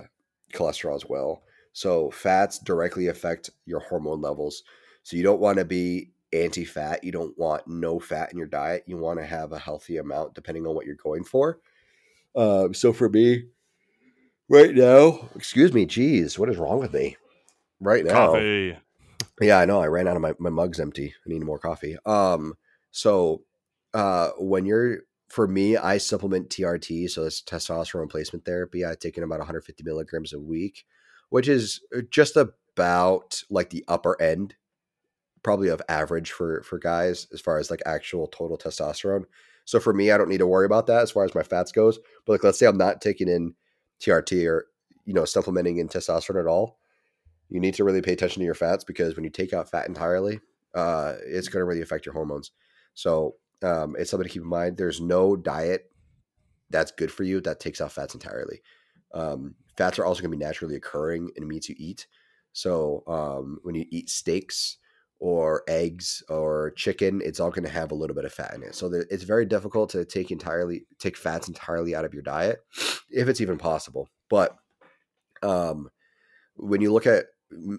cholesterol 0.53 0.95
as 0.95 1.05
well. 1.07 1.43
So 1.73 2.09
fats 2.11 2.59
directly 2.59 3.07
affect 3.07 3.49
your 3.65 3.79
hormone 3.79 4.21
levels. 4.21 4.63
So 5.03 5.17
you 5.17 5.23
don't 5.23 5.41
want 5.41 5.57
to 5.59 5.65
be 5.65 6.11
anti 6.33 6.65
fat. 6.65 7.03
You 7.03 7.11
don't 7.11 7.37
want 7.37 7.67
no 7.67 7.99
fat 7.99 8.31
in 8.31 8.37
your 8.37 8.47
diet. 8.47 8.83
You 8.85 8.97
want 8.97 9.19
to 9.19 9.25
have 9.25 9.51
a 9.51 9.59
healthy 9.59 9.97
amount 9.97 10.35
depending 10.35 10.65
on 10.65 10.75
what 10.75 10.85
you're 10.85 10.95
going 10.95 11.23
for. 11.23 11.59
Uh, 12.35 12.69
so 12.73 12.93
for 12.93 13.09
me, 13.09 13.45
right 14.47 14.73
now, 14.73 15.29
excuse 15.35 15.73
me, 15.73 15.85
geez, 15.85 16.37
what 16.37 16.49
is 16.49 16.57
wrong 16.57 16.79
with 16.79 16.93
me? 16.93 17.17
Right 17.79 18.05
now, 18.05 18.27
coffee. 18.27 18.77
Yeah, 19.41 19.59
I 19.59 19.65
know. 19.65 19.81
I 19.81 19.87
ran 19.87 20.07
out 20.07 20.15
of 20.15 20.21
my 20.21 20.33
my 20.39 20.49
mug's 20.49 20.79
empty. 20.79 21.13
I 21.25 21.29
need 21.29 21.43
more 21.43 21.59
coffee. 21.59 21.97
Um, 22.05 22.55
so 22.91 23.43
uh, 23.93 24.29
when 24.37 24.65
you're 24.65 24.99
for 25.29 25.47
me, 25.47 25.77
I 25.77 25.97
supplement 25.97 26.49
TRT, 26.49 27.09
so 27.09 27.23
it's 27.25 27.41
testosterone 27.41 28.01
replacement 28.01 28.45
therapy. 28.45 28.85
I 28.85 28.95
take 28.99 29.17
in 29.17 29.23
about 29.23 29.39
150 29.39 29.83
milligrams 29.83 30.33
a 30.33 30.39
week, 30.39 30.85
which 31.29 31.47
is 31.47 31.81
uh, 31.95 32.01
just 32.09 32.35
about 32.35 33.43
like 33.49 33.69
the 33.69 33.85
upper 33.87 34.19
end 34.21 34.55
probably 35.43 35.69
of 35.69 35.81
average 35.89 36.31
for 36.31 36.63
for 36.63 36.79
guys 36.79 37.27
as 37.33 37.41
far 37.41 37.59
as 37.59 37.69
like 37.69 37.81
actual 37.85 38.27
total 38.27 38.57
testosterone. 38.57 39.23
So 39.65 39.79
for 39.79 39.93
me, 39.93 40.11
I 40.11 40.17
don't 40.17 40.29
need 40.29 40.39
to 40.39 40.47
worry 40.47 40.65
about 40.65 40.87
that 40.87 41.03
as 41.03 41.11
far 41.11 41.25
as 41.25 41.35
my 41.35 41.43
fats 41.43 41.71
goes. 41.71 41.99
But 42.25 42.33
like, 42.33 42.43
let's 42.43 42.57
say 42.57 42.65
I'm 42.65 42.77
not 42.77 43.01
taking 43.01 43.27
in 43.27 43.53
TRT 44.01 44.47
or 44.49 44.67
you 45.05 45.13
know 45.13 45.25
supplementing 45.25 45.77
in 45.77 45.87
testosterone 45.87 46.41
at 46.41 46.47
all. 46.47 46.79
You 47.49 47.59
need 47.59 47.73
to 47.75 47.83
really 47.83 48.01
pay 48.01 48.13
attention 48.13 48.41
to 48.41 48.45
your 48.45 48.55
fats 48.55 48.83
because 48.83 49.15
when 49.15 49.23
you 49.23 49.31
take 49.31 49.53
out 49.53 49.71
fat 49.71 49.87
entirely, 49.87 50.39
uh, 50.75 51.15
it's 51.25 51.47
going 51.47 51.61
to 51.61 51.65
really 51.65 51.81
affect 51.81 52.05
your 52.05 52.13
hormones. 52.13 52.51
So 52.93 53.35
um, 53.63 53.95
it's 53.97 54.11
something 54.11 54.27
to 54.27 54.33
keep 54.33 54.43
in 54.43 54.47
mind. 54.47 54.77
There's 54.77 55.01
no 55.01 55.35
diet 55.35 55.91
that's 56.69 56.91
good 56.91 57.11
for 57.11 57.23
you 57.23 57.41
that 57.41 57.59
takes 57.59 57.81
out 57.81 57.91
fats 57.91 58.13
entirely. 58.13 58.61
Um, 59.13 59.55
fats 59.77 59.97
are 59.97 60.05
also 60.05 60.21
going 60.21 60.31
to 60.31 60.37
be 60.37 60.43
naturally 60.43 60.75
occurring 60.75 61.31
in 61.35 61.47
meats 61.47 61.69
you 61.69 61.75
eat. 61.77 62.07
So 62.53 63.03
um, 63.07 63.59
when 63.63 63.75
you 63.75 63.85
eat 63.89 64.09
steaks, 64.09 64.77
or 65.19 65.63
eggs 65.67 66.23
or 66.29 66.71
chicken, 66.77 67.21
it's 67.23 67.39
all 67.39 67.49
going 67.49 67.63
to 67.63 67.69
have 67.69 67.91
a 67.91 67.95
little 67.95 68.15
bit 68.15 68.25
of 68.25 68.33
fat 68.33 68.53
in 68.53 68.63
it. 68.63 68.73
So 68.75 68.89
it's 69.09 69.23
very 69.23 69.45
difficult 69.45 69.89
to 69.91 70.05
take 70.05 70.31
entirely 70.31 70.85
take 70.99 71.17
fats 71.17 71.47
entirely 71.47 71.93
out 71.93 72.05
of 72.05 72.13
your 72.13 72.23
diet, 72.23 72.59
if 73.09 73.27
it's 73.27 73.41
even 73.41 73.57
possible. 73.57 74.07
But 74.29 74.55
um, 75.43 75.89
when 76.55 76.81
you 76.81 76.93
look 76.93 77.05
at 77.05 77.25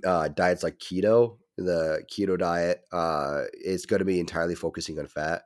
uh, 0.05 0.29
diets 0.29 0.63
like 0.63 0.79
keto, 0.79 1.39
the 1.57 2.03
keto 2.13 2.39
diet 2.39 2.83
uh, 2.93 3.43
is 3.53 3.87
going 3.87 4.01
to 4.01 4.05
be 4.05 4.21
entirely 4.21 4.55
focusing 4.55 4.99
on 4.99 5.07
fat. 5.07 5.43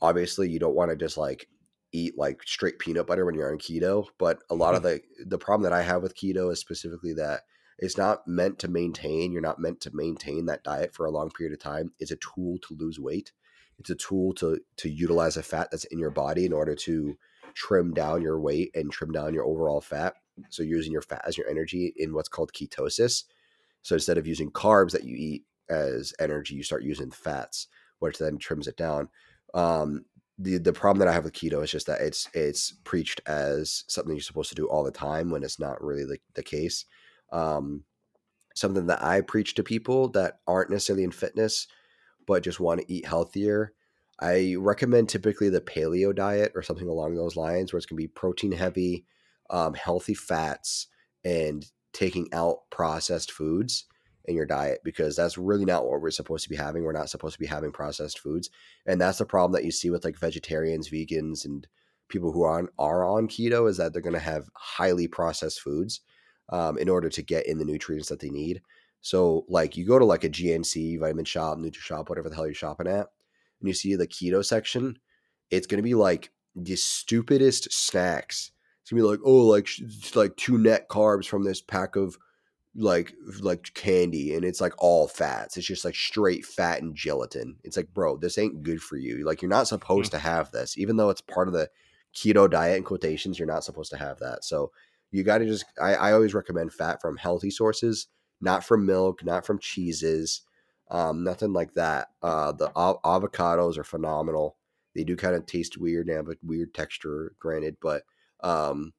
Obviously, 0.00 0.50
you 0.50 0.58
don't 0.58 0.74
want 0.74 0.90
to 0.90 0.96
just 0.96 1.16
like 1.16 1.46
eat 1.92 2.14
like 2.18 2.42
straight 2.44 2.78
peanut 2.78 3.06
butter 3.06 3.24
when 3.24 3.34
you're 3.34 3.52
on 3.52 3.58
keto. 3.58 4.06
But 4.18 4.38
a 4.50 4.54
lot 4.54 4.74
of 4.74 4.82
the 4.82 5.00
the 5.24 5.38
problem 5.38 5.62
that 5.62 5.76
I 5.76 5.82
have 5.82 6.02
with 6.02 6.16
keto 6.16 6.52
is 6.52 6.58
specifically 6.58 7.14
that 7.14 7.42
it's 7.82 7.98
not 7.98 8.28
meant 8.28 8.60
to 8.60 8.68
maintain. 8.68 9.32
You're 9.32 9.42
not 9.42 9.58
meant 9.58 9.80
to 9.80 9.90
maintain 9.92 10.46
that 10.46 10.62
diet 10.62 10.94
for 10.94 11.04
a 11.04 11.10
long 11.10 11.30
period 11.30 11.52
of 11.52 11.58
time. 11.58 11.92
It's 11.98 12.12
a 12.12 12.16
tool 12.16 12.58
to 12.68 12.76
lose 12.78 13.00
weight. 13.00 13.32
It's 13.76 13.90
a 13.90 13.96
tool 13.96 14.32
to 14.34 14.60
to 14.76 14.88
utilize 14.88 15.36
a 15.36 15.42
fat 15.42 15.68
that's 15.70 15.84
in 15.86 15.98
your 15.98 16.12
body 16.12 16.46
in 16.46 16.52
order 16.52 16.76
to 16.76 17.18
trim 17.54 17.92
down 17.92 18.22
your 18.22 18.40
weight 18.40 18.70
and 18.76 18.92
trim 18.92 19.10
down 19.10 19.34
your 19.34 19.44
overall 19.44 19.80
fat. 19.80 20.14
So 20.48 20.62
using 20.62 20.92
your 20.92 21.02
fat 21.02 21.22
as 21.26 21.36
your 21.36 21.48
energy 21.48 21.92
in 21.96 22.14
what's 22.14 22.28
called 22.28 22.52
ketosis. 22.52 23.24
So 23.82 23.96
instead 23.96 24.16
of 24.16 24.28
using 24.28 24.52
carbs 24.52 24.92
that 24.92 25.02
you 25.02 25.16
eat 25.16 25.44
as 25.68 26.14
energy, 26.20 26.54
you 26.54 26.62
start 26.62 26.84
using 26.84 27.10
fats, 27.10 27.66
which 27.98 28.18
then 28.18 28.38
trims 28.38 28.68
it 28.68 28.76
down. 28.76 29.08
Um, 29.54 30.04
the 30.38 30.58
the 30.58 30.72
problem 30.72 31.00
that 31.00 31.10
I 31.10 31.14
have 31.14 31.24
with 31.24 31.32
keto 31.32 31.64
is 31.64 31.72
just 31.72 31.88
that 31.88 32.00
it's 32.00 32.28
it's 32.32 32.74
preached 32.84 33.20
as 33.26 33.82
something 33.88 34.14
you're 34.14 34.22
supposed 34.22 34.50
to 34.50 34.54
do 34.54 34.68
all 34.68 34.84
the 34.84 34.92
time 34.92 35.30
when 35.30 35.42
it's 35.42 35.58
not 35.58 35.82
really 35.82 36.04
the, 36.04 36.18
the 36.34 36.44
case 36.44 36.84
um, 37.32 37.84
something 38.54 38.86
that 38.86 39.02
I 39.02 39.22
preach 39.22 39.54
to 39.54 39.62
people 39.62 40.08
that 40.10 40.40
aren't 40.46 40.70
necessarily 40.70 41.04
in 41.04 41.10
fitness, 41.10 41.66
but 42.26 42.42
just 42.42 42.60
want 42.60 42.80
to 42.80 42.92
eat 42.92 43.06
healthier. 43.06 43.72
I 44.20 44.54
recommend 44.58 45.08
typically 45.08 45.48
the 45.48 45.60
paleo 45.60 46.14
diet 46.14 46.52
or 46.54 46.62
something 46.62 46.88
along 46.88 47.16
those 47.16 47.34
lines, 47.34 47.72
where 47.72 47.78
it's 47.78 47.86
going 47.86 47.96
to 47.96 48.02
be 48.02 48.08
protein 48.08 48.52
heavy, 48.52 49.04
um, 49.50 49.74
healthy 49.74 50.14
fats, 50.14 50.86
and 51.24 51.64
taking 51.92 52.28
out 52.32 52.58
processed 52.70 53.32
foods. 53.32 53.86
in 54.26 54.36
your 54.36 54.46
diet 54.46 54.78
because 54.84 55.16
that's 55.16 55.36
really 55.36 55.64
not 55.64 55.84
what 55.84 56.00
we're 56.00 56.10
supposed 56.10 56.44
to 56.44 56.48
be 56.48 56.54
having. 56.54 56.84
We're 56.84 56.92
not 56.92 57.10
supposed 57.10 57.34
to 57.34 57.40
be 57.40 57.46
having 57.46 57.72
processed 57.72 58.20
foods, 58.20 58.50
and 58.86 59.00
that's 59.00 59.18
the 59.18 59.26
problem 59.26 59.52
that 59.52 59.64
you 59.64 59.72
see 59.72 59.90
with 59.90 60.04
like 60.04 60.16
vegetarians, 60.16 60.90
vegans, 60.90 61.44
and 61.44 61.66
people 62.08 62.30
who 62.30 62.44
are 62.44 62.58
on 62.58 62.68
are 62.78 63.04
on 63.04 63.26
keto 63.26 63.68
is 63.68 63.78
that 63.78 63.92
they're 63.92 64.02
going 64.02 64.12
to 64.12 64.20
have 64.20 64.48
highly 64.54 65.08
processed 65.08 65.60
foods 65.60 66.02
um, 66.48 66.78
in 66.78 66.88
order 66.88 67.08
to 67.08 67.22
get 67.22 67.46
in 67.46 67.58
the 67.58 67.64
nutrients 67.64 68.08
that 68.08 68.20
they 68.20 68.30
need. 68.30 68.62
So, 69.00 69.44
like, 69.48 69.76
you 69.76 69.86
go 69.86 69.98
to 69.98 70.04
like 70.04 70.24
a 70.24 70.28
GNC, 70.28 71.00
Vitamin 71.00 71.24
Shoppe, 71.24 71.58
NutriShop, 71.58 72.08
whatever 72.08 72.28
the 72.28 72.34
hell 72.36 72.46
you're 72.46 72.54
shopping 72.54 72.86
at, 72.86 73.08
and 73.60 73.68
you 73.68 73.74
see 73.74 73.96
the 73.96 74.06
keto 74.06 74.44
section, 74.44 74.98
it's 75.50 75.66
going 75.66 75.78
to 75.78 75.82
be 75.82 75.94
like 75.94 76.30
the 76.54 76.76
stupidest 76.76 77.72
snacks. 77.72 78.52
It's 78.82 78.90
gonna 78.90 79.02
be 79.02 79.08
like, 79.08 79.20
oh, 79.24 79.46
like 79.46 79.68
like 80.14 80.36
two 80.36 80.58
net 80.58 80.88
carbs 80.88 81.26
from 81.26 81.44
this 81.44 81.60
pack 81.60 81.96
of 81.96 82.18
like 82.74 83.14
like 83.40 83.72
candy 83.74 84.34
and 84.34 84.44
it's 84.44 84.60
like 84.60 84.72
all 84.78 85.06
fats. 85.06 85.56
It's 85.56 85.66
just 85.66 85.84
like 85.84 85.94
straight 85.94 86.44
fat 86.44 86.82
and 86.82 86.94
gelatin. 86.94 87.56
It's 87.64 87.76
like, 87.76 87.92
bro, 87.94 88.16
this 88.16 88.38
ain't 88.38 88.62
good 88.62 88.82
for 88.82 88.96
you. 88.96 89.24
Like 89.24 89.42
you're 89.42 89.48
not 89.48 89.68
supposed 89.68 90.12
mm-hmm. 90.12 90.22
to 90.22 90.28
have 90.28 90.50
this. 90.50 90.76
Even 90.78 90.96
though 90.96 91.10
it's 91.10 91.20
part 91.20 91.48
of 91.48 91.54
the 91.54 91.68
keto 92.14 92.50
diet 92.50 92.78
in 92.78 92.82
quotations, 92.82 93.38
you're 93.38 93.46
not 93.46 93.64
supposed 93.64 93.90
to 93.90 93.98
have 93.98 94.18
that. 94.18 94.44
So 94.44 94.72
you 95.12 95.22
got 95.22 95.38
to 95.38 95.46
just 95.46 95.64
I, 95.80 95.94
I 95.94 96.12
always 96.12 96.34
recommend 96.34 96.72
fat 96.72 97.00
from 97.00 97.16
healthy 97.16 97.50
sources, 97.50 98.08
not 98.40 98.64
from 98.64 98.86
milk, 98.86 99.24
not 99.24 99.46
from 99.46 99.58
cheeses, 99.58 100.42
um, 100.90 101.22
nothing 101.24 101.52
like 101.52 101.74
that. 101.74 102.08
Uh, 102.22 102.52
the 102.52 102.72
av- 102.74 103.02
avocados 103.02 103.78
are 103.78 103.84
phenomenal. 103.84 104.56
They 104.94 105.04
do 105.04 105.16
kind 105.16 105.34
of 105.34 105.46
taste 105.46 105.78
weird 105.78 106.08
and 106.08 106.16
have 106.16 106.28
a 106.28 106.36
weird 106.42 106.74
texture, 106.74 107.34
granted, 107.38 107.76
but 107.80 108.02
um, 108.40 108.92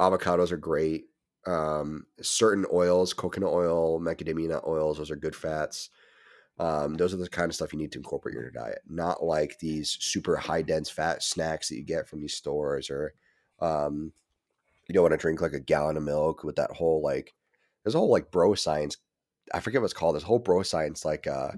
avocados 0.00 0.50
are 0.50 0.56
great 0.56 1.04
um, 1.46 2.06
certain 2.20 2.66
oils, 2.72 3.12
coconut 3.12 3.52
oil, 3.52 4.00
macadamia 4.00 4.66
oils, 4.66 4.98
those 4.98 5.10
are 5.10 5.16
good 5.16 5.36
fats. 5.36 5.90
Um, 6.58 6.94
those 6.94 7.14
are 7.14 7.18
the 7.18 7.28
kind 7.28 7.48
of 7.48 7.54
stuff 7.54 7.72
you 7.72 7.78
need 7.78 7.92
to 7.92 7.98
incorporate 7.98 8.36
in 8.36 8.42
your 8.42 8.50
diet, 8.50 8.80
not 8.86 9.24
like 9.24 9.58
these 9.58 9.96
super 10.00 10.36
high 10.36 10.60
dense 10.60 10.90
fat 10.90 11.22
snacks 11.22 11.68
that 11.68 11.76
you 11.76 11.84
get 11.84 12.06
from 12.06 12.20
these 12.20 12.34
stores, 12.34 12.90
or 12.90 13.14
um, 13.60 14.12
you 14.90 14.94
don't 14.94 15.04
want 15.04 15.12
to 15.12 15.18
drink 15.18 15.40
like 15.40 15.52
a 15.52 15.60
gallon 15.60 15.96
of 15.96 16.02
milk 16.02 16.42
with 16.42 16.56
that 16.56 16.72
whole 16.72 17.00
like 17.00 17.32
there's 17.84 17.94
a 17.94 17.98
whole 17.98 18.10
like 18.10 18.32
bro 18.32 18.56
science. 18.56 18.96
I 19.54 19.60
forget 19.60 19.80
what's 19.80 19.92
called 19.92 20.16
this 20.16 20.24
whole 20.24 20.40
bro 20.40 20.64
science 20.64 21.04
like 21.04 21.28
uh 21.28 21.52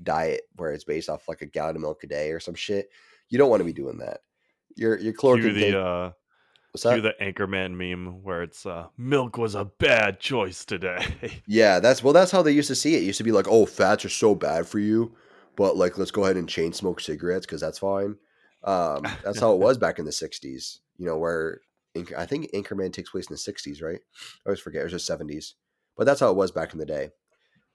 diet 0.00 0.42
where 0.54 0.70
it's 0.70 0.84
based 0.84 1.08
off 1.08 1.28
like 1.28 1.42
a 1.42 1.46
gallon 1.46 1.74
of 1.74 1.82
milk 1.82 2.04
a 2.04 2.06
day 2.06 2.30
or 2.30 2.38
some 2.38 2.54
shit. 2.54 2.90
You 3.28 3.38
don't 3.38 3.50
want 3.50 3.60
to 3.60 3.64
be 3.64 3.72
doing 3.72 3.98
that. 3.98 4.20
Your 4.76 4.96
your 4.98 5.14
caloric 5.14 5.42
the 5.42 5.80
uh, 5.80 6.12
What's 6.70 6.84
that? 6.84 6.96
Do 6.96 7.00
the 7.00 7.14
Anchorman 7.20 7.74
meme 7.74 8.22
where 8.22 8.42
it's 8.42 8.66
uh, 8.66 8.88
milk 8.96 9.38
was 9.38 9.54
a 9.54 9.64
bad 9.64 10.20
choice 10.20 10.64
today. 10.64 11.42
yeah, 11.46 11.80
that's 11.80 12.04
well, 12.04 12.12
that's 12.12 12.30
how 12.30 12.42
they 12.42 12.52
used 12.52 12.68
to 12.68 12.74
see 12.74 12.94
it. 12.94 13.02
it. 13.02 13.06
Used 13.06 13.18
to 13.18 13.24
be 13.24 13.32
like, 13.32 13.48
oh, 13.48 13.66
fats 13.66 14.04
are 14.04 14.10
so 14.10 14.34
bad 14.34 14.68
for 14.68 14.78
you, 14.78 15.16
but 15.56 15.76
like, 15.76 15.98
let's 15.98 16.10
go 16.10 16.24
ahead 16.24 16.36
and 16.36 16.48
chain 16.48 16.72
smoke 16.72 17.00
cigarettes 17.00 17.46
because 17.46 17.62
that's 17.62 17.78
fine. 17.78 18.16
Um, 18.62 19.04
that's 19.24 19.40
how 19.40 19.54
it 19.54 19.58
was 19.60 19.78
back 19.78 19.98
in 19.98 20.04
the 20.04 20.10
'60s. 20.10 20.80
You 20.98 21.06
know, 21.06 21.16
where 21.16 21.62
I 22.16 22.26
think 22.26 22.50
Anchorman 22.52 22.92
takes 22.92 23.10
place 23.10 23.28
in 23.28 23.34
the 23.34 23.52
'60s, 23.52 23.82
right? 23.82 24.00
I 24.44 24.48
always 24.48 24.60
forget. 24.60 24.80
It 24.80 24.84
was 24.84 24.92
just 24.92 25.10
'70s, 25.10 25.54
but 25.96 26.04
that's 26.04 26.20
how 26.20 26.30
it 26.30 26.36
was 26.36 26.50
back 26.50 26.72
in 26.72 26.78
the 26.78 26.86
day. 26.86 27.10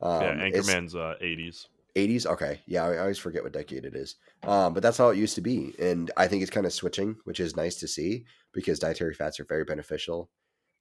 Um, 0.01 0.21
yeah, 0.21 0.33
Anchorman's 0.35 0.95
uh, 0.95 1.15
'80s. 1.21 1.67
80s 1.95 2.25
okay 2.25 2.61
yeah 2.67 2.85
I, 2.85 2.99
always 2.99 3.17
forget 3.17 3.43
what 3.43 3.53
decade 3.53 3.85
it 3.85 3.95
is 3.95 4.15
um, 4.43 4.73
but 4.73 4.83
that's 4.83 4.97
how 4.97 5.09
it 5.09 5.17
used 5.17 5.35
to 5.35 5.41
be 5.41 5.73
and 5.79 6.09
i 6.17 6.27
think 6.27 6.41
it's 6.41 6.51
kind 6.51 6.65
of 6.65 6.73
switching 6.73 7.17
which 7.25 7.39
is 7.39 7.55
nice 7.55 7.75
to 7.77 7.87
see 7.87 8.25
because 8.53 8.79
dietary 8.79 9.13
fats 9.13 9.39
are 9.39 9.45
very 9.45 9.63
beneficial 9.63 10.29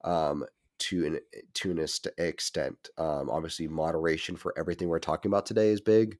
um, 0.05 0.45
to 0.79 1.07
an 1.07 1.21
to 1.55 1.71
an 1.71 1.87
extent 2.19 2.89
um, 2.99 3.29
obviously 3.31 3.69
moderation 3.69 4.37
for 4.37 4.55
everything 4.59 4.89
we're 4.89 4.99
talking 4.99 5.31
about 5.31 5.47
today 5.47 5.71
is 5.71 5.81
big 5.81 6.19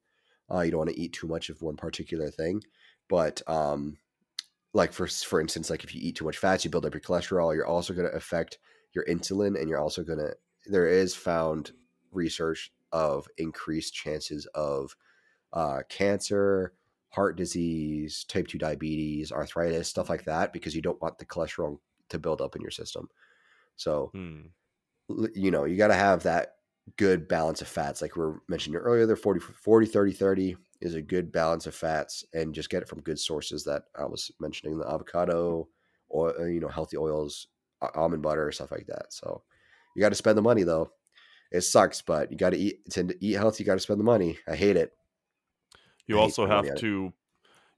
uh, 0.53 0.61
you 0.61 0.71
don't 0.71 0.79
want 0.79 0.91
to 0.91 1.01
eat 1.01 1.13
too 1.13 1.29
much 1.29 1.49
of 1.49 1.63
one 1.63 1.77
particular 1.77 2.31
thing 2.31 2.61
but 3.09 3.43
um, 3.47 3.97
like 4.73 4.93
for 4.93 5.07
for 5.07 5.41
instance 5.41 5.71
like 5.71 5.85
if 5.85 5.95
you 5.95 6.01
eat 6.03 6.17
too 6.17 6.25
much 6.25 6.39
fats 6.39 6.65
you 6.65 6.71
build 6.71 6.87
up 6.87 6.95
your 6.95 7.01
cholesterol 7.01 7.55
you're 7.55 7.67
also 7.67 7.93
going 7.93 8.09
to 8.09 8.17
affect 8.17 8.59
your 8.93 9.05
insulin 9.07 9.59
and 9.59 9.69
you're 9.69 9.81
also 9.81 10.03
going 10.03 10.19
to 10.19 10.33
there 10.67 10.87
is 10.87 11.15
found 11.15 11.73
research 12.13 12.73
of 12.93 13.27
increased 13.39 13.95
chances 13.95 14.47
of 14.55 14.97
uh, 15.53 15.81
cancer, 15.89 16.75
heart 17.09 17.37
disease, 17.37 18.25
type 18.25 18.49
2 18.49 18.59
diabetes, 18.59 19.33
arthritis, 19.33 19.89
stuff 19.89 20.09
like 20.09 20.25
that, 20.25 20.53
because 20.53 20.75
you 20.75 20.83
don't 20.83 21.01
want 21.01 21.19
the 21.19 21.25
cholesterol 21.25 21.79
to 22.09 22.19
build 22.19 22.41
up 22.41 22.57
in 22.57 22.63
your 22.63 22.71
system. 22.71 23.09
So, 23.77 24.11
hmm. 24.13 24.41
you 25.35 25.51
know, 25.51 25.65
you 25.65 25.77
got 25.77 25.89
to 25.89 25.95
have 25.95 26.23
that 26.25 26.57
good 26.97 27.29
balance 27.29 27.63
of 27.63 27.69
fats. 27.69 28.03
Like 28.03 28.17
we 28.17 28.25
are 28.25 28.41
mentioning 28.49 28.79
earlier, 28.79 29.07
the 29.07 29.17
40, 29.17 29.41
40, 29.41 29.87
30, 29.87 30.13
30 30.13 30.57
is 30.81 30.95
a 30.95 31.03
good 31.03 31.31
balance 31.31 31.67
of 31.67 31.75
fats 31.75 32.25
and 32.33 32.55
just 32.55 32.71
get 32.71 32.83
it 32.83 32.89
from 32.89 33.03
good 33.03 33.19
sources 33.19 33.65
that 33.65 33.83
I 33.99 34.05
was 34.05 34.31
mentioning 34.41 34.79
the 34.79 34.89
avocado 34.89 35.69
or, 36.09 36.41
uh, 36.41 36.47
you 36.47 36.61
know, 36.61 36.69
healthy 36.69 36.97
oils, 36.97 37.49
almond 37.95 38.23
butter, 38.23 38.51
stuff 38.53 38.71
like 38.71 38.87
that. 38.87 39.13
So 39.13 39.43
you 39.95 40.01
got 40.01 40.09
to 40.09 40.15
spend 40.15 40.39
the 40.39 40.43
money 40.43 40.63
though 40.63 40.91
it 41.51 41.63
sucks, 41.63 42.01
but 42.01 42.31
you 42.31 42.39
got 42.39 42.51
to 42.51 42.59
eat 42.59 42.89
to 42.91 43.15
eat 43.21 43.35
healthy. 43.35 43.63
You 43.63 43.67
got 43.67 43.75
to 43.75 43.81
spend 43.81 43.99
the 43.99 44.05
money. 44.05 44.39
I 44.49 44.55
hate 44.55 44.77
it. 44.77 44.93
You 46.07 46.19
I 46.19 46.23
also 46.23 46.47
have 46.47 46.75
to. 46.77 47.13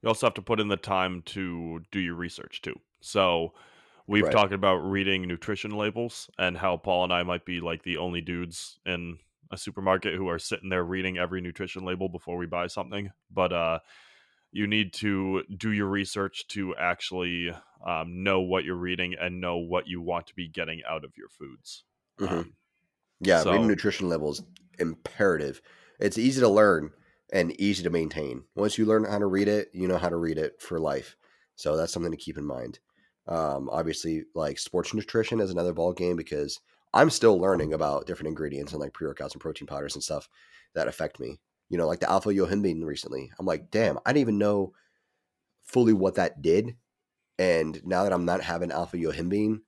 You 0.01 0.09
also 0.09 0.27
have 0.27 0.33
to 0.35 0.41
put 0.41 0.59
in 0.59 0.67
the 0.67 0.77
time 0.77 1.21
to 1.27 1.81
do 1.91 1.99
your 1.99 2.15
research 2.15 2.61
too. 2.61 2.77
So 3.01 3.53
we've 4.05 4.23
right. 4.23 4.31
talked 4.31 4.53
about 4.53 4.75
reading 4.77 5.27
nutrition 5.27 5.71
labels 5.71 6.29
and 6.37 6.57
how 6.57 6.77
Paul 6.77 7.05
and 7.05 7.13
I 7.13 7.23
might 7.23 7.45
be 7.45 7.61
like 7.61 7.83
the 7.83 7.97
only 7.97 8.19
dudes 8.19 8.79
in 8.85 9.17
a 9.51 9.57
supermarket 9.57 10.15
who 10.15 10.27
are 10.29 10.39
sitting 10.39 10.69
there 10.69 10.83
reading 10.83 11.17
every 11.17 11.41
nutrition 11.41 11.85
label 11.85 12.09
before 12.09 12.37
we 12.37 12.45
buy 12.45 12.67
something. 12.67 13.11
But 13.31 13.53
uh, 13.53 13.79
you 14.51 14.67
need 14.67 14.93
to 14.93 15.43
do 15.57 15.71
your 15.71 15.87
research 15.87 16.47
to 16.49 16.75
actually 16.75 17.51
um, 17.85 18.23
know 18.23 18.41
what 18.41 18.63
you're 18.63 18.75
reading 18.75 19.15
and 19.19 19.41
know 19.41 19.57
what 19.57 19.87
you 19.87 20.01
want 20.01 20.27
to 20.27 20.35
be 20.35 20.47
getting 20.47 20.81
out 20.87 21.03
of 21.03 21.13
your 21.17 21.29
foods. 21.29 21.83
Mm-hmm. 22.19 22.33
Um, 22.33 22.53
yeah, 23.19 23.41
so, 23.41 23.51
reading 23.51 23.67
nutrition 23.67 24.09
labels 24.09 24.43
imperative. 24.79 25.61
It's 25.99 26.17
easy 26.17 26.41
to 26.41 26.49
learn 26.49 26.91
and 27.31 27.59
easy 27.59 27.83
to 27.83 27.89
maintain. 27.89 28.43
Once 28.55 28.77
you 28.77 28.85
learn 28.85 29.05
how 29.05 29.19
to 29.19 29.25
read 29.25 29.47
it, 29.47 29.69
you 29.73 29.87
know 29.87 29.97
how 29.97 30.09
to 30.09 30.17
read 30.17 30.37
it 30.37 30.61
for 30.61 30.79
life. 30.79 31.15
So 31.55 31.77
that's 31.77 31.93
something 31.93 32.11
to 32.11 32.17
keep 32.17 32.37
in 32.37 32.45
mind. 32.45 32.79
Um, 33.27 33.69
obviously, 33.71 34.25
like 34.35 34.59
sports 34.59 34.93
nutrition 34.93 35.39
is 35.39 35.51
another 35.51 35.73
ball 35.73 35.93
game 35.93 36.15
because 36.15 36.59
I'm 36.93 37.09
still 37.09 37.39
learning 37.39 37.73
about 37.73 38.05
different 38.05 38.27
ingredients 38.27 38.71
and 38.71 38.81
like 38.81 38.93
pre 38.93 39.07
workouts 39.07 39.33
and 39.33 39.41
protein 39.41 39.67
powders 39.67 39.95
and 39.95 40.03
stuff 40.03 40.29
that 40.75 40.87
affect 40.87 41.19
me. 41.19 41.39
You 41.69 41.77
know, 41.77 41.87
like 41.87 41.99
the 41.99 42.09
alpha 42.09 42.29
yohimbine 42.29 42.83
recently. 42.83 43.31
I'm 43.39 43.45
like, 43.45 43.71
damn, 43.71 43.97
I 44.05 44.11
didn't 44.11 44.21
even 44.21 44.37
know 44.37 44.73
fully 45.63 45.93
what 45.93 46.15
that 46.15 46.41
did. 46.41 46.75
And 47.39 47.81
now 47.83 48.03
that 48.03 48.13
I'm 48.13 48.25
not 48.25 48.41
having 48.41 48.71
alpha 48.71 48.97
yohimbine, 48.97 49.61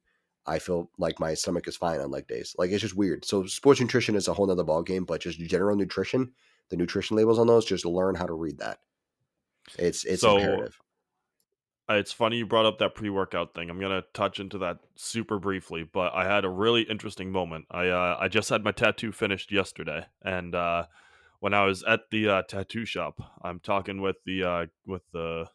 I 0.45 0.59
feel 0.59 0.91
like 0.99 1.19
my 1.19 1.33
stomach 1.33 1.67
is 1.67 1.75
fine 1.75 1.99
on 1.99 2.11
leg 2.11 2.27
days. 2.27 2.55
Like 2.57 2.69
it's 2.69 2.81
just 2.81 2.95
weird. 2.95 3.25
So 3.25 3.45
sports 3.45 3.81
nutrition 3.81 4.15
is 4.15 4.27
a 4.27 4.33
whole 4.33 4.45
nother 4.45 4.63
ball 4.63 4.83
game, 4.83 5.05
but 5.05 5.21
just 5.21 5.39
general 5.39 5.75
nutrition, 5.75 6.31
the 6.69 6.77
nutrition 6.77 7.17
labels 7.17 7.39
on 7.39 7.47
those, 7.47 7.65
just 7.65 7.85
learn 7.85 8.13
how 8.13 8.27
to 8.27 8.33
read 8.33 8.59
that. 8.59 8.79
It's 9.79 10.05
it's 10.05 10.21
so, 10.21 10.37
imperative. 10.37 10.79
It's 11.87 12.11
funny 12.11 12.37
you 12.37 12.47
brought 12.47 12.65
up 12.65 12.79
that 12.79 12.95
pre 12.95 13.09
workout 13.09 13.53
thing. 13.53 13.69
I'm 13.69 13.79
gonna 13.79 14.03
touch 14.13 14.39
into 14.39 14.57
that 14.59 14.79
super 14.95 15.37
briefly, 15.37 15.83
but 15.83 16.13
I 16.13 16.25
had 16.25 16.43
a 16.43 16.49
really 16.49 16.81
interesting 16.81 17.31
moment. 17.31 17.65
I 17.69 17.89
uh, 17.89 18.17
I 18.19 18.27
just 18.27 18.49
had 18.49 18.63
my 18.63 18.71
tattoo 18.71 19.11
finished 19.11 19.51
yesterday, 19.51 20.05
and 20.23 20.55
uh, 20.55 20.85
when 21.39 21.53
I 21.53 21.65
was 21.65 21.83
at 21.83 22.01
the 22.09 22.27
uh, 22.27 22.41
tattoo 22.41 22.85
shop, 22.85 23.19
I'm 23.43 23.59
talking 23.59 24.01
with 24.01 24.15
the 24.25 24.43
uh, 24.43 24.65
with 24.87 25.03
the 25.13 25.45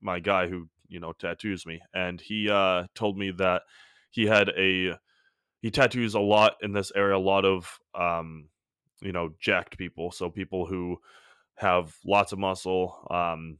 my 0.00 0.18
guy 0.18 0.48
who 0.48 0.68
you 0.88 0.98
know 0.98 1.12
tattoos 1.12 1.64
me, 1.64 1.80
and 1.94 2.20
he 2.20 2.50
uh, 2.50 2.84
told 2.96 3.16
me 3.16 3.30
that 3.38 3.62
he 4.10 4.26
had 4.26 4.48
a 4.58 4.98
he 5.60 5.70
tattoos 5.70 6.14
a 6.14 6.20
lot 6.20 6.54
in 6.62 6.72
this 6.72 6.90
area, 6.96 7.16
a 7.16 7.18
lot 7.18 7.44
of 7.44 7.78
um, 7.94 8.48
you 9.00 9.12
know 9.12 9.30
jacked 9.40 9.78
people, 9.78 10.10
so 10.10 10.30
people 10.30 10.66
who 10.66 10.98
have 11.54 11.94
lots 12.04 12.32
of 12.32 12.40
muscle. 12.40 13.06
Um, 13.08 13.58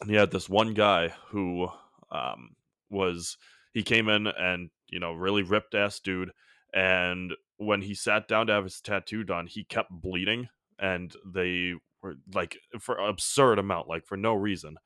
and 0.00 0.10
he 0.10 0.16
had 0.16 0.30
this 0.30 0.48
one 0.48 0.74
guy 0.74 1.14
who 1.28 1.68
um, 2.10 2.50
was 2.90 3.36
he 3.72 3.82
came 3.82 4.08
in 4.08 4.26
and 4.26 4.70
you 4.88 5.00
know 5.00 5.12
really 5.12 5.42
ripped 5.42 5.74
ass 5.74 6.00
dude, 6.00 6.32
and 6.74 7.34
when 7.58 7.82
he 7.82 7.94
sat 7.94 8.28
down 8.28 8.46
to 8.46 8.52
have 8.52 8.64
his 8.64 8.80
tattoo 8.80 9.24
done, 9.24 9.46
he 9.46 9.64
kept 9.64 9.90
bleeding, 9.90 10.48
and 10.78 11.14
they 11.24 11.74
were 12.02 12.16
like 12.34 12.58
for 12.80 12.98
absurd 12.98 13.58
amount, 13.58 13.88
like 13.88 14.06
for 14.06 14.16
no 14.16 14.34
reason. 14.34 14.76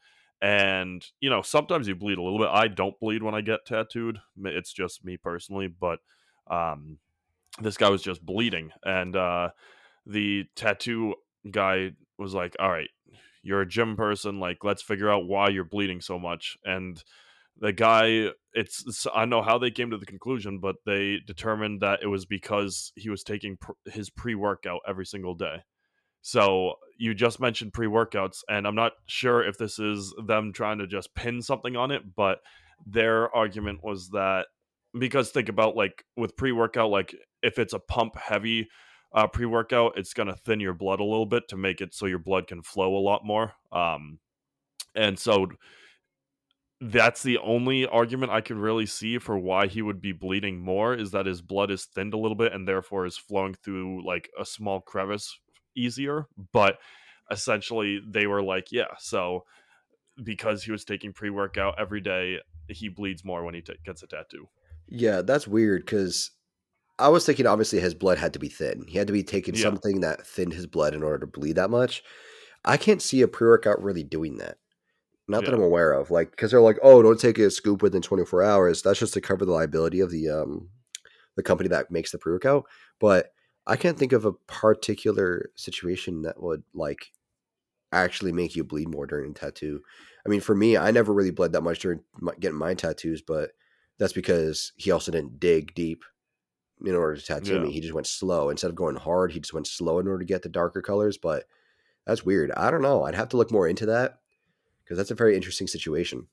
And 0.43 1.05
you 1.21 1.29
know 1.29 1.43
sometimes 1.43 1.87
you 1.87 1.95
bleed 1.95 2.19
a 2.19 2.23
little 2.23 2.39
bit. 2.39 2.49
I 2.49 2.69
don't 2.69 2.99
bleed 2.99 3.23
when 3.23 3.35
i 3.35 3.41
get 3.43 3.67
tattooed 3.67 4.21
it's 4.45 4.73
just 4.73 5.05
me 5.05 5.17
personally 5.17 5.67
but 5.69 5.99
um 6.51 6.99
this 7.61 7.77
guy 7.77 7.89
was 7.89 8.03
just 8.03 8.25
bleeding 8.25 8.71
and 8.85 9.17
uh 9.17 9.51
the 10.07 10.45
tattoo 10.57 11.15
guy 11.51 11.93
was 12.19 12.35
like 12.35 12.57
all 12.59 12.71
right 12.71 12.89
you're 13.43 13.61
a 13.61 13.69
gym 13.69 13.97
person 13.97 14.41
like 14.41 14.59
let's 14.63 14.83
figure 14.83 15.11
out 15.11 15.27
why 15.27 15.49
you're 15.49 15.65
bleeding 15.65 16.01
so 16.01 16.19
much 16.19 16.57
and 16.65 17.03
the 17.59 17.73
guy 17.73 18.29
it's, 18.53 18.85
it's, 18.87 19.07
i 19.15 19.25
know 19.25 19.43
how 19.43 19.59
they 19.59 19.71
came 19.71 19.91
to 19.91 19.99
the 19.99 20.07
conclusion 20.07 20.59
but 20.59 20.77
they 20.87 21.19
determined 21.27 21.81
that 21.81 22.01
it 22.03 22.07
was 22.07 22.27
because 22.27 22.93
he 22.97 23.11
was 23.11 23.23
taking 23.23 23.57
pr- 23.57 23.73
his 23.87 24.11
pre-workout 24.11 24.81
every 24.87 25.07
single 25.07 25.35
day. 25.35 25.63
So 26.23 26.75
you 26.99 27.15
just 27.15 27.41
mentioned 27.41 27.73
pre-workouts 27.73 28.39
and 28.49 28.67
i'm 28.67 28.75
not 28.75 28.93
sure 29.07 29.43
if 29.43 29.57
this 29.57 29.79
is 29.79 30.15
them 30.27 30.53
trying 30.53 30.79
to 30.79 30.87
just 30.87 31.15
pin 31.15 31.41
something 31.41 31.77
on 31.77 31.91
it 31.91 32.03
but 32.15 32.41
their 32.87 33.35
argument 33.35 33.81
was 33.83 34.11
that 34.11 34.47
because 34.99 35.31
think 35.31 35.49
about 35.49 35.77
like 35.77 36.05
with 36.17 36.37
pre-workout 36.37 36.91
like 36.91 37.15
if 37.43 37.59
it's 37.59 37.73
a 37.73 37.79
pump 37.79 38.17
heavy 38.17 38.69
uh, 39.13 39.27
pre-workout 39.27 39.97
it's 39.97 40.15
going 40.15 40.29
to 40.29 40.35
thin 40.35 40.61
your 40.61 40.75
blood 40.75 41.01
a 41.01 41.05
little 41.05 41.27
bit 41.27 41.49
to 41.49 41.57
make 41.57 41.81
it 41.81 41.95
so 41.95 42.07
your 42.07 42.19
blood 42.19 42.47
can 42.47 42.63
flow 42.63 42.97
a 42.97 42.99
lot 42.99 43.25
more 43.25 43.53
um, 43.73 44.19
and 44.95 45.19
so 45.19 45.47
that's 46.81 47.23
the 47.23 47.39
only 47.39 47.87
argument 47.87 48.33
I 48.33 48.41
can 48.41 48.59
really 48.59 48.87
see 48.87 49.19
for 49.19 49.39
why 49.39 49.67
he 49.67 49.83
would 49.83 50.01
be 50.01 50.13
bleeding 50.13 50.61
more 50.61 50.95
is 50.95 51.11
that 51.11 51.27
his 51.27 51.43
blood 51.43 51.71
is 51.71 51.85
thinned 51.85 52.15
a 52.15 52.19
little 52.19 52.37
bit 52.37 52.55
and 52.55 52.67
therefore 52.67 53.05
is 53.05 53.19
flowing 53.19 53.55
through 53.55 54.07
like 54.07 54.31
a 54.39 54.47
small 54.47 54.81
crevice 54.81 55.39
easier. 55.77 56.27
But 56.53 56.79
essentially, 57.31 58.01
they 58.07 58.27
were 58.27 58.43
like, 58.43 58.73
yeah, 58.73 58.95
so 58.99 59.45
because 60.23 60.65
he 60.65 60.73
was 60.73 60.85
taking 60.85 61.13
pre 61.13 61.29
workout 61.29 61.75
every 61.79 62.01
day, 62.01 62.39
he 62.69 62.89
bleeds 62.89 63.25
more 63.25 63.45
when 63.45 63.55
he 63.55 63.61
t- 63.61 63.75
gets 63.85 64.03
a 64.03 64.07
tattoo. 64.07 64.49
Yeah, 64.89 65.21
that's 65.21 65.47
weird 65.47 65.85
because 65.85 66.31
I 67.01 67.09
was 67.09 67.25
thinking 67.25 67.47
obviously 67.47 67.81
his 67.81 67.95
blood 67.95 68.19
had 68.19 68.33
to 68.35 68.39
be 68.39 68.49
thin. 68.49 68.85
He 68.87 68.99
had 68.99 69.07
to 69.07 69.13
be 69.13 69.23
taking 69.23 69.55
yeah. 69.55 69.63
something 69.63 70.01
that 70.01 70.27
thinned 70.27 70.53
his 70.53 70.67
blood 70.67 70.95
in 70.95 71.03
order 71.03 71.19
to 71.19 71.27
bleed 71.27 71.57
that 71.57 71.71
much. 71.71 72.03
I 72.65 72.77
can't 72.77 73.03
see 73.03 73.23
a 73.23 73.29
pre 73.29 73.49
workout 73.49 73.83
really 73.83 74.05
doing 74.05 74.37
that. 74.39 74.59
Not 75.27 75.43
yeah. 75.43 75.51
that 75.51 75.57
I'm 75.57 75.63
aware 75.63 75.93
of. 75.93 76.11
Like, 76.11 76.31
because 76.33 76.51
they're 76.51 76.61
like, 76.61 76.79
oh, 76.83 77.03
don't 77.03 77.19
take 77.19 77.39
a 77.39 77.51
scoop 77.51 77.83
within 77.83 78.03
24 78.03 78.43
hours. 78.43 78.83
That's 78.83 78.99
just 78.99 79.15
to 79.15 79.21
cover 79.21 79.45
the 79.45 79.53
liability 79.53 80.01
of 80.01 80.11
the 80.11 80.29
um 80.29 80.69
the 81.37 81.43
company 81.43 81.69
that 81.69 81.91
makes 81.91 82.13
the 82.13 82.19
pre 82.19 82.33
workout. 82.33 82.67
But 82.99 83.33
I 83.67 83.77
can't 83.77 83.99
think 83.99 84.13
of 84.13 84.25
a 84.25 84.33
particular 84.33 85.51
situation 85.55 86.23
that 86.23 86.43
would 86.43 86.63
like 86.75 87.13
actually 87.93 88.33
make 88.33 88.57
you 88.57 88.65
bleed 88.65 88.89
more 88.89 89.07
during 89.07 89.31
a 89.31 89.35
tattoo. 89.35 89.81
I 90.27 90.29
mean, 90.29 90.41
for 90.41 90.55
me, 90.55 90.77
I 90.77 90.91
never 90.91 91.13
really 91.13 91.31
bled 91.31 91.53
that 91.53 91.63
much 91.63 91.81
during 91.81 92.01
my, 92.21 92.33
getting 92.39 92.59
my 92.59 92.75
tattoos, 92.75 93.23
but 93.23 93.51
that's 93.99 94.13
because 94.13 94.73
he 94.77 94.91
also 94.91 95.13
didn't 95.13 95.41
dig 95.41 95.75
deep 95.75 96.03
in 96.85 96.95
order 96.95 97.17
to 97.17 97.25
tattoo 97.25 97.55
yeah. 97.55 97.61
me. 97.61 97.73
He 97.73 97.81
just 97.81 97.95
went 97.95 98.07
slow 98.07 98.51
instead 98.51 98.71
of 98.71 98.77
going 98.77 98.97
hard. 98.97 99.33
He 99.33 99.41
just 99.41 99.55
went 99.55 99.67
slow 99.67 99.99
in 99.99 100.07
order 100.07 100.21
to 100.21 100.25
get 100.25 100.43
the 100.43 100.49
darker 100.49 100.83
colors. 100.83 101.19
But 101.19 101.45
that's 102.07 102.25
weird. 102.25 102.51
I 102.53 102.71
don't 102.71 102.83
know. 102.83 103.05
I'd 103.05 103.15
have 103.15 103.29
to 103.31 103.37
look 103.37 103.51
more 103.51 103.69
into 103.69 103.87
that 103.87 104.21
because 104.83 104.97
that's 104.97 105.11
a 105.11 105.17
very 105.17 105.37
interesting 105.37 105.67
situation. 105.67 106.27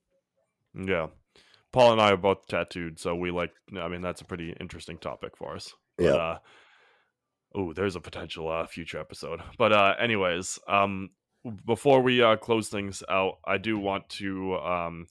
Yeah. 0.73 1.07
Paul 1.71 1.91
and 1.91 2.01
I 2.01 2.11
are 2.11 2.17
both 2.17 2.47
tattooed, 2.47 2.97
so 2.99 3.15
we 3.15 3.29
like. 3.29 3.51
I 3.79 3.87
mean, 3.87 4.01
that's 4.01 4.21
a 4.21 4.25
pretty 4.25 4.55
interesting 4.59 4.97
topic 4.97 5.35
for 5.35 5.55
us. 5.55 5.73
But, 5.97 6.03
yeah. 6.03 6.13
Uh, 6.13 6.37
oh, 7.55 7.73
there's 7.73 7.95
a 7.95 8.01
potential 8.01 8.49
uh, 8.49 8.65
future 8.67 8.99
episode. 8.99 9.41
But 9.57 9.73
uh, 9.73 9.95
anyways, 9.99 10.59
um, 10.67 11.09
before 11.65 12.01
we 12.01 12.21
uh, 12.21 12.37
close 12.37 12.69
things 12.69 13.03
out, 13.09 13.39
I 13.45 13.57
do 13.57 13.77
want 13.77 14.09
to 14.09 14.55
um, 14.55 15.07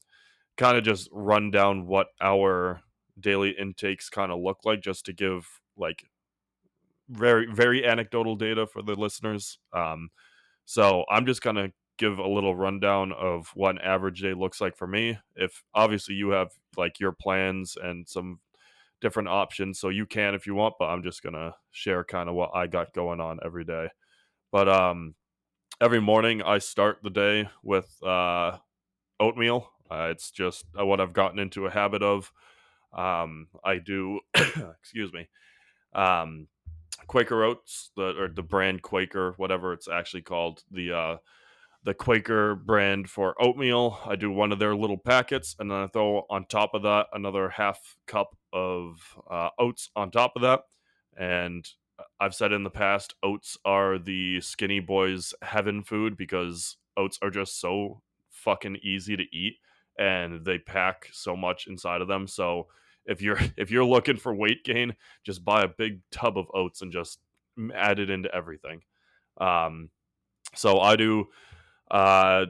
kind 0.56 0.76
of 0.78 0.84
just 0.84 1.08
run 1.12 1.50
down 1.50 1.86
what 1.86 2.08
our 2.20 2.80
daily 3.18 3.50
intakes 3.50 4.08
kind 4.08 4.32
of 4.32 4.40
look 4.40 4.60
like, 4.64 4.80
just 4.80 5.06
to 5.06 5.12
give 5.12 5.48
like 5.76 6.04
very 7.08 7.46
very 7.46 7.86
anecdotal 7.86 8.36
data 8.36 8.66
for 8.66 8.82
the 8.82 8.94
listeners. 8.94 9.58
Um, 9.72 10.10
so 10.64 11.04
I'm 11.10 11.26
just 11.26 11.42
gonna 11.42 11.72
give 11.98 12.18
a 12.18 12.28
little 12.28 12.54
rundown 12.54 13.12
of 13.12 13.50
what 13.54 13.76
an 13.76 13.80
average 13.80 14.20
day 14.20 14.34
looks 14.34 14.60
like 14.60 14.76
for 14.76 14.86
me. 14.86 15.18
If 15.34 15.62
obviously 15.74 16.14
you 16.14 16.30
have 16.30 16.52
like 16.76 17.00
your 17.00 17.12
plans 17.12 17.76
and 17.82 18.08
some 18.08 18.40
different 19.00 19.28
options, 19.28 19.78
so 19.78 19.88
you 19.88 20.06
can 20.06 20.34
if 20.34 20.46
you 20.46 20.54
want, 20.54 20.74
but 20.78 20.86
I'm 20.86 21.02
just 21.02 21.22
gonna 21.22 21.54
share 21.70 22.04
kind 22.04 22.28
of 22.28 22.34
what 22.34 22.50
I 22.54 22.66
got 22.66 22.92
going 22.92 23.20
on 23.20 23.38
every 23.44 23.64
day. 23.64 23.88
But 24.52 24.68
um, 24.68 25.14
every 25.80 26.00
morning 26.00 26.42
I 26.42 26.58
start 26.58 26.98
the 27.02 27.10
day 27.10 27.48
with 27.62 28.02
uh, 28.02 28.58
oatmeal. 29.20 29.70
Uh, 29.90 30.08
it's 30.10 30.30
just 30.30 30.64
uh, 30.78 30.84
what 30.84 31.00
I've 31.00 31.12
gotten 31.12 31.38
into 31.38 31.66
a 31.66 31.70
habit 31.70 32.02
of. 32.02 32.32
Um, 32.96 33.48
I 33.62 33.78
do, 33.78 34.20
excuse 34.34 35.12
me, 35.12 35.28
um, 35.94 36.48
Quaker 37.06 37.44
Oats, 37.44 37.90
the 37.96 38.16
or 38.18 38.28
the 38.28 38.42
brand 38.42 38.82
Quaker, 38.82 39.34
whatever 39.36 39.72
it's 39.72 39.88
actually 39.88 40.22
called. 40.22 40.62
The 40.70 40.92
uh, 40.92 41.16
the 41.84 41.94
Quaker 41.94 42.56
brand 42.56 43.08
for 43.08 43.40
oatmeal. 43.40 44.00
I 44.04 44.16
do 44.16 44.30
one 44.30 44.50
of 44.50 44.58
their 44.58 44.74
little 44.74 44.98
packets, 44.98 45.54
and 45.58 45.70
then 45.70 45.78
I 45.78 45.86
throw 45.86 46.26
on 46.28 46.46
top 46.46 46.74
of 46.74 46.82
that 46.82 47.06
another 47.12 47.50
half 47.50 47.96
cup 48.06 48.36
of 48.52 49.16
uh, 49.30 49.50
oats 49.58 49.90
on 49.94 50.10
top 50.10 50.32
of 50.34 50.42
that. 50.42 50.62
And 51.16 51.68
I've 52.18 52.34
said 52.34 52.52
in 52.52 52.64
the 52.64 52.70
past, 52.70 53.14
oats 53.22 53.56
are 53.64 53.98
the 53.98 54.40
skinny 54.40 54.80
boys' 54.80 55.32
heaven 55.42 55.84
food 55.84 56.16
because 56.16 56.76
oats 56.96 57.18
are 57.22 57.30
just 57.30 57.60
so 57.60 58.02
fucking 58.30 58.78
easy 58.82 59.16
to 59.16 59.24
eat, 59.32 59.54
and 59.98 60.44
they 60.44 60.58
pack 60.58 61.08
so 61.12 61.36
much 61.36 61.66
inside 61.66 62.00
of 62.00 62.08
them. 62.08 62.26
So 62.26 62.66
if 63.06 63.22
you're 63.22 63.38
if 63.56 63.70
you're 63.70 63.84
looking 63.84 64.16
for 64.16 64.34
weight 64.34 64.64
gain, 64.64 64.94
just 65.24 65.44
buy 65.44 65.62
a 65.62 65.68
big 65.68 66.00
tub 66.10 66.38
of 66.38 66.46
oats 66.54 66.82
and 66.82 66.92
just 66.92 67.18
add 67.74 67.98
it 67.98 68.10
into 68.10 68.34
everything. 68.34 68.82
Um, 69.40 69.90
so 70.54 70.80
I 70.80 70.96
do 70.96 71.26
uh, 71.90 72.46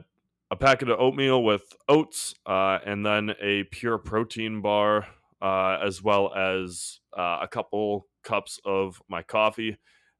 a 0.49 0.55
packet 0.55 0.89
of 0.89 0.99
oatmeal 0.99 1.43
with 1.43 1.75
oats, 1.89 2.35
uh, 2.45 2.79
and 2.85 3.05
then 3.05 3.33
a 3.41 3.63
pure 3.65 3.97
protein 3.97 4.61
bar, 4.61 5.07
uh, 5.41 5.77
as 5.83 6.01
well 6.01 6.33
as 6.33 6.99
uh, 7.17 7.39
a 7.41 7.47
couple 7.47 8.07
cups 8.23 8.59
of 8.65 9.01
my 9.09 9.21
coffee. 9.21 9.77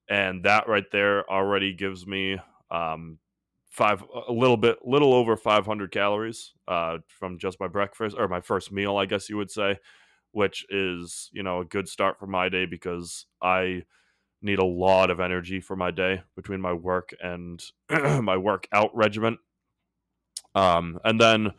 And 0.10 0.44
that 0.44 0.68
right 0.68 0.90
there 0.92 1.30
already 1.30 1.74
gives 1.74 2.08
me 2.08 2.38
um, 2.72 3.20
five, 3.70 4.04
a 4.28 4.32
little 4.32 4.58
bit, 4.58 4.80
little 4.86 5.14
over 5.14 5.36
500 5.36 5.92
calories 5.92 6.54
uh, 6.68 6.98
from 7.08 7.38
just 7.38 7.60
my 7.60 7.68
breakfast 7.68 8.16
or 8.18 8.28
my 8.28 8.42
first 8.42 8.72
meal, 8.72 8.98
I 8.98 9.06
guess 9.06 9.30
you 9.30 9.38
would 9.38 9.52
say, 9.52 9.80
which 10.32 10.66
is, 10.70 11.30
you 11.34 11.44
know, 11.44 11.62
a 11.62 11.66
good 11.66 11.88
start 11.88 12.20
for 12.20 12.28
my 12.28 12.50
day 12.50 12.66
because 12.66 13.26
I 13.42 13.84
need 14.42 14.60
a 14.60 14.66
lot 14.66 15.10
of 15.10 15.20
energy 15.20 15.60
for 15.60 15.76
my 15.76 15.92
day 15.92 16.22
between 16.36 16.62
my 16.62 16.74
work 16.74 17.14
and 17.22 17.64
my 17.90 18.38
workout 18.38 18.96
regimen. 18.96 19.38
Um, 20.54 21.00
and 21.04 21.20
then 21.20 21.52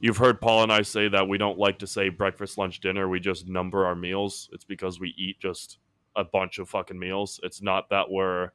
you've 0.00 0.16
heard 0.16 0.40
Paul 0.40 0.64
and 0.64 0.72
I 0.72 0.82
say 0.82 1.08
that 1.08 1.28
we 1.28 1.38
don't 1.38 1.58
like 1.58 1.78
to 1.80 1.86
say 1.86 2.08
breakfast, 2.08 2.58
lunch, 2.58 2.80
dinner. 2.80 3.08
We 3.08 3.20
just 3.20 3.48
number 3.48 3.86
our 3.86 3.94
meals. 3.94 4.48
It's 4.52 4.64
because 4.64 5.00
we 5.00 5.14
eat 5.16 5.38
just 5.40 5.78
a 6.16 6.24
bunch 6.24 6.58
of 6.58 6.68
fucking 6.68 6.98
meals. 6.98 7.40
It's 7.42 7.62
not 7.62 7.88
that 7.90 8.10
we're 8.10 8.50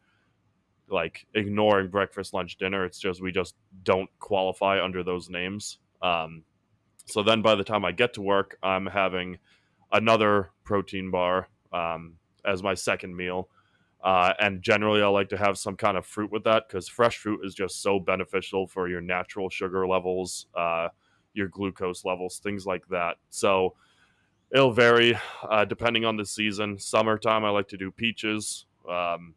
like 0.89 1.25
ignoring 1.33 1.89
breakfast, 1.89 2.33
lunch, 2.33 2.57
dinner. 2.57 2.85
It's 2.85 2.99
just 2.99 3.21
we 3.21 3.31
just 3.31 3.55
don't 3.83 4.09
qualify 4.19 4.83
under 4.83 5.03
those 5.03 5.29
names. 5.29 5.79
Um, 6.01 6.43
so 7.07 7.23
then 7.23 7.41
by 7.41 7.55
the 7.55 7.63
time 7.63 7.85
I 7.85 7.93
get 7.93 8.13
to 8.15 8.21
work, 8.21 8.57
I'm 8.61 8.85
having 8.85 9.37
another 9.91 10.51
protein 10.63 11.09
bar 11.09 11.47
um, 11.71 12.15
as 12.45 12.61
my 12.61 12.73
second 12.73 13.15
meal. 13.15 13.49
Uh, 14.03 14.33
and 14.39 14.61
generally, 14.61 15.01
I 15.01 15.07
like 15.07 15.29
to 15.29 15.37
have 15.37 15.57
some 15.57 15.75
kind 15.75 15.97
of 15.97 16.05
fruit 16.05 16.31
with 16.31 16.43
that 16.43 16.67
because 16.67 16.87
fresh 16.87 17.17
fruit 17.17 17.41
is 17.43 17.55
just 17.55 17.81
so 17.81 17.99
beneficial 17.99 18.67
for 18.67 18.87
your 18.89 19.01
natural 19.01 19.49
sugar 19.49 19.87
levels, 19.87 20.47
uh, 20.53 20.89
your 21.33 21.47
glucose 21.47 22.05
levels, 22.05 22.39
things 22.39 22.65
like 22.65 22.87
that. 22.89 23.15
So 23.29 23.75
it'll 24.51 24.73
vary 24.73 25.17
uh, 25.49 25.65
depending 25.65 26.05
on 26.05 26.17
the 26.17 26.25
season. 26.25 26.77
Summertime, 26.77 27.45
I 27.45 27.49
like 27.49 27.69
to 27.69 27.77
do 27.77 27.89
peaches. 27.89 28.65
Um, 28.89 29.33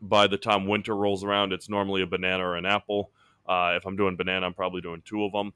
by 0.00 0.26
the 0.26 0.38
time 0.38 0.66
winter 0.66 0.96
rolls 0.96 1.22
around, 1.22 1.52
it's 1.52 1.68
normally 1.68 2.02
a 2.02 2.06
banana 2.06 2.44
or 2.44 2.56
an 2.56 2.66
apple. 2.66 3.10
Uh, 3.46 3.74
if 3.76 3.86
I'm 3.86 3.96
doing 3.96 4.16
banana, 4.16 4.46
I'm 4.46 4.54
probably 4.54 4.80
doing 4.80 5.02
two 5.04 5.24
of 5.24 5.32
them. 5.32 5.52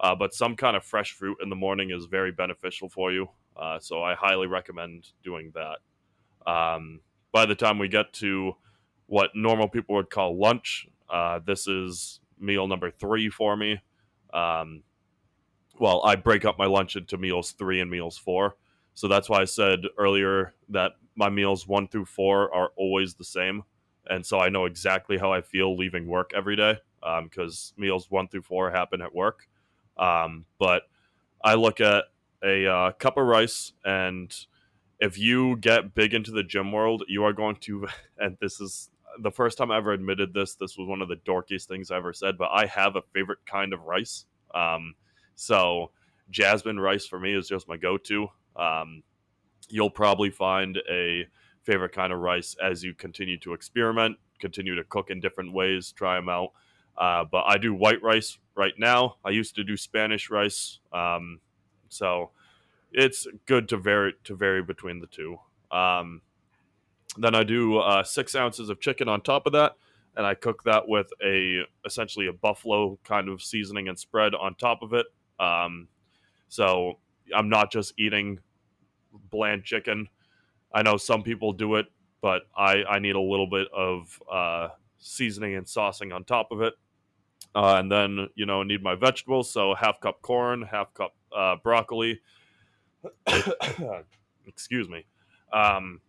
Uh, 0.00 0.14
but 0.14 0.34
some 0.34 0.56
kind 0.56 0.76
of 0.76 0.84
fresh 0.84 1.12
fruit 1.12 1.36
in 1.42 1.50
the 1.50 1.56
morning 1.56 1.90
is 1.90 2.06
very 2.06 2.32
beneficial 2.32 2.88
for 2.88 3.12
you. 3.12 3.28
Uh, 3.54 3.78
so 3.78 4.02
I 4.02 4.14
highly 4.14 4.46
recommend 4.46 5.08
doing 5.22 5.52
that. 5.54 6.50
Um, 6.50 7.00
by 7.32 7.44
the 7.44 7.54
time 7.54 7.78
we 7.78 7.88
get 7.88 8.12
to 8.14 8.54
what 9.06 9.30
normal 9.34 9.68
people 9.68 9.94
would 9.96 10.08
call 10.08 10.38
lunch, 10.38 10.88
uh, 11.10 11.40
this 11.44 11.66
is 11.66 12.20
meal 12.38 12.66
number 12.66 12.90
three 12.90 13.28
for 13.28 13.56
me. 13.56 13.82
Um, 14.32 14.82
well, 15.78 16.02
I 16.04 16.16
break 16.16 16.44
up 16.44 16.58
my 16.58 16.66
lunch 16.66 16.96
into 16.96 17.18
meals 17.18 17.52
three 17.52 17.80
and 17.80 17.90
meals 17.90 18.16
four. 18.16 18.56
So 18.94 19.06
that's 19.08 19.28
why 19.28 19.40
I 19.40 19.44
said 19.44 19.80
earlier 19.98 20.54
that 20.70 20.92
my 21.14 21.28
meals 21.28 21.66
one 21.66 21.88
through 21.88 22.06
four 22.06 22.52
are 22.54 22.70
always 22.76 23.14
the 23.14 23.24
same. 23.24 23.64
And 24.08 24.24
so 24.24 24.38
I 24.38 24.48
know 24.48 24.64
exactly 24.64 25.18
how 25.18 25.32
I 25.32 25.42
feel 25.42 25.76
leaving 25.76 26.06
work 26.06 26.32
every 26.34 26.56
day 26.56 26.78
because 27.22 27.72
um, 27.76 27.82
meals 27.82 28.10
one 28.10 28.28
through 28.28 28.42
four 28.42 28.70
happen 28.70 29.02
at 29.02 29.14
work. 29.14 29.46
Um, 29.96 30.46
but 30.58 30.82
I 31.42 31.54
look 31.54 31.80
at 31.80 32.04
a 32.42 32.66
uh, 32.66 32.92
cup 32.92 33.16
of 33.16 33.26
rice 33.26 33.72
and 33.84 34.34
if 35.00 35.18
you 35.18 35.56
get 35.56 35.94
big 35.94 36.12
into 36.12 36.30
the 36.30 36.42
gym 36.42 36.72
world, 36.72 37.04
you 37.08 37.24
are 37.24 37.32
going 37.32 37.56
to, 37.56 37.88
and 38.18 38.36
this 38.40 38.60
is 38.60 38.90
the 39.18 39.30
first 39.30 39.58
time 39.58 39.70
I 39.70 39.78
ever 39.78 39.92
admitted 39.92 40.32
this. 40.34 40.54
This 40.54 40.76
was 40.78 40.86
one 40.86 41.02
of 41.02 41.08
the 41.08 41.16
dorkiest 41.16 41.66
things 41.66 41.90
I 41.90 41.96
ever 41.96 42.12
said, 42.12 42.38
but 42.38 42.50
I 42.52 42.66
have 42.66 42.96
a 42.96 43.02
favorite 43.12 43.40
kind 43.46 43.72
of 43.72 43.82
rice. 43.82 44.26
Um, 44.54 44.94
so 45.34 45.90
jasmine 46.30 46.78
rice 46.78 47.06
for 47.06 47.18
me 47.18 47.34
is 47.34 47.48
just 47.48 47.66
my 47.68 47.76
go-to. 47.76 48.28
Um, 48.56 49.02
you'll 49.68 49.90
probably 49.90 50.30
find 50.30 50.78
a 50.90 51.26
favorite 51.62 51.92
kind 51.92 52.12
of 52.12 52.20
rice 52.20 52.54
as 52.62 52.84
you 52.84 52.94
continue 52.94 53.38
to 53.38 53.54
experiment, 53.54 54.16
continue 54.38 54.74
to 54.74 54.84
cook 54.84 55.10
in 55.10 55.20
different 55.20 55.52
ways, 55.52 55.92
try 55.92 56.16
them 56.16 56.28
out. 56.28 56.52
Uh, 56.96 57.24
but 57.24 57.44
I 57.46 57.56
do 57.56 57.72
white 57.72 58.02
rice 58.02 58.38
right 58.60 58.78
now. 58.78 59.16
I 59.24 59.30
used 59.30 59.54
to 59.54 59.64
do 59.64 59.74
Spanish 59.78 60.28
rice, 60.28 60.80
um, 60.92 61.40
so 61.88 62.30
it's 62.92 63.26
good 63.46 63.70
to 63.70 63.78
vary 63.78 64.12
to 64.24 64.36
vary 64.36 64.62
between 64.62 65.00
the 65.00 65.06
two. 65.06 65.38
Um, 65.70 66.20
then 67.16 67.34
I 67.34 67.42
do 67.42 67.78
uh, 67.78 68.04
six 68.04 68.36
ounces 68.36 68.68
of 68.68 68.78
chicken 68.78 69.08
on 69.08 69.22
top 69.22 69.46
of 69.46 69.52
that, 69.54 69.76
and 70.14 70.26
I 70.26 70.34
cook 70.34 70.64
that 70.64 70.86
with 70.86 71.08
a 71.24 71.62
essentially 71.86 72.26
a 72.26 72.34
buffalo 72.34 72.98
kind 73.02 73.30
of 73.30 73.42
seasoning 73.42 73.88
and 73.88 73.98
spread 73.98 74.34
on 74.34 74.54
top 74.56 74.82
of 74.82 74.92
it. 74.92 75.06
Um, 75.38 75.88
so 76.48 76.98
I'm 77.34 77.48
not 77.48 77.72
just 77.72 77.94
eating 77.98 78.40
bland 79.30 79.64
chicken. 79.64 80.08
I 80.74 80.82
know 80.82 80.98
some 80.98 81.22
people 81.22 81.54
do 81.54 81.76
it, 81.76 81.86
but 82.20 82.42
I, 82.54 82.84
I 82.84 82.98
need 82.98 83.16
a 83.16 83.20
little 83.20 83.48
bit 83.48 83.68
of 83.74 84.22
uh, 84.30 84.68
seasoning 84.98 85.56
and 85.56 85.66
saucing 85.66 86.14
on 86.14 86.24
top 86.24 86.52
of 86.52 86.60
it. 86.60 86.74
Uh, 87.54 87.76
and 87.78 87.90
then, 87.90 88.28
you 88.34 88.46
know, 88.46 88.62
need 88.62 88.82
my 88.82 88.94
vegetables. 88.94 89.50
So 89.50 89.74
half 89.74 90.00
cup 90.00 90.22
corn, 90.22 90.62
half 90.62 90.94
cup 90.94 91.14
uh, 91.36 91.56
broccoli. 91.62 92.20
Excuse 94.46 94.88
me. 94.88 95.04
Um, 95.52 96.00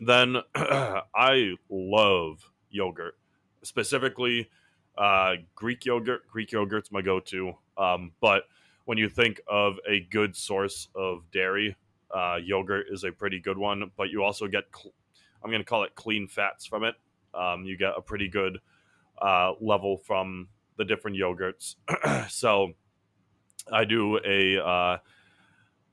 then 0.00 0.36
I 0.54 1.54
love 1.68 2.50
yogurt, 2.70 3.18
specifically 3.62 4.50
uh, 4.96 5.34
Greek 5.54 5.84
yogurt. 5.84 6.28
Greek 6.28 6.52
yogurt's 6.52 6.92
my 6.92 7.02
go 7.02 7.20
to. 7.20 7.52
Um, 7.76 8.12
but 8.20 8.44
when 8.84 8.98
you 8.98 9.08
think 9.08 9.40
of 9.48 9.76
a 9.88 10.00
good 10.00 10.36
source 10.36 10.88
of 10.94 11.30
dairy, 11.32 11.76
uh, 12.14 12.36
yogurt 12.42 12.86
is 12.90 13.04
a 13.04 13.12
pretty 13.12 13.40
good 13.40 13.58
one. 13.58 13.90
But 13.96 14.10
you 14.10 14.22
also 14.22 14.46
get, 14.46 14.64
cl- 14.74 14.94
I'm 15.42 15.50
going 15.50 15.62
to 15.62 15.68
call 15.68 15.84
it 15.84 15.94
clean 15.94 16.28
fats 16.28 16.66
from 16.66 16.84
it. 16.84 16.94
Um, 17.34 17.64
you 17.64 17.76
get 17.76 17.94
a 17.96 18.02
pretty 18.02 18.28
good 18.28 18.58
uh, 19.22 19.52
level 19.60 19.98
from 19.98 20.48
the 20.76 20.84
different 20.84 21.16
yogurts. 21.16 21.76
so 22.30 22.72
I 23.72 23.84
do 23.84 24.18
a 24.26 24.58
uh, 24.58 24.98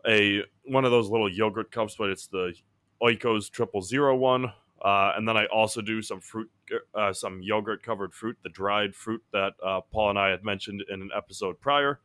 a 0.07 0.43
one 0.65 0.85
of 0.85 0.91
those 0.91 1.09
little 1.09 1.31
yogurt 1.31 1.71
cups, 1.71 1.95
but 1.97 2.09
it's 2.09 2.27
the 2.27 2.53
Oikos 3.01 3.49
triple 3.49 3.81
zero 3.81 4.15
one. 4.15 4.51
Uh, 4.81 5.11
and 5.17 5.27
then 5.27 5.35
I 5.35 5.45
also 5.47 5.81
do 5.81 6.01
some 6.01 6.21
fruit, 6.21 6.49
uh, 6.95 7.11
some 7.11 7.41
yogurt 7.41 7.83
covered 7.83 8.13
fruit, 8.13 8.37
the 8.43 8.49
dried 8.49 8.95
fruit 8.95 9.21
that 9.33 9.53
uh, 9.63 9.81
Paul 9.81 10.11
and 10.11 10.19
I 10.19 10.29
had 10.29 10.45
mentioned 10.45 10.83
in 10.89 11.01
an 11.01 11.09
episode 11.15 11.59
prior. 11.59 11.99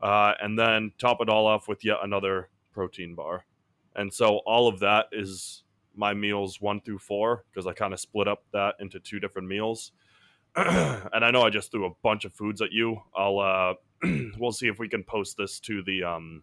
Uh, 0.00 0.34
and 0.40 0.58
then 0.58 0.92
top 0.98 1.20
it 1.20 1.28
all 1.28 1.46
off 1.46 1.68
with 1.68 1.84
yet 1.84 1.98
another 2.02 2.48
protein 2.72 3.14
bar. 3.14 3.44
And 3.94 4.12
so 4.12 4.38
all 4.46 4.68
of 4.68 4.80
that 4.80 5.06
is 5.12 5.64
my 5.94 6.14
meals 6.14 6.60
one 6.60 6.80
through 6.80 6.98
four 6.98 7.44
because 7.50 7.66
I 7.66 7.72
kind 7.72 7.92
of 7.92 8.00
split 8.00 8.26
up 8.28 8.44
that 8.52 8.76
into 8.80 8.98
two 8.98 9.20
different 9.20 9.48
meals. 9.48 9.92
and 10.56 11.24
I 11.24 11.30
know 11.30 11.42
I 11.42 11.50
just 11.50 11.70
threw 11.70 11.86
a 11.86 11.94
bunch 12.02 12.24
of 12.24 12.32
foods 12.32 12.60
at 12.60 12.72
you. 12.72 13.00
I'll 13.16 13.38
uh, 13.38 13.74
we'll 14.38 14.52
see 14.52 14.68
if 14.68 14.78
we 14.78 14.88
can 14.88 15.02
post 15.02 15.36
this 15.38 15.58
to 15.60 15.82
the 15.82 16.04
um, 16.04 16.42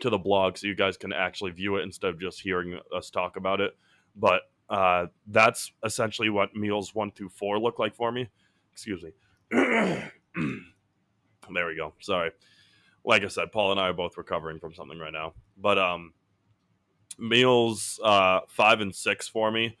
to 0.00 0.10
the 0.10 0.18
blog 0.18 0.56
so 0.58 0.66
you 0.66 0.74
guys 0.74 0.96
can 0.96 1.12
actually 1.12 1.52
view 1.52 1.76
it 1.76 1.82
instead 1.82 2.10
of 2.10 2.20
just 2.20 2.40
hearing 2.40 2.80
us 2.94 3.08
talk 3.10 3.36
about 3.36 3.60
it. 3.60 3.76
But 4.16 4.42
uh, 4.68 5.06
that's 5.28 5.72
essentially 5.84 6.28
what 6.30 6.56
meals 6.56 6.94
one 6.94 7.12
through 7.12 7.28
four 7.28 7.60
look 7.60 7.78
like 7.78 7.94
for 7.94 8.10
me. 8.10 8.28
Excuse 8.72 9.02
me. 9.02 9.10
there 9.50 10.06
we 11.66 11.76
go. 11.76 11.94
Sorry. 12.00 12.32
Like 13.04 13.24
I 13.24 13.28
said, 13.28 13.52
Paul 13.52 13.72
and 13.72 13.80
I 13.80 13.88
are 13.88 13.94
both 13.94 14.16
recovering 14.16 14.58
from 14.58 14.74
something 14.74 14.98
right 14.98 15.12
now. 15.12 15.34
But 15.56 15.78
um, 15.78 16.14
meals 17.18 18.00
uh, 18.02 18.40
five 18.48 18.80
and 18.80 18.94
six 18.94 19.28
for 19.28 19.50
me 19.50 19.76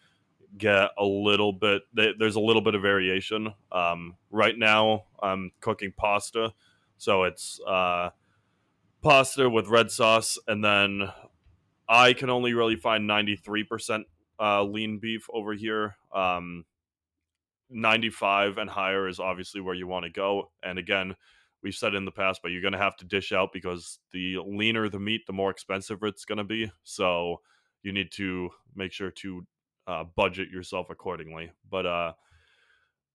get 0.56 0.90
a 0.98 1.04
little 1.04 1.52
bit 1.52 1.82
they, 1.94 2.12
there's 2.18 2.36
a 2.36 2.40
little 2.40 2.62
bit 2.62 2.74
of 2.74 2.82
variation. 2.82 3.52
Um, 3.72 4.16
right 4.30 4.56
now 4.56 5.04
i'm 5.22 5.52
cooking 5.60 5.92
pasta. 5.96 6.52
So 6.98 7.24
it's 7.24 7.60
uh, 7.66 8.10
pasta 9.02 9.48
with 9.48 9.68
red 9.68 9.90
sauce 9.90 10.38
and 10.46 10.64
then 10.64 11.10
i 11.88 12.12
can 12.12 12.30
only 12.30 12.52
really 12.52 12.76
find 12.76 13.08
93% 13.08 14.04
uh, 14.38 14.62
lean 14.64 14.98
beef 14.98 15.26
over 15.32 15.54
here. 15.54 15.96
Um, 16.14 16.64
95 17.70 18.58
and 18.58 18.68
higher 18.68 19.06
is 19.06 19.20
obviously 19.20 19.60
where 19.60 19.74
you 19.74 19.86
want 19.86 20.04
to 20.04 20.10
go. 20.10 20.50
And 20.62 20.78
again 20.78 21.14
we've 21.62 21.74
said 21.74 21.94
in 21.94 22.06
the 22.06 22.10
past 22.10 22.40
but 22.42 22.50
you're 22.50 22.62
going 22.62 22.72
to 22.72 22.78
have 22.78 22.96
to 22.96 23.04
dish 23.04 23.32
out 23.32 23.50
because 23.52 23.98
the 24.12 24.38
leaner 24.44 24.88
the 24.88 24.98
meat 24.98 25.26
the 25.26 25.32
more 25.32 25.50
expensive 25.50 26.02
it's 26.02 26.24
going 26.24 26.38
to 26.38 26.44
be. 26.44 26.70
So 26.82 27.40
you 27.82 27.92
need 27.92 28.12
to 28.12 28.50
make 28.74 28.92
sure 28.92 29.10
to 29.10 29.46
uh, 29.90 30.04
budget 30.04 30.50
yourself 30.50 30.88
accordingly. 30.88 31.50
But 31.68 31.86
uh, 31.86 32.12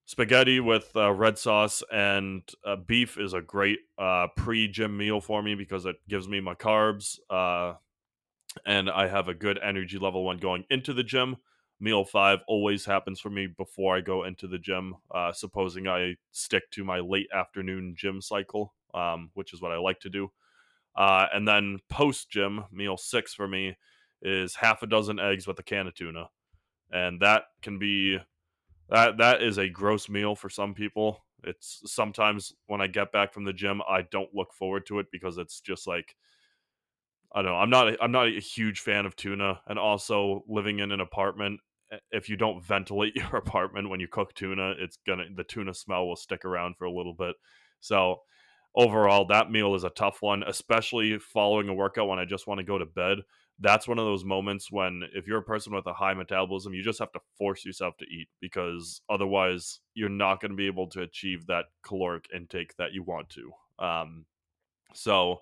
spaghetti 0.06 0.60
with 0.60 0.92
uh, 0.96 1.12
red 1.14 1.38
sauce 1.38 1.82
and 1.92 2.44
uh, 2.66 2.76
beef 2.76 3.18
is 3.18 3.34
a 3.34 3.42
great 3.42 3.80
uh, 3.98 4.28
pre 4.36 4.68
gym 4.68 4.98
meal 4.98 5.22
for 5.22 5.42
me 5.42 5.56
because 5.56 5.86
it 5.86 5.96
gives 6.10 6.28
me 6.28 6.42
my 6.42 6.54
carbs 6.54 7.18
uh, 7.30 7.76
and 8.66 8.90
I 8.90 9.08
have 9.08 9.30
a 9.30 9.34
good 9.34 9.58
energy 9.64 9.98
level 9.98 10.26
when 10.26 10.38
going 10.38 10.66
into 10.70 10.94
the 10.94 11.04
gym. 11.04 11.38
Meal 11.80 12.06
five 12.06 12.40
always 12.48 12.86
happens 12.86 13.20
for 13.20 13.30
me 13.30 13.48
before 13.48 13.98
I 13.98 14.02
go 14.02 14.24
into 14.24 14.48
the 14.48 14.58
gym, 14.58 14.96
supposing 15.34 15.90
I 15.90 16.16
stick 16.32 16.72
to 16.72 16.86
my 16.86 17.00
late 17.00 17.28
afternoon 17.34 17.96
gym 17.98 18.22
cycle, 18.22 18.74
um, 18.94 19.30
which 19.34 19.54
is 19.54 19.62
what 19.62 19.74
I 19.74 19.78
like 19.78 20.00
to 20.00 20.10
do. 20.10 20.32
and 20.96 21.46
then 21.46 21.80
post 21.90 22.30
gym, 22.30 22.64
meal 22.72 22.96
six 22.96 23.34
for 23.34 23.46
me 23.46 23.76
is 24.22 24.56
half 24.56 24.84
a 24.84 24.88
dozen 24.88 25.20
eggs 25.20 25.48
with 25.48 25.60
a 25.60 25.64
can 25.64 25.88
of 25.88 25.96
tuna 25.96 26.30
and 26.92 27.22
that 27.22 27.44
can 27.62 27.80
be 27.80 28.20
that 28.90 29.18
that 29.18 29.42
is 29.42 29.58
a 29.58 29.70
gross 29.70 30.10
meal 30.10 30.36
for 30.36 30.50
some 30.50 30.74
people. 30.74 31.26
It's 31.44 31.82
sometimes 31.86 32.54
when 32.68 32.82
I 32.82 32.88
get 32.88 33.12
back 33.12 33.34
from 33.34 33.46
the 33.46 33.54
gym, 33.54 33.82
I 33.88 34.04
don't 34.04 34.34
look 34.34 34.54
forward 34.54 34.86
to 34.88 35.00
it 35.00 35.08
because 35.12 35.38
it's 35.38 35.60
just 35.60 35.88
like 35.88 36.16
I 37.34 37.42
don't 37.42 37.52
know. 37.52 37.58
I'm 37.58 37.70
not 37.70 37.96
I'm 38.02 38.12
not 38.12 38.28
a 38.28 38.40
huge 38.40 38.80
fan 38.80 39.06
of 39.06 39.16
tuna, 39.16 39.62
and 39.68 39.78
also 39.78 40.44
living 40.48 40.80
in 40.80 40.92
an 40.92 41.02
apartment. 41.02 41.60
Eh, 41.92 41.98
if 42.12 42.30
you 42.30 42.38
don't 42.38 42.64
ventilate 42.64 43.16
your 43.16 43.36
apartment 43.36 43.90
when 43.90 44.00
you 44.00 44.08
cook 44.08 44.34
tuna, 44.34 44.76
it's 44.80 44.98
gonna 45.06 45.26
the 45.36 45.44
tuna 45.44 45.74
smell 45.74 46.08
will 46.08 46.16
stick 46.16 46.46
around 46.46 46.78
for 46.78 46.86
a 46.86 46.92
little 46.92 47.14
bit. 47.14 47.36
So 47.82 48.22
overall, 48.76 49.26
that 49.28 49.52
meal 49.52 49.76
is 49.76 49.84
a 49.84 49.90
tough 49.90 50.22
one, 50.22 50.44
especially 50.44 51.18
following 51.20 51.70
a 51.70 51.74
workout 51.74 52.08
when 52.08 52.20
I 52.20 52.26
just 52.26 52.48
want 52.48 52.60
to 52.60 52.64
go 52.64 52.78
to 52.78 52.86
bed 52.86 53.20
that's 53.60 53.88
one 53.88 53.98
of 53.98 54.06
those 54.06 54.26
moments 54.26 54.72
when 54.72 55.04
if 55.14 55.28
you're 55.28 55.40
a 55.40 55.44
person 55.44 55.74
with 55.74 55.86
a 55.88 55.94
high 55.94 56.14
metabolism 56.14 56.74
you 56.74 56.84
just 56.84 57.00
have 57.00 57.12
to 57.12 57.20
force 57.38 57.66
yourself 57.66 57.96
to 57.98 58.06
eat 58.06 58.28
because 58.42 59.02
otherwise 59.10 59.80
you're 59.94 60.10
not 60.10 60.42
going 60.42 60.52
to 60.52 60.58
be 60.58 60.68
able 60.68 60.88
to 60.88 61.02
achieve 61.02 61.48
that 61.48 61.66
caloric 61.84 62.26
intake 62.36 62.76
that 62.78 62.92
you 62.94 63.02
want 63.04 63.30
to. 63.30 63.52
Um, 63.84 64.26
so 64.94 65.42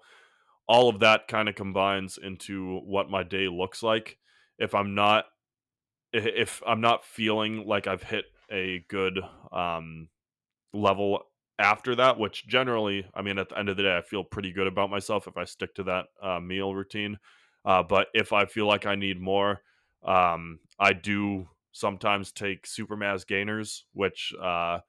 all 0.67 0.89
of 0.89 0.99
that 0.99 1.27
kind 1.27 1.49
of 1.49 1.55
combines 1.55 2.17
into 2.21 2.79
what 2.85 3.09
my 3.09 3.23
day 3.23 3.47
looks 3.47 3.81
like. 3.81 4.17
If 4.59 4.75
i'm 4.75 4.93
not 4.93 5.25
if 6.13 6.61
i'm 6.65 6.79
not 6.79 7.03
feeling 7.03 7.65
like 7.67 7.87
i've 7.87 8.03
hit 8.03 8.25
a 8.51 8.85
good 8.87 9.19
um, 9.51 10.09
level 10.73 11.23
after 11.59 11.95
that 11.95 12.19
which 12.19 12.47
generally 12.47 13.05
i 13.15 13.21
mean 13.21 13.37
at 13.39 13.49
the 13.49 13.57
end 13.57 13.69
of 13.69 13.77
the 13.77 13.83
day 13.83 13.97
i 13.97 14.01
feel 14.01 14.23
pretty 14.23 14.51
good 14.51 14.67
about 14.67 14.89
myself 14.89 15.27
if 15.27 15.37
i 15.37 15.43
stick 15.43 15.73
to 15.75 15.83
that 15.83 16.05
uh, 16.21 16.39
meal 16.39 16.73
routine 16.73 17.17
uh, 17.65 17.83
but 17.83 18.07
if 18.13 18.33
I 18.33 18.45
feel 18.45 18.67
like 18.67 18.85
I 18.85 18.95
need 18.95 19.19
more, 19.19 19.61
um, 20.05 20.59
I 20.79 20.93
do 20.93 21.47
sometimes 21.71 22.31
take 22.31 22.65
supermass 22.65 23.25
gainers, 23.25 23.85
which 23.93 24.33
uh, 24.41 24.79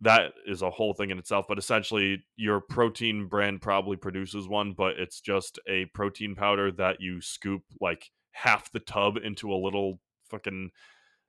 that 0.00 0.32
is 0.46 0.62
a 0.62 0.70
whole 0.70 0.92
thing 0.94 1.10
in 1.10 1.18
itself. 1.18 1.46
But 1.48 1.58
essentially, 1.58 2.24
your 2.36 2.60
protein 2.60 3.26
brand 3.26 3.62
probably 3.62 3.96
produces 3.96 4.46
one, 4.48 4.74
but 4.76 4.98
it's 4.98 5.20
just 5.20 5.58
a 5.68 5.86
protein 5.86 6.34
powder 6.34 6.70
that 6.72 7.00
you 7.00 7.20
scoop 7.20 7.62
like 7.80 8.10
half 8.32 8.70
the 8.70 8.80
tub 8.80 9.16
into 9.16 9.52
a 9.52 9.56
little 9.56 10.00
fucking 10.30 10.70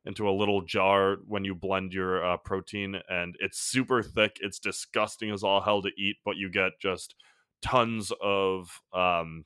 into 0.06 0.30
a 0.30 0.32
little 0.32 0.62
jar 0.62 1.18
when 1.26 1.44
you 1.44 1.54
blend 1.54 1.94
your 1.94 2.26
uh, 2.26 2.38
protein 2.38 2.96
and 3.10 3.36
it's 3.40 3.60
super 3.60 4.02
thick 4.02 4.38
it's 4.40 4.58
disgusting 4.58 5.30
as 5.32 5.44
all 5.44 5.62
hell 5.62 5.82
to 5.82 5.92
eat 5.98 6.16
but 6.24 6.38
you 6.38 6.50
get 6.50 6.72
just 6.82 7.14
tons 7.62 8.12
of 8.22 8.82
um, 8.94 9.44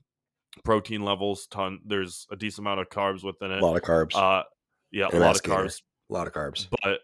protein 0.63 1.03
levels. 1.03 1.47
Ton. 1.47 1.79
There's 1.85 2.27
a 2.31 2.35
decent 2.35 2.65
amount 2.65 2.81
of 2.81 2.89
carbs 2.89 3.23
within 3.23 3.51
it. 3.51 3.61
A 3.61 3.65
lot 3.65 3.75
of 3.75 3.83
carbs. 3.83 4.15
Uh, 4.15 4.43
yeah, 4.91 5.07
a 5.11 5.19
lot 5.19 5.35
of 5.35 5.43
carbs. 5.43 5.81
A 6.09 6.13
lot 6.13 6.27
of 6.27 6.33
carbs. 6.33 6.67
But 6.83 6.99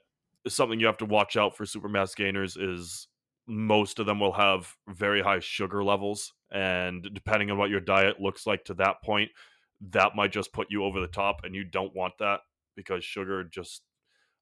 something 0.47 0.79
you 0.79 0.85
have 0.85 0.97
to 0.97 1.05
watch 1.05 1.37
out 1.37 1.55
for 1.55 1.65
super 1.65 1.89
mass 1.89 2.13
gainers 2.15 2.57
is 2.57 3.07
most 3.47 3.99
of 3.99 4.05
them 4.05 4.19
will 4.19 4.33
have 4.33 4.73
very 4.89 5.21
high 5.21 5.39
sugar 5.39 5.83
levels, 5.83 6.33
and 6.51 7.09
depending 7.13 7.49
on 7.49 7.57
what 7.57 7.69
your 7.69 7.79
diet 7.79 8.19
looks 8.19 8.45
like 8.45 8.65
to 8.65 8.73
that 8.75 9.01
point, 9.03 9.31
that 9.89 10.15
might 10.15 10.31
just 10.31 10.51
put 10.51 10.67
you 10.69 10.83
over 10.83 10.99
the 10.99 11.07
top, 11.07 11.41
and 11.43 11.55
you 11.55 11.63
don't 11.63 11.95
want 11.95 12.13
that 12.19 12.41
because 12.75 13.03
sugar 13.03 13.43
just. 13.43 13.83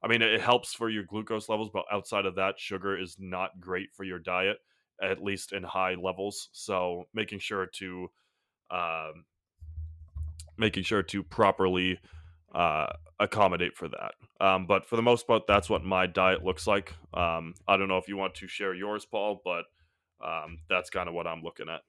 I 0.03 0.07
mean, 0.07 0.21
it 0.21 0.41
helps 0.41 0.73
for 0.73 0.87
your 0.87 1.03
glucose 1.03 1.49
levels, 1.49 1.69
but 1.73 1.85
outside 1.91 2.27
of 2.27 2.35
that, 2.35 2.59
sugar 2.59 2.99
is 2.99 3.15
not 3.17 3.59
great 3.59 3.89
for 3.93 4.03
your 4.03 4.19
diet 4.19 4.57
at 5.01 5.23
least 5.23 5.51
in 5.51 5.63
high 5.63 5.95
levels. 5.95 6.49
So 6.51 7.07
making 7.13 7.39
sure 7.39 7.65
to 7.65 8.09
um, 8.71 9.25
making 10.57 10.83
sure 10.83 11.03
to 11.03 11.23
properly 11.23 11.99
uh, 12.53 12.87
accommodate 13.19 13.75
for 13.75 13.87
that. 13.89 14.13
Um, 14.39 14.65
but 14.65 14.85
for 14.85 14.95
the 14.95 15.01
most 15.01 15.27
part, 15.27 15.43
that's 15.47 15.69
what 15.69 15.83
my 15.83 16.07
diet 16.07 16.43
looks 16.43 16.67
like. 16.67 16.93
Um, 17.13 17.53
I 17.67 17.77
don't 17.77 17.87
know 17.87 17.97
if 17.97 18.07
you 18.07 18.17
want 18.17 18.35
to 18.35 18.47
share 18.47 18.73
yours, 18.73 19.05
Paul, 19.05 19.41
but 19.43 19.65
um, 20.25 20.59
that's 20.69 20.89
kind 20.89 21.07
of 21.07 21.15
what 21.15 21.27
I'm 21.27 21.41
looking 21.41 21.69
at. 21.69 21.81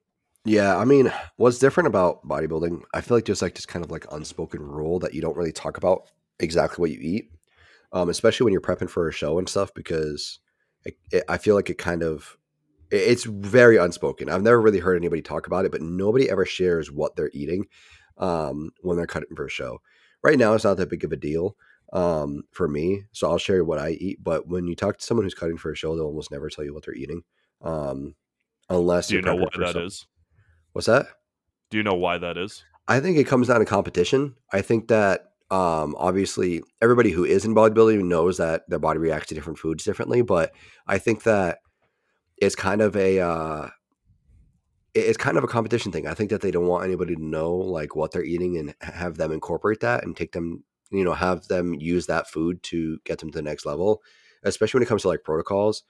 Yeah, 0.45 0.77
I 0.77 0.85
mean, 0.85 1.13
what's 1.39 1.59
different 1.59 1.89
about 1.89 2.27
bodybuilding? 2.27 2.83
I 2.95 3.01
feel 3.01 3.17
like 3.17 3.25
there's 3.25 3.43
like 3.43 3.57
this 3.57 3.67
kind 3.67 3.85
of 3.85 3.91
like 3.91 4.07
unspoken 4.13 4.63
rule 4.63 5.01
that 5.01 5.13
you 5.13 5.21
don't 5.21 5.37
really 5.37 5.53
talk 5.53 5.77
about 5.77 6.09
exactly 6.39 6.81
what 6.81 6.93
you 6.93 6.99
eat, 7.01 7.31
um, 7.93 8.09
especially 8.09 8.45
when 8.45 8.53
you're 8.53 8.61
prepping 8.61 8.91
for 8.91 9.09
a 9.09 9.13
show 9.13 9.39
and 9.39 9.49
stuff, 9.49 9.75
because 9.75 10.39
it, 10.85 10.97
it, 11.11 11.25
I 11.29 11.39
feel 11.39 11.57
like 11.57 11.69
it 11.69 11.79
kind 11.79 12.05
of 12.05 12.37
it's 12.91 13.25
very 13.25 13.77
unspoken. 13.77 14.29
I've 14.29 14.43
never 14.43 14.61
really 14.61 14.79
heard 14.79 14.97
anybody 14.97 15.23
talk 15.23 15.47
about 15.47 15.65
it, 15.65 15.73
but 15.73 15.83
nobody 15.83 16.31
ever 16.31 16.45
shares 16.45 16.91
what 16.91 17.17
they're 17.17 17.31
eating 17.33 17.67
um, 18.19 18.71
when 18.81 18.97
they're 18.97 19.07
cutting 19.07 19.35
for 19.35 19.47
a 19.47 19.51
show. 19.51 19.81
Right 20.23 20.39
now, 20.39 20.55
it's 20.55 20.65
not 20.65 20.77
that 20.79 20.91
big 20.91 21.05
of 21.05 21.13
a 21.13 21.17
deal 21.17 21.57
um, 21.93 22.43
for 22.51 22.69
me, 22.69 23.05
so 23.13 23.31
I'll 23.31 23.39
share 23.39 23.65
what 23.65 23.79
I 23.79 23.91
eat. 23.91 24.23
But 24.23 24.49
when 24.49 24.67
you 24.67 24.75
talk 24.75 24.99
to 24.99 25.05
someone 25.05 25.25
who's 25.25 25.35
cutting 25.35 25.59
for 25.59 25.71
a 25.71 25.77
show, 25.77 25.95
they'll 25.95 26.07
almost 26.07 26.31
never 26.31 26.49
tell 26.49 26.65
you 26.65 26.75
what 26.75 26.85
they're 26.85 26.95
eating, 26.95 27.23
um, 27.63 28.15
unless 28.69 29.09
Do 29.09 29.17
you 29.17 29.23
know 29.23 29.37
why 29.37 29.49
that 29.59 29.77
is? 29.77 30.07
What's 30.73 30.87
that? 30.87 31.07
Do 31.71 31.77
you 31.77 31.83
know 31.83 31.95
why 31.95 32.19
that 32.19 32.37
is? 32.37 32.65
I 32.89 33.01
think 33.01 33.19
it 33.19 33.25
comes 33.25 33.49
down 33.49 33.61
to 33.61 33.65
competition. 33.65 34.37
I 34.53 34.63
think 34.63 34.89
that 34.89 35.23
um, 35.51 35.95
obviously 35.99 36.63
everybody 36.81 37.11
who 37.11 37.25
is 37.25 37.45
in 37.45 37.55
bodybuilding 37.55 38.05
knows 38.05 38.39
that 38.39 38.63
their 38.69 38.79
body 38.79 38.99
reacts 38.99 39.29
to 39.29 39.35
different 39.35 39.59
foods 39.59 39.85
differently, 39.85 40.23
but 40.23 40.53
I 40.87 40.99
think 40.99 41.25
that 41.25 41.59
it's 42.39 42.55
kind 42.55 42.81
of 42.81 42.97
a 42.97 43.21
uh, 43.21 43.69
it's 44.95 45.19
kind 45.19 45.37
of 45.37 45.45
a 45.45 45.49
competition 45.49 45.93
thing. 45.93 46.07
I 46.07 46.15
think 46.15 46.31
that 46.31 46.41
they 46.41 46.51
don't 46.51 46.67
want 46.67 46.85
anybody 46.85 47.15
to 47.15 47.25
know 47.25 47.55
like 47.55 47.95
what 47.95 48.13
they're 48.13 48.25
eating 48.25 48.57
and 48.57 48.75
have 48.81 49.17
them 49.17 49.33
incorporate 49.33 49.81
that 49.81 50.05
and 50.05 50.17
take 50.17 50.33
them, 50.33 50.65
you 50.91 51.05
know, 51.05 51.13
have 51.13 51.49
them 51.49 51.75
use 51.75 52.07
that 52.07 52.29
food 52.29 52.63
to 52.65 52.99
get 53.05 53.19
them 53.19 53.31
to 53.31 53.39
the 53.39 53.43
next 53.43 53.67
level. 53.67 54.03
Especially 54.43 54.79
when 54.79 54.85
it 54.85 54.89
comes 54.89 55.03
to 55.03 55.09
like 55.09 55.25
protocols, 55.25 55.83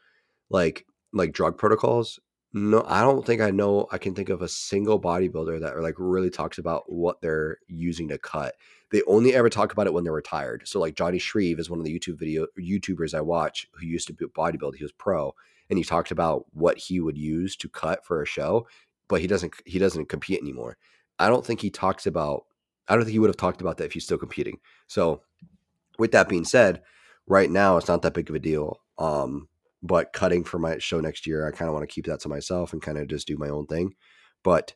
like 0.50 0.86
like 1.12 1.32
drug 1.32 1.56
protocols. 1.58 2.18
No, 2.52 2.82
I 2.86 3.02
don't 3.02 3.24
think 3.26 3.42
I 3.42 3.50
know. 3.50 3.86
I 3.92 3.98
can 3.98 4.14
think 4.14 4.28
of 4.28 4.40
a 4.40 4.48
single 4.48 5.00
bodybuilder 5.00 5.60
that 5.60 5.78
like 5.80 5.96
really 5.98 6.30
talks 6.30 6.58
about 6.58 6.90
what 6.90 7.20
they're 7.20 7.58
using 7.68 8.08
to 8.08 8.18
cut. 8.18 8.54
They 8.90 9.02
only 9.06 9.34
ever 9.34 9.50
talk 9.50 9.72
about 9.72 9.86
it 9.86 9.92
when 9.92 10.04
they're 10.04 10.12
retired. 10.12 10.62
So 10.66 10.80
like 10.80 10.94
Johnny 10.94 11.18
Shreve 11.18 11.58
is 11.58 11.68
one 11.68 11.80
of 11.80 11.84
the 11.84 11.96
YouTube 11.96 12.18
video 12.18 12.46
YouTubers 12.58 13.14
I 13.14 13.20
watch 13.20 13.68
who 13.74 13.86
used 13.86 14.06
to 14.06 14.14
be 14.14 14.24
bodybuild. 14.26 14.76
He 14.76 14.84
was 14.84 14.92
pro, 14.92 15.34
and 15.70 15.78
he 15.78 15.84
talked 15.84 16.10
about 16.10 16.44
what 16.52 16.78
he 16.78 17.00
would 17.00 17.18
use 17.18 17.56
to 17.56 17.68
cut 17.68 18.04
for 18.04 18.22
a 18.22 18.26
show, 18.26 18.66
but 19.08 19.20
he 19.20 19.26
doesn't. 19.26 19.54
He 19.64 19.78
doesn't 19.78 20.08
compete 20.08 20.40
anymore. 20.40 20.76
I 21.18 21.28
don't 21.28 21.44
think 21.44 21.60
he 21.60 21.70
talks 21.70 22.06
about. 22.06 22.44
I 22.88 22.94
don't 22.94 23.04
think 23.04 23.12
he 23.12 23.18
would 23.18 23.30
have 23.30 23.36
talked 23.36 23.60
about 23.60 23.78
that 23.78 23.86
if 23.86 23.92
he's 23.92 24.04
still 24.04 24.18
competing. 24.18 24.58
So, 24.86 25.22
with 25.98 26.12
that 26.12 26.28
being 26.28 26.44
said, 26.44 26.82
right 27.26 27.50
now 27.50 27.76
it's 27.76 27.88
not 27.88 28.02
that 28.02 28.14
big 28.14 28.30
of 28.30 28.36
a 28.36 28.40
deal. 28.40 28.80
Um, 28.98 29.48
but 29.82 30.12
cutting 30.12 30.44
for 30.44 30.58
my 30.58 30.78
show 30.78 31.00
next 31.00 31.26
year, 31.26 31.46
I 31.46 31.50
kind 31.50 31.68
of 31.68 31.74
want 31.74 31.88
to 31.88 31.92
keep 31.92 32.06
that 32.06 32.20
to 32.20 32.28
myself 32.28 32.72
and 32.72 32.82
kind 32.82 32.98
of 32.98 33.08
just 33.08 33.26
do 33.26 33.36
my 33.36 33.48
own 33.48 33.66
thing. 33.66 33.94
But 34.42 34.74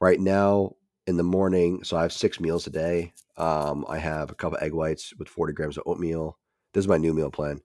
right 0.00 0.20
now 0.20 0.76
in 1.06 1.16
the 1.16 1.22
morning, 1.22 1.82
so 1.84 1.96
I 1.96 2.02
have 2.02 2.12
six 2.12 2.40
meals 2.40 2.66
a 2.66 2.70
day. 2.70 3.12
Um, 3.36 3.84
I 3.88 3.98
have 3.98 4.30
a 4.30 4.34
couple 4.34 4.58
egg 4.60 4.72
whites 4.72 5.12
with 5.18 5.28
40 5.28 5.52
grams 5.52 5.76
of 5.76 5.84
oatmeal. 5.86 6.38
This 6.72 6.84
is 6.84 6.88
my 6.88 6.98
new 6.98 7.14
meal 7.14 7.30
plan. 7.30 7.60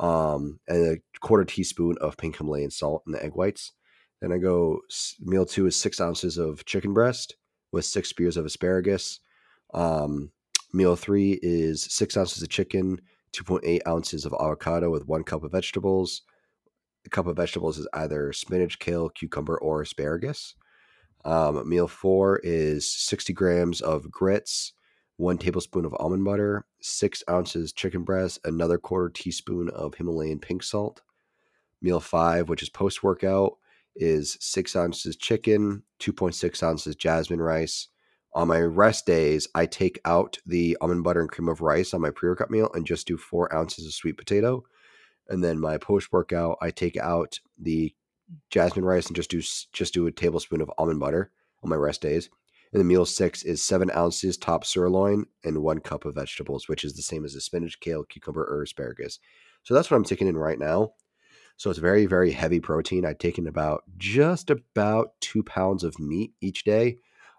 Um, 0.00 0.60
and 0.68 0.98
a 0.98 1.18
quarter 1.20 1.44
teaspoon 1.44 1.96
of 2.00 2.16
pink 2.16 2.36
Himalayan 2.36 2.70
salt 2.70 3.02
in 3.06 3.12
the 3.12 3.24
egg 3.24 3.32
whites. 3.34 3.72
Then 4.20 4.32
I 4.32 4.38
go 4.38 4.80
meal 5.20 5.46
two 5.46 5.66
is 5.66 5.76
six 5.76 6.00
ounces 6.00 6.38
of 6.38 6.64
chicken 6.64 6.92
breast 6.92 7.36
with 7.72 7.84
six 7.84 8.08
spears 8.08 8.36
of 8.36 8.46
asparagus. 8.46 9.20
Um, 9.74 10.30
meal 10.72 10.96
three 10.96 11.38
is 11.42 11.82
six 11.82 12.16
ounces 12.16 12.42
of 12.42 12.48
chicken, 12.48 13.00
2.8 13.32 13.80
ounces 13.86 14.24
of 14.24 14.34
avocado 14.34 14.90
with 14.90 15.06
one 15.06 15.24
cup 15.24 15.44
of 15.44 15.52
vegetables. 15.52 16.22
A 17.06 17.10
cup 17.10 17.26
of 17.26 17.36
vegetables 17.36 17.78
is 17.78 17.88
either 17.94 18.32
spinach, 18.32 18.78
kale, 18.78 19.08
cucumber, 19.08 19.58
or 19.58 19.82
asparagus. 19.82 20.54
Um, 21.24 21.68
meal 21.68 21.88
four 21.88 22.40
is 22.42 22.90
60 22.90 23.32
grams 23.32 23.80
of 23.80 24.10
grits, 24.10 24.72
one 25.18 25.36
tablespoon 25.36 25.84
of 25.84 25.94
almond 26.00 26.24
butter, 26.24 26.64
six 26.80 27.22
ounces 27.28 27.72
chicken 27.72 28.02
breast, 28.02 28.40
another 28.44 28.78
quarter 28.78 29.10
teaspoon 29.10 29.68
of 29.68 29.94
Himalayan 29.94 30.38
pink 30.38 30.62
salt. 30.62 31.02
Meal 31.82 32.00
five, 32.00 32.48
which 32.48 32.62
is 32.62 32.70
post 32.70 33.02
workout, 33.02 33.58
is 33.94 34.38
six 34.40 34.74
ounces 34.74 35.14
chicken, 35.16 35.82
2.6 36.00 36.62
ounces 36.62 36.96
jasmine 36.96 37.42
rice, 37.42 37.88
on 38.34 38.48
my 38.48 38.60
rest 38.60 39.06
days, 39.06 39.48
I 39.54 39.66
take 39.66 40.00
out 40.04 40.38
the 40.46 40.76
almond 40.80 41.02
butter 41.02 41.20
and 41.20 41.30
cream 41.30 41.48
of 41.48 41.60
rice 41.60 41.94
on 41.94 42.00
my 42.00 42.10
pre 42.10 42.28
workout 42.28 42.50
meal 42.50 42.70
and 42.74 42.86
just 42.86 43.06
do 43.06 43.16
four 43.16 43.52
ounces 43.54 43.86
of 43.86 43.92
sweet 43.92 44.16
potato. 44.16 44.64
And 45.28 45.42
then 45.42 45.58
my 45.58 45.78
post 45.78 46.12
workout, 46.12 46.58
I 46.60 46.70
take 46.70 46.96
out 46.96 47.40
the 47.58 47.94
jasmine 48.50 48.84
rice 48.84 49.06
and 49.06 49.16
just 49.16 49.30
do 49.30 49.40
just 49.40 49.94
do 49.94 50.06
a 50.06 50.12
tablespoon 50.12 50.60
of 50.60 50.70
almond 50.78 51.00
butter 51.00 51.32
on 51.62 51.70
my 51.70 51.76
rest 51.76 52.02
days. 52.02 52.28
And 52.72 52.80
the 52.80 52.84
meal 52.84 53.06
six 53.06 53.42
is 53.42 53.62
seven 53.62 53.90
ounces 53.96 54.36
top 54.36 54.64
sirloin 54.64 55.24
and 55.44 55.62
one 55.62 55.80
cup 55.80 56.04
of 56.04 56.14
vegetables, 56.14 56.68
which 56.68 56.84
is 56.84 56.94
the 56.94 57.02
same 57.02 57.24
as 57.24 57.34
the 57.34 57.40
spinach, 57.40 57.80
kale, 57.80 58.04
cucumber, 58.04 58.44
or 58.44 58.62
asparagus. 58.62 59.18
So 59.62 59.74
that's 59.74 59.90
what 59.90 59.96
I'm 59.96 60.04
taking 60.04 60.28
in 60.28 60.36
right 60.36 60.58
now. 60.58 60.92
So 61.56 61.70
it's 61.70 61.78
very, 61.78 62.06
very 62.06 62.30
heavy 62.30 62.60
protein. 62.60 63.04
I've 63.04 63.18
taken 63.18 63.48
about 63.48 63.82
just 63.96 64.50
about 64.50 65.12
two 65.20 65.42
pounds 65.42 65.82
of 65.82 65.98
meat 65.98 66.32
each 66.40 66.64
day 66.64 66.98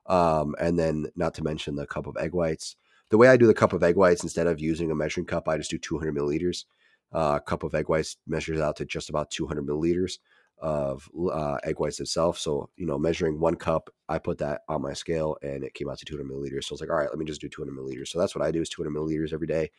um, 0.10 0.56
and 0.60 0.78
then, 0.78 1.06
not 1.16 1.36
to 1.36 1.44
mention 1.44 1.76
the 1.76 1.86
cup 1.86 2.08
of 2.08 2.18
egg 2.18 2.34
whites. 2.34 2.76
The 3.10 3.18
way 3.18 3.28
I 3.28 3.38
do 3.38 3.48
the 3.48 3.54
cup 3.54 3.74
of 3.74 3.84
egg 3.84 3.96
whites, 3.96 4.24
instead 4.24 4.48
of 4.48 4.60
using 4.60 4.92
a 4.92 4.96
measuring 4.96 5.28
cup, 5.28 5.48
I 5.48 5.58
just 5.58 5.72
do 5.72 5.78
200 5.78 6.14
milliliters. 6.14 6.66
Uh, 7.14 7.38
a 7.38 7.40
cup 7.40 7.64
of 7.64 7.74
egg 7.74 7.90
whites 7.90 8.18
measures 8.28 8.60
out 8.60 8.76
to 8.78 8.86
just 8.86 9.10
about 9.10 9.32
200 9.32 9.66
milliliters 9.66 10.18
of 10.58 11.10
uh, 11.32 11.58
egg 11.64 11.80
whites 11.80 12.00
itself. 12.00 12.38
So, 12.38 12.70
you 12.76 12.86
know, 12.86 12.98
measuring 12.98 13.40
one 13.40 13.56
cup, 13.56 13.90
I 14.10 14.18
put 14.18 14.40
that 14.40 14.62
on 14.68 14.82
my 14.82 14.94
scale 14.94 15.38
and 15.42 15.64
it 15.64 15.74
came 15.74 15.90
out 15.90 16.00
to 16.00 16.06
200 16.06 16.30
milliliters. 16.30 16.66
So 16.66 16.74
I 16.74 16.76
was 16.76 16.82
like, 16.82 16.90
all 16.90 16.98
right, 16.98 17.10
let 17.10 17.18
me 17.20 17.26
just 17.26 17.40
do 17.40 17.48
200 17.48 17.74
milliliters. 17.74 18.10
So 18.10 18.20
that's 18.20 18.36
what 18.36 18.44
I 18.44 18.52
do 18.52 18.62
is 18.62 18.70
200 18.70 18.94
milliliters 18.94 19.32
every 19.32 19.48
day. 19.48 19.72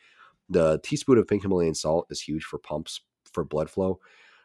The 0.49 0.79
teaspoon 0.83 1.19
of 1.19 1.27
pink 1.27 1.43
Himalayan 1.43 1.75
salt 1.75 2.07
is 2.09 2.21
huge 2.21 2.43
for 2.43 2.57
pumps 2.57 3.01
for 3.31 3.43
blood 3.43 3.69
flow 3.69 3.99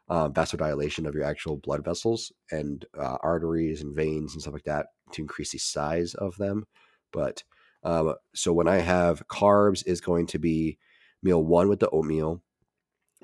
uh, 0.09 0.29
vasodilation 0.29 1.07
of 1.07 1.15
your 1.15 1.25
actual 1.25 1.57
blood 1.57 1.85
vessels 1.85 2.33
and 2.51 2.85
uh, 2.99 3.17
arteries 3.23 3.83
and 3.83 3.95
veins 3.95 4.33
and 4.33 4.43
stuff 4.43 4.55
like 4.55 4.65
that 4.65 4.87
to 5.13 5.23
increase 5.23 5.53
the 5.53 5.59
size 5.59 6.15
of 6.15 6.37
them. 6.37 6.65
But 7.13 7.43
um, 7.83 8.15
so 8.35 8.53
when 8.53 8.69
I 8.69 8.77
have 8.77 9.27
carbs, 9.29 9.87
is 9.87 10.01
going 10.01 10.27
to 10.29 10.39
be 10.39 10.79
meal 11.23 11.43
one 11.43 11.69
with 11.69 11.81
the 11.81 11.91
oatmeal, 11.91 12.43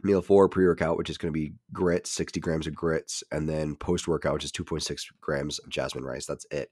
meal 0.03 0.23
four 0.23 0.49
pre 0.49 0.65
workout, 0.67 0.97
which 0.97 1.11
is 1.11 1.19
going 1.19 1.33
to 1.33 1.39
be 1.39 1.55
grits, 1.73 2.11
60 2.11 2.41
grams 2.41 2.67
of 2.67 2.75
grits, 2.75 3.23
and 3.31 3.49
then 3.49 3.77
post 3.77 4.09
workout, 4.09 4.35
which 4.35 4.45
is 4.45 4.53
2.6 4.53 5.01
grams 5.21 5.59
of 5.59 5.69
jasmine 5.69 6.05
rice. 6.05 6.27
That's 6.27 6.47
it. 6.51 6.71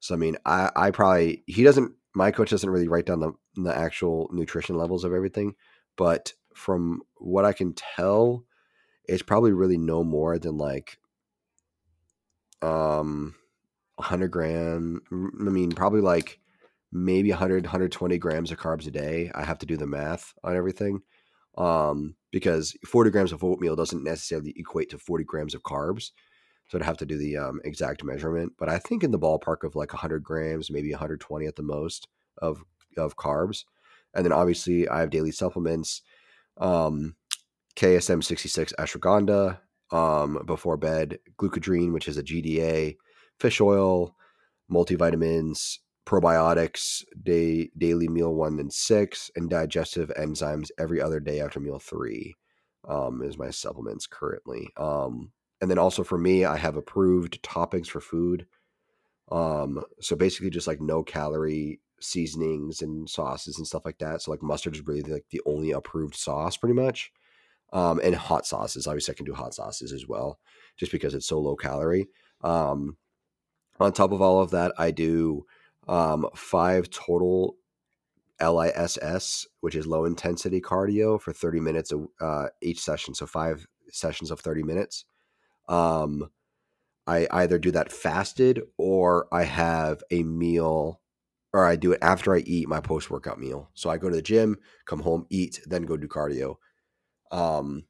So, 0.00 0.14
I 0.14 0.18
mean, 0.18 0.36
I, 0.44 0.70
I 0.76 0.90
probably, 0.90 1.42
he 1.46 1.64
doesn't, 1.64 1.92
my 2.14 2.30
coach 2.30 2.50
doesn't 2.50 2.70
really 2.70 2.88
write 2.88 3.06
down 3.06 3.20
the, 3.20 3.32
the 3.56 3.76
actual 3.76 4.28
nutrition 4.32 4.76
levels 4.76 5.04
of 5.04 5.12
everything. 5.12 5.54
But 5.96 6.32
from 6.54 7.02
what 7.16 7.44
I 7.44 7.52
can 7.52 7.74
tell, 7.74 8.44
it's 9.08 9.22
probably 9.22 9.52
really 9.52 9.78
no 9.78 10.04
more 10.04 10.38
than 10.38 10.58
like 10.58 10.98
um 12.62 13.34
100 13.96 14.28
gram 14.28 15.00
i 15.12 15.50
mean 15.50 15.72
probably 15.72 16.00
like 16.00 16.38
maybe 16.92 17.30
100 17.30 17.64
120 17.64 18.18
grams 18.18 18.50
of 18.50 18.58
carbs 18.58 18.86
a 18.86 18.90
day 18.90 19.30
i 19.34 19.44
have 19.44 19.58
to 19.58 19.66
do 19.66 19.76
the 19.76 19.86
math 19.86 20.34
on 20.44 20.56
everything 20.56 21.00
um 21.58 22.14
because 22.30 22.76
40 22.86 23.10
grams 23.10 23.32
of 23.32 23.44
oatmeal 23.44 23.76
doesn't 23.76 24.04
necessarily 24.04 24.54
equate 24.56 24.90
to 24.90 24.98
40 24.98 25.24
grams 25.24 25.54
of 25.54 25.62
carbs 25.62 26.12
so 26.68 26.78
i'd 26.78 26.84
have 26.84 26.96
to 26.98 27.06
do 27.06 27.18
the 27.18 27.36
um, 27.36 27.60
exact 27.64 28.02
measurement 28.02 28.52
but 28.58 28.68
i 28.68 28.78
think 28.78 29.04
in 29.04 29.10
the 29.10 29.18
ballpark 29.18 29.64
of 29.64 29.76
like 29.76 29.92
100 29.92 30.22
grams 30.22 30.70
maybe 30.70 30.90
120 30.90 31.46
at 31.46 31.56
the 31.56 31.62
most 31.62 32.08
of 32.38 32.64
of 32.96 33.16
carbs 33.16 33.64
and 34.14 34.24
then 34.24 34.32
obviously 34.32 34.88
i 34.88 35.00
have 35.00 35.10
daily 35.10 35.32
supplements 35.32 36.02
um 36.58 37.14
KSM 37.78 38.24
66 38.24 38.72
ashwagandha 38.76 39.60
um, 39.92 40.42
before 40.44 40.76
bed, 40.76 41.20
glucodrine, 41.38 41.92
which 41.92 42.08
is 42.08 42.18
a 42.18 42.24
GDA, 42.24 42.96
fish 43.38 43.60
oil, 43.60 44.16
multivitamins, 44.70 45.78
probiotics, 46.08 47.04
day, 47.22 47.70
daily 47.76 48.08
meal 48.08 48.34
one 48.34 48.58
and 48.58 48.72
six, 48.72 49.30
and 49.36 49.50
digestive 49.50 50.10
enzymes 50.18 50.70
every 50.78 51.00
other 51.02 51.20
day 51.20 51.40
after 51.40 51.60
meal 51.60 51.78
three 51.78 52.34
um, 52.88 53.22
is 53.22 53.36
my 53.38 53.50
supplements 53.50 54.06
currently. 54.08 54.70
Um, 54.78 55.32
and 55.60 55.70
then 55.70 55.78
also 55.78 56.02
for 56.04 56.18
me, 56.18 56.46
I 56.46 56.56
have 56.56 56.76
approved 56.76 57.42
toppings 57.42 57.88
for 57.88 58.00
food. 58.00 58.46
Um, 59.30 59.84
so 60.00 60.16
basically 60.16 60.50
just 60.50 60.66
like 60.66 60.80
no 60.80 61.02
calorie 61.02 61.80
seasonings 62.00 62.80
and 62.80 63.10
sauces 63.10 63.58
and 63.58 63.66
stuff 63.66 63.84
like 63.84 63.98
that. 63.98 64.22
So 64.22 64.30
like 64.30 64.42
mustard 64.42 64.74
is 64.76 64.86
really 64.86 65.02
like 65.02 65.26
the 65.30 65.42
only 65.44 65.72
approved 65.72 66.14
sauce 66.16 66.56
pretty 66.56 66.74
much. 66.74 67.12
um, 67.72 68.00
and 68.02 68.14
hot 68.14 68.46
sauces. 68.46 68.86
Obviously, 68.86 69.12
I 69.14 69.16
can 69.16 69.26
do 69.26 69.34
hot 69.34 69.54
sauces 69.54 69.92
as 69.92 70.06
well, 70.06 70.38
just 70.76 70.92
because 70.92 71.14
it's 71.14 71.26
so 71.26 71.38
low 71.40 71.56
calorie. 71.56 72.08
Um, 72.42 72.96
on 73.80 73.92
top 73.92 74.12
of 74.12 74.22
all 74.22 74.40
of 74.40 74.50
that, 74.50 74.72
I 74.78 74.90
do 74.90 75.44
um, 75.88 76.26
five 76.34 76.90
total 76.90 77.56
LISS, 78.40 79.46
which 79.60 79.74
is 79.74 79.86
low 79.86 80.04
intensity 80.04 80.60
cardio 80.60 81.20
for 81.20 81.32
30 81.32 81.60
minutes 81.60 81.92
uh, 82.20 82.48
each 82.62 82.80
session. 82.80 83.14
So 83.14 83.26
five 83.26 83.66
sessions 83.90 84.30
of 84.30 84.40
30 84.40 84.62
minutes. 84.62 85.04
Um, 85.68 86.30
I 87.06 87.26
either 87.30 87.58
do 87.58 87.70
that 87.70 87.90
fasted 87.90 88.62
or 88.76 89.28
I 89.32 89.44
have 89.44 90.02
a 90.10 90.22
meal 90.22 91.00
or 91.54 91.64
I 91.64 91.76
do 91.76 91.92
it 91.92 91.98
after 92.02 92.34
I 92.34 92.40
eat 92.40 92.68
my 92.68 92.80
post 92.80 93.10
workout 93.10 93.40
meal. 93.40 93.70
So 93.74 93.88
I 93.88 93.96
go 93.96 94.10
to 94.10 94.16
the 94.16 94.22
gym, 94.22 94.58
come 94.84 95.00
home, 95.00 95.26
eat, 95.30 95.60
then 95.66 95.82
go 95.84 95.96
do 95.96 96.06
cardio. 96.06 96.56
Um, 97.32 97.84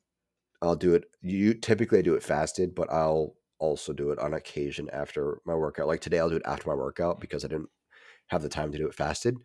I'll 0.62 0.76
do 0.76 0.94
it. 0.94 1.04
You 1.20 1.54
typically 1.54 1.98
I 1.98 2.02
do 2.02 2.14
it 2.14 2.22
fasted, 2.22 2.74
but 2.74 2.90
I'll 2.92 3.34
also 3.58 3.92
do 3.92 4.10
it 4.10 4.18
on 4.20 4.34
occasion 4.34 4.88
after 4.92 5.40
my 5.44 5.54
workout. 5.54 5.88
Like 5.88 6.00
today, 6.00 6.20
I'll 6.20 6.30
do 6.30 6.36
it 6.36 6.42
after 6.46 6.68
my 6.68 6.76
workout 6.76 7.20
because 7.20 7.44
I 7.44 7.48
didn't 7.48 7.70
have 8.28 8.42
the 8.42 8.48
time 8.48 8.72
to 8.72 8.78
do 8.78 8.86
it 8.86 8.94
fasted 8.94 9.36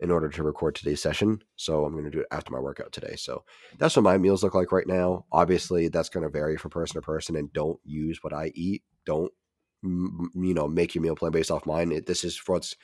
in 0.00 0.10
order 0.10 0.28
to 0.28 0.42
record 0.42 0.74
today's 0.74 1.00
session. 1.00 1.42
So 1.56 1.84
I'm 1.84 1.92
going 1.92 2.04
to 2.04 2.10
do 2.10 2.20
it 2.20 2.26
after 2.32 2.52
my 2.52 2.58
workout 2.58 2.92
today. 2.92 3.14
So 3.16 3.44
that's 3.78 3.96
what 3.96 4.02
my 4.02 4.18
meals 4.18 4.42
look 4.42 4.54
like 4.54 4.72
right 4.72 4.86
now. 4.86 5.26
Obviously, 5.30 5.88
that's 5.88 6.08
going 6.08 6.24
to 6.24 6.28
vary 6.28 6.56
from 6.56 6.72
person 6.72 6.94
to 6.94 7.02
person 7.02 7.36
and 7.36 7.52
don't 7.52 7.78
use 7.84 8.18
what 8.22 8.32
I 8.32 8.50
eat. 8.54 8.82
Don't, 9.06 9.32
you 9.82 10.54
know, 10.54 10.66
make 10.66 10.94
your 10.94 11.02
meal 11.02 11.14
plan 11.14 11.30
based 11.30 11.52
off 11.52 11.66
mine. 11.66 11.92
It, 11.92 12.06
this 12.06 12.24
is 12.24 12.40
what's 12.46 12.76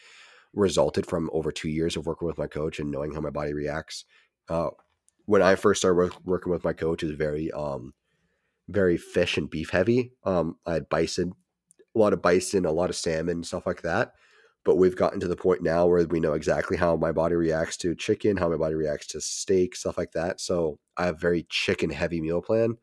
resulted 0.54 1.06
from 1.06 1.28
over 1.32 1.50
two 1.50 1.68
years 1.68 1.96
of 1.96 2.06
working 2.06 2.26
with 2.26 2.38
my 2.38 2.46
coach 2.46 2.78
and 2.78 2.90
knowing 2.90 3.12
how 3.12 3.20
my 3.20 3.30
body 3.30 3.52
reacts. 3.52 4.04
Uh, 4.48 4.70
when 5.26 5.42
I 5.42 5.56
first 5.56 5.80
started 5.80 5.96
work, 5.96 6.12
working 6.24 6.52
with 6.52 6.64
my 6.64 6.72
coach, 6.72 7.02
it 7.02 7.06
was 7.06 7.16
very, 7.16 7.50
um, 7.50 7.94
very 8.68 8.96
fish 8.96 9.36
and 9.36 9.50
beef 9.50 9.70
heavy. 9.70 10.12
Um, 10.24 10.56
I 10.64 10.74
had 10.74 10.88
bison, 10.88 11.32
a 11.94 11.98
lot 11.98 12.12
of 12.12 12.22
bison, 12.22 12.64
a 12.64 12.70
lot 12.70 12.90
of 12.90 12.96
salmon, 12.96 13.42
stuff 13.42 13.66
like 13.66 13.82
that 13.82 14.12
but 14.64 14.76
we've 14.76 14.96
gotten 14.96 15.20
to 15.20 15.28
the 15.28 15.36
point 15.36 15.62
now 15.62 15.86
where 15.86 16.04
we 16.06 16.20
know 16.20 16.34
exactly 16.34 16.76
how 16.76 16.96
my 16.96 17.12
body 17.12 17.34
reacts 17.34 17.76
to 17.78 17.94
chicken, 17.94 18.36
how 18.36 18.48
my 18.48 18.56
body 18.56 18.74
reacts 18.74 19.06
to 19.08 19.20
steak, 19.20 19.74
stuff 19.74 19.96
like 19.96 20.12
that. 20.12 20.40
So 20.40 20.78
I 20.96 21.06
have 21.06 21.16
a 21.16 21.18
very 21.18 21.46
chicken 21.48 21.90
heavy 21.90 22.20
meal 22.20 22.42
plan 22.42 22.76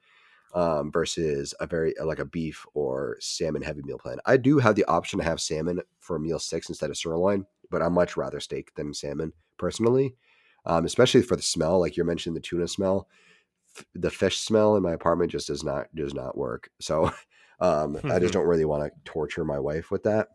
um, 0.56 0.92
versus 0.92 1.54
a 1.60 1.68
very 1.68 1.94
like 2.04 2.20
a 2.20 2.26
beef 2.26 2.66
or 2.74 3.18
salmon 3.20 3.62
heavy 3.62 3.82
meal 3.84 4.00
plan. 4.00 4.18
I 4.26 4.38
do 4.38 4.58
have 4.58 4.76
the 4.76 4.86
option 4.86 5.20
to 5.20 5.26
have 5.26 5.42
salmon 5.42 5.82
for 6.00 6.18
meal 6.18 6.40
six 6.40 6.70
instead 6.70 6.90
of 6.90 6.98
sirloin, 6.98 7.46
but 7.70 7.82
I 7.82 7.90
much 7.90 8.18
rather 8.18 8.40
steak 8.40 8.74
than 8.76 8.94
salmon 8.94 9.34
personally, 9.58 10.16
um, 10.66 10.86
especially 10.86 11.22
for 11.22 11.36
the 11.36 11.42
smell. 11.42 11.80
Like 11.80 11.98
you're 11.98 12.06
mentioning 12.06 12.36
the 12.36 12.42
tuna 12.42 12.68
smell, 12.68 13.08
the 13.94 14.10
fish 14.10 14.38
smell 14.40 14.78
in 14.78 14.84
my 14.84 14.94
apartment 14.94 15.32
just 15.32 15.48
does 15.48 15.64
not 15.64 15.94
does 15.94 16.14
not 16.14 16.38
work. 16.38 16.70
So 16.80 17.12
um, 17.60 18.00
I 18.06 18.20
just 18.20 18.34
don't 18.34 18.48
really 18.48 18.66
want 18.66 18.84
to 18.86 18.92
torture 19.04 19.44
my 19.44 19.60
wife 19.60 19.92
with 19.92 20.04
that. 20.04 20.30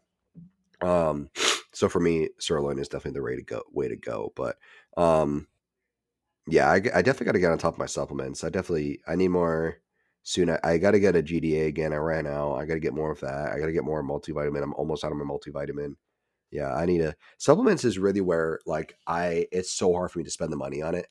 Um, 0.83 1.31
so 1.73 1.89
for 1.89 2.01
me, 2.01 2.29
sirloin 2.39 2.79
is 2.79 2.89
definitely 2.89 3.19
the 3.19 3.25
way 3.25 3.37
to 3.37 3.43
go. 3.43 3.63
Way 3.73 3.89
to 3.89 3.97
go. 3.97 4.33
But 4.37 4.57
um, 4.97 5.47
yeah, 6.47 6.69
I, 6.69 6.77
I 6.77 7.03
definitely 7.03 7.27
got 7.27 7.33
to 7.33 7.41
get 7.41 7.53
on 7.53 7.59
top 7.59 7.75
of 7.75 7.79
my 7.79 7.87
supplements. 7.87 8.45
I 8.45 8.49
definitely 8.49 9.01
I 9.07 9.17
need 9.17 9.29
more 9.29 9.79
soon. 10.23 10.51
I, 10.51 10.59
I 10.63 10.79
got 10.79 10.93
to 10.93 11.01
get 11.01 11.17
a 11.17 11.23
GDA 11.23 11.67
again. 11.67 11.93
I 11.93 11.97
ran 11.97 12.27
out. 12.27 12.57
I 12.57 12.67
got 12.67 12.75
to 12.75 12.81
get 12.81 12.95
more 12.95 13.13
of 13.13 13.21
that. 13.21 13.53
I 13.53 13.59
got 13.59 13.67
to 13.67 13.73
get 13.73 13.85
more 13.85 14.03
multivitamin. 14.03 14.63
I'm 14.63 14.75
almost 14.75 15.05
out 15.05 15.13
of 15.13 15.19
my 15.19 15.25
multivitamin. 15.25 15.95
Yeah, 16.51 16.75
I 16.75 16.85
need 16.85 17.01
a 17.03 17.15
supplements 17.39 17.85
is 17.85 17.99
really 17.99 18.21
where 18.21 18.59
like 18.67 18.97
I 19.07 19.47
it's 19.53 19.71
so 19.71 19.93
hard 19.93 20.11
for 20.11 20.19
me 20.19 20.25
to 20.25 20.31
spend 20.31 20.53
the 20.53 20.57
money 20.57 20.83
on 20.83 20.95
it. 20.95 21.07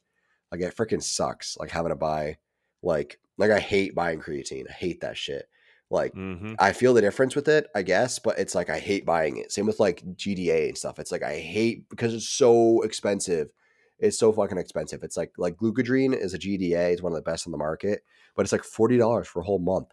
Like 0.52 0.62
it 0.62 0.76
freaking 0.76 1.02
sucks. 1.02 1.58
Like 1.58 1.70
having 1.72 1.92
to 1.92 1.96
buy 1.96 2.38
like 2.84 3.20
like 3.38 3.52
I 3.52 3.60
hate 3.60 3.96
buying 3.96 4.20
creatine. 4.20 4.70
I 4.70 4.74
hate 4.74 5.02
that 5.02 5.18
shit. 5.18 5.48
Like 5.92 6.14
mm-hmm. 6.14 6.54
I 6.60 6.74
feel 6.74 6.94
the 6.94 7.02
difference 7.02 7.36
with 7.36 7.48
it, 7.48 7.68
I 7.74 7.82
guess, 7.82 8.20
but 8.20 8.38
it's 8.38 8.54
like 8.54 8.70
I 8.70 8.78
hate 8.78 9.06
buying 9.06 9.38
it. 9.38 9.52
Same 9.52 9.66
with 9.66 9.80
like 9.80 10.04
GDA 10.16 10.70
and 10.70 10.78
stuff. 10.78 11.00
It's 11.00 11.12
like 11.12 11.24
I 11.24 11.38
hate 11.38 11.90
because 11.90 12.14
it's 12.14 12.30
so 12.30 12.82
expensive. 12.84 13.50
It's 13.98 14.20
so 14.20 14.32
fucking 14.32 14.60
expensive. 14.60 15.04
It's 15.04 15.18
like 15.18 15.34
like 15.38 15.58
glucodrine 15.58 16.16
is 16.16 16.34
a 16.34 16.40
GDA, 16.40 16.92
it's 16.92 17.02
one 17.02 17.12
of 17.12 17.16
the 17.16 17.30
best 17.30 17.48
on 17.48 17.52
the 17.52 17.58
market, 17.58 18.04
but 18.36 18.44
it's 18.44 18.52
like 18.52 18.64
forty 18.64 18.98
dollars 18.98 19.28
for 19.28 19.40
a 19.40 19.46
whole 19.46 19.60
month. 19.60 19.88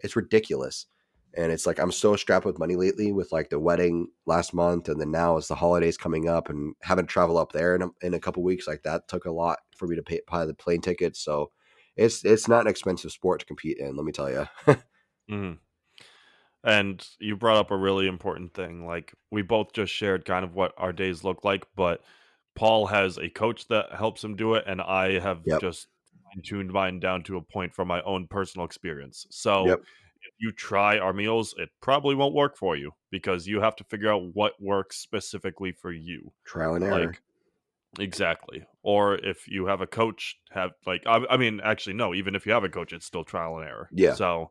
It's 0.00 0.16
ridiculous. 0.16 0.86
And 1.34 1.52
it's 1.52 1.66
like 1.66 1.78
I'm 1.78 1.92
so 1.92 2.16
strapped 2.16 2.44
with 2.44 2.58
money 2.58 2.76
lately 2.76 3.12
with 3.12 3.32
like 3.32 3.50
the 3.50 3.58
wedding 3.58 4.08
last 4.26 4.52
month, 4.52 4.88
and 4.88 5.00
then 5.00 5.10
now 5.10 5.38
as 5.38 5.48
the 5.48 5.54
holidays 5.54 5.96
coming 5.96 6.28
up, 6.28 6.50
and 6.50 6.74
having 6.82 7.06
to 7.06 7.12
travel 7.12 7.38
up 7.38 7.52
there 7.52 7.74
in 7.76 7.82
a, 7.82 7.88
in 8.02 8.14
a 8.14 8.20
couple 8.20 8.42
weeks, 8.42 8.66
like 8.66 8.82
that 8.82 9.08
took 9.08 9.24
a 9.24 9.30
lot 9.30 9.60
for 9.76 9.86
me 9.86 9.96
to 9.96 10.02
pay, 10.02 10.20
pay 10.28 10.44
the 10.44 10.54
plane 10.54 10.80
tickets. 10.80 11.20
So 11.20 11.52
it's 11.96 12.24
it's 12.24 12.48
not 12.48 12.62
an 12.62 12.66
expensive 12.66 13.12
sport 13.12 13.40
to 13.40 13.46
compete 13.46 13.78
in. 13.78 13.96
Let 13.96 14.04
me 14.04 14.12
tell 14.12 14.30
you. 14.30 14.46
Mm. 15.30 15.58
And 16.62 17.06
you 17.18 17.36
brought 17.36 17.56
up 17.56 17.70
a 17.70 17.76
really 17.76 18.06
important 18.06 18.52
thing. 18.52 18.86
Like 18.86 19.14
we 19.30 19.42
both 19.42 19.72
just 19.72 19.92
shared 19.92 20.24
kind 20.24 20.44
of 20.44 20.54
what 20.54 20.72
our 20.76 20.92
days 20.92 21.24
look 21.24 21.44
like, 21.44 21.66
but 21.74 22.02
Paul 22.54 22.86
has 22.86 23.16
a 23.16 23.28
coach 23.28 23.68
that 23.68 23.92
helps 23.92 24.22
him 24.22 24.36
do 24.36 24.54
it, 24.54 24.64
and 24.66 24.80
I 24.82 25.18
have 25.18 25.40
yep. 25.46 25.60
just 25.60 25.88
tuned 26.44 26.72
mine 26.72 27.00
down 27.00 27.22
to 27.24 27.36
a 27.36 27.42
point 27.42 27.74
from 27.74 27.88
my 27.88 28.02
own 28.02 28.26
personal 28.26 28.66
experience. 28.66 29.26
So 29.30 29.66
yep. 29.66 29.80
if 30.22 30.32
you 30.38 30.52
try 30.52 30.98
our 30.98 31.12
meals, 31.12 31.54
it 31.58 31.70
probably 31.80 32.14
won't 32.14 32.34
work 32.34 32.56
for 32.56 32.76
you 32.76 32.92
because 33.10 33.46
you 33.46 33.60
have 33.60 33.76
to 33.76 33.84
figure 33.84 34.12
out 34.12 34.34
what 34.34 34.52
works 34.60 34.98
specifically 34.98 35.72
for 35.72 35.92
you. 35.92 36.32
Trial 36.44 36.74
and 36.74 36.84
error. 36.84 37.06
Like, 37.06 37.22
exactly. 37.98 38.64
Or 38.82 39.14
if 39.14 39.48
you 39.48 39.66
have 39.66 39.80
a 39.80 39.86
coach, 39.86 40.36
have 40.50 40.72
like 40.86 41.02
I, 41.06 41.24
I 41.30 41.36
mean, 41.36 41.60
actually, 41.64 41.94
no. 41.94 42.14
Even 42.14 42.34
if 42.34 42.46
you 42.46 42.52
have 42.52 42.64
a 42.64 42.68
coach, 42.68 42.92
it's 42.92 43.06
still 43.06 43.24
trial 43.24 43.56
and 43.56 43.66
error. 43.66 43.88
Yeah. 43.92 44.14
So 44.14 44.50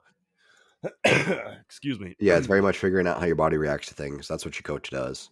Excuse 1.04 2.00
me. 2.00 2.16
Yeah, 2.20 2.38
it's 2.38 2.48
very 2.48 2.62
much 2.68 2.78
figuring 2.78 3.08
out 3.08 3.20
how 3.20 3.26
your 3.26 3.36
body 3.36 3.58
reacts 3.58 3.88
to 3.90 3.94
things. 3.94 4.28
That's 4.28 4.46
what 4.46 4.56
your 4.56 4.64
coach 4.64 4.90
does. 4.90 5.30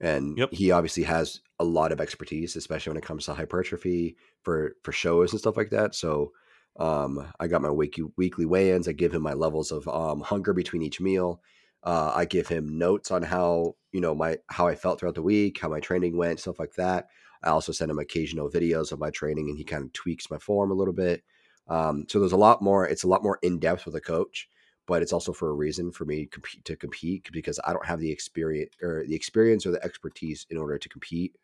And 0.00 0.36
yep. 0.36 0.52
he 0.52 0.70
obviously 0.70 1.04
has 1.04 1.40
a 1.58 1.64
lot 1.64 1.92
of 1.92 2.00
expertise, 2.00 2.56
especially 2.56 2.90
when 2.90 2.98
it 2.98 3.04
comes 3.04 3.24
to 3.26 3.34
hypertrophy 3.34 4.16
for 4.42 4.76
for 4.82 4.92
shows 4.92 5.32
and 5.32 5.40
stuff 5.40 5.56
like 5.56 5.70
that. 5.70 5.94
So 5.94 6.32
um, 6.78 7.26
I 7.40 7.46
got 7.46 7.62
my 7.62 7.70
weekly 7.70 8.04
weekly 8.16 8.44
weigh-ins. 8.44 8.88
I 8.88 8.92
give 8.92 9.14
him 9.14 9.22
my 9.22 9.32
levels 9.32 9.72
of 9.72 9.88
um, 9.88 10.20
hunger 10.20 10.52
between 10.52 10.82
each 10.82 11.00
meal. 11.00 11.40
Uh, 11.82 12.12
I 12.14 12.24
give 12.24 12.48
him 12.48 12.76
notes 12.78 13.10
on 13.10 13.22
how 13.22 13.76
you 13.92 14.00
know 14.00 14.14
my 14.14 14.36
how 14.48 14.66
I 14.66 14.74
felt 14.74 15.00
throughout 15.00 15.14
the 15.14 15.22
week, 15.22 15.58
how 15.60 15.68
my 15.68 15.80
training 15.80 16.16
went, 16.16 16.40
stuff 16.40 16.58
like 16.58 16.74
that. 16.74 17.08
I 17.42 17.50
also 17.50 17.72
send 17.72 17.90
him 17.90 17.98
occasional 17.98 18.50
videos 18.50 18.92
of 18.92 18.98
my 18.98 19.10
training, 19.10 19.48
and 19.48 19.56
he 19.56 19.64
kind 19.64 19.84
of 19.84 19.92
tweaks 19.94 20.30
my 20.30 20.38
form 20.38 20.70
a 20.70 20.74
little 20.74 20.94
bit. 20.94 21.22
Um, 21.68 22.04
so 22.08 22.20
there's 22.20 22.32
a 22.32 22.36
lot 22.36 22.60
more. 22.60 22.86
It's 22.86 23.04
a 23.04 23.08
lot 23.08 23.22
more 23.22 23.38
in 23.42 23.58
depth 23.58 23.86
with 23.86 23.94
a 23.94 24.00
coach 24.00 24.48
but 24.86 25.02
it's 25.02 25.12
also 25.12 25.32
for 25.32 25.50
a 25.50 25.54
reason 25.54 25.90
for 25.90 26.04
me 26.04 26.28
to 26.64 26.76
compete 26.76 27.28
because 27.32 27.58
I 27.64 27.72
don't 27.72 27.86
have 27.86 28.00
the 28.00 28.10
experience 28.10 28.72
or 28.82 29.04
the 29.06 29.14
experience 29.14 29.66
or 29.66 29.72
the 29.72 29.84
expertise 29.84 30.46
in 30.50 30.56
order 30.56 30.78
to 30.78 30.88
compete 30.88 31.36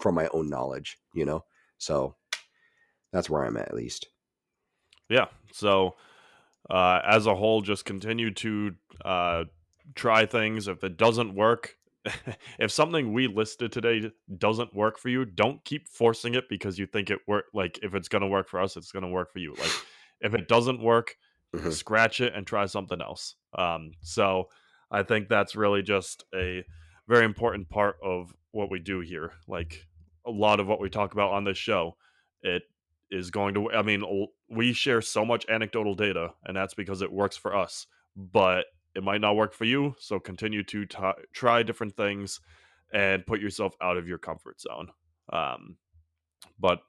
from 0.00 0.14
my 0.14 0.28
own 0.28 0.48
knowledge, 0.48 0.98
you 1.14 1.24
know? 1.24 1.44
So 1.78 2.14
that's 3.12 3.30
where 3.30 3.44
I'm 3.44 3.56
at, 3.56 3.68
at 3.68 3.74
least. 3.74 4.08
Yeah. 5.08 5.26
So, 5.52 5.96
uh, 6.70 7.00
as 7.06 7.26
a 7.26 7.34
whole, 7.34 7.60
just 7.60 7.84
continue 7.84 8.30
to 8.32 8.74
uh, 9.04 9.44
try 9.94 10.26
things. 10.26 10.66
If 10.66 10.82
it 10.82 10.96
doesn't 10.96 11.34
work, 11.34 11.76
if 12.58 12.70
something 12.70 13.12
we 13.12 13.26
listed 13.26 13.72
today 13.72 14.10
doesn't 14.38 14.74
work 14.74 14.98
for 14.98 15.08
you, 15.08 15.24
don't 15.24 15.62
keep 15.64 15.88
forcing 15.88 16.34
it 16.34 16.48
because 16.48 16.78
you 16.78 16.86
think 16.86 17.10
it 17.10 17.20
work. 17.26 17.46
Like 17.52 17.78
if 17.82 17.94
it's 17.94 18.08
gonna 18.08 18.28
work 18.28 18.48
for 18.48 18.60
us, 18.60 18.76
it's 18.76 18.92
gonna 18.92 19.08
work 19.08 19.32
for 19.32 19.38
you. 19.38 19.54
Like 19.58 19.72
if 20.20 20.34
it 20.34 20.48
doesn't 20.48 20.80
work, 20.80 21.16
mm-hmm. 21.54 21.70
scratch 21.70 22.20
it 22.20 22.34
and 22.34 22.46
try 22.46 22.66
something 22.66 23.00
else. 23.00 23.36
Um, 23.56 23.92
so 24.00 24.48
I 24.90 25.02
think 25.02 25.28
that's 25.28 25.56
really 25.56 25.82
just 25.82 26.24
a 26.34 26.64
very 27.08 27.24
important 27.24 27.68
part 27.68 27.96
of 28.02 28.34
what 28.52 28.70
we 28.70 28.78
do 28.78 29.00
here. 29.00 29.32
Like 29.48 29.86
a 30.26 30.30
lot 30.30 30.60
of 30.60 30.66
what 30.66 30.80
we 30.80 30.88
talk 30.88 31.12
about 31.12 31.32
on 31.32 31.44
this 31.44 31.58
show, 31.58 31.96
it 32.42 32.62
is 33.10 33.30
going 33.30 33.54
to, 33.54 33.70
I 33.70 33.82
mean, 33.82 34.28
we 34.48 34.72
share 34.72 35.00
so 35.00 35.24
much 35.24 35.46
anecdotal 35.48 35.94
data, 35.94 36.32
and 36.44 36.56
that's 36.56 36.74
because 36.74 37.02
it 37.02 37.12
works 37.12 37.36
for 37.36 37.54
us, 37.54 37.86
but 38.16 38.66
it 38.94 39.02
might 39.02 39.20
not 39.20 39.36
work 39.36 39.52
for 39.52 39.64
you. 39.64 39.94
So 39.98 40.20
continue 40.20 40.62
to 40.64 40.86
t- 40.86 40.98
try 41.32 41.62
different 41.62 41.96
things 41.96 42.40
and 42.92 43.26
put 43.26 43.40
yourself 43.40 43.74
out 43.82 43.96
of 43.96 44.06
your 44.06 44.18
comfort 44.18 44.60
zone. 44.60 44.88
Um, 45.32 45.76
but 46.58 46.80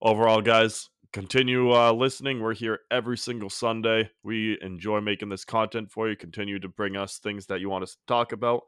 overall, 0.00 0.40
guys, 0.40 0.88
continue 1.12 1.72
uh, 1.72 1.92
listening. 1.92 2.40
We're 2.40 2.54
here 2.54 2.80
every 2.90 3.16
single 3.16 3.50
Sunday. 3.50 4.10
We 4.22 4.58
enjoy 4.62 5.00
making 5.00 5.28
this 5.28 5.44
content 5.44 5.90
for 5.90 6.08
you. 6.08 6.16
Continue 6.16 6.58
to 6.60 6.68
bring 6.68 6.96
us 6.96 7.18
things 7.18 7.46
that 7.46 7.60
you 7.60 7.70
want 7.70 7.84
us 7.84 7.92
to 7.92 8.00
talk 8.06 8.32
about. 8.32 8.62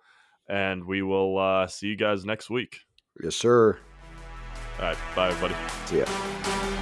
And 0.48 0.84
we 0.84 1.02
will 1.02 1.38
uh, 1.38 1.66
see 1.66 1.88
you 1.88 1.96
guys 1.96 2.24
next 2.24 2.50
week. 2.50 2.80
Yes, 3.22 3.36
sir. 3.36 3.78
All 4.78 4.86
right. 4.86 4.98
Bye, 5.14 5.28
everybody. 5.28 5.54
See 5.86 5.98
ya. 5.98 6.79